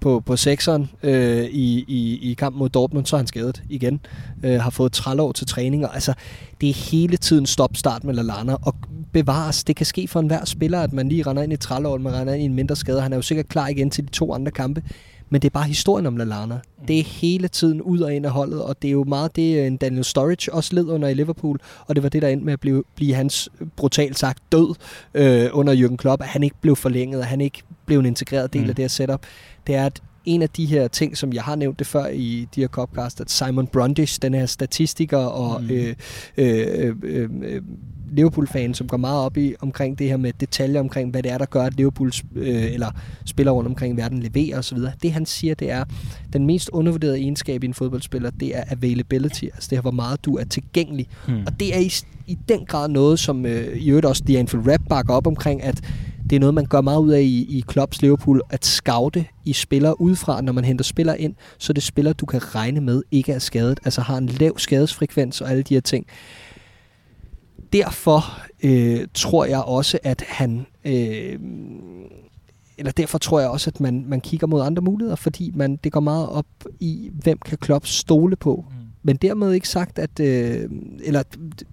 på, 0.00 0.22
på 0.26 0.36
sekseren 0.36 0.90
øh, 1.02 1.44
i, 1.44 1.84
i, 1.88 2.30
i 2.30 2.34
kampen 2.34 2.58
mod 2.58 2.68
Dortmund, 2.68 3.06
så 3.06 3.16
er 3.16 3.18
han 3.18 3.26
skadet 3.26 3.62
igen. 3.68 4.00
Øh, 4.42 4.60
har 4.60 4.70
fået 4.70 4.92
30 4.92 5.22
år 5.22 5.32
til 5.32 5.46
træninger. 5.46 5.88
Altså, 5.88 6.14
det 6.60 6.68
er 6.68 6.90
hele 6.90 7.16
tiden 7.16 7.46
stop-start 7.46 8.04
med 8.04 8.14
Lallana, 8.14 8.56
og 8.62 8.74
bevares. 9.12 9.64
Det 9.64 9.76
kan 9.76 9.86
ske 9.86 10.08
for 10.08 10.20
enhver 10.20 10.44
spiller, 10.44 10.80
at 10.80 10.92
man 10.92 11.08
lige 11.08 11.22
render 11.22 11.42
ind 11.42 11.52
i 11.52 11.56
30 11.56 11.88
år, 11.88 11.98
man 11.98 12.14
render 12.14 12.34
ind 12.34 12.42
i 12.42 12.46
en 12.46 12.54
mindre 12.54 12.76
skade. 12.76 13.00
Han 13.00 13.12
er 13.12 13.16
jo 13.16 13.22
sikkert 13.22 13.48
klar 13.48 13.68
igen 13.68 13.90
til 13.90 14.04
de 14.04 14.10
to 14.10 14.32
andre 14.32 14.52
kampe. 14.52 14.82
Men 15.30 15.42
det 15.42 15.48
er 15.48 15.52
bare 15.52 15.64
historien 15.64 16.06
om 16.06 16.16
Lallana. 16.16 16.54
Mm. 16.54 16.86
Det 16.86 16.98
er 16.98 17.04
hele 17.04 17.48
tiden 17.48 17.82
ud 17.82 18.00
og 18.00 18.14
ind 18.14 18.26
af 18.26 18.32
holdet, 18.32 18.62
og 18.62 18.82
det 18.82 18.88
er 18.88 18.92
jo 18.92 19.04
meget 19.04 19.36
det, 19.36 19.58
øh, 19.58 19.66
en 19.66 19.76
Daniel 19.76 20.04
Sturridge 20.04 20.52
også 20.52 20.74
led 20.74 20.86
under 20.86 21.08
i 21.08 21.14
Liverpool, 21.14 21.60
og 21.86 21.94
det 21.94 22.02
var 22.02 22.08
det, 22.08 22.22
der 22.22 22.28
endte 22.28 22.44
med 22.44 22.52
at 22.52 22.60
blive, 22.60 22.84
blive 22.96 23.14
hans, 23.14 23.48
øh, 23.60 23.66
brutalt 23.76 24.18
sagt, 24.18 24.42
død 24.52 24.74
øh, 25.14 25.50
under 25.52 25.74
Jürgen 25.74 25.96
Klopp, 25.96 26.22
at 26.22 26.28
han 26.28 26.42
ikke 26.42 26.56
blev 26.60 26.76
forlænget, 26.76 27.20
at 27.20 27.26
han 27.26 27.40
ikke 27.40 27.62
blev 27.86 27.98
en 27.98 28.06
integreret 28.06 28.52
del 28.52 28.62
mm. 28.62 28.68
af 28.68 28.74
det 28.74 28.82
her 28.82 28.88
setup. 28.88 29.22
Det 29.66 29.74
er, 29.74 29.86
at 29.86 30.02
en 30.24 30.42
af 30.42 30.48
de 30.48 30.66
her 30.66 30.88
ting, 30.88 31.16
som 31.16 31.32
jeg 31.32 31.42
har 31.42 31.56
nævnt 31.56 31.78
det 31.78 31.86
før 31.86 32.06
i 32.06 32.48
de 32.54 32.60
her 32.60 32.68
Copcast, 32.68 33.20
at 33.20 33.30
Simon 33.30 33.66
Brundish, 33.66 34.22
den 34.22 34.34
her 34.34 34.46
statistiker 34.46 35.18
og 35.18 35.62
mm. 35.62 35.70
øh, 35.70 35.94
øh, 36.36 36.96
øh, 37.02 37.30
øh, 37.42 37.62
Liverpool-fan, 38.14 38.74
som 38.74 38.88
går 38.88 38.96
meget 38.96 39.20
op 39.20 39.36
i 39.36 39.54
omkring 39.60 39.98
det 39.98 40.08
her 40.08 40.16
med 40.16 40.32
detaljer 40.40 40.80
omkring, 40.80 41.10
hvad 41.10 41.22
det 41.22 41.32
er, 41.32 41.38
der 41.38 41.44
gør, 41.46 41.62
at 41.62 41.76
Liverpool 41.76 42.12
øh, 42.34 42.72
eller 42.72 42.90
spiller 43.24 43.52
rundt 43.52 43.68
omkring 43.68 43.94
i 43.94 43.96
verden 43.96 44.22
leverer 44.22 44.58
osv. 44.58 44.78
Det 45.02 45.12
han 45.12 45.26
siger, 45.26 45.54
det 45.54 45.70
er, 45.70 45.84
den 46.32 46.46
mest 46.46 46.68
undervurderede 46.68 47.18
egenskab 47.18 47.62
i 47.62 47.66
en 47.66 47.74
fodboldspiller, 47.74 48.30
det 48.30 48.56
er 48.56 48.64
availability, 48.70 49.44
altså 49.44 49.68
det 49.70 49.78
her, 49.78 49.82
hvor 49.82 49.90
meget 49.90 50.24
du 50.24 50.36
er 50.36 50.44
tilgængelig. 50.44 51.06
Hmm. 51.26 51.42
Og 51.46 51.60
det 51.60 51.74
er 51.76 51.80
i, 51.80 51.92
i 52.26 52.38
den 52.48 52.66
grad 52.66 52.88
noget, 52.88 53.18
som 53.18 53.46
øh, 53.46 53.76
i 53.76 53.88
øvrigt 53.88 54.06
også 54.06 54.24
The 54.26 54.38
Anfield 54.38 54.68
Rap 54.68 54.80
bakker 54.88 55.14
op 55.14 55.26
omkring, 55.26 55.62
at 55.62 55.80
det 56.30 56.36
er 56.36 56.40
noget, 56.40 56.54
man 56.54 56.66
gør 56.66 56.80
meget 56.80 57.00
ud 57.00 57.10
af 57.10 57.20
i, 57.20 57.58
i 57.58 57.64
Klopps 57.68 58.02
Liverpool, 58.02 58.40
at 58.50 58.64
scoute 58.64 59.24
i 59.44 59.52
spillere 59.52 60.00
udefra, 60.00 60.40
når 60.40 60.52
man 60.52 60.64
henter 60.64 60.84
spillere 60.84 61.20
ind, 61.20 61.34
så 61.58 61.72
det 61.72 61.82
spiller, 61.82 62.12
du 62.12 62.26
kan 62.26 62.54
regne 62.54 62.80
med, 62.80 63.02
ikke 63.10 63.32
er 63.32 63.38
skadet, 63.38 63.80
altså 63.84 64.00
har 64.00 64.18
en 64.18 64.26
lav 64.26 64.58
skadesfrekvens 64.58 65.40
og 65.40 65.50
alle 65.50 65.62
de 65.62 65.74
her 65.74 65.80
ting 65.80 66.06
derfor 67.74 68.40
øh, 68.62 69.06
tror 69.14 69.44
jeg 69.44 69.62
også, 69.62 69.98
at 70.02 70.24
han... 70.28 70.66
Øh, 70.84 71.38
eller 72.78 72.92
derfor 72.92 73.18
tror 73.18 73.40
jeg 73.40 73.48
også, 73.48 73.70
at 73.70 73.80
man, 73.80 74.04
man 74.06 74.20
kigger 74.20 74.46
mod 74.46 74.62
andre 74.62 74.82
muligheder, 74.82 75.16
fordi 75.16 75.52
man, 75.54 75.76
det 75.76 75.92
går 75.92 76.00
meget 76.00 76.28
op 76.28 76.46
i, 76.80 77.10
hvem 77.12 77.38
kan 77.38 77.58
Klopp 77.58 77.86
stole 77.86 78.36
på. 78.36 78.64
Mm. 78.70 78.83
Men 79.04 79.16
dermed 79.16 79.52
ikke 79.52 79.68
sagt, 79.68 79.98
at... 79.98 80.20
Øh, 80.20 80.70
eller 81.04 81.22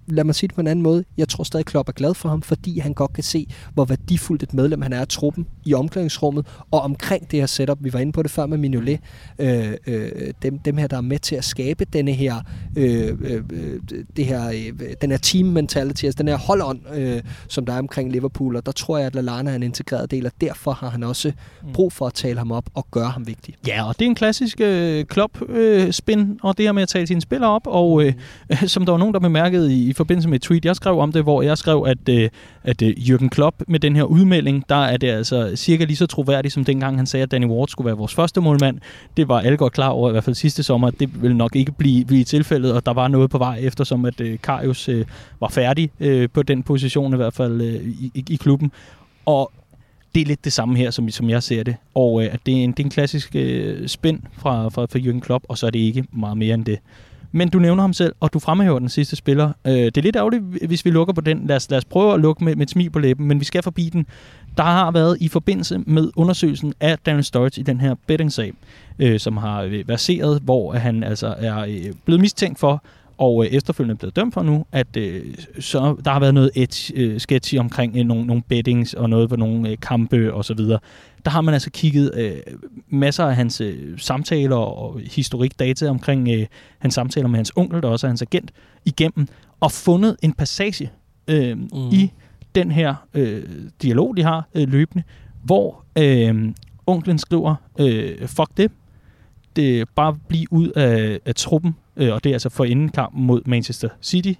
lad 0.06 0.24
mig 0.24 0.34
sige 0.34 0.48
det 0.48 0.54
på 0.54 0.60
en 0.60 0.66
anden 0.66 0.82
måde. 0.82 1.04
Jeg 1.16 1.28
tror 1.28 1.44
stadig, 1.44 1.66
Klopp 1.66 1.88
er 1.88 1.92
glad 1.92 2.14
for 2.14 2.28
ham, 2.28 2.42
fordi 2.42 2.78
han 2.78 2.94
godt 2.94 3.12
kan 3.12 3.24
se, 3.24 3.46
hvor 3.74 3.84
værdifuldt 3.84 4.42
et 4.42 4.54
medlem 4.54 4.82
han 4.82 4.92
er 4.92 5.00
af 5.00 5.08
truppen 5.08 5.46
i 5.64 5.74
omklædningsrummet, 5.74 6.46
og 6.70 6.80
omkring 6.80 7.30
det 7.30 7.38
her 7.38 7.46
setup. 7.46 7.78
Vi 7.80 7.92
var 7.92 7.98
inde 7.98 8.12
på 8.12 8.22
det 8.22 8.30
før 8.30 8.46
med 8.46 8.58
Mignolet. 8.58 9.00
Øh, 9.38 9.72
øh, 9.86 10.10
dem, 10.42 10.58
dem 10.58 10.76
her, 10.76 10.86
der 10.86 10.96
er 10.96 11.00
med 11.00 11.18
til 11.18 11.36
at 11.36 11.44
skabe 11.44 11.84
denne 11.84 12.12
her, 12.12 12.34
øh, 12.76 13.18
øh, 13.20 13.42
det 14.16 14.26
her, 14.26 14.48
øh, 14.48 14.88
den 15.00 15.10
her 15.10 15.18
team 15.18 15.46
mentality, 15.46 16.04
altså 16.04 16.18
den 16.18 16.28
her 16.28 16.36
holdånd, 16.36 16.80
øh, 16.94 17.22
som 17.48 17.66
der 17.66 17.72
er 17.72 17.78
omkring 17.78 18.12
Liverpool. 18.12 18.56
Og 18.56 18.66
der 18.66 18.72
tror 18.72 18.98
jeg, 18.98 19.06
at 19.06 19.14
Lallana 19.14 19.50
er 19.50 19.54
en 19.54 19.62
integreret 19.62 20.10
del, 20.10 20.26
og 20.26 20.32
derfor 20.40 20.72
har 20.72 20.88
han 20.88 21.02
også 21.02 21.32
mm. 21.62 21.72
brug 21.72 21.92
for 21.92 22.06
at 22.06 22.14
tale 22.14 22.38
ham 22.38 22.52
op 22.52 22.70
og 22.74 22.86
gøre 22.90 23.10
ham 23.10 23.26
vigtig. 23.26 23.54
Ja, 23.66 23.88
og 23.88 23.98
det 23.98 24.04
er 24.04 24.08
en 24.08 24.14
klassisk 24.14 24.60
øh, 24.60 25.04
Klopp-spin, 25.04 26.20
øh, 26.20 26.26
og 26.42 26.58
det 26.58 26.64
her 26.64 26.72
med 26.72 26.82
at 26.82 26.88
tale 26.88 27.06
sin 27.06 27.20
spiller 27.22 27.46
op, 27.46 27.62
og 27.66 28.04
øh, 28.04 28.12
som 28.66 28.84
der 28.84 28.92
var 28.92 28.98
nogen, 28.98 29.14
der 29.14 29.20
bemærkede 29.20 29.74
i, 29.74 29.88
i 29.88 29.92
forbindelse 29.92 30.28
med 30.28 30.36
et 30.36 30.42
tweet, 30.42 30.64
jeg 30.64 30.76
skrev 30.76 30.98
om 30.98 31.12
det, 31.12 31.22
hvor 31.22 31.42
jeg 31.42 31.58
skrev, 31.58 31.84
at, 31.88 32.08
øh, 32.08 32.28
at 32.64 32.82
øh, 32.82 32.90
Jürgen 32.90 33.28
Klopp 33.28 33.56
med 33.68 33.80
den 33.80 33.96
her 33.96 34.02
udmelding, 34.02 34.64
der 34.68 34.84
er 34.84 34.96
det 34.96 35.08
altså 35.08 35.56
cirka 35.56 35.84
lige 35.84 35.96
så 35.96 36.06
troværdigt, 36.06 36.54
som 36.54 36.64
dengang 36.64 36.96
han 36.96 37.06
sagde, 37.06 37.22
at 37.22 37.30
Danny 37.30 37.46
Ward 37.46 37.68
skulle 37.68 37.86
være 37.86 37.96
vores 37.96 38.14
første 38.14 38.40
målmand. 38.40 38.78
Det 39.16 39.28
var 39.28 39.40
alle 39.40 39.56
godt 39.56 39.72
klar 39.72 39.88
over, 39.88 40.08
i 40.08 40.12
hvert 40.12 40.24
fald 40.24 40.36
sidste 40.36 40.62
sommer, 40.62 40.88
at 40.88 40.94
det 41.00 41.22
ville 41.22 41.36
nok 41.36 41.56
ikke 41.56 41.72
blive, 41.72 42.04
blive 42.04 42.24
tilfældet, 42.24 42.72
og 42.72 42.86
der 42.86 42.92
var 42.92 43.08
noget 43.08 43.30
på 43.30 43.38
vej, 43.38 43.58
eftersom 43.62 44.04
at 44.04 44.20
øh, 44.20 44.38
Karius 44.42 44.88
øh, 44.88 45.04
var 45.40 45.48
færdig 45.48 45.90
øh, 46.00 46.28
på 46.32 46.42
den 46.42 46.62
position, 46.62 47.12
i 47.12 47.16
hvert 47.16 47.34
fald 47.34 47.60
øh, 47.60 47.74
i, 47.74 48.10
i, 48.14 48.24
i 48.30 48.36
klubben. 48.36 48.72
Og 49.26 49.52
det 50.14 50.20
er 50.20 50.26
lidt 50.26 50.44
det 50.44 50.52
samme 50.52 50.76
her, 50.76 50.90
som, 50.90 51.10
som 51.10 51.30
jeg 51.30 51.42
ser 51.42 51.62
det. 51.62 51.76
Og 51.94 52.24
øh, 52.24 52.34
at 52.34 52.40
det 52.46 52.54
er 52.54 52.64
en, 52.64 52.70
det 52.70 52.80
er 52.80 52.84
en 52.84 52.90
klassisk 52.90 53.30
øh, 53.34 53.88
spænd 53.88 54.20
fra, 54.38 54.68
fra, 54.68 54.86
fra 54.86 54.98
Jürgen 54.98 55.20
Klopp, 55.20 55.44
og 55.48 55.58
så 55.58 55.66
er 55.66 55.70
det 55.70 55.78
ikke 55.78 56.04
meget 56.12 56.36
mere 56.36 56.54
end 56.54 56.64
det. 56.64 56.78
Men 57.32 57.48
du 57.48 57.58
nævner 57.58 57.82
ham 57.82 57.92
selv, 57.92 58.14
og 58.20 58.32
du 58.32 58.38
fremhæver 58.38 58.78
den 58.78 58.88
sidste 58.88 59.16
spiller. 59.16 59.52
Øh, 59.66 59.72
det 59.72 59.96
er 59.96 60.02
lidt 60.02 60.16
ærgerligt, 60.16 60.42
hvis 60.66 60.84
vi 60.84 60.90
lukker 60.90 61.14
på 61.14 61.20
den. 61.20 61.46
Lad 61.46 61.56
os, 61.56 61.70
lad 61.70 61.78
os 61.78 61.84
prøve 61.84 62.14
at 62.14 62.20
lukke 62.20 62.44
med, 62.44 62.56
med 62.56 62.62
et 62.62 62.70
smil 62.70 62.90
på 62.90 62.98
læben, 62.98 63.26
men 63.26 63.40
vi 63.40 63.44
skal 63.44 63.62
forbi 63.62 63.88
den. 63.92 64.06
Der 64.56 64.62
har 64.62 64.90
været 64.90 65.16
i 65.20 65.28
forbindelse 65.28 65.78
med 65.78 66.10
undersøgelsen 66.16 66.74
af 66.80 66.98
Daniel 66.98 67.24
Sturridge 67.24 67.60
i 67.60 67.64
den 67.64 67.80
her 67.80 67.94
betting-sag, 68.06 68.52
øh, 68.98 69.20
som 69.20 69.36
har 69.36 69.62
øh, 69.62 69.88
verseret, 69.88 70.42
hvor 70.42 70.72
han 70.72 71.04
altså 71.04 71.34
er 71.38 71.58
øh, 71.58 71.92
blevet 72.04 72.20
mistænkt 72.20 72.58
for 72.58 72.82
og 73.22 73.44
øh, 73.44 73.50
efterfølgende 73.50 73.98
blevet 73.98 74.16
dømt 74.16 74.34
for 74.34 74.42
nu, 74.42 74.64
at 74.72 74.96
øh, 74.96 75.34
så 75.60 75.96
der 76.04 76.10
har 76.10 76.20
været 76.20 76.34
noget 76.34 76.50
et, 76.54 76.90
øh, 76.94 77.20
sketchy 77.20 77.58
omkring 77.58 77.96
øh, 77.96 78.04
nogle, 78.04 78.26
nogle 78.26 78.42
bettings 78.48 78.94
og 78.94 79.10
noget 79.10 79.28
på 79.28 79.36
nogle 79.36 79.68
øh, 79.68 79.76
kampe 79.82 80.34
og 80.34 80.44
så 80.44 80.54
videre. 80.54 80.78
Der 81.24 81.30
har 81.30 81.40
man 81.40 81.54
altså 81.54 81.70
kigget 81.70 82.10
øh, 82.14 82.36
masser 82.88 83.24
af 83.24 83.36
hans 83.36 83.60
øh, 83.60 83.98
samtaler 83.98 84.56
og 84.56 85.00
historik 85.10 85.58
data 85.58 85.88
omkring 85.88 86.28
øh, 86.28 86.46
hans 86.78 86.94
samtaler 86.94 87.28
med 87.28 87.36
hans 87.38 87.52
onkel, 87.56 87.82
der 87.82 87.88
også 87.88 88.06
er 88.06 88.08
hans 88.08 88.22
agent, 88.22 88.50
igennem, 88.84 89.28
og 89.60 89.72
fundet 89.72 90.16
en 90.22 90.32
passage 90.32 90.90
øh, 91.28 91.56
mm. 91.56 91.68
i 91.92 92.12
den 92.54 92.70
her 92.70 92.94
øh, 93.14 93.42
dialog, 93.82 94.16
de 94.16 94.22
har 94.22 94.48
øh, 94.54 94.68
løbende, 94.68 95.04
hvor 95.44 95.84
øh, 95.98 96.52
onklen 96.86 97.18
skriver, 97.18 97.54
øh, 97.78 98.28
fuck 98.28 98.56
det, 98.56 98.70
det 99.56 99.88
bare 99.88 100.16
blive 100.28 100.46
ud 100.52 100.68
af, 100.68 101.20
af 101.26 101.34
truppen, 101.34 101.76
øh, 101.96 102.14
og 102.14 102.24
det 102.24 102.30
er 102.30 102.34
altså 102.34 102.48
for 102.48 102.64
inden 102.64 102.88
kampen 102.88 103.24
mod 103.24 103.40
Manchester 103.46 103.88
City 104.02 104.32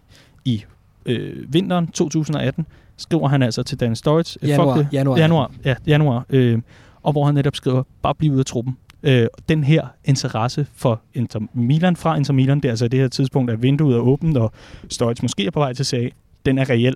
i 0.44 0.64
øh, 1.06 1.52
vinteren 1.52 1.86
2018, 1.86 2.66
skriver 2.96 3.28
han 3.28 3.42
altså 3.42 3.62
til 3.62 3.80
Dan 3.80 3.96
Sturridge. 3.96 4.38
Øh, 4.42 4.48
januar. 4.48 4.76
det, 4.76 4.88
januar. 4.92 5.18
Januar, 5.18 5.50
ja, 5.64 5.74
januar. 5.86 6.26
Øh, 6.30 6.58
og 7.02 7.12
hvor 7.12 7.24
han 7.24 7.34
netop 7.34 7.56
skriver, 7.56 7.82
bare 8.02 8.14
blive 8.14 8.32
ud 8.32 8.38
af 8.38 8.44
truppen. 8.44 8.76
Øh, 9.02 9.26
den 9.48 9.64
her 9.64 9.86
interesse 10.04 10.66
for 10.74 11.00
Inter 11.14 11.40
Milan 11.54 11.96
fra 11.96 12.16
Inter 12.16 12.32
Milan, 12.32 12.56
det 12.56 12.64
er 12.64 12.72
altså 12.72 12.88
det 12.88 13.00
her 13.00 13.08
tidspunkt, 13.08 13.50
at 13.50 13.62
vinduet 13.62 13.96
er 13.96 14.00
åbent, 14.00 14.36
og 14.36 14.52
Sturridge 14.90 15.22
måske 15.22 15.46
er 15.46 15.50
på 15.50 15.60
vej 15.60 15.72
til 15.72 15.84
sag, 15.84 16.12
den 16.46 16.58
er 16.58 16.70
reel. 16.70 16.94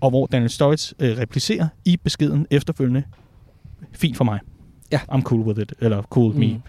Og 0.00 0.10
hvor 0.10 0.26
Daniel 0.26 0.50
Sturridge 0.50 0.94
øh, 0.98 1.18
replicerer 1.18 1.68
i 1.84 1.96
beskeden 2.04 2.46
efterfølgende, 2.50 3.02
fint 3.92 4.16
for 4.16 4.24
mig. 4.24 4.40
Ja. 4.92 5.00
I'm 5.12 5.22
cool 5.22 5.40
with 5.40 5.60
it, 5.60 5.72
eller 5.80 6.02
cool 6.02 6.26
with 6.26 6.38
mm. 6.38 6.54
me. 6.54 6.60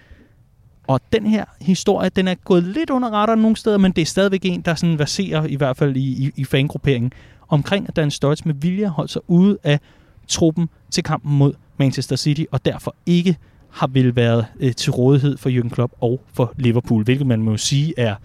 Og 0.90 1.02
den 1.14 1.26
her 1.26 1.46
historie, 1.62 2.10
den 2.10 2.28
er 2.28 2.36
gået 2.36 2.64
lidt 2.64 2.90
under 2.90 3.10
radaren 3.10 3.40
nogle 3.40 3.56
steder, 3.56 3.78
men 3.78 3.92
det 3.92 4.02
er 4.02 4.06
stadigvæk 4.06 4.40
en, 4.44 4.62
der 4.62 4.76
sådan 4.76 5.00
verserer, 5.00 5.46
i 5.46 5.56
hvert 5.56 5.78
fald 5.78 5.96
i, 5.96 6.00
i, 6.00 6.32
i 6.36 6.44
fangrupperingen, 6.44 7.12
omkring 7.48 7.86
at 7.88 7.96
Dan 7.96 8.12
Sturridge 8.12 8.44
med 8.46 8.54
vilje 8.54 8.88
holdt 8.88 9.12
sig 9.12 9.22
ude 9.28 9.58
af 9.64 9.80
truppen 10.28 10.70
til 10.92 11.04
kampen 11.04 11.38
mod 11.38 11.54
Manchester 11.78 12.16
City, 12.16 12.44
og 12.52 12.66
derfor 12.66 12.96
ikke 13.06 13.38
har 13.70 13.88
vel 13.88 14.16
været 14.16 14.46
øh, 14.60 14.76
til 14.76 14.92
rådighed 14.92 15.38
for 15.38 15.50
Jürgen 15.50 15.70
Klopp 15.70 15.94
og 16.02 16.22
for 16.34 16.54
Liverpool, 16.58 17.04
hvilket 17.04 17.28
man 17.28 17.42
må 17.42 17.58
sige 17.58 17.94
er, 17.98 18.16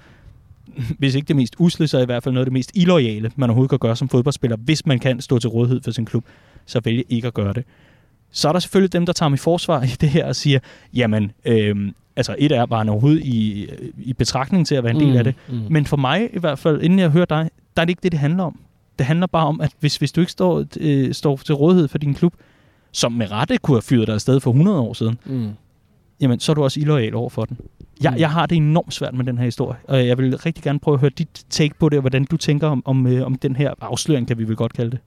hvis 0.99 1.15
ikke 1.15 1.29
det 1.29 1.37
mest 1.37 1.55
usle, 1.59 1.89
så 1.89 1.99
i 1.99 2.05
hvert 2.05 2.23
fald 2.23 2.33
noget 2.33 2.45
af 2.45 2.47
det 2.47 2.53
mest 2.53 2.71
illoyale, 2.75 3.31
man 3.37 3.51
overhovedet 3.51 3.71
kan 3.71 3.79
gøre 3.79 3.97
som 3.97 4.09
fodboldspiller, 4.09 4.57
hvis 4.57 4.87
man 4.87 4.99
kan 4.99 5.21
stå 5.21 5.39
til 5.39 5.51
rådighed 5.51 5.81
for 5.83 5.91
sin 5.91 6.05
klub, 6.05 6.25
så 6.67 6.81
vælge 6.85 7.05
ikke 7.09 7.27
at 7.27 7.35
gøre 7.35 7.53
det. 7.53 7.65
Så 8.31 8.49
er 8.49 8.53
der 8.53 8.61
selvfølgelig 8.61 8.93
dem, 8.93 9.07
der 9.07 9.13
tager 9.13 9.29
mig 9.29 9.37
i 9.37 9.39
forsvar 9.39 9.83
i 9.83 9.87
det 10.01 10.09
her 10.09 10.27
og 10.27 10.37
siger, 10.37 10.59
jamen, 10.95 11.33
øh, 11.45 11.93
altså 12.17 12.35
et 12.39 12.53
er 12.53 12.67
bare 12.67 12.89
overhovedet 12.89 13.25
i, 13.25 13.69
i 13.97 14.13
betragtning 14.13 14.67
til 14.67 14.75
at 14.75 14.85
være 14.85 14.95
en 14.95 15.01
del 15.01 15.11
mm, 15.11 15.17
af 15.17 15.25
det. 15.25 15.35
Mm. 15.49 15.61
Men 15.71 15.87
for 15.87 15.97
mig 15.97 16.31
i 16.35 16.39
hvert 16.39 16.59
fald, 16.59 16.83
inden 16.83 16.99
jeg 16.99 17.11
hører 17.11 17.25
dig, 17.25 17.51
der 17.77 17.83
er 17.83 17.85
det 17.85 17.91
ikke 17.91 18.03
det, 18.03 18.13
det 18.13 18.21
handler 18.21 18.45
om. 18.45 18.61
Det 18.99 19.07
handler 19.07 19.27
bare 19.27 19.47
om, 19.47 19.61
at 19.61 19.73
hvis, 19.81 19.97
hvis 19.97 20.13
du 20.13 20.21
ikke 20.21 20.33
står, 20.33 20.65
øh, 20.81 21.15
står 21.15 21.37
til 21.37 21.55
rådighed 21.55 21.89
for 21.89 21.99
din 21.99 22.15
klub, 22.15 22.35
som 22.93 23.13
med 23.13 23.31
rette 23.31 23.59
kunne 23.59 23.75
have 23.75 23.83
fyret 23.83 24.07
dig 24.07 24.15
afsted 24.15 24.41
for 24.41 24.51
100 24.51 24.81
år 24.81 24.93
siden, 24.93 25.19
mm. 25.25 25.51
jamen 26.21 26.41
så 26.41 26.53
er 26.53 26.55
du 26.55 26.63
også 26.63 26.81
illoyal 26.81 27.15
over 27.15 27.31
for 27.31 27.45
den. 27.45 27.59
Jeg, 28.03 28.11
mm. 28.11 28.19
jeg 28.19 28.31
har 28.31 28.47
det 28.47 28.57
enormt 28.57 28.95
svært 28.95 29.15
med 29.15 29.25
den 29.25 29.39
her 29.39 29.45
historie, 29.45 29.79
og 29.89 30.07
jeg 30.07 30.19
vil 30.19 30.39
rigtig 30.39 30.65
gerne 30.65 30.79
prøve 30.79 30.95
at 30.95 31.01
høre 31.01 31.11
dit 31.11 31.45
take 31.51 31.75
på 31.79 31.89
det, 31.89 31.97
og 31.97 32.01
hvordan 32.01 32.25
du 32.25 32.37
tænker 32.37 32.69
om, 32.69 32.83
om, 32.85 33.07
øh, 33.07 33.27
om 33.27 33.35
den 33.35 33.57
her 33.57 33.75
afsløring, 33.81 34.27
kan 34.27 34.39
vi 34.39 34.49
vel 34.49 34.57
godt 34.57 34.73
kalde 34.73 34.91
det. 34.91 34.99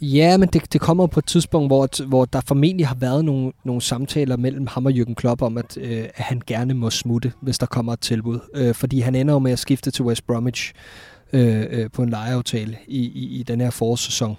Ja, 0.00 0.36
men 0.36 0.48
det, 0.48 0.72
det 0.72 0.80
kommer 0.80 1.06
på 1.06 1.20
et 1.20 1.26
tidspunkt, 1.26 1.68
hvor, 1.68 2.06
hvor 2.06 2.24
der 2.24 2.40
formentlig 2.46 2.86
har 2.86 2.94
været 2.94 3.24
nogle, 3.24 3.52
nogle 3.64 3.82
samtaler 3.82 4.36
mellem 4.36 4.66
ham 4.66 4.86
og 4.86 4.92
Jürgen 4.92 5.14
Klopp 5.14 5.42
om, 5.42 5.58
at, 5.58 5.78
øh, 5.80 5.98
at 5.98 6.24
han 6.24 6.42
gerne 6.46 6.74
må 6.74 6.90
smutte, 6.90 7.32
hvis 7.40 7.58
der 7.58 7.66
kommer 7.66 7.92
et 7.92 8.00
tilbud. 8.00 8.38
Øh, 8.54 8.74
fordi 8.74 9.00
han 9.00 9.14
ender 9.14 9.34
jo 9.34 9.38
med 9.38 9.52
at 9.52 9.58
skifte 9.58 9.90
til 9.90 10.04
West 10.04 10.26
Bromwich 10.26 10.72
øh, 11.32 11.66
øh, 11.70 11.90
på 11.90 12.02
en 12.02 12.10
lejeaftale 12.10 12.76
i, 12.86 12.98
i, 12.98 13.38
i 13.40 13.42
den 13.42 13.60
her 13.60 13.70
forårssæson. 13.70 14.36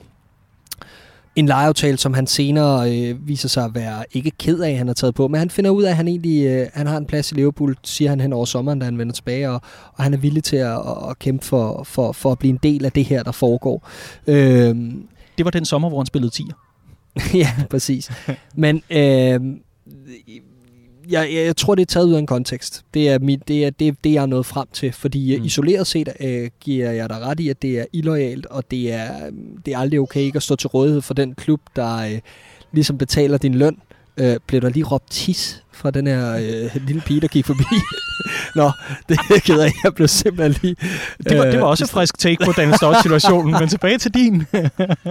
En 1.35 1.45
lejeaftale, 1.45 1.97
som 1.97 2.13
han 2.13 2.27
senere 2.27 2.95
øh, 2.95 3.27
viser 3.27 3.49
sig 3.49 3.65
at 3.65 3.75
være 3.75 4.03
ikke 4.11 4.31
ked 4.31 4.59
af, 4.59 4.71
at 4.71 4.77
han 4.77 4.87
har 4.87 4.93
taget 4.93 5.15
på, 5.15 5.27
men 5.27 5.39
han 5.39 5.49
finder 5.49 5.71
ud 5.71 5.83
af, 5.83 5.89
at 5.89 5.95
han 5.95 6.07
egentlig 6.07 6.45
øh, 6.45 6.67
han 6.73 6.87
har 6.87 6.97
en 6.97 7.05
plads 7.05 7.31
i 7.31 7.35
Liverpool, 7.35 7.75
siger 7.83 8.09
han 8.09 8.21
hen 8.21 8.33
over 8.33 8.45
sommeren, 8.45 8.79
da 8.79 8.85
han 8.85 8.97
vender 8.97 9.13
tilbage, 9.13 9.49
og, 9.49 9.61
og 9.93 10.03
han 10.03 10.13
er 10.13 10.17
villig 10.17 10.43
til 10.43 10.55
at, 10.55 10.79
at 11.09 11.19
kæmpe 11.19 11.45
for, 11.45 11.83
for, 11.83 12.11
for 12.11 12.31
at 12.31 12.39
blive 12.39 12.49
en 12.49 12.59
del 12.63 12.85
af 12.85 12.91
det 12.91 13.05
her, 13.05 13.23
der 13.23 13.31
foregår. 13.31 13.89
Øh, 14.27 14.75
det 15.39 15.45
var 15.45 15.51
den 15.51 15.65
sommer, 15.65 15.89
hvor 15.89 15.99
han 15.99 16.05
spillede 16.05 16.33
10. 16.33 16.45
ja, 17.33 17.49
præcis. 17.69 18.11
Men 18.55 18.83
øh, 18.89 19.39
jeg, 21.09 21.33
jeg, 21.33 21.45
jeg 21.45 21.57
tror, 21.57 21.75
det 21.75 21.81
er 21.81 21.85
taget 21.85 22.05
ud 22.05 22.13
af 22.13 22.19
en 22.19 22.27
kontekst. 22.27 22.83
Det 22.93 23.09
er, 23.09 23.19
mit, 23.19 23.47
det, 23.47 23.65
er 23.65 23.69
det, 23.69 24.03
det, 24.03 24.13
jeg 24.13 24.21
er 24.21 24.25
nået 24.25 24.45
frem 24.45 24.67
til. 24.73 24.91
Fordi 24.91 25.37
mm. 25.37 25.45
isoleret 25.45 25.87
set 25.87 26.09
øh, 26.19 26.49
giver 26.59 26.91
jeg 26.91 27.09
dig 27.09 27.19
ret 27.19 27.39
i, 27.39 27.49
at 27.49 27.61
det 27.61 27.79
er 27.79 27.85
illoyalt, 27.93 28.45
og 28.45 28.71
det 28.71 28.93
er, 28.93 29.29
det 29.65 29.73
er 29.73 29.77
aldrig 29.77 29.99
okay 29.99 30.19
ikke 30.19 30.35
at 30.35 30.43
stå 30.43 30.55
til 30.55 30.67
rådighed 30.67 31.01
for 31.01 31.13
den 31.13 31.35
klub, 31.35 31.61
der 31.75 31.97
øh, 31.97 32.19
ligesom 32.71 32.97
betaler 32.97 33.37
din 33.37 33.55
løn. 33.55 33.77
Øh, 34.17 34.37
bliver 34.47 34.61
der 34.61 34.69
lige 34.69 34.85
råbt 34.85 35.11
tis 35.11 35.63
fra 35.71 35.91
den 35.91 36.07
her 36.07 36.35
øh, 36.35 36.85
lille 36.87 37.01
pige, 37.01 37.21
der 37.21 37.27
gik 37.27 37.45
forbi. 37.45 37.63
Nå, 38.55 38.71
det 39.09 39.43
keder 39.43 39.63
jeg. 39.63 39.73
Jeg 39.83 39.95
blev 39.95 40.07
simpelthen 40.07 40.59
lige... 40.61 40.75
Det 41.23 41.37
var, 41.37 41.45
øh, 41.45 41.51
det 41.51 41.61
var 41.61 41.67
også 41.67 41.83
et 41.83 41.89
frisk 41.89 42.17
take 42.17 42.45
på 42.45 42.51
den 42.57 42.73
situationen, 43.03 43.55
men 43.59 43.69
tilbage 43.69 43.97
til 43.97 44.13
din. 44.13 44.45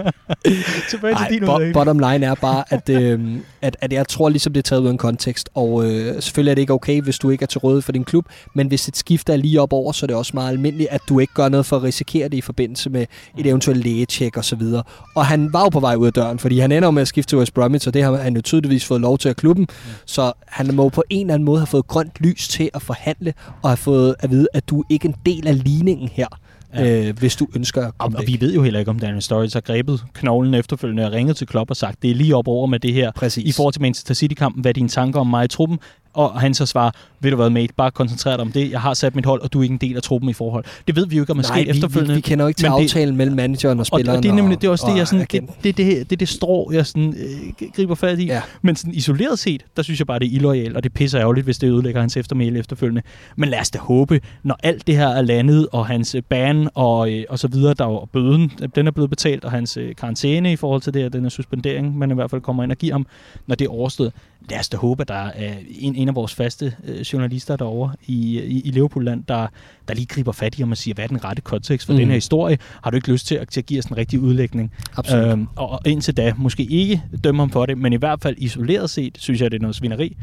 tilbage 0.89 1.13
Ej, 1.13 1.27
til 1.27 1.39
din 1.39 1.45
bo- 1.45 1.59
bottom 1.73 1.99
line 1.99 2.25
er 2.25 2.35
bare, 2.35 2.63
at, 2.69 2.89
øh, 2.89 3.19
at, 3.61 3.77
at 3.81 3.93
jeg 3.93 4.07
tror 4.07 4.29
ligesom, 4.29 4.53
det 4.53 4.59
er 4.59 4.63
taget 4.63 4.81
ud 4.81 4.87
af 4.87 4.91
en 4.91 4.97
kontekst, 4.97 5.49
og 5.55 5.85
øh, 5.85 6.21
selvfølgelig 6.21 6.51
er 6.51 6.55
det 6.55 6.61
ikke 6.61 6.73
okay, 6.73 7.01
hvis 7.01 7.19
du 7.19 7.29
ikke 7.29 7.43
er 7.43 7.47
til 7.47 7.59
råd 7.59 7.81
for 7.81 7.91
din 7.91 8.03
klub, 8.03 8.25
men 8.53 8.67
hvis 8.67 8.87
et 8.87 8.97
skift 8.97 9.29
er 9.29 9.35
lige 9.35 9.61
op 9.61 9.73
over, 9.73 9.91
så 9.91 10.05
er 10.05 10.07
det 10.07 10.15
også 10.15 10.31
meget 10.33 10.49
almindeligt, 10.49 10.89
at 10.89 11.01
du 11.09 11.19
ikke 11.19 11.33
gør 11.33 11.49
noget 11.49 11.65
for 11.65 11.75
at 11.75 11.83
risikere 11.83 12.29
det 12.29 12.37
i 12.37 12.41
forbindelse 12.41 12.89
med 12.89 13.05
et 13.37 13.45
eventuelt 13.45 13.83
lægetjek 13.83 14.37
og 14.37 14.45
så 14.45 14.55
videre. 14.55 14.83
Og 15.15 15.25
han 15.25 15.53
var 15.53 15.61
jo 15.61 15.69
på 15.69 15.79
vej 15.79 15.95
ud 15.95 16.07
af 16.07 16.13
døren, 16.13 16.39
fordi 16.39 16.59
han 16.59 16.71
ender 16.71 16.91
med 16.91 17.01
at 17.01 17.07
skifte 17.07 17.31
til 17.31 17.37
West 17.37 17.53
Bromwich, 17.53 17.87
og 17.87 17.93
det 17.93 18.03
har 18.03 18.15
han 18.15 18.35
jo 18.35 18.41
tydeligvis 18.41 18.85
fået 18.85 19.01
lov 19.01 19.17
til 19.17 19.29
at 19.29 19.35
klubben, 19.35 19.61
mm. 19.61 19.91
så 20.05 20.31
han 20.47 20.75
må 20.75 20.89
på 20.89 21.03
en 21.09 21.25
eller 21.25 21.33
anden 21.33 21.45
måde 21.45 21.59
have 21.59 21.67
fået 21.67 21.87
grønt 21.87 22.11
lys 22.19 22.47
til 22.47 22.69
at 22.73 22.81
forhandle, 22.81 23.28
og 23.61 23.69
have 23.69 23.77
fået 23.77 24.15
at 24.19 24.31
vide, 24.31 24.47
at 24.53 24.69
du 24.69 24.83
ikke 24.89 25.07
er 25.07 25.09
en 25.09 25.19
del 25.25 25.47
af 25.47 25.63
ligningen 25.63 26.09
her 26.13 26.27
ja. 26.75 27.07
øh, 27.07 27.17
hvis 27.19 27.35
du 27.35 27.47
ønsker 27.55 27.87
at 27.87 27.97
komme 27.97 28.17
og, 28.17 28.21
og 28.21 28.27
vi 28.27 28.37
ved 28.39 28.53
jo 28.53 28.63
heller 28.63 28.79
ikke, 28.79 28.91
om 28.91 28.99
Daniel 28.99 29.21
Sturridge 29.21 29.55
har 29.55 29.61
grebet 29.61 30.03
knoglen 30.13 30.53
efterfølgende 30.53 31.05
og 31.05 31.11
ringet 31.11 31.37
til 31.37 31.47
Klopp 31.47 31.69
og 31.69 31.77
sagt, 31.77 32.01
det 32.01 32.11
er 32.11 32.15
lige 32.15 32.35
op 32.35 32.47
over 32.47 32.67
med 32.67 32.79
det 32.79 32.93
her. 32.93 33.11
Præcis. 33.11 33.43
I 33.43 33.51
forhold 33.51 33.73
til 33.73 33.81
Manchester 33.81 34.13
City-kampen, 34.13 34.61
hvad 34.61 34.71
er 34.71 34.73
dine 34.73 34.89
tanker 34.89 35.19
om 35.19 35.27
mig 35.27 35.45
i 35.45 35.47
truppen? 35.47 35.79
Og 36.13 36.41
han 36.41 36.53
så 36.53 36.65
svarer, 36.65 36.91
ved 37.19 37.31
du 37.31 37.35
hvad, 37.35 37.49
mate, 37.49 37.73
bare 37.73 37.91
koncentrere 37.91 38.33
dig 38.33 38.41
om 38.41 38.51
det. 38.51 38.71
Jeg 38.71 38.81
har 38.81 38.93
sat 38.93 39.15
mit 39.15 39.25
hold, 39.25 39.41
og 39.41 39.53
du 39.53 39.59
er 39.59 39.63
ikke 39.63 39.73
en 39.73 39.79
del 39.79 39.95
af 39.95 40.01
truppen 40.01 40.29
i 40.29 40.33
forhold. 40.33 40.65
Det 40.87 40.95
ved 40.95 41.07
vi 41.07 41.15
jo 41.15 41.23
ikke, 41.23 41.31
om 41.31 41.39
er 41.39 41.43
sket 41.43 41.69
efterfølgende. 41.69 42.13
Vi, 42.13 42.15
vi 42.15 42.21
kender 42.21 42.45
jo 42.45 42.47
ikke 42.47 42.57
til 42.57 42.65
aftalen 42.65 43.15
mellem 43.15 43.35
manageren 43.35 43.79
og 43.79 43.85
spilleren. 43.85 44.17
Og 44.17 44.23
det 44.23 44.29
er 44.29 44.33
nemlig 44.33 44.61
det 44.61 44.67
er 44.67 44.71
også 44.71 44.85
og, 44.85 44.91
det, 44.91 44.99
jeg 44.99 45.07
sådan, 45.07 45.27
det, 45.31 45.49
det, 45.63 45.77
det, 45.77 46.09
det, 46.09 46.19
det 46.19 46.29
strå, 46.29 46.71
jeg 46.71 46.85
sådan, 46.85 47.13
øh, 47.17 47.69
griber 47.75 47.95
fat 47.95 48.19
i. 48.19 48.25
Ja. 48.25 48.41
Men 48.61 48.75
sådan 48.75 48.93
isoleret 48.93 49.39
set, 49.39 49.63
der 49.77 49.83
synes 49.83 49.99
jeg 49.99 50.07
bare, 50.07 50.19
det 50.19 50.25
er 50.25 50.31
illoyalt, 50.31 50.75
og 50.77 50.83
det 50.83 50.93
pisser 50.93 51.21
ærgerligt, 51.21 51.43
hvis 51.45 51.57
det 51.57 51.67
ødelægger 51.67 52.01
hans 52.01 52.17
eftermæle 52.17 52.59
efterfølgende. 52.59 53.01
Men 53.35 53.49
lad 53.49 53.59
os 53.59 53.69
da 53.69 53.79
håbe, 53.79 54.21
når 54.43 54.57
alt 54.63 54.87
det 54.87 54.95
her 54.95 55.07
er 55.07 55.21
landet, 55.21 55.67
og 55.71 55.87
hans 55.87 56.15
øh, 56.15 56.21
ban 56.21 56.69
og, 56.75 57.11
øh, 57.11 57.23
og 57.29 57.39
så 57.39 57.47
videre, 57.47 57.73
der 57.73 57.85
er 57.85 58.09
bøden, 58.13 58.51
den 58.75 58.87
er 58.87 58.91
blevet 58.91 59.09
betalt, 59.09 59.45
og 59.45 59.51
hans 59.51 59.77
øh, 59.77 59.95
karantæne 59.95 60.51
i 60.51 60.55
forhold 60.55 60.81
til 60.81 60.93
det 60.93 61.01
her, 61.01 61.09
den 61.09 61.25
er 61.25 61.29
suspendering, 61.29 61.97
man 61.97 62.11
i 62.11 62.13
hvert 62.13 62.29
fald 62.29 62.41
kommer 62.41 62.63
ind 62.63 62.71
og 62.71 62.77
giver 62.77 62.93
ham, 62.93 63.05
når 63.47 63.55
det 63.55 63.65
er 63.65 63.69
overstået 63.69 64.13
lad 64.49 64.59
os 64.59 64.69
da 64.69 64.77
håbe, 64.77 65.01
at 65.01 65.07
der 65.07 65.13
er 65.13 65.53
en, 65.69 65.95
en 65.95 66.07
af 66.07 66.15
vores 66.15 66.35
faste 66.35 66.75
øh, 66.83 66.99
journalister 66.99 67.55
derovre 67.55 67.93
i, 68.07 68.39
i, 68.39 68.61
i 68.61 68.71
Liverpoolland, 68.71 69.23
der, 69.23 69.47
der 69.87 69.93
lige 69.93 70.05
griber 70.05 70.31
fat 70.31 70.59
i 70.59 70.63
og 70.63 70.77
siger, 70.77 70.95
hvad 70.95 71.03
er 71.03 71.07
den 71.07 71.23
rette 71.23 71.41
kontekst 71.41 71.85
for 71.85 71.93
mm. 71.93 71.99
den 71.99 72.07
her 72.07 72.15
historie? 72.15 72.57
Har 72.83 72.91
du 72.91 72.95
ikke 72.95 73.11
lyst 73.11 73.27
til 73.27 73.35
at, 73.35 73.49
til 73.49 73.61
at 73.61 73.65
give 73.65 73.79
os 73.79 73.85
en 73.85 73.97
rigtig 73.97 74.19
udlægning? 74.19 74.71
Absolut. 74.97 75.27
Øhm, 75.27 75.47
og, 75.55 75.69
og 75.69 75.79
indtil 75.85 76.17
da, 76.17 76.33
måske 76.37 76.63
ikke 76.63 77.03
dømme 77.23 77.41
ham 77.41 77.49
for 77.49 77.65
det, 77.65 77.77
men 77.77 77.93
i 77.93 77.95
hvert 77.95 78.21
fald 78.21 78.35
isoleret 78.37 78.89
set, 78.89 79.17
synes 79.17 79.41
jeg, 79.41 79.51
det 79.51 79.57
er 79.57 79.61
noget 79.61 79.75
svineri. 79.75 80.17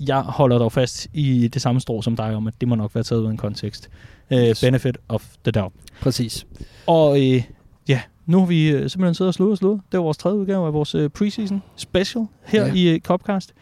Jeg 0.00 0.20
holder 0.20 0.58
dog 0.58 0.72
fast 0.72 1.08
i 1.12 1.48
det 1.48 1.62
samme 1.62 1.80
strå 1.80 2.02
som 2.02 2.16
dig 2.16 2.34
om, 2.34 2.46
at 2.46 2.54
det 2.60 2.68
må 2.68 2.74
nok 2.74 2.94
være 2.94 3.04
taget 3.04 3.20
ud 3.20 3.26
af 3.26 3.30
en 3.30 3.36
kontekst. 3.36 3.88
Yes. 4.32 4.60
Benefit 4.60 4.98
of 5.08 5.24
the 5.44 5.50
doubt. 5.50 5.74
Præcis. 6.00 6.46
Og 6.86 7.20
øh, 7.20 7.42
ja, 7.88 8.00
nu 8.26 8.38
har 8.38 8.46
vi 8.46 8.68
øh, 8.68 8.90
simpelthen 8.90 9.14
siddet 9.14 9.28
og 9.28 9.34
slået 9.34 9.50
og 9.50 9.58
slået. 9.58 9.80
Det 9.92 9.98
var 9.98 10.04
vores 10.04 10.16
tredje 10.16 10.38
udgave 10.38 10.66
af 10.66 10.72
vores 10.72 10.94
øh, 10.94 11.10
preseason 11.10 11.62
special 11.76 12.26
her 12.44 12.66
ja. 12.66 12.72
i 12.74 12.88
øh, 12.88 13.00
Copcast. 13.00 13.52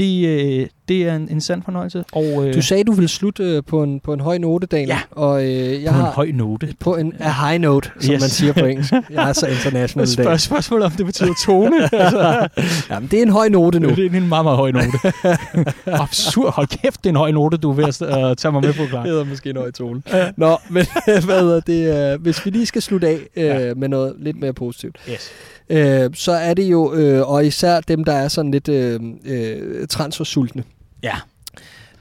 Det, 0.00 0.68
det 0.90 1.08
er 1.08 1.16
en, 1.16 1.28
en 1.30 1.40
sand 1.40 1.62
fornøjelse. 1.62 2.04
Og, 2.12 2.48
øh, 2.48 2.54
du 2.54 2.62
sagde, 2.62 2.84
du 2.84 2.92
ville 2.92 3.08
slutte 3.08 3.42
øh, 3.42 3.62
på, 3.66 3.82
en, 3.82 4.00
på 4.00 4.12
en 4.12 4.20
høj 4.20 4.38
note, 4.38 4.66
Daniel. 4.66 4.88
Ja, 4.88 5.00
og, 5.10 5.44
øh, 5.44 5.82
jeg 5.82 5.92
på 5.92 5.98
har, 5.98 6.06
en 6.06 6.12
høj 6.12 6.30
note. 6.34 6.74
På 6.80 6.96
en 6.96 7.12
a 7.18 7.48
high 7.48 7.60
note, 7.60 7.90
som 8.00 8.14
yes. 8.14 8.20
man 8.20 8.30
siger 8.30 8.52
på 8.52 8.64
engelsk. 8.64 8.92
Jeg 9.10 9.28
er 9.28 9.32
så 9.32 9.46
international 9.46 10.08
i 10.08 10.14
dag. 10.14 10.40
Spørgsmål 10.40 10.82
om 10.82 10.90
det 10.90 11.06
betyder 11.06 11.34
tone. 11.46 11.82
altså. 11.92 12.48
Jamen, 12.90 13.08
det 13.08 13.18
er 13.18 13.22
en 13.22 13.30
høj 13.30 13.48
note 13.48 13.80
nu. 13.80 13.88
Det 13.88 13.98
er 13.98 14.16
en 14.16 14.28
meget, 14.28 14.44
meget 14.44 14.56
høj 14.56 14.70
note. 14.70 14.86
Absurd. 16.02 16.54
Hold 16.54 16.66
kæft, 16.66 17.04
det 17.04 17.06
er 17.06 17.10
en 17.10 17.16
høj 17.16 17.30
note, 17.30 17.56
du 17.56 17.70
er 17.70 17.74
ved 17.74 17.84
at 17.84 18.02
uh, 18.02 18.36
tage 18.36 18.52
mig 18.52 18.62
med 18.62 18.72
på, 18.72 18.86
klar. 18.86 19.02
Det 19.02 19.10
hedder 19.10 19.24
måske 19.24 19.50
en 19.50 19.56
høj 19.56 19.70
tone. 19.70 20.02
Nå, 20.36 20.56
men 20.70 20.86
hvad 21.04 21.40
hedder 21.40 21.60
det? 21.60 22.14
Uh, 22.14 22.22
hvis 22.22 22.46
vi 22.46 22.50
lige 22.50 22.66
skal 22.66 22.82
slutte 22.82 23.08
af 23.08 23.18
uh, 23.36 23.42
ja. 23.42 23.74
med 23.74 23.88
noget 23.88 24.14
lidt 24.18 24.40
mere 24.40 24.52
positivt. 24.52 24.96
Yes 25.10 25.32
øh, 25.70 26.10
så 26.14 26.32
er 26.32 26.54
det 26.54 26.64
jo, 26.64 26.92
og 27.26 27.46
især 27.46 27.80
dem, 27.80 28.04
der 28.04 28.12
er 28.12 28.28
sådan 28.28 28.50
lidt 28.50 28.68
øh, 28.68 29.00
øh, 29.24 29.86
transfersultne. 29.88 30.64
Ja. 31.02 31.16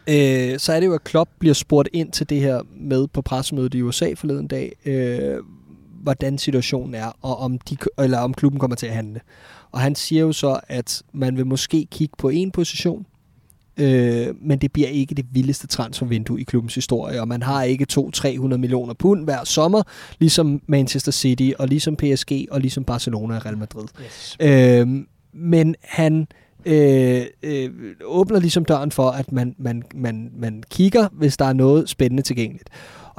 Øh, 0.07 0.59
så 0.59 0.73
er 0.73 0.79
det 0.79 0.87
jo, 0.87 0.93
at 0.93 1.03
Klopp 1.03 1.29
bliver 1.39 1.53
spurgt 1.53 1.89
ind 1.93 2.11
til 2.11 2.29
det 2.29 2.41
her 2.41 2.61
med 2.75 3.07
på 3.07 3.21
pressemødet 3.21 3.73
i 3.73 3.81
USA 3.81 4.13
forleden 4.13 4.47
dag, 4.47 4.75
øh, 4.85 5.37
hvordan 6.03 6.37
situationen 6.37 6.95
er, 6.95 7.11
og 7.21 7.37
om, 7.37 7.57
de, 7.57 7.77
eller 7.99 8.19
om 8.19 8.33
klubben 8.33 8.59
kommer 8.59 8.75
til 8.75 8.87
at 8.87 8.93
handle. 8.93 9.21
Og 9.71 9.79
han 9.79 9.95
siger 9.95 10.21
jo 10.21 10.31
så, 10.31 10.59
at 10.67 11.03
man 11.13 11.37
vil 11.37 11.45
måske 11.47 11.87
kigge 11.91 12.15
på 12.17 12.29
en 12.29 12.51
position, 12.51 13.05
øh, 13.77 14.27
men 14.41 14.59
det 14.59 14.71
bliver 14.71 14.87
ikke 14.87 15.15
det 15.15 15.25
vildeste 15.31 15.67
transfervindue 15.67 16.41
i 16.41 16.43
klubbens 16.43 16.75
historie, 16.75 17.21
og 17.21 17.27
man 17.27 17.41
har 17.41 17.63
ikke 17.63 17.85
200-300 17.91 18.57
millioner 18.57 18.93
pund 18.93 19.23
hver 19.23 19.43
sommer, 19.43 19.83
ligesom 20.19 20.61
Manchester 20.67 21.11
City, 21.11 21.51
og 21.59 21.67
ligesom 21.67 21.95
PSG, 21.95 22.31
og 22.51 22.59
ligesom 22.61 22.83
Barcelona 22.83 23.35
og 23.35 23.45
Real 23.45 23.57
Madrid. 23.57 23.87
Yes. 24.05 24.37
Øh, 24.39 24.87
men 25.33 25.75
han 25.83 26.27
øh, 26.69 27.25
øh, 27.43 27.69
åbner 28.05 28.39
ligesom 28.39 28.65
døren 28.65 28.91
for, 28.91 29.09
at 29.09 29.31
man, 29.31 29.55
man, 29.57 29.83
man, 29.95 30.31
man 30.37 30.63
kigger, 30.69 31.07
hvis 31.11 31.37
der 31.37 31.45
er 31.45 31.53
noget 31.53 31.89
spændende 31.89 32.23
tilgængeligt. 32.23 32.69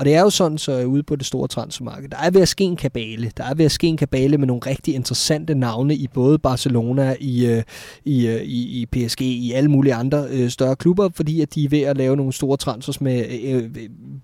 Og 0.00 0.06
det 0.06 0.14
er 0.14 0.20
jo 0.20 0.30
sådan, 0.30 0.58
så 0.58 0.84
ude 0.84 1.02
på 1.02 1.16
det 1.16 1.26
store 1.26 1.48
transfermarked, 1.48 2.08
der 2.08 2.16
er 2.16 2.30
ved 2.30 2.40
at 2.40 2.48
ske 2.48 2.64
en 2.64 2.76
kabale. 2.76 3.32
Der 3.36 3.44
er 3.44 3.54
ved 3.54 3.64
at 3.64 3.72
ske 3.72 3.86
en 3.86 3.96
kabale 3.96 4.38
med 4.38 4.46
nogle 4.46 4.62
rigtig 4.66 4.94
interessante 4.94 5.54
navne 5.54 5.94
i 5.94 6.08
både 6.14 6.38
Barcelona, 6.38 7.16
i, 7.20 7.46
øh, 7.46 7.56
øh, 7.56 7.62
i, 8.04 8.28
i, 8.42 8.82
i 8.82 8.86
PSG, 8.86 9.20
i 9.20 9.52
alle 9.52 9.70
mulige 9.70 9.94
andre 9.94 10.26
øh, 10.30 10.50
større 10.50 10.76
klubber, 10.76 11.08
fordi 11.14 11.40
at 11.40 11.54
de 11.54 11.64
er 11.64 11.68
ved 11.68 11.80
at 11.80 11.96
lave 11.96 12.16
nogle 12.16 12.32
store 12.32 12.56
transfers 12.56 13.00
med 13.00 13.24
øh, 13.42 13.56
øh 13.56 13.70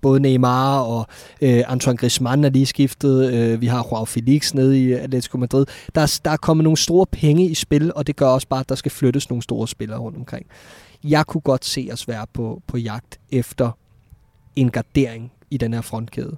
både 0.02 0.20
Neymar 0.20 0.80
og 0.80 1.06
øh, 1.40 1.62
Antoine 1.66 1.96
Griezmann 1.96 2.44
er 2.44 2.50
lige 2.50 2.66
skiftet. 2.66 3.32
Øh, 3.32 3.60
vi 3.60 3.66
har 3.66 3.88
Joao 3.92 4.04
Felix 4.04 4.54
nede 4.54 4.82
i 4.82 4.92
Atletico 4.92 5.38
Madrid. 5.38 5.66
Der 5.94 6.00
er, 6.00 6.20
der 6.24 6.30
er 6.30 6.36
kommet 6.36 6.64
nogle 6.64 6.76
store 6.76 7.06
penge 7.06 7.48
i 7.48 7.54
spil, 7.54 7.92
og 7.94 8.06
det 8.06 8.16
gør 8.16 8.26
også 8.26 8.48
bare, 8.48 8.60
at 8.60 8.68
der 8.68 8.74
skal 8.74 8.90
flyttes 8.90 9.30
nogle 9.30 9.42
store 9.42 9.68
spillere 9.68 9.98
rundt 9.98 10.18
omkring. 10.18 10.46
Jeg 11.04 11.26
kunne 11.26 11.40
godt 11.40 11.64
se 11.64 11.88
os 11.92 12.08
være 12.08 12.26
på, 12.32 12.62
på 12.66 12.76
jagt 12.78 13.20
efter 13.32 13.70
en 14.56 14.70
gardering 14.70 15.32
i 15.50 15.56
den 15.56 15.74
her 15.74 15.80
frontkæde. 15.80 16.36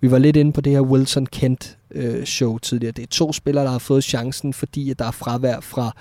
Vi 0.00 0.10
var 0.10 0.18
lidt 0.18 0.36
inde 0.36 0.52
på 0.52 0.60
det 0.60 0.72
her 0.72 0.80
Wilson 0.80 1.26
Kent 1.26 1.78
øh, 1.90 2.24
show 2.24 2.58
tidligere. 2.58 2.92
Det 2.92 3.02
er 3.02 3.06
to 3.06 3.32
spillere, 3.32 3.64
der 3.64 3.70
har 3.70 3.78
fået 3.78 4.04
chancen, 4.04 4.52
fordi 4.52 4.90
at 4.90 4.98
der 4.98 5.04
er 5.04 5.10
fravær 5.10 5.60
fra 5.60 5.96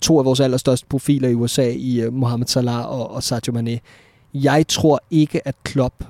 to 0.00 0.18
af 0.18 0.24
vores 0.24 0.40
allerstørste 0.40 0.86
profiler 0.86 1.28
i 1.28 1.34
USA, 1.34 1.70
i 1.70 2.00
øh, 2.00 2.12
Mohamed 2.12 2.46
Salah 2.46 2.86
og, 2.86 3.10
og 3.10 3.22
Sadio 3.22 3.52
Mane. 3.52 3.80
Jeg 4.34 4.66
tror 4.68 5.00
ikke, 5.10 5.48
at 5.48 5.54
Klopp 5.64 6.04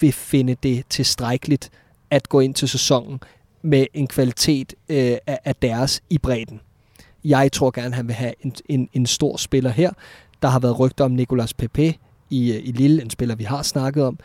vil 0.00 0.12
finde 0.12 0.56
det 0.62 0.84
tilstrækkeligt 0.88 1.70
at 2.10 2.28
gå 2.28 2.40
ind 2.40 2.54
til 2.54 2.68
sæsonen 2.68 3.20
med 3.62 3.86
en 3.94 4.06
kvalitet 4.06 4.74
øh, 4.88 5.16
af, 5.26 5.38
af 5.44 5.56
deres 5.56 6.02
i 6.10 6.18
bredden. 6.18 6.60
Jeg 7.24 7.52
tror 7.52 7.70
gerne, 7.70 7.94
han 7.94 8.06
vil 8.06 8.14
have 8.14 8.32
en, 8.40 8.54
en, 8.68 8.88
en 8.92 9.06
stor 9.06 9.36
spiller 9.36 9.70
her. 9.70 9.90
Der 10.42 10.48
har 10.48 10.58
været 10.58 10.78
rygter 10.78 11.04
om 11.04 11.10
Nicolas 11.10 11.54
Pepe 11.54 11.94
i, 12.30 12.52
øh, 12.52 12.60
i 12.64 12.72
Lille, 12.72 13.02
en 13.02 13.10
spiller, 13.10 13.34
vi 13.34 13.44
har 13.44 13.62
snakket 13.62 14.04
om. 14.04 14.18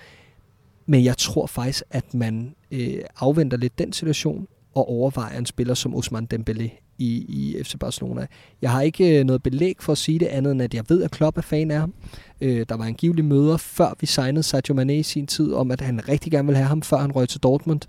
Men 0.85 1.03
jeg 1.03 1.17
tror 1.17 1.47
faktisk, 1.47 1.83
at 1.89 2.13
man 2.13 2.55
øh, 2.71 2.97
afventer 3.19 3.57
lidt 3.57 3.79
den 3.79 3.93
situation 3.93 4.47
og 4.75 4.89
overvejer 4.89 5.37
en 5.37 5.45
spiller 5.45 5.73
som 5.73 5.95
Osman 5.95 6.27
Dembélé 6.33 6.85
i, 6.97 7.25
i 7.27 7.63
FC 7.63 7.75
Barcelona. 7.79 8.27
Jeg 8.61 8.71
har 8.71 8.81
ikke 8.81 9.19
øh, 9.19 9.25
noget 9.25 9.43
belæg 9.43 9.75
for 9.79 9.91
at 9.91 9.97
sige 9.97 10.19
det 10.19 10.25
andet, 10.25 10.51
end 10.51 10.61
at 10.61 10.73
jeg 10.73 10.83
ved, 10.89 11.03
at 11.03 11.11
Klopp 11.11 11.37
er 11.37 11.41
fan 11.41 11.71
af 11.71 11.79
ham. 11.79 11.93
Øh, 12.41 12.65
der 12.69 12.77
var 12.77 12.85
angivelige 12.85 13.25
møder, 13.25 13.57
før 13.57 13.93
vi 13.99 14.05
signede 14.05 14.43
Sadio 14.43 14.73
Mane 14.73 14.97
i 14.97 15.03
sin 15.03 15.27
tid, 15.27 15.53
om 15.53 15.71
at 15.71 15.81
han 15.81 16.09
rigtig 16.09 16.31
gerne 16.31 16.45
ville 16.45 16.57
have 16.57 16.67
ham, 16.67 16.81
før 16.81 16.97
han 16.97 17.11
røg 17.11 17.29
til 17.29 17.39
Dortmund, 17.39 17.81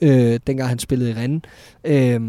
øh, 0.00 0.40
dengang 0.46 0.68
han 0.68 0.78
spillede 0.78 1.10
i 1.10 1.14
Rennes, 1.14 1.42
øh, 1.84 2.20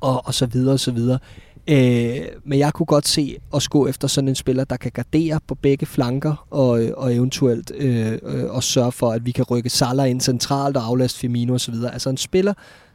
og, 0.00 0.26
og 0.26 0.34
så 0.34 0.46
videre 0.46 0.72
og 0.72 0.80
så 0.80 0.92
videre. 0.92 1.18
Øh, 1.68 2.26
men 2.44 2.58
jeg 2.58 2.72
kunne 2.72 2.86
godt 2.86 3.08
se 3.08 3.36
at 3.54 3.66
gå 3.70 3.86
efter 3.86 4.08
sådan 4.08 4.28
en 4.28 4.34
spiller, 4.34 4.64
der 4.64 4.76
kan 4.76 4.92
gardere 4.92 5.40
på 5.46 5.54
begge 5.54 5.86
flanker, 5.86 6.46
og, 6.50 6.80
og 6.96 7.14
eventuelt 7.14 7.72
øh, 7.74 8.12
øh, 8.22 8.44
også 8.48 8.72
sørge 8.72 8.92
for, 8.92 9.12
at 9.12 9.26
vi 9.26 9.30
kan 9.30 9.44
rykke 9.44 9.70
Salah 9.70 10.10
ind 10.10 10.20
centralt 10.20 10.76
og 10.76 10.86
aflaste 10.86 11.18
Firmino 11.18 11.54
osv. 11.54 11.74
Altså 11.92 12.10
en 12.10 12.16
spiller, 12.16 12.54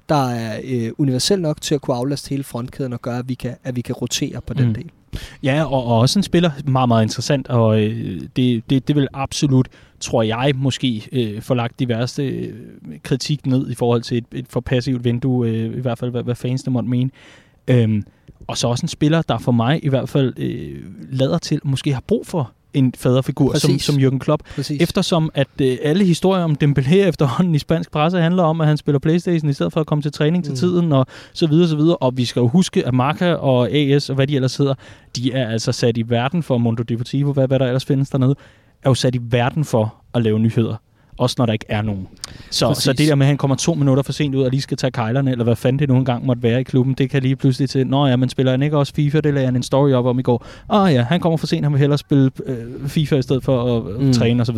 der 0.09 0.29
er 0.29 0.59
øh, 0.63 0.91
universel 0.97 1.41
nok 1.41 1.61
til 1.61 1.75
at 1.75 1.81
kunne 1.81 1.97
aflaste 1.97 2.29
hele 2.29 2.43
frontkæden 2.43 2.93
og 2.93 3.01
gøre, 3.01 3.17
at 3.17 3.29
vi 3.29 3.33
kan, 3.33 3.55
at 3.63 3.75
vi 3.75 3.81
kan 3.81 3.95
rotere 3.95 4.41
på 4.41 4.53
den 4.53 4.67
mm. 4.67 4.73
del. 4.73 4.91
Ja, 5.43 5.63
og, 5.63 5.85
og 5.85 5.99
også 5.99 6.19
en 6.19 6.23
spiller 6.23 6.51
meget, 6.65 6.87
meget 6.87 7.03
interessant, 7.03 7.47
og 7.47 7.81
øh, 7.81 8.21
det, 8.35 8.69
det, 8.69 8.87
det 8.87 8.95
vil 8.95 9.07
absolut, 9.13 9.67
tror 9.99 10.23
jeg, 10.23 10.51
måske 10.55 11.09
øh, 11.11 11.41
få 11.41 11.53
lagt 11.53 11.79
de 11.79 11.87
værste 11.87 12.27
øh, 12.27 12.53
kritik 13.03 13.45
ned 13.45 13.69
i 13.69 13.75
forhold 13.75 14.01
til 14.01 14.17
et, 14.17 14.25
et 14.31 14.45
for 14.49 14.59
passivt 14.59 15.03
vindue, 15.03 15.47
øh, 15.47 15.77
i 15.77 15.81
hvert 15.81 15.97
fald 15.99 16.11
hvad, 16.11 16.23
hvad 16.23 16.35
fans 16.35 16.63
der 16.63 16.71
måtte 16.71 16.89
mene. 16.89 17.09
Øhm, 17.67 18.03
og 18.47 18.57
så 18.57 18.67
også 18.67 18.83
en 18.83 18.87
spiller, 18.87 19.21
der 19.21 19.37
for 19.37 19.51
mig 19.51 19.85
i 19.85 19.89
hvert 19.89 20.09
fald 20.09 20.33
øh, 20.37 20.81
lader 21.11 21.37
til, 21.37 21.59
måske 21.63 21.93
har 21.93 22.03
brug 22.07 22.27
for 22.27 22.51
en 22.73 22.93
faderfigur 22.97 23.53
som, 23.57 23.79
som 23.79 23.95
Jürgen 23.95 24.17
Klopp. 24.17 24.43
Præcis. 24.55 24.81
Eftersom 24.81 25.29
at 25.33 25.47
øh, 25.61 25.77
alle 25.83 26.05
historier 26.05 26.43
om 26.43 26.57
Dembélé 26.63 26.95
efterhånden 27.11 27.55
i 27.55 27.59
spansk 27.59 27.91
presse 27.91 28.19
handler 28.19 28.43
om, 28.43 28.61
at 28.61 28.67
han 28.67 28.77
spiller 28.77 28.99
Playstation 28.99 29.49
i 29.49 29.53
stedet 29.53 29.73
for 29.73 29.79
at 29.79 29.87
komme 29.87 30.01
til 30.01 30.11
træning 30.11 30.43
til 30.43 30.51
mm. 30.51 30.57
tiden, 30.57 30.91
og 30.91 31.07
så 31.33 31.47
videre, 31.47 31.67
så 31.67 31.75
videre. 31.75 31.95
Og 31.95 32.17
vi 32.17 32.25
skal 32.25 32.39
jo 32.39 32.47
huske, 32.47 32.87
at 32.87 32.93
Marca 32.93 33.33
og 33.33 33.71
AS 33.71 34.09
og 34.09 34.15
hvad 34.15 34.27
de 34.27 34.35
ellers 34.35 34.57
hedder, 34.57 34.73
de 35.15 35.33
er 35.33 35.49
altså 35.49 35.71
sat 35.71 35.97
i 35.97 36.09
verden 36.09 36.43
for 36.43 36.57
Mundo 36.57 36.83
Deportivo, 36.83 37.33
hvad, 37.33 37.47
hvad 37.47 37.59
der 37.59 37.65
ellers 37.65 37.85
findes 37.85 38.09
dernede, 38.09 38.35
er 38.83 38.89
jo 38.89 38.93
sat 38.93 39.15
i 39.15 39.19
verden 39.21 39.65
for 39.65 39.95
at 40.13 40.23
lave 40.23 40.39
nyheder 40.39 40.75
også 41.21 41.35
når 41.37 41.45
der 41.45 41.53
ikke 41.53 41.65
er 41.69 41.81
nogen. 41.81 42.07
Så, 42.49 42.73
så 42.73 42.93
det 42.93 43.07
der 43.07 43.15
med, 43.15 43.25
at 43.25 43.27
han 43.27 43.37
kommer 43.37 43.55
to 43.55 43.73
minutter 43.73 44.03
for 44.03 44.11
sent 44.11 44.35
ud 44.35 44.43
og 44.43 44.51
lige 44.51 44.61
skal 44.61 44.77
tage 44.77 44.91
kejlerne, 44.91 45.31
eller 45.31 45.43
hvad 45.43 45.55
fanden 45.55 45.79
det 45.79 45.87
nogle 45.87 46.05
gange 46.05 46.27
måtte 46.27 46.43
være 46.43 46.59
i 46.59 46.63
klubben, 46.63 46.93
det 46.93 47.09
kan 47.09 47.21
lige 47.21 47.35
pludselig 47.35 47.69
til, 47.69 47.87
nå 47.87 48.07
ja, 48.07 48.15
men 48.15 48.29
spiller 48.29 48.51
han 48.51 48.61
ikke 48.61 48.77
også 48.77 48.93
FIFA, 48.95 49.21
det 49.21 49.33
lagde 49.33 49.45
han 49.45 49.55
en 49.55 49.63
story 49.63 49.91
op 49.91 50.05
om 50.05 50.19
i 50.19 50.21
går. 50.21 50.45
Oh, 50.69 50.93
ja, 50.93 51.03
han 51.03 51.19
kommer 51.19 51.37
for 51.37 51.47
sent, 51.47 51.65
han 51.65 51.71
vil 51.71 51.79
hellere 51.79 51.97
spille 51.97 52.31
øh, 52.45 52.87
FIFA 52.87 53.15
i 53.15 53.21
stedet 53.21 53.43
for 53.43 53.77
at 53.77 54.01
mm. 54.01 54.13
træne 54.13 54.41
osv. 54.41 54.57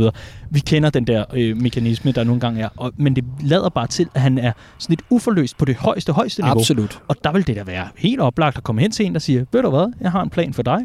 Vi 0.49 0.59
kender 0.59 0.89
den 0.89 1.07
der 1.07 1.25
øh, 1.33 1.61
mekanisme, 1.61 2.11
der 2.11 2.23
nogle 2.23 2.41
gange 2.41 2.61
er, 2.61 2.69
og, 2.77 2.91
men 2.97 3.15
det 3.15 3.23
lader 3.41 3.69
bare 3.69 3.87
til, 3.87 4.07
at 4.13 4.21
han 4.21 4.37
er 4.37 4.51
sådan 4.77 4.91
lidt 4.91 5.01
uforløst 5.09 5.57
på 5.57 5.65
det 5.65 5.75
højeste, 5.75 6.13
højeste 6.13 6.41
niveau. 6.41 6.59
Absolut. 6.59 6.99
Og 7.07 7.15
der 7.23 7.31
vil 7.31 7.47
det 7.47 7.55
da 7.55 7.63
være 7.63 7.87
helt 7.97 8.19
oplagt 8.19 8.57
at 8.57 8.63
komme 8.63 8.81
hen 8.81 8.91
til 8.91 9.05
en, 9.05 9.13
der 9.13 9.19
siger, 9.19 9.45
ved 9.51 9.61
du 9.61 9.69
hvad, 9.69 9.93
jeg 10.01 10.11
har 10.11 10.21
en 10.21 10.29
plan 10.29 10.53
for 10.53 10.63
dig. 10.63 10.79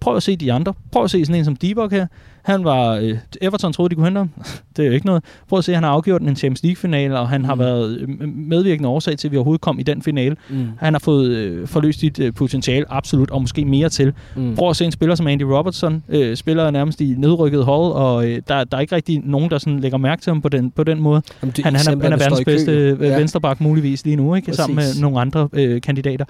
Prøv 0.00 0.16
at 0.16 0.22
se 0.22 0.36
de 0.36 0.52
andre. 0.52 0.74
Prøv 0.92 1.04
at 1.04 1.10
se 1.10 1.24
sådan 1.24 1.38
en 1.38 1.44
som 1.44 1.56
Dibok 1.56 1.92
her. 1.92 2.06
Han 2.44 2.64
var... 2.64 2.94
Øh, 2.94 3.18
Everton 3.40 3.72
troede, 3.72 3.90
de 3.90 3.94
kunne 3.94 4.06
hente 4.06 4.18
ham. 4.18 4.30
det 4.76 4.82
er 4.82 4.86
jo 4.86 4.92
ikke 4.92 5.06
noget. 5.06 5.24
Prøv 5.48 5.58
at 5.58 5.64
se, 5.64 5.74
han 5.74 5.82
har 5.82 5.90
afgjort 5.90 6.22
en 6.22 6.36
Champions 6.36 6.62
League-finale, 6.62 7.18
og 7.18 7.28
han 7.28 7.40
mm. 7.40 7.44
har 7.44 7.54
været 7.54 7.98
øh, 7.98 8.28
medvirkende 8.28 8.88
årsag 8.88 9.18
til, 9.18 9.28
at 9.28 9.32
vi 9.32 9.36
overhovedet 9.36 9.60
kom 9.60 9.78
i 9.78 9.82
den 9.82 10.02
finale. 10.02 10.36
Mm. 10.50 10.68
Han 10.78 10.94
har 10.94 10.98
fået 10.98 11.28
øh, 11.28 11.68
forløst 11.68 12.00
sit 12.00 12.18
øh, 12.18 12.34
potentiale, 12.34 12.86
absolut, 12.88 13.30
og 13.30 13.40
måske 13.40 13.64
mere 13.64 13.88
til. 13.88 14.12
Mm. 14.36 14.54
Prøv 14.54 14.70
at 14.70 14.76
se 14.76 14.84
en 14.84 14.92
spiller 14.92 15.14
som 15.14 15.26
Andy 15.26 15.42
Robertson, 15.42 16.02
øh, 16.08 16.36
spiller 16.36 16.70
nærmest 16.70 17.00
i 17.00 17.14
nedrykket 17.18 17.64
hold, 17.64 17.92
og 17.92 18.28
øh, 18.28 18.42
der, 18.48 18.64
der 18.64 18.76
er 18.76 18.80
ikke 18.80 18.94
rigtig 18.94 19.20
nogen, 19.24 19.50
der 19.50 19.58
sådan 19.58 19.80
lægger 19.80 19.98
mærke 19.98 20.22
til 20.22 20.30
ham 20.30 20.42
på 20.42 20.48
den, 20.48 20.70
på 20.70 20.84
den 20.84 21.00
måde. 21.00 21.22
Jamen, 21.42 21.52
det 21.56 21.64
han, 21.64 21.74
han, 21.74 21.98
er, 21.98 22.02
han 22.02 22.12
er 22.12 22.16
verdens 22.16 22.44
bedste 22.44 22.72
øh, 22.72 23.00
ja. 23.00 23.16
venstreback 23.16 23.60
muligvis 23.60 24.04
lige 24.04 24.16
nu, 24.16 24.34
ikke? 24.34 24.54
sammen 24.54 24.76
med 24.76 25.00
nogle 25.00 25.20
andre 25.20 25.48
øh, 25.52 25.80
kandidater. 25.80 26.24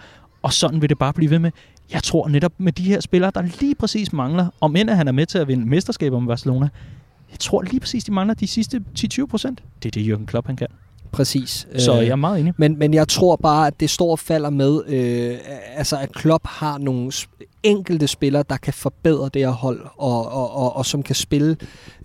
Og 0.45 0.53
sådan 0.53 0.81
vil 0.81 0.89
det 0.89 0.99
bare 0.99 1.13
blive 1.13 1.31
ved 1.31 1.39
med. 1.39 1.51
Jeg 1.93 2.03
tror 2.03 2.29
netop 2.29 2.53
med 2.59 2.73
de 2.73 2.83
her 2.83 3.01
spillere, 3.01 3.31
der 3.35 3.43
lige 3.61 3.75
præcis 3.75 4.13
mangler, 4.13 4.47
om 4.61 4.77
end 4.77 4.91
han 4.91 5.09
er 5.09 5.13
med 5.13 5.27
til 5.27 5.39
at 5.39 5.49
vinde 5.49 5.69
mesterskaber 5.69 6.19
med 6.21 6.29
Barcelona, 6.29 6.69
jeg 7.31 7.39
tror 7.39 7.63
lige 7.63 7.81
præcis, 7.81 8.05
de 8.05 8.13
mangler 8.13 8.35
de 8.35 8.47
sidste 8.47 8.85
10-20 8.99 9.27
procent. 9.27 9.63
Det 9.83 9.97
er 9.97 10.03
det, 10.03 10.13
Jürgen 10.13 10.25
Klopp 10.27 10.47
han 10.47 10.57
kan. 10.57 10.67
Præcis. 11.15 11.67
Så 11.79 11.95
jeg 11.95 12.09
er 12.09 12.17
meget 12.17 12.41
enig. 12.41 12.53
Men, 12.59 12.79
men 12.79 12.95
jeg 12.95 13.09
tror 13.09 13.37
bare, 13.37 13.67
at 13.67 13.81
det 13.81 13.91
står 13.91 14.11
og 14.11 14.19
falder 14.19 14.51
med, 14.51 14.81
øh, 14.87 15.39
altså 15.77 15.97
at 15.97 16.13
Klopp 16.13 16.47
har 16.47 16.79
nogle 16.79 17.13
enkelte 17.63 18.07
spillere, 18.07 18.45
der 18.49 18.57
kan 18.57 18.73
forbedre 18.73 19.31
det 19.35 19.43
her 19.43 19.51
hold, 19.51 19.81
og, 19.99 20.33
og, 20.33 20.57
og, 20.57 20.77
og 20.77 20.87
som 20.87 21.03
kan 21.03 21.15
spille 21.15 21.57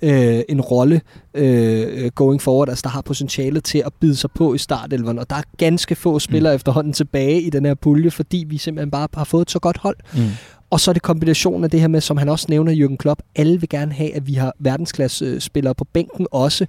øh, 0.02 0.41
en 0.49 0.61
rolle 0.61 1.02
øh, 1.34 2.11
going 2.11 2.41
forward, 2.41 2.69
altså 2.69 2.81
der 2.84 2.90
har 2.90 3.02
potentialet 3.02 3.64
til 3.64 3.84
at 3.86 3.94
bide 3.99 4.15
sig 4.15 4.31
på 4.31 4.53
i 4.53 4.57
startelveren, 4.57 5.19
og 5.19 5.30
der 5.30 5.36
er 5.36 5.41
ganske 5.57 5.95
få 5.95 6.19
spillere 6.19 6.53
mm. 6.53 6.56
efterhånden 6.56 6.94
tilbage 6.94 7.41
i 7.41 7.49
den 7.49 7.65
her 7.65 7.73
pulje, 7.73 8.11
fordi 8.11 8.45
vi 8.48 8.57
simpelthen 8.57 8.91
bare 8.91 9.07
har 9.14 9.23
fået 9.23 9.41
et 9.41 9.52
så 9.52 9.60
godt 9.60 9.77
hold. 9.77 9.98
Mm. 10.14 10.22
Og 10.69 10.80
så 10.80 10.91
er 10.91 10.94
det 10.94 11.02
kombinationen 11.02 11.64
af 11.64 11.69
det 11.69 11.80
her 11.80 11.88
med, 11.88 12.02
som 12.02 12.18
han 12.18 12.30
også 12.30 12.45
nævner, 12.49 12.88
Jürgen 12.88 12.95
Klopp, 12.95 13.22
alle 13.36 13.60
vil 13.60 13.69
gerne 13.69 13.94
have, 13.94 14.15
at 14.15 14.27
vi 14.27 14.34
har 14.34 14.53
verdensklasse 14.60 15.40
spillere 15.40 15.76
på 15.76 15.84
bænken 15.84 16.27
også, 16.31 16.65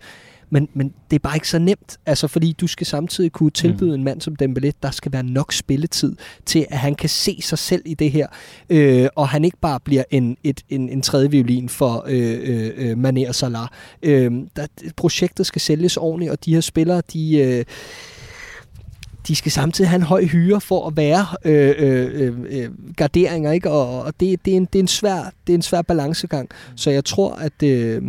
men, 0.50 0.68
men 0.74 0.94
det 1.10 1.16
er 1.16 1.20
bare 1.20 1.36
ikke 1.36 1.48
så 1.48 1.58
nemt, 1.58 1.98
altså 2.06 2.28
fordi 2.28 2.52
du 2.60 2.66
skal 2.66 2.86
samtidig 2.86 3.32
kunne 3.32 3.50
tilbyde 3.50 3.88
mm. 3.88 3.94
en 3.94 4.04
mand 4.04 4.20
som 4.20 4.36
Dembélé, 4.42 4.70
der 4.82 4.90
skal 4.90 5.12
være 5.12 5.22
nok 5.22 5.52
spilletid 5.52 6.16
til, 6.46 6.66
at 6.70 6.78
han 6.78 6.94
kan 6.94 7.08
se 7.08 7.38
sig 7.42 7.58
selv 7.58 7.82
i 7.86 7.94
det 7.94 8.10
her, 8.10 8.26
øh, 8.70 9.08
og 9.16 9.28
han 9.28 9.44
ikke 9.44 9.58
bare 9.60 9.80
bliver 9.80 10.04
en, 10.10 10.36
et, 10.44 10.62
en, 10.68 10.88
en 10.88 11.02
tredje 11.02 11.30
violin 11.30 11.68
for 11.68 12.04
øh, 12.08 12.38
øh, 12.42 12.70
øh 12.76 13.08
Mané 13.08 13.28
og 13.28 13.34
Salah. 13.34 13.68
Øh, 14.02 14.32
der, 14.56 14.66
projektet 14.96 15.46
skal 15.46 15.60
sælges 15.60 15.96
ordentligt, 15.96 16.32
og 16.32 16.44
de 16.44 16.54
her 16.54 16.60
spillere, 16.60 17.02
de... 17.12 17.38
Øh, 17.38 17.64
de 19.28 19.34
skal 19.34 19.52
samtidig 19.52 19.90
have 19.90 19.96
en 19.96 20.02
høj 20.02 20.24
hyre 20.24 20.60
for 20.60 20.86
at 20.86 20.96
være 20.96 21.26
øh, 21.44 21.74
øh, 21.78 22.38
øh, 22.48 22.70
garderinger, 22.96 23.52
ikke? 23.52 23.70
Og, 23.70 24.02
og 24.02 24.12
det, 24.20 24.44
det, 24.44 24.52
er 24.52 24.56
en, 24.56 24.64
det, 24.64 24.78
er 24.78 24.82
en 24.82 24.88
svær, 24.88 25.32
det 25.46 25.52
er 25.52 25.54
en 25.54 25.62
svær 25.62 25.82
balancegang. 25.82 26.48
Så 26.76 26.90
jeg 26.90 27.04
tror, 27.04 27.34
at 27.34 27.62
øh, 27.62 28.02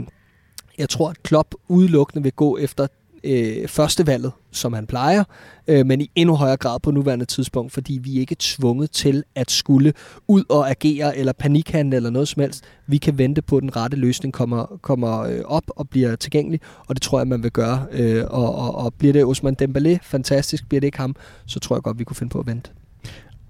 jeg 0.77 0.89
tror, 0.89 1.09
at 1.09 1.23
Klopp 1.23 1.55
udelukkende 1.67 2.23
vil 2.23 2.31
gå 2.33 2.57
efter 2.57 2.87
øh, 3.23 3.67
førstevalget, 3.67 4.31
som 4.51 4.73
han 4.73 4.87
plejer, 4.87 5.23
øh, 5.67 5.85
men 5.85 6.01
i 6.01 6.11
endnu 6.15 6.35
højere 6.35 6.57
grad 6.57 6.79
på 6.79 6.91
nuværende 6.91 7.25
tidspunkt, 7.25 7.73
fordi 7.73 7.99
vi 8.03 8.19
ikke 8.19 8.33
er 8.33 8.39
tvunget 8.39 8.91
til 8.91 9.23
at 9.35 9.51
skulle 9.51 9.93
ud 10.27 10.43
og 10.49 10.69
agere 10.69 11.17
eller 11.17 11.33
panikhandle 11.33 11.95
eller 11.95 12.09
noget 12.09 12.27
som 12.27 12.41
helst. 12.41 12.63
Vi 12.87 12.97
kan 12.97 13.17
vente 13.17 13.41
på, 13.41 13.57
at 13.57 13.61
den 13.61 13.75
rette 13.75 13.97
løsning 13.97 14.33
kommer, 14.33 14.79
kommer 14.81 15.19
øh, 15.19 15.39
op 15.45 15.63
og 15.67 15.89
bliver 15.89 16.15
tilgængelig, 16.15 16.59
og 16.87 16.95
det 16.95 17.01
tror 17.01 17.19
jeg, 17.19 17.27
man 17.27 17.43
vil 17.43 17.51
gøre. 17.51 17.85
Øh, 17.91 18.23
og, 18.29 18.55
og, 18.55 18.75
og 18.75 18.93
bliver 18.93 19.13
det 19.13 19.25
Osman 19.25 19.55
Dembélé, 19.61 19.97
fantastisk. 20.03 20.69
Bliver 20.69 20.79
det 20.79 20.87
ikke 20.87 20.99
ham, 20.99 21.15
så 21.45 21.59
tror 21.59 21.75
jeg 21.75 21.83
godt, 21.83 21.99
vi 21.99 22.03
kunne 22.03 22.15
finde 22.15 22.31
på 22.31 22.39
at 22.39 22.47
vente. 22.47 22.71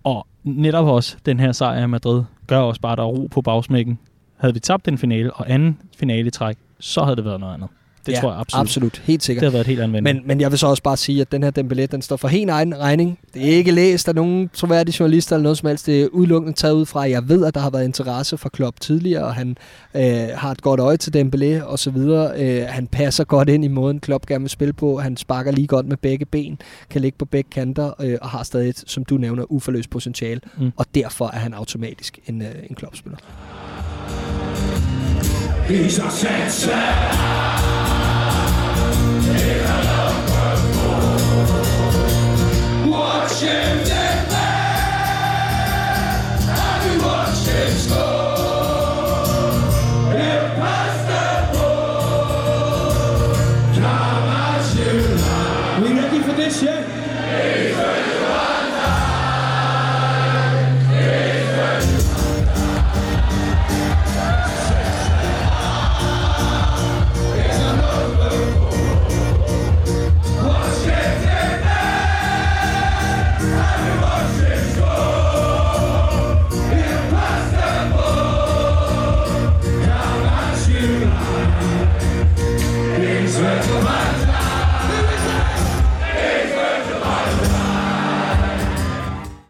Og 0.03 0.27
netop 0.43 0.87
også 0.87 1.17
den 1.25 1.39
her 1.39 1.51
sejr 1.51 1.83
i 1.83 1.87
Madrid 1.87 2.23
gør 2.47 2.59
også 2.59 2.81
bare, 2.81 2.91
at 2.91 2.97
der 2.97 3.03
er 3.03 3.07
ro 3.07 3.27
på 3.31 3.41
bagsmækken. 3.41 3.99
Havde 4.37 4.53
vi 4.53 4.59
tabt 4.59 4.85
den 4.85 4.97
finale 4.97 5.33
og 5.33 5.51
anden 5.51 5.77
finale 5.97 6.29
træk, 6.29 6.57
så 6.81 7.03
havde 7.03 7.15
det 7.15 7.25
været 7.25 7.39
noget 7.39 7.53
andet. 7.53 7.69
Det 8.05 8.11
ja, 8.11 8.19
tror 8.19 8.31
jeg 8.31 8.39
absolut. 8.39 8.61
absolut. 8.61 9.01
Helt 9.05 9.23
sikkert. 9.23 9.41
Det 9.41 9.51
har 9.51 9.57
været 9.57 9.67
helt 9.67 9.81
anvendt. 9.81 10.03
Men, 10.03 10.21
men 10.25 10.41
jeg 10.41 10.51
vil 10.51 10.59
så 10.59 10.67
også 10.67 10.83
bare 10.83 10.97
sige, 10.97 11.21
at 11.21 11.31
den 11.31 11.43
her 11.43 11.51
Dembélé, 11.59 11.85
den 11.85 12.01
står 12.01 12.17
for 12.17 12.27
helt 12.27 12.49
egen 12.49 12.79
regning. 12.79 13.19
Det 13.33 13.41
er 13.41 13.55
ikke 13.55 13.71
læst 13.71 14.07
af 14.07 14.15
nogen 14.15 14.49
troværdige 14.53 14.95
journalister 14.99 15.35
eller 15.35 15.43
noget 15.43 15.57
som 15.57 15.67
helst. 15.67 15.85
Det 15.85 16.01
er 16.01 16.07
udelukkende 16.07 16.57
taget 16.57 16.73
ud 16.73 16.85
fra, 16.85 17.09
jeg 17.09 17.29
ved, 17.29 17.45
at 17.45 17.53
der 17.53 17.59
har 17.61 17.69
været 17.69 17.85
interesse 17.85 18.37
for 18.37 18.49
Klopp 18.49 18.79
tidligere, 18.79 19.23
og 19.23 19.35
han 19.35 19.57
øh, 19.95 20.27
har 20.33 20.51
et 20.51 20.61
godt 20.61 20.79
øje 20.79 20.97
til 20.97 21.11
Dembélé 21.21 21.63
og 21.63 21.79
så 21.79 21.91
videre. 21.91 22.31
Øh, 22.37 22.65
han 22.67 22.87
passer 22.87 23.23
godt 23.23 23.49
ind 23.49 23.65
i 23.65 23.67
måden, 23.67 23.99
Klopp 23.99 24.25
gerne 24.25 24.41
vil 24.41 24.49
spille 24.49 24.73
på. 24.73 24.99
Han 24.99 25.17
sparker 25.17 25.51
lige 25.51 25.67
godt 25.67 25.85
med 25.87 25.97
begge 25.97 26.25
ben, 26.25 26.59
kan 26.89 27.01
ligge 27.01 27.17
på 27.17 27.25
begge 27.25 27.49
kanter 27.49 27.93
øh, 28.01 28.17
og 28.21 28.29
har 28.29 28.43
stadig 28.43 28.69
et, 28.69 28.83
som 28.87 29.05
du 29.05 29.17
nævner, 29.17 29.51
uforløst 29.51 29.89
potentiale. 29.89 30.41
Mm. 30.57 30.71
Og 30.77 30.85
derfor 30.95 31.27
er 31.27 31.39
han 31.39 31.53
automatisk 31.53 32.19
en, 32.27 32.41
øh, 32.41 32.47
en 32.69 32.75
Klopp-spiller. 32.75 33.17
He's 35.67 35.99
a 35.99 36.09
sensei. 36.09 36.71
Watch 42.89 43.41
him 43.41 43.83
death. 43.85 44.33
I 46.49 46.81
do 46.83 46.91
watch 47.05 47.47
him 47.47 47.77
score. 47.77 48.40